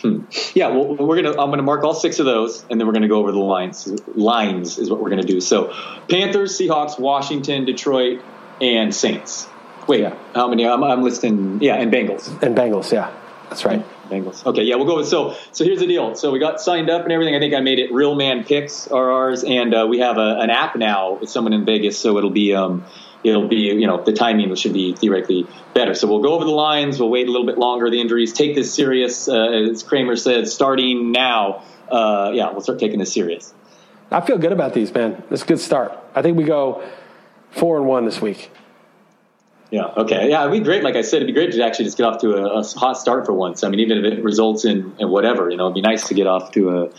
hmm. 0.00 0.24
Yeah, 0.54 0.68
well, 0.68 0.96
we're 0.96 1.22
gonna. 1.22 1.40
I'm 1.40 1.50
gonna 1.50 1.62
mark 1.62 1.84
all 1.84 1.94
six 1.94 2.18
of 2.18 2.26
those, 2.26 2.64
and 2.68 2.80
then 2.80 2.88
we're 2.88 2.94
gonna 2.94 3.08
go 3.08 3.20
over 3.20 3.30
the 3.30 3.38
lines. 3.38 3.86
Lines 4.16 4.78
is 4.78 4.90
what 4.90 5.00
we're 5.00 5.10
gonna 5.10 5.22
do. 5.22 5.40
So, 5.40 5.72
Panthers, 6.08 6.58
Seahawks, 6.58 6.98
Washington, 6.98 7.64
Detroit, 7.64 8.20
and 8.60 8.92
Saints. 8.92 9.46
Wait, 9.88 10.00
Yeah. 10.00 10.14
how 10.34 10.48
many? 10.48 10.66
I'm, 10.66 10.82
I'm 10.84 11.02
listing. 11.02 11.58
Yeah, 11.60 11.76
and 11.76 11.92
Bengals. 11.92 12.28
And 12.42 12.56
Bengals, 12.56 12.92
yeah, 12.92 13.10
that's 13.48 13.64
right. 13.64 13.84
Bengals. 14.08 14.44
Okay, 14.46 14.62
yeah, 14.62 14.76
we'll 14.76 14.86
go 14.86 14.96
with 14.96 15.08
so. 15.08 15.34
So 15.52 15.64
here's 15.64 15.80
the 15.80 15.86
deal. 15.86 16.14
So 16.14 16.30
we 16.30 16.38
got 16.38 16.60
signed 16.60 16.90
up 16.90 17.02
and 17.02 17.12
everything. 17.12 17.34
I 17.34 17.38
think 17.38 17.54
I 17.54 17.60
made 17.60 17.78
it 17.78 17.92
Real 17.92 18.14
Man 18.14 18.44
Picks 18.44 18.86
are 18.88 19.10
ours, 19.10 19.42
and 19.42 19.74
uh, 19.74 19.86
we 19.88 20.00
have 20.00 20.18
a, 20.18 20.36
an 20.40 20.50
app 20.50 20.76
now 20.76 21.14
with 21.14 21.30
someone 21.30 21.52
in 21.52 21.64
Vegas. 21.64 21.98
So 21.98 22.18
it'll 22.18 22.30
be 22.30 22.54
um, 22.54 22.84
it'll 23.24 23.48
be 23.48 23.56
you 23.56 23.86
know 23.86 24.02
the 24.02 24.12
timing 24.12 24.54
should 24.54 24.74
be 24.74 24.94
theoretically 24.94 25.46
better. 25.74 25.94
So 25.94 26.06
we'll 26.08 26.20
go 26.22 26.34
over 26.34 26.44
the 26.44 26.50
lines. 26.50 27.00
We'll 27.00 27.10
wait 27.10 27.26
a 27.26 27.30
little 27.30 27.46
bit 27.46 27.58
longer. 27.58 27.88
The 27.90 28.00
injuries. 28.00 28.32
Take 28.34 28.54
this 28.54 28.72
serious, 28.74 29.28
uh, 29.28 29.68
as 29.70 29.82
Kramer 29.82 30.16
said, 30.16 30.46
starting 30.46 31.10
now. 31.12 31.62
Uh, 31.90 32.30
yeah, 32.34 32.50
we'll 32.50 32.60
start 32.60 32.78
taking 32.78 32.98
this 32.98 33.12
serious. 33.12 33.52
I 34.10 34.20
feel 34.20 34.36
good 34.38 34.52
about 34.52 34.74
these, 34.74 34.92
man. 34.92 35.22
It's 35.30 35.42
a 35.42 35.46
good 35.46 35.58
start. 35.60 35.98
I 36.14 36.20
think 36.20 36.36
we 36.36 36.44
go 36.44 36.86
four 37.50 37.78
and 37.78 37.86
one 37.86 38.04
this 38.04 38.20
week. 38.20 38.50
Yeah. 39.72 39.86
Okay. 39.96 40.28
Yeah, 40.28 40.42
it'd 40.42 40.52
be 40.52 40.60
great. 40.60 40.84
Like 40.84 40.96
I 40.96 41.00
said, 41.00 41.16
it'd 41.16 41.28
be 41.28 41.32
great 41.32 41.50
to 41.50 41.64
actually 41.64 41.86
just 41.86 41.96
get 41.96 42.04
off 42.04 42.20
to 42.20 42.34
a, 42.34 42.60
a 42.60 42.62
hot 42.62 42.98
start 42.98 43.24
for 43.24 43.32
once. 43.32 43.64
I 43.64 43.70
mean, 43.70 43.80
even 43.80 44.04
if 44.04 44.12
it 44.12 44.22
results 44.22 44.66
in, 44.66 44.94
in 44.98 45.08
whatever, 45.08 45.48
you 45.48 45.56
know, 45.56 45.64
it'd 45.64 45.74
be 45.74 45.80
nice 45.80 46.08
to 46.08 46.14
get 46.14 46.26
off 46.26 46.52
to 46.52 46.82
a 46.82 46.90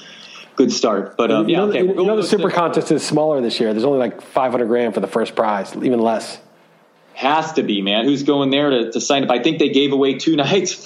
good 0.56 0.72
start. 0.72 1.16
But 1.16 1.30
um, 1.30 1.48
you 1.48 1.54
yeah, 1.54 1.62
know, 1.62 1.70
okay. 1.70 1.84
you 1.86 1.94
know 1.94 2.16
the 2.16 2.24
super 2.24 2.50
contest 2.50 2.92
is 2.92 3.06
smaller 3.06 3.42
this 3.42 3.60
year. 3.60 3.74
There's 3.74 3.86
only 3.86 4.00
like 4.00 4.24
500 4.24 4.66
grand 4.66 4.96
for 4.96 5.02
the 5.02 5.08
first 5.08 5.36
prize, 5.36 5.76
even 5.76 6.00
less. 6.00 6.40
Has 7.14 7.54
to 7.54 7.64
be, 7.64 7.82
man. 7.82 8.06
Who's 8.06 8.24
going 8.24 8.50
there 8.50 8.72
to, 8.72 8.92
to 8.92 9.00
sign 9.00 9.24
up? 9.24 9.30
I 9.30 9.42
think 9.42 9.60
they 9.60 9.70
gave 9.70 9.94
away 9.94 10.16
two 10.16 10.36
nights, 10.38 10.86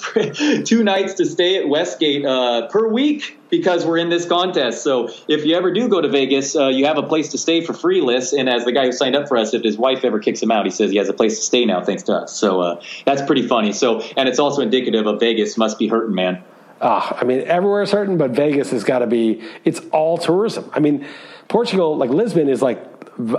two 0.64 0.84
nights 0.84 1.14
to 1.14 1.24
stay 1.24 1.56
at 1.56 1.68
Westgate 1.68 2.24
uh, 2.24 2.68
per 2.68 2.86
week 2.86 3.38
because 3.48 3.86
we're 3.86 3.96
in 3.96 4.10
this 4.10 4.26
contest. 4.26 4.84
So 4.84 5.08
if 5.26 5.46
you 5.46 5.56
ever 5.56 5.72
do 5.72 5.88
go 5.88 6.02
to 6.02 6.08
Vegas, 6.08 6.54
uh, 6.54 6.68
you 6.68 6.84
have 6.84 6.98
a 6.98 7.02
place 7.02 7.30
to 7.30 7.38
stay 7.38 7.64
for 7.64 7.72
free, 7.72 8.02
Liss. 8.02 8.34
And 8.34 8.48
as 8.48 8.66
the 8.66 8.72
guy 8.72 8.84
who 8.84 8.92
signed 8.92 9.16
up 9.16 9.26
for 9.28 9.38
us, 9.38 9.54
if 9.54 9.62
his 9.62 9.78
wife 9.78 10.04
ever 10.04 10.18
kicks 10.18 10.42
him 10.42 10.50
out, 10.50 10.66
he 10.66 10.70
says 10.70 10.90
he 10.90 10.98
has 10.98 11.08
a 11.08 11.14
place 11.14 11.38
to 11.38 11.44
stay 11.44 11.64
now 11.64 11.82
thanks 11.82 12.02
to 12.04 12.12
us. 12.12 12.36
So 12.36 12.60
uh, 12.60 12.82
that's 13.06 13.22
pretty 13.22 13.48
funny. 13.48 13.72
So 13.72 14.02
and 14.16 14.28
it's 14.28 14.38
also 14.38 14.60
indicative 14.60 15.06
of 15.06 15.20
Vegas 15.20 15.56
must 15.56 15.78
be 15.78 15.88
hurting, 15.88 16.14
man. 16.14 16.44
Ah, 16.80 17.16
I 17.18 17.24
mean, 17.24 17.40
everywhere 17.40 17.82
is 17.82 17.90
hurting, 17.90 18.18
but 18.18 18.32
Vegas 18.32 18.70
has 18.70 18.84
got 18.84 19.00
to 19.00 19.06
be. 19.06 19.42
It's 19.64 19.80
all 19.92 20.18
tourism. 20.18 20.70
I 20.74 20.80
mean, 20.80 21.06
Portugal, 21.48 21.96
like 21.96 22.10
Lisbon, 22.10 22.48
is 22.48 22.62
like 22.62 22.84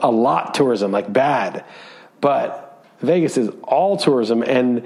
a 0.02 0.12
lot 0.12 0.54
tourism, 0.56 0.92
like 0.92 1.12
bad, 1.12 1.64
but 2.20 2.69
Vegas 3.02 3.38
is 3.38 3.50
all 3.64 3.98
tourism, 3.98 4.44
and 4.44 4.86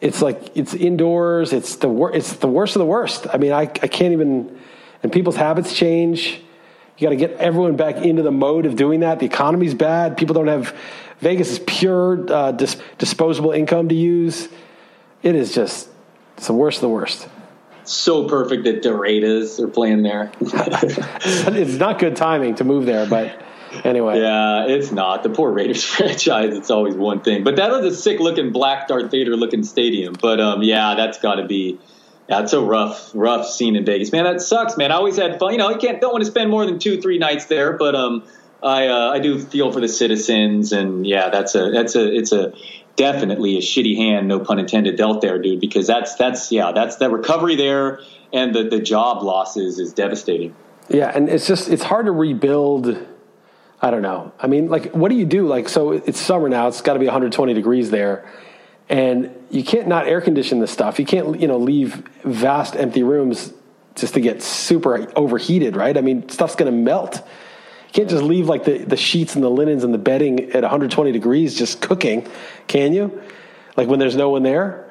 it's 0.00 0.22
like 0.22 0.56
it's 0.56 0.74
indoors. 0.74 1.52
It's 1.52 1.76
the 1.76 1.88
wor- 1.88 2.14
It's 2.14 2.34
the 2.34 2.48
worst 2.48 2.76
of 2.76 2.80
the 2.80 2.86
worst. 2.86 3.26
I 3.32 3.38
mean, 3.38 3.52
I 3.52 3.62
I 3.62 3.88
can't 3.88 4.12
even. 4.12 4.58
And 5.02 5.12
people's 5.12 5.36
habits 5.36 5.74
change. 5.74 6.40
You 6.96 7.06
got 7.06 7.10
to 7.10 7.16
get 7.16 7.32
everyone 7.38 7.76
back 7.76 7.98
into 7.98 8.22
the 8.22 8.32
mode 8.32 8.66
of 8.66 8.74
doing 8.74 9.00
that. 9.00 9.20
The 9.20 9.26
economy's 9.26 9.74
bad. 9.74 10.16
People 10.16 10.34
don't 10.34 10.48
have. 10.48 10.74
Vegas 11.20 11.50
is 11.52 11.60
pure 11.60 12.32
uh, 12.32 12.52
dis- 12.52 12.76
disposable 12.98 13.52
income 13.52 13.88
to 13.88 13.94
use. 13.94 14.48
It 15.22 15.34
is 15.34 15.54
just. 15.54 15.88
It's 16.36 16.46
the 16.46 16.52
worst 16.52 16.78
of 16.78 16.82
the 16.82 16.88
worst. 16.88 17.28
So 17.84 18.28
perfect 18.28 18.64
that 18.64 18.92
Raiders 18.92 19.58
are 19.58 19.66
playing 19.66 20.02
there. 20.02 20.30
it's 20.40 21.78
not 21.78 21.98
good 21.98 22.16
timing 22.16 22.56
to 22.56 22.64
move 22.64 22.84
there, 22.86 23.06
but 23.06 23.40
anyway. 23.84 24.20
Yeah, 24.20 24.66
it's 24.66 24.92
not. 24.92 25.22
The 25.22 25.30
poor 25.30 25.50
Raiders 25.50 25.84
franchise, 25.96 26.54
it's 26.54 26.70
always 26.70 26.94
one 26.94 27.20
thing. 27.20 27.44
But 27.44 27.56
that 27.56 27.70
was 27.70 27.84
a 27.84 27.96
sick 27.96 28.20
looking 28.20 28.52
black 28.52 28.88
Darth 28.88 29.10
Vader 29.10 29.36
looking 29.36 29.62
stadium. 29.62 30.14
But 30.20 30.40
um, 30.40 30.62
yeah, 30.62 30.94
that's 30.94 31.18
got 31.18 31.36
to 31.36 31.46
be. 31.46 31.78
That's 32.28 32.52
a 32.52 32.60
rough, 32.60 33.10
rough 33.14 33.48
scene 33.48 33.74
in 33.74 33.86
Vegas, 33.86 34.12
man. 34.12 34.24
That 34.24 34.42
sucks, 34.42 34.76
man. 34.76 34.92
I 34.92 34.96
always 34.96 35.16
had 35.16 35.38
fun. 35.38 35.52
You 35.52 35.58
know, 35.58 35.70
you 35.70 35.78
can't 35.78 35.98
don't 35.98 36.12
want 36.12 36.24
to 36.24 36.30
spend 36.30 36.50
more 36.50 36.66
than 36.66 36.78
two, 36.78 37.00
three 37.00 37.16
nights 37.16 37.46
there, 37.46 37.72
but 37.72 37.94
um, 37.94 38.22
I 38.62 38.88
uh, 38.88 39.10
I 39.12 39.18
do 39.18 39.38
feel 39.38 39.72
for 39.72 39.80
the 39.80 39.88
citizens, 39.88 40.72
and 40.72 41.06
yeah, 41.06 41.30
that's 41.30 41.54
a 41.54 41.70
that's 41.70 41.96
a 41.96 42.14
it's 42.14 42.32
a 42.32 42.52
definitely 42.96 43.56
a 43.56 43.60
shitty 43.60 43.96
hand, 43.96 44.28
no 44.28 44.40
pun 44.40 44.58
intended, 44.58 44.96
dealt 44.96 45.22
there, 45.22 45.40
dude. 45.40 45.60
Because 45.60 45.86
that's 45.86 46.16
that's 46.16 46.52
yeah, 46.52 46.72
that's 46.72 46.96
that 46.96 47.10
recovery 47.10 47.56
there, 47.56 48.00
and 48.32 48.54
the 48.54 48.64
the 48.64 48.80
job 48.80 49.22
losses 49.22 49.78
is 49.78 49.92
devastating. 49.94 50.54
Yeah, 50.88 51.12
and 51.14 51.28
it's 51.28 51.46
just 51.46 51.68
it's 51.68 51.84
hard 51.84 52.06
to 52.06 52.12
rebuild. 52.12 53.06
I 53.80 53.90
don't 53.90 54.02
know. 54.02 54.32
I 54.40 54.48
mean, 54.48 54.68
like, 54.68 54.92
what 54.92 55.08
do 55.08 55.14
you 55.14 55.24
do? 55.24 55.46
Like, 55.46 55.68
so 55.68 55.92
it's 55.92 56.18
summer 56.18 56.48
now. 56.48 56.66
It's 56.68 56.80
got 56.80 56.94
to 56.94 56.98
be 56.98 57.06
120 57.06 57.54
degrees 57.54 57.90
there, 57.90 58.28
and 58.88 59.30
you 59.50 59.62
can't 59.62 59.86
not 59.86 60.08
air 60.08 60.20
condition 60.20 60.58
this 60.58 60.70
stuff. 60.72 60.98
You 60.98 61.06
can't, 61.06 61.40
you 61.40 61.46
know, 61.46 61.58
leave 61.58 62.02
vast 62.24 62.74
empty 62.74 63.02
rooms 63.04 63.52
just 63.94 64.14
to 64.14 64.20
get 64.20 64.42
super 64.42 65.10
overheated, 65.16 65.76
right? 65.76 65.96
I 65.96 66.00
mean, 66.00 66.28
stuff's 66.28 66.56
going 66.56 66.70
to 66.70 66.76
melt. 66.76 67.16
You 67.16 67.92
can't 67.92 68.10
just 68.10 68.22
leave 68.22 68.48
like 68.48 68.64
the, 68.64 68.78
the 68.78 68.96
sheets 68.96 69.34
and 69.34 69.42
the 69.44 69.50
linens 69.50 69.84
and 69.84 69.94
the 69.94 69.98
bedding 69.98 70.50
at 70.50 70.62
120 70.62 71.12
degrees 71.12 71.56
just 71.56 71.80
cooking, 71.80 72.26
can 72.66 72.92
you? 72.92 73.22
Like 73.76 73.88
when 73.88 73.98
there's 73.98 74.16
no 74.16 74.30
one 74.30 74.42
there, 74.42 74.90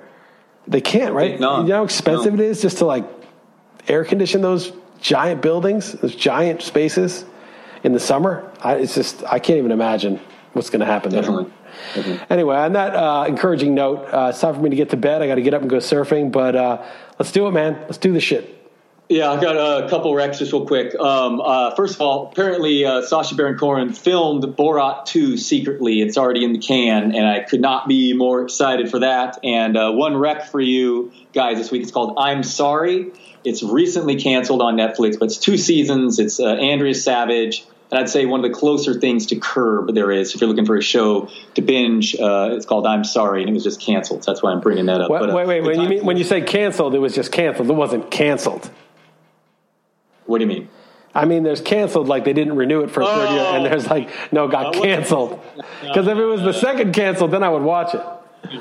they 0.65 0.81
can't, 0.81 1.13
right? 1.13 1.39
No. 1.39 1.61
You 1.61 1.67
know 1.67 1.75
how 1.77 1.83
expensive 1.83 2.33
No. 2.33 2.43
it 2.43 2.45
is 2.47 2.61
just 2.61 2.79
to 2.79 2.85
like 2.85 3.05
air 3.87 4.03
condition 4.03 4.41
those 4.41 4.71
giant 4.99 5.41
buildings, 5.41 5.93
those 5.93 6.15
giant 6.15 6.61
spaces 6.61 7.23
in 7.87 7.93
the 7.93 7.99
summer. 7.99 8.51
I, 8.61 8.75
it's 8.75 8.93
just 8.93 9.23
I 9.23 9.39
can't 9.39 9.57
even 9.57 9.71
imagine 9.71 10.19
what's 10.53 10.69
going 10.69 10.81
to 10.81 10.85
happen. 10.85 11.11
there. 11.11 11.21
Definitely. 11.21 11.51
Definitely. 11.95 12.25
Anyway, 12.29 12.55
on 12.55 12.73
that 12.73 12.95
uh, 12.95 13.25
encouraging 13.27 13.73
note, 13.73 14.05
uh, 14.13 14.27
it's 14.29 14.41
time 14.41 14.53
for 14.53 14.61
me 14.61 14.69
to 14.69 14.75
get 14.75 14.91
to 14.91 14.97
bed. 14.97 15.21
I 15.21 15.27
got 15.27 15.35
to 15.35 15.41
get 15.41 15.53
up 15.53 15.61
and 15.61 15.69
go 15.69 15.77
surfing, 15.77 16.31
but 16.31 16.55
uh, 16.55 16.85
let's 17.17 17.31
do 17.31 17.47
it, 17.47 17.51
man. 17.51 17.73
Let's 17.81 17.97
do 17.97 18.13
this 18.13 18.23
shit. 18.23 18.53
Yeah, 19.09 19.31
I've 19.31 19.39
got 19.39 19.55
a 19.55 19.87
couple 19.89 20.11
recs 20.13 20.39
just 20.39 20.51
real 20.51 20.65
quick. 20.65 20.93
Um, 20.95 21.39
uh, 21.39 21.73
first 21.75 21.95
of 21.95 22.01
all, 22.01 22.29
apparently 22.29 22.83
uh, 22.83 23.03
Sacha 23.03 23.35
Baron 23.35 23.57
Cohen 23.57 23.93
filmed 23.93 24.43
Borat 24.43 25.05
2 25.05 25.37
secretly. 25.37 26.01
It's 26.01 26.17
already 26.17 26.43
in 26.43 26.51
the 26.51 26.59
can, 26.59 27.15
and 27.15 27.25
I 27.25 27.39
could 27.39 27.61
not 27.61 27.87
be 27.87 28.11
more 28.11 28.43
excited 28.43 28.91
for 28.91 28.99
that. 28.99 29.39
And 29.45 29.77
uh, 29.77 29.93
one 29.93 30.17
rec 30.17 30.47
for 30.49 30.59
you 30.59 31.13
guys 31.33 31.57
this 31.57 31.71
week 31.71 31.83
is 31.83 31.91
called 31.91 32.17
I'm 32.17 32.43
Sorry. 32.43 33.11
It's 33.45 33.63
recently 33.63 34.19
canceled 34.19 34.61
on 34.61 34.75
Netflix, 34.75 35.17
but 35.17 35.25
it's 35.25 35.37
two 35.37 35.55
seasons. 35.55 36.19
It's 36.19 36.41
uh, 36.41 36.47
Andrea 36.55 36.93
Savage. 36.93 37.63
And 37.89 37.99
I'd 37.99 38.09
say 38.09 38.25
one 38.25 38.43
of 38.43 38.51
the 38.51 38.57
closer 38.57 38.93
things 38.93 39.27
to 39.27 39.37
Curb 39.37 39.93
there 39.95 40.11
is. 40.11 40.35
If 40.35 40.41
you're 40.41 40.49
looking 40.49 40.65
for 40.65 40.75
a 40.75 40.81
show 40.81 41.29
to 41.55 41.61
binge, 41.61 42.15
uh, 42.19 42.49
it's 42.51 42.65
called 42.65 42.85
I'm 42.85 43.03
Sorry, 43.05 43.41
and 43.41 43.49
it 43.49 43.53
was 43.53 43.63
just 43.63 43.79
canceled. 43.79 44.23
So 44.25 44.31
that's 44.31 44.43
why 44.43 44.51
I'm 44.51 44.59
bringing 44.59 44.87
that 44.87 44.99
up. 45.01 45.09
Wait, 45.09 45.19
But, 45.19 45.29
uh, 45.29 45.33
wait, 45.35 45.47
wait. 45.47 45.61
When 45.63 45.79
you 45.81 45.89
mean, 45.89 46.05
when 46.05 46.17
you 46.17 46.25
say 46.25 46.41
canceled, 46.41 46.95
it 46.95 46.99
was 46.99 47.15
just 47.15 47.31
canceled. 47.31 47.69
It 47.69 47.73
wasn't 47.73 48.11
canceled. 48.11 48.69
What 50.25 50.39
do 50.39 50.43
you 50.43 50.49
mean? 50.49 50.69
I 51.15 51.23
mean, 51.25 51.43
there's 51.43 51.61
canceled 51.61 52.07
like 52.09 52.25
they 52.25 52.33
didn't 52.33 52.57
renew 52.57 52.81
it 52.81 52.91
for 52.91 53.01
a 53.01 53.05
third 53.05 53.29
year, 53.31 53.39
and 53.55 53.65
Oh. 53.65 53.69
there's 53.69 53.87
like 53.89 54.09
no, 54.33 54.47
got 54.47 54.75
Uh, 54.75 54.81
canceled. 54.81 55.39
Because 55.81 56.07
if 56.07 56.17
it 56.17 56.25
was 56.25 56.41
the 56.41 56.53
second 56.53 56.93
canceled, 56.93 57.31
then 57.31 57.43
I 57.43 57.49
would 57.49 57.61
watch 57.63 57.93
it. 57.95 58.01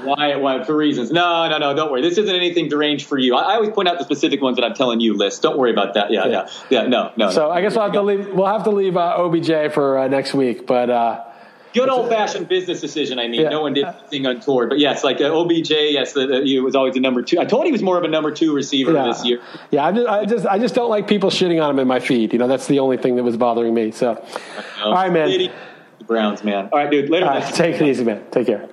Why? 0.03 0.37
Why? 0.37 0.65
For 0.65 0.77
reasons? 0.77 1.11
No, 1.13 1.49
no, 1.49 1.59
no. 1.59 1.75
Don't 1.75 1.93
worry. 1.93 2.03
This 2.03 2.19
isn't 2.19 2.35
anything 2.35 2.69
deranged 2.69 3.07
for 3.07 3.19
you. 3.19 3.37
I, 3.37 3.53
I 3.53 3.55
always 3.55 3.71
point 3.71 3.89
out 3.89 3.99
the 3.99 4.05
specific 4.05 4.41
ones 4.41 4.57
that 4.57 4.65
I'm 4.65 4.75
telling 4.75 5.01
you. 5.01 5.15
Liss. 5.15 5.39
Don't 5.39 5.59
worry 5.59 5.71
about 5.71 5.95
that. 5.95 6.11
Yeah, 6.11 6.27
yeah, 6.27 6.49
yeah. 6.71 6.87
no, 6.87 7.13
no. 7.17 7.31
So 7.31 7.47
no. 7.47 7.51
I 7.51 7.61
guess 7.61 7.75
we'll 7.75 7.85
have 7.85 7.93
to 7.93 8.03
leave. 8.03 8.29
We'll 8.33 8.47
have 8.47 8.65
to 8.65 8.71
leave 8.71 8.97
uh, 8.97 9.17
OBJ 9.19 9.73
for 9.73 9.99
uh, 9.99 10.09
next 10.09 10.35
week. 10.35 10.67
But 10.67 10.91
uh, 10.91 11.25
good 11.73 11.89
old 11.89 12.09
fashioned 12.09 12.49
business 12.49 12.81
decision. 12.81 13.19
I 13.19 13.29
mean, 13.29 13.43
Yeah. 13.43 13.51
no 13.51 13.61
one 13.63 13.75
did 13.75 13.85
anything 13.85 14.27
untoward. 14.27 14.71
But 14.71 14.79
yes, 14.79 15.05
like 15.05 15.21
uh, 15.21 15.33
OBJ. 15.39 15.71
Yes, 15.71 16.15
the, 16.15 16.27
the, 16.27 16.41
he 16.43 16.59
was 16.59 16.75
always 16.75 16.97
a 16.97 17.01
number 17.01 17.23
two. 17.23 17.39
I 17.39 17.45
told 17.45 17.67
he 17.67 17.73
was 17.73 17.83
more 17.83 17.99
of 17.99 18.05
a 18.05 18.09
number 18.09 18.33
two 18.33 18.55
receiver 18.55 18.93
yeah, 18.93 19.05
this 19.05 19.25
year. 19.25 19.41
yeah. 19.71 19.85
I 19.85 19.93
just, 19.93 20.09
I 20.09 20.25
just, 20.25 20.47
I 20.47 20.59
just 20.59 20.75
don't 20.75 20.91
like 20.91 21.07
people 21.07 21.31
shitting 21.31 21.63
on 21.63 21.71
him 21.71 21.79
in 21.79 21.87
my 21.87 22.01
feed. 22.01 22.33
You 22.33 22.39
know, 22.39 22.49
that's 22.49 22.67
the 22.67 22.81
only 22.81 22.97
thing 22.97 23.17
that 23.17 23.23
was 23.23 23.37
bothering 23.37 23.73
me. 23.75 23.93
So, 23.93 24.25
all 24.83 24.93
right, 24.93 25.13
man. 25.13 25.29
The 25.29 26.05
Browns, 26.05 26.43
man. 26.43 26.71
All 26.73 26.79
right, 26.79 26.91
dude. 26.91 27.09
Later. 27.09 27.27
Man. 27.27 27.43
right, 27.43 27.55
take 27.55 27.81
it 27.81 27.83
easy, 27.83 28.05
man. 28.05 28.25
Take 28.31 28.47
care. 28.47 28.69